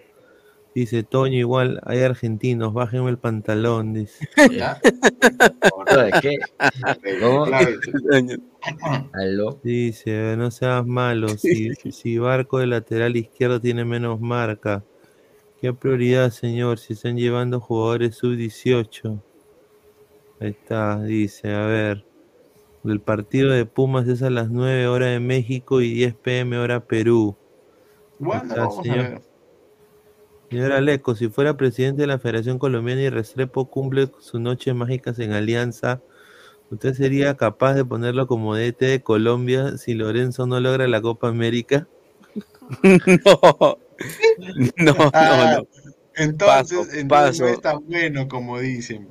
Dice, 0.75 1.05
Toño, 1.05 1.39
igual 1.39 1.81
hay 1.85 2.01
argentinos, 2.01 2.73
bájenme 2.73 3.11
el 3.11 3.19
pantalón, 3.19 3.95
dice. 3.95 4.29
¿De 4.37 6.11
qué? 6.21 6.39
Dice, 9.63 10.37
no 10.37 10.51
seas 10.51 10.85
malo, 10.85 11.29
si, 11.29 11.75
si 11.75 12.19
Barco 12.19 12.59
de 12.59 12.67
lateral 12.67 13.17
izquierdo 13.17 13.61
tiene 13.61 13.85
menos 13.85 14.21
marca, 14.21 14.83
¿qué 15.61 15.73
prioridad, 15.73 16.31
señor? 16.31 16.79
Si 16.79 16.95
están 16.95 17.17
llevando 17.17 17.61
jugadores 17.61 18.17
sub-18. 18.17 19.21
Ahí 20.41 20.49
está, 20.49 21.01
dice, 21.03 21.53
a 21.53 21.67
ver, 21.67 22.05
el 22.85 23.01
partido 23.01 23.51
de 23.51 23.67
Pumas 23.67 24.07
es 24.09 24.23
a 24.23 24.31
las 24.31 24.51
9 24.51 24.87
horas 24.89 25.11
de 25.11 25.21
México 25.21 25.81
y 25.81 25.93
10 25.95 26.15
pm 26.15 26.59
hora 26.59 26.85
Perú. 26.87 27.37
Bueno, 28.19 28.43
está, 28.45 28.67
vamos 28.67 28.79
a 28.79 28.83
señor. 28.83 29.11
ver. 29.11 29.23
Señor 30.51 30.73
Aleco, 30.73 31.15
si 31.15 31.29
fuera 31.29 31.57
presidente 31.57 32.03
de 32.03 32.07
la 32.07 32.19
Federación 32.19 32.59
Colombiana 32.59 33.03
y 33.03 33.11
Restrepo 33.11 33.69
cumple 33.71 34.11
sus 34.21 34.41
noches 34.41 34.75
mágicas 34.75 35.19
en 35.19 35.33
Alianza, 35.33 36.01
¿usted 36.71 36.95
sería 36.95 37.37
capaz 37.37 37.75
de 37.75 37.85
ponerlo 37.85 38.27
como 38.27 38.55
DT 38.57 38.81
de 38.87 39.03
Colombia 39.03 39.79
si 39.79 39.95
Lorenzo 39.95 40.47
no 40.47 40.61
logra 40.61 40.89
la 40.89 41.03
Copa 41.03 41.29
América? 41.29 41.89
no, 42.83 43.79
no, 44.77 45.11
Ah, 45.13 45.59
no. 45.59 45.69
Entonces, 46.17 46.79
Paso, 46.79 46.83
entonces 46.93 47.07
paso. 47.09 47.43
no 47.45 47.49
es 47.49 47.61
tan 47.61 47.85
bueno 47.87 48.29
como 48.29 48.59
dicen. 48.61 49.09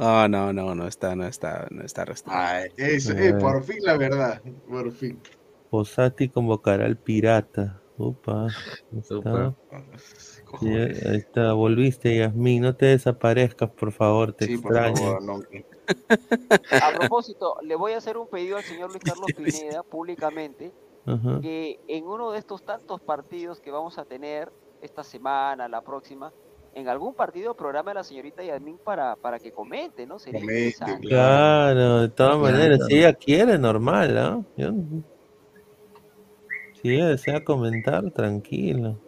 Pe. 0.00 0.04
No, 0.04 0.28
no, 0.28 0.52
no, 0.52 0.74
no 0.74 0.86
está, 0.86 1.14
no 1.14 1.26
está, 1.26 1.66
no 1.70 1.82
está 1.82 2.04
restringido. 2.04 2.44
Ay, 2.44 2.70
eso, 2.76 3.12
eh, 3.12 3.34
por 3.34 3.62
fin 3.64 3.78
la 3.82 3.96
verdad, 3.96 4.40
por 4.68 4.90
fin. 4.92 5.20
Posati 5.70 6.28
convocará 6.28 6.86
al 6.86 6.96
pirata. 6.96 7.80
Opa, 7.98 8.46
está. 8.96 9.54
Ahí 10.62 11.24
volviste 11.54 12.16
Yasmín, 12.16 12.62
no 12.62 12.74
te 12.74 12.86
desaparezcas, 12.86 13.70
por 13.70 13.92
favor, 13.92 14.32
te 14.32 14.46
Sí, 14.46 14.56
por 14.56 14.72
extraño. 14.74 14.96
favor, 14.96 15.22
no. 15.22 15.34
a 16.82 16.98
propósito, 16.98 17.56
le 17.62 17.76
voy 17.76 17.92
a 17.92 17.98
hacer 17.98 18.16
un 18.16 18.26
pedido 18.26 18.56
al 18.56 18.62
señor 18.64 18.90
Luis 18.90 19.02
Carlos 19.04 19.26
Pineda 19.36 19.82
públicamente 19.82 20.72
Ajá. 21.06 21.40
que 21.40 21.78
en 21.88 22.06
uno 22.06 22.32
de 22.32 22.38
estos 22.38 22.64
tantos 22.64 23.00
partidos 23.00 23.60
que 23.60 23.70
vamos 23.70 23.98
a 23.98 24.04
tener 24.04 24.50
esta 24.80 25.04
semana, 25.04 25.68
la 25.68 25.82
próxima, 25.82 26.32
en 26.74 26.88
algún 26.88 27.14
partido 27.14 27.54
programa 27.54 27.90
a 27.90 27.94
la 27.94 28.04
señorita 28.04 28.42
Yasmín 28.42 28.78
para, 28.78 29.16
para 29.16 29.38
que 29.38 29.52
comente, 29.52 30.06
¿no? 30.06 30.18
Sería 30.18 30.40
Comente. 30.40 31.08
Claro, 31.08 32.00
de 32.02 32.08
todas 32.10 32.38
Claro. 32.38 32.54
maneras, 32.56 32.80
si 32.86 32.98
ella 32.98 33.12
quiere, 33.12 33.58
normal. 33.58 34.44
Yo- 34.56 34.72
Si 36.80 36.94
ella 36.94 37.08
desea 37.08 37.44
comentar, 37.44 38.10
tranquilo. 38.12 38.98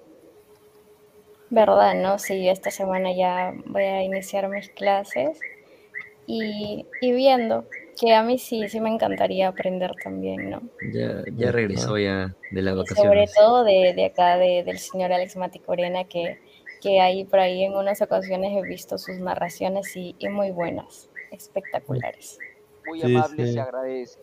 ¿Verdad, 1.51 1.95
no? 1.95 2.19
Sí, 2.19 2.49
esta 2.49 2.71
semana 2.71 3.13
ya 3.15 3.53
voy 3.67 3.83
a 3.83 4.03
iniciar 4.03 4.49
mis 4.49 4.69
clases 4.71 5.39
y, 6.27 6.87
y 7.01 7.13
viendo 7.13 7.65
que 8.01 8.15
a 8.15 8.23
mí 8.23 8.39
sí, 8.39 8.69
sí 8.69 8.81
me 8.81 8.91
encantaría 8.91 9.49
aprender 9.49 9.93
también, 10.03 10.51
¿no? 10.51 10.63
Ya, 10.93 11.23
ya 11.37 11.53
regresó 11.53 11.99
ya 11.99 12.35
de 12.51 12.63
las 12.63 12.91
Y 12.91 12.95
sobre 12.95 13.27
todo 13.37 13.65
de, 13.65 13.93
de 13.95 14.07
acá, 14.07 14.39
de, 14.39 14.63
del 14.65 14.79
señor 14.79 15.13
Alex 15.13 15.37
Mati 15.37 15.59
Corena, 15.59 16.05
que, 16.05 16.39
que 16.83 17.01
ahí 17.01 17.25
por 17.25 17.39
ahí 17.39 17.63
en 17.65 17.75
unas 17.75 18.03
ocasiones 18.03 18.51
he 18.57 18.67
visto 18.67 18.99
sus 18.99 19.19
narraciones 19.19 19.97
y, 19.97 20.17
y 20.19 20.29
muy 20.29 20.51
buenas, 20.51 21.09
espectaculares. 21.31 22.39
Muy 22.85 23.01
Sí, 23.01 23.17
amable, 23.17 23.47
sí. 23.47 23.53
se 23.53 23.61
agradece. 23.61 24.19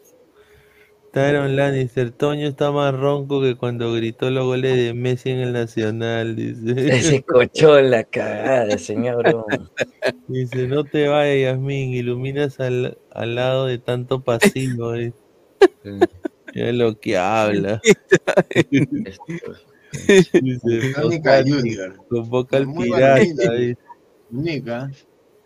Tyron 1.12 1.56
Lannister, 1.56 2.12
Toño 2.12 2.48
está 2.48 2.72
más 2.72 2.94
ronco 2.94 3.42
que 3.42 3.56
cuando 3.56 3.92
gritó 3.94 4.30
los 4.30 4.46
goles 4.46 4.78
de 4.78 4.94
Messi 4.94 5.32
en 5.32 5.40
el 5.40 5.54
Nacional, 5.54 6.36
dice. 6.36 6.98
Ese 6.98 7.24
cochó 7.24 7.82
la 7.82 8.04
cagada, 8.04 8.78
señor. 8.78 9.46
Dice, 10.28 10.68
no 10.68 10.84
te 10.84 11.08
vayas, 11.08 11.54
Yasmín, 11.54 11.94
iluminas 11.96 12.60
al, 12.60 13.00
al 13.12 13.36
lado 13.36 13.66
de 13.66 13.80
tanto 13.80 14.22
pasivo. 14.22 14.94
eh". 14.94 15.14
Es 16.54 16.76
lo 16.76 17.00
que 17.00 17.18
habla. 17.18 17.82
Dice, 19.92 20.94
Junior. 21.46 21.98
convoca 22.10 22.58
al 22.58 22.72
pirata. 22.74 23.20
dice. 23.20 23.78
Nica. 24.30 24.92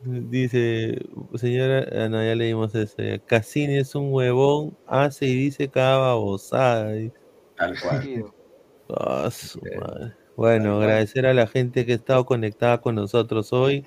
Dice, 0.05 0.99
señora, 1.35 1.87
ah, 1.93 2.09
no, 2.09 2.23
ya 2.23 2.35
leímos 2.35 2.75
eso. 2.75 3.01
ya. 3.01 3.19
Cassini 3.19 3.77
es 3.77 3.95
un 3.95 4.11
huevón, 4.11 4.77
hace 4.85 5.25
y 5.27 5.35
dice 5.35 5.69
cada 5.69 5.97
babosada. 5.97 6.91
dice. 6.93 7.15
Tal 7.55 7.79
cual. 7.79 8.25
Ah, 8.89 9.29
su 9.31 9.61
madre. 9.79 10.13
Bueno, 10.35 10.77
agradecer 10.81 11.25
a 11.25 11.33
la 11.33 11.47
gente 11.47 11.85
que 11.85 11.93
ha 11.93 11.95
estado 11.95 12.25
conectada 12.25 12.81
con 12.81 12.95
nosotros 12.95 13.53
hoy. 13.53 13.85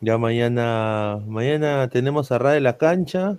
Ya 0.00 0.18
mañana, 0.18 1.20
mañana 1.26 1.88
tenemos 1.88 2.32
a 2.32 2.38
Ra 2.38 2.52
de 2.52 2.60
la 2.60 2.76
cancha. 2.76 3.38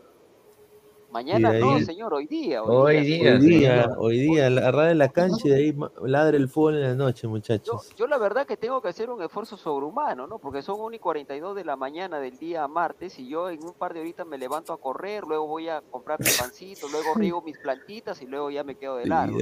Mañana 1.14 1.52
de 1.52 1.60
no, 1.60 1.76
ahí- 1.76 1.85
señor, 1.85 2.11
hoy 2.15 2.26
día. 2.26 2.64
Hoy 2.64 2.98
sí. 3.02 3.19
día, 3.19 3.34
Hoy 3.35 3.40
día, 3.40 3.88
hoy 3.99 4.19
día, 4.19 4.49
la 4.49 4.72
Ra 4.72 4.85
de 4.85 4.95
la 4.95 5.10
cancha 5.10 5.48
y 5.48 5.49
de 5.52 5.56
ahí 5.57 5.76
ladra 6.03 6.35
el 6.35 6.49
fútbol 6.49 6.77
en 6.77 6.81
la 6.81 6.95
noche, 6.95 7.27
muchachos. 7.27 7.94
Yo 7.95 8.07
la 8.07 8.18
verdad 8.18 8.48
que 8.48 8.57
tengo 8.57 8.81
que 8.81 8.88
hacer 8.88 9.11
un 9.11 9.22
esfuerzo 9.22 9.56
sobrehumano, 9.56 10.26
¿no? 10.26 10.40
Porque 10.40 10.64
son 10.64 10.81
1 10.81 10.95
y 10.95 10.99
42 10.99 11.56
de 11.56 11.65
la 11.65 11.76
mañana 11.76 12.19
del 12.19 12.40
día 12.40 12.68
martes 12.68 13.19
y 13.19 13.30
yo 13.30 13.52
en 13.52 13.64
un 13.64 13.73
par 13.73 13.94
de 13.94 13.99
horitas 13.99 14.26
me 14.26 14.40
levanto 14.40 14.73
a 14.73 14.80
correr, 14.81 15.23
luego 15.23 15.45
voy 15.45 15.69
a 15.69 15.81
comprar 15.91 16.19
mi 16.19 16.31
pancito, 16.35 16.88
luego 16.90 17.14
riego 17.14 17.44
mis 17.44 17.60
plantitas 17.60 18.19
y 18.23 18.26
luego 18.26 18.49
ya 18.49 18.64
me 18.64 18.73
quedo 18.76 18.95
de 18.95 19.06
largo. 19.06 19.38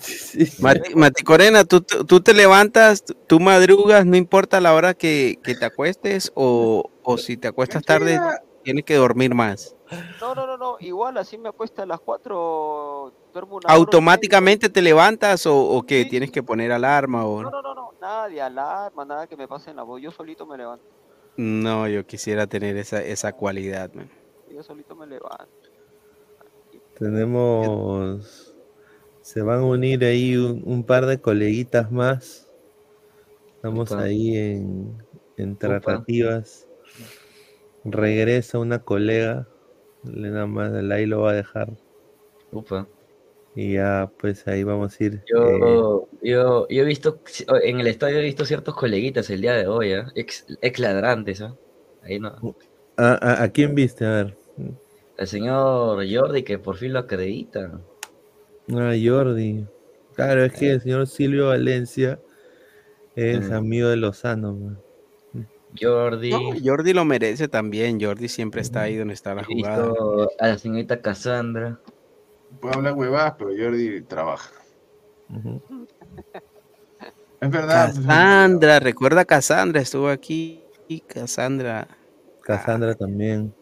Sí, 0.00 0.46
sí. 0.46 0.62
Mati, 0.64 0.94
Mati 0.96 1.22
Corena, 1.22 1.64
¿tú, 1.64 1.80
tú 1.80 2.20
te 2.20 2.34
levantas, 2.34 3.04
tú- 3.04 3.14
tú 3.28 3.38
madrugas, 3.38 4.04
no 4.04 4.16
importa 4.16 4.60
la 4.60 4.74
hora 4.74 4.94
que, 4.94 5.36
que 5.44 5.54
te 5.54 5.64
acuestes 5.64 6.32
o, 6.34 6.90
o 7.04 7.18
si 7.18 7.36
te 7.36 7.46
acuestas 7.46 7.84
tarde, 7.84 8.18
tienes 8.64 8.84
que 8.84 8.96
dormir 8.96 9.32
más. 9.32 9.75
No, 10.20 10.34
no, 10.34 10.46
no, 10.46 10.56
no, 10.56 10.76
igual 10.80 11.16
así 11.16 11.38
me 11.38 11.48
acuesto 11.48 11.82
a 11.82 11.86
las 11.86 12.00
4, 12.00 13.12
duermo 13.32 13.56
una 13.56 13.66
hora 13.66 13.74
¿Automáticamente 13.74 14.68
te 14.68 14.82
levantas 14.82 15.46
o, 15.46 15.56
o 15.56 15.82
que 15.84 16.04
tienes 16.06 16.30
que 16.32 16.42
poner 16.42 16.72
alarma? 16.72 17.24
O... 17.24 17.42
No, 17.42 17.50
no, 17.50 17.62
no, 17.62 17.74
no, 17.74 17.92
nada 18.00 18.28
de 18.28 18.40
alarma, 18.42 19.04
nada 19.04 19.26
que 19.26 19.36
me 19.36 19.46
pase 19.46 19.70
en 19.70 19.76
la 19.76 19.82
voz, 19.84 20.02
yo 20.02 20.10
solito 20.10 20.44
me 20.46 20.56
levanto, 20.56 20.84
No, 21.36 21.86
yo 21.86 22.04
quisiera 22.04 22.46
tener 22.46 22.76
esa, 22.76 23.02
esa 23.02 23.32
cualidad, 23.32 23.92
man. 23.92 24.10
yo 24.50 24.62
solito 24.62 24.96
me 24.96 25.06
levanto. 25.06 25.46
Tenemos, 26.98 28.54
se 29.20 29.42
van 29.42 29.60
a 29.60 29.64
unir 29.64 30.02
ahí 30.04 30.36
un, 30.36 30.62
un 30.64 30.82
par 30.82 31.06
de 31.06 31.20
coleguitas 31.20 31.92
más. 31.92 32.50
Estamos 33.54 33.92
ahí 33.92 34.36
en, 34.36 34.96
en 35.36 35.56
tratativas. 35.56 36.66
Regresa 37.84 38.58
una 38.58 38.82
colega, 38.82 39.46
le 40.04 40.30
nada 40.30 40.46
más 40.46 40.72
ahí 40.72 41.06
lo 41.06 41.22
va 41.22 41.32
a 41.32 41.34
dejar. 41.34 41.68
Upa. 42.52 42.86
Y 43.54 43.74
ya, 43.74 44.10
pues 44.18 44.46
ahí 44.46 44.62
vamos 44.64 45.00
a 45.00 45.04
ir. 45.04 45.14
eh, 45.14 45.26
Yo, 45.28 46.08
yo, 46.22 46.68
yo 46.68 46.82
he 46.82 46.84
visto, 46.84 47.20
en 47.62 47.80
el 47.80 47.86
estadio 47.88 48.18
he 48.18 48.22
visto 48.22 48.44
ciertos 48.44 48.74
coleguitas 48.76 49.28
el 49.30 49.40
día 49.40 49.54
de 49.54 49.66
hoy, 49.66 49.92
¿ah? 49.94 50.06
ex, 50.14 50.46
ex 50.62 50.78
ladrantes, 50.78 51.40
¿ah? 51.40 51.56
Ahí 52.02 52.20
no. 52.20 52.56
¿a, 52.96 53.12
a- 53.14 53.42
a 53.44 53.48
quién 53.50 53.74
viste? 53.74 54.04
A 54.06 54.10
ver. 54.10 54.36
El 55.18 55.26
señor 55.26 56.04
Jordi 56.10 56.42
que 56.42 56.58
por 56.58 56.76
fin 56.76 56.94
lo 56.94 57.00
acredita. 57.00 57.80
Ah, 58.72 58.94
Jordi. 59.00 59.66
Claro, 60.14 60.44
es 60.44 60.52
que 60.52 60.70
el 60.72 60.80
señor 60.80 61.06
Silvio 61.06 61.48
Valencia 61.48 62.20
es 63.16 63.50
amigo 63.52 63.88
de 63.88 63.96
Lozano. 63.98 64.54
man. 64.54 64.78
Jordi. 65.78 66.30
No, 66.30 66.40
Jordi 66.64 66.92
lo 66.92 67.04
merece 67.04 67.48
también. 67.48 68.00
Jordi 68.00 68.28
siempre 68.28 68.60
está 68.62 68.82
ahí 68.82 68.96
donde 68.96 69.14
está 69.14 69.34
la 69.34 69.44
jugada. 69.44 69.92
a 70.40 70.48
la 70.48 70.58
señorita 70.58 71.00
Cassandra. 71.00 71.78
Puedo 72.60 72.76
hablar 72.76 72.94
huevadas, 72.94 73.34
pero 73.38 73.50
Jordi 73.50 74.02
trabaja. 74.02 74.50
Es 77.40 77.50
verdad. 77.50 77.92
pues, 77.94 78.06
Cassandra, 78.06 78.80
recuerda 78.80 79.20
a 79.22 79.24
Cassandra, 79.24 79.80
estuvo 79.80 80.08
aquí. 80.08 80.62
Y 80.88 81.00
Cassandra. 81.00 81.88
Cassandra 82.42 82.94
también. 82.94 83.52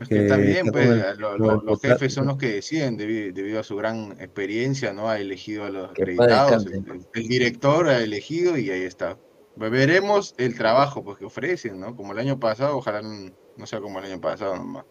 Es 0.00 0.08
que 0.08 0.22
también, 0.22 0.66
está 0.66 0.72
pues, 0.72 0.88
el- 0.88 1.18
lo- 1.20 1.38
lo- 1.38 1.62
los 1.62 1.80
jefes 1.80 2.12
son 2.12 2.26
los 2.26 2.36
que 2.36 2.48
deciden 2.54 2.98
debi- 2.98 3.32
debido, 3.32 3.60
a 3.60 3.62
su 3.62 3.76
gran 3.76 4.12
experiencia, 4.20 4.92
¿no? 4.92 5.08
Ha 5.08 5.18
elegido 5.20 5.64
a 5.64 5.70
los 5.70 5.92
Que 5.92 6.02
acreditados, 6.02 6.66
el 7.14 7.28
director 7.28 7.88
ha 7.88 8.00
elegido 8.02 8.58
y 8.58 8.70
ahí 8.70 8.82
está. 8.82 9.16
Veremos 9.56 10.34
el 10.36 10.56
trabajo 10.56 11.04
pues, 11.04 11.18
que 11.18 11.24
ofrecen, 11.24 11.78
¿no? 11.78 11.94
Como 11.94 12.12
el 12.12 12.18
año 12.18 12.38
pasado, 12.40 12.76
ojalá 12.76 13.02
no, 13.02 13.66
sea 13.66 13.80
como 13.80 14.00
el 14.00 14.06
año 14.06 14.20
pasado 14.20 14.56
nomás. 14.56 14.84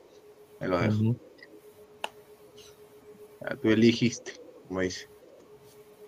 Me 0.59 0.67
lo 0.67 0.79
dejo. 0.79 0.95
Ujú. 0.95 1.17
Ya, 3.41 3.55
Tú 3.57 3.69
eligiste, 3.69 4.33
como 4.67 4.79
dice. 4.79 5.09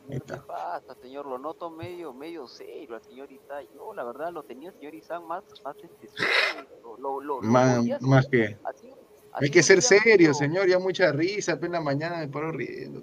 Ahí 0.09 0.17
está. 0.17 0.45
Basta, 0.47 0.95
señor, 1.01 1.25
lo 1.25 1.37
noto 1.37 1.69
medio, 1.69 2.13
medio 2.13 2.47
serio 2.47 2.95
al 2.95 3.03
señor 3.03 3.29
Isaac. 3.31 3.67
Yo, 3.73 3.93
la 3.93 4.03
verdad, 4.03 4.31
lo 4.31 4.43
tenía 4.43 4.69
el 4.69 4.75
señor 4.75 4.95
Isaac 4.95 5.21
más, 5.23 5.43
más 5.63 5.75
este, 5.83 6.07
serio, 6.07 6.69
lo, 6.81 7.19
lo, 7.19 7.41
lo 7.41 7.41
Más, 7.41 7.83
más 8.01 8.27
que. 8.27 8.57
así, 8.63 8.89
Hay 9.33 9.49
que 9.49 9.63
ser 9.63 9.81
serio, 9.81 10.33
señor. 10.33 10.67
Ya 10.67 10.79
mucha 10.79 11.11
risa, 11.11 11.53
apenas 11.53 11.83
mañana 11.83 12.19
me 12.19 12.29
paro 12.29 12.51
riendo. 12.51 13.01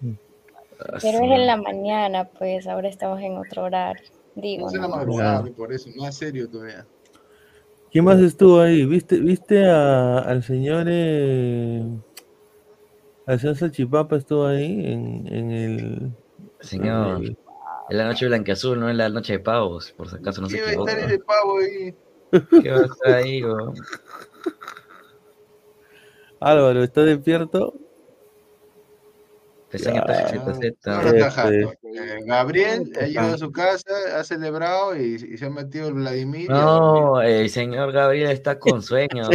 Pero 0.00 0.96
es 0.96 1.04
en 1.04 1.46
la 1.46 1.56
mañana, 1.56 2.24
pues 2.24 2.66
ahora 2.66 2.88
estamos 2.88 3.20
en 3.20 3.36
otro 3.36 3.64
horario. 3.64 4.19
Digo, 4.40 4.62
No 4.64 4.68
es 4.68 4.74
en 4.74 4.80
la 4.82 4.88
¿no? 4.88 4.96
madrugada, 4.96 5.44
por 5.56 5.72
eso, 5.72 5.90
más 5.96 6.16
serio 6.16 6.48
todavía. 6.48 6.86
¿Quién 7.92 8.04
más 8.04 8.20
estuvo 8.20 8.60
ahí? 8.60 8.84
¿Viste, 8.86 9.18
viste 9.18 9.66
a- 9.66 10.18
al 10.20 10.42
señor 10.44 10.86
eh, 10.88 11.82
al 13.26 13.40
señor 13.40 13.56
Salchipapa 13.56 14.16
estuvo 14.16 14.46
ahí 14.46 14.86
en, 14.86 15.26
en 15.26 15.50
el 15.50 16.12
Señor, 16.60 17.22
en 17.24 17.96
la 17.96 18.04
noche 18.06 18.26
blanqueazul, 18.26 18.78
no 18.78 18.88
es 18.88 18.96
la 18.96 19.08
noche 19.08 19.34
de 19.34 19.38
pavos, 19.40 19.92
por 19.92 20.08
si 20.08 20.16
acaso 20.16 20.40
no 20.40 20.48
se 20.48 20.56
¿Qué 20.56 20.62
va 20.62 20.68
a 20.68 20.72
estar 20.72 20.98
ese 20.98 21.18
pavo 21.18 21.58
ahí? 21.58 21.94
¿Qué 22.62 22.70
va 22.70 22.80
a 22.82 22.84
estar 22.86 23.12
ahí, 23.14 23.42
weón? 23.42 23.74
Álvaro, 26.40 26.82
¿estás 26.82 27.06
despierto? 27.06 27.74
Pestaña 29.70 30.04
Ya, 30.06 30.28
Z. 30.28 30.66
Este, 30.66 32.24
Gabriel 32.26 32.92
ha 33.00 33.06
llegado 33.06 33.34
a 33.34 33.38
su 33.38 33.52
casa, 33.52 33.90
ha 34.16 34.24
celebrado 34.24 34.96
y, 34.96 35.14
y 35.14 35.38
se 35.38 35.46
ha 35.46 35.50
metido 35.50 35.88
el 35.88 35.94
Vladimir. 35.94 36.50
No, 36.50 37.22
el 37.22 37.48
señor 37.50 37.92
Gabriel 37.92 38.30
está 38.30 38.58
con 38.58 38.82
sueño. 38.82 39.28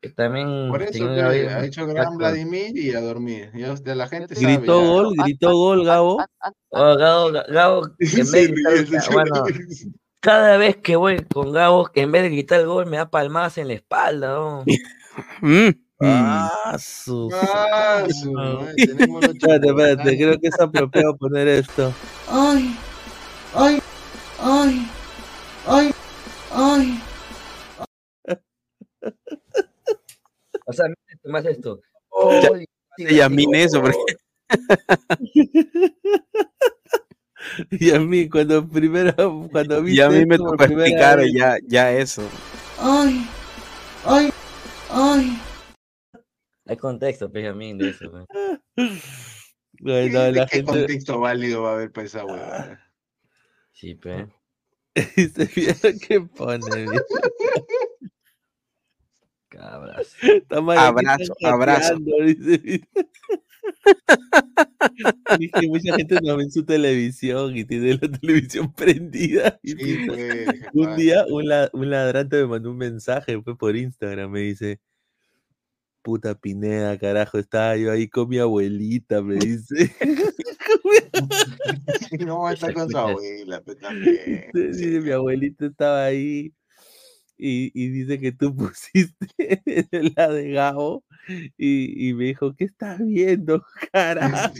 Que 0.00 0.10
También, 0.10 0.68
Por 0.70 0.82
eso 0.82 0.92
señor 0.92 1.14
que 1.14 1.20
Gabriel 1.20 1.48
ha 1.48 1.64
hecho 1.64 1.86
gran 1.86 2.16
Vladimir 2.16 2.76
y 2.76 2.94
a 2.94 3.00
dormir. 3.00 3.50
Ya 3.54 3.72
usted, 3.72 3.94
la 3.94 4.08
gente 4.08 4.34
sabe. 4.34 4.56
Gritó 4.56 4.80
ya. 4.80 4.88
gol, 4.88 5.14
gritó 5.16 5.52
gol, 5.52 5.84
Gabo. 5.84 6.24
Oh, 6.70 6.96
Gabo, 6.96 7.32
Gabo, 7.48 7.86
en 7.98 8.30
vez 8.30 8.32
de 8.32 8.46
gritar, 8.46 9.12
bueno, 9.12 9.44
cada 10.20 10.56
vez 10.56 10.76
que 10.76 10.96
voy 10.96 11.22
con 11.24 11.52
Gabo, 11.52 11.90
en 11.94 12.12
vez 12.12 12.22
de 12.22 12.30
gritar 12.30 12.60
el 12.60 12.66
gol, 12.66 12.86
me 12.86 12.96
da 12.96 13.10
palmadas 13.10 13.58
en 13.58 13.68
la 13.68 13.74
espalda. 13.74 14.28
¿no? 14.28 14.64
Mm. 16.00 16.06
Ah, 16.06 16.76
su- 16.78 17.28
Ah, 17.34 18.04
su 18.08 18.32
tenemos 18.76 19.24
Espérate, 19.24 19.68
espérate, 19.68 20.16
creo 20.16 20.38
que 20.38 20.46
es 20.48 20.60
apropiado 20.60 21.16
poner 21.16 21.48
esto. 21.48 21.92
Ay, 22.28 22.76
ay, 23.54 23.78
ay, 24.40 24.86
ay, 25.66 25.90
ay. 26.54 27.00
O 30.66 30.72
sea, 30.72 30.86
más 31.24 31.44
esto. 31.46 31.80
Ya- 32.42 32.50
Ay, 32.54 32.64
Se 32.96 33.14
llamine 33.14 33.64
eso, 33.64 33.80
porque 33.82 34.14
Y 37.70 37.90
a 37.92 37.98
mí, 38.00 38.28
cuando 38.28 38.66
primero, 38.68 39.48
cuando 39.50 39.82
vi 39.82 39.96
ya 39.96 40.06
a 40.06 40.10
mí 40.10 40.26
me 40.26 40.36
tocó 40.36 40.54
explicar 40.64 41.20
ya, 41.32 41.56
ya 41.66 41.92
eso. 41.92 42.22
Ay, 42.80 43.26
ay, 44.04 44.30
ay. 44.90 45.38
Hay 46.68 46.76
contexto, 46.76 47.28
Benjamín, 47.28 47.78
de 47.78 47.90
eso. 47.90 48.10
pues. 48.10 48.26
Ay, 49.84 50.10
no, 50.10 50.20
¿De 50.22 50.32
la 50.32 50.46
qué 50.46 50.56
gente, 50.58 50.72
contexto 50.72 51.20
válido 51.20 51.62
va 51.62 51.70
a 51.70 51.74
haber 51.74 51.92
para 51.92 52.06
esa 52.06 52.24
hueva? 52.24 52.80
Sí, 53.72 53.94
pues. 53.94 54.26
¿Se 54.94 55.44
vieron 55.46 55.98
qué 56.06 56.20
pone? 56.20 56.86
Cabras. 59.48 60.14
Abrazo, 60.76 61.34
abrazo. 61.44 61.96
dice. 62.24 62.82
Dije, 65.38 65.68
mucha 65.68 65.94
gente 65.96 66.18
no 66.22 66.36
ve 66.36 66.44
en 66.44 66.50
su 66.50 66.64
televisión 66.64 67.56
y 67.56 67.64
tiene 67.64 67.98
la 68.00 68.10
televisión 68.18 68.72
prendida. 68.74 69.58
Sí, 69.62 69.74
pues, 70.06 70.48
un 70.74 70.96
día 70.96 71.24
un, 71.28 71.48
la- 71.48 71.70
un 71.72 71.90
ladrante 71.90 72.36
me 72.38 72.46
mandó 72.46 72.70
un 72.70 72.78
mensaje, 72.78 73.40
fue 73.42 73.56
por 73.56 73.76
Instagram, 73.76 74.30
me 74.30 74.40
dice, 74.40 74.80
puta 76.08 76.34
Pineda, 76.34 76.98
carajo, 76.98 77.36
estaba 77.36 77.76
yo 77.76 77.92
ahí 77.92 78.08
con 78.08 78.30
mi 78.30 78.38
abuelita, 78.38 79.20
me 79.20 79.34
dice. 79.34 79.94
No 82.26 82.40
va 82.40 82.50
a 82.50 82.52
estar 82.54 82.72
con 82.72 82.88
su 82.88 82.96
abuela, 82.96 83.60
pues 83.60 83.78
también. 83.78 84.46
Dice, 84.54 85.00
mi 85.02 85.10
abuelita 85.10 85.66
estaba 85.66 86.06
ahí 86.06 86.54
y, 87.36 87.70
y 87.74 87.88
dice 87.90 88.18
que 88.18 88.32
tú 88.32 88.56
pusiste 88.56 89.26
la 90.16 90.28
de 90.28 90.52
Gabo 90.52 91.04
y, 91.58 92.08
y 92.08 92.14
me 92.14 92.24
dijo, 92.24 92.54
¿qué 92.54 92.64
estás 92.64 93.04
viendo, 93.04 93.62
carajo? 93.92 94.54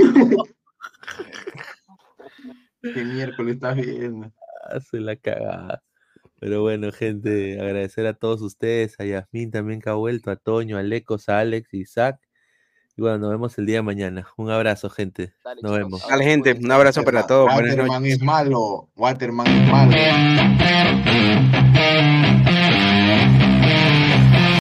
¿Qué 2.83 3.05
miércoles 3.05 3.55
estás 3.55 3.77
viendo? 3.77 4.31
Hace 4.65 5.01
la 5.01 5.17
cagada. 5.17 5.83
Pero 6.41 6.63
bueno, 6.63 6.93
gente, 6.93 7.61
agradecer 7.61 8.07
a 8.07 8.15
todos 8.15 8.41
ustedes, 8.43 8.95
a 9.01 9.05
Yasmín 9.05 9.51
también 9.51 9.81
que 9.81 9.91
ha 9.91 9.95
vuelto, 9.95 10.31
a 10.31 10.37
Toño, 10.37 10.79
a 10.79 10.83
Lecos, 10.83 11.29
a 11.29 11.41
Alex, 11.41 11.75
Isaac. 11.75 12.21
Y 12.97 13.03
bueno, 13.03 13.19
nos 13.19 13.31
vemos 13.31 13.59
el 13.59 13.67
día 13.67 13.77
de 13.77 13.83
mañana. 13.83 14.27
Un 14.37 14.51
abrazo, 14.51 14.91
gente. 14.91 15.33
Nos 15.63 15.73
vemos. 15.73 16.07
Dale, 16.09 16.25
gente, 16.25 16.59
un 16.61 16.71
abrazo 16.71 17.03
para 17.05 17.27
todos. 17.27 17.49
Waterman 17.49 18.07
es 18.07 18.23
malo. 18.23 18.89
Waterman 18.97 19.47
es 19.47 19.69
malo. 19.69 19.93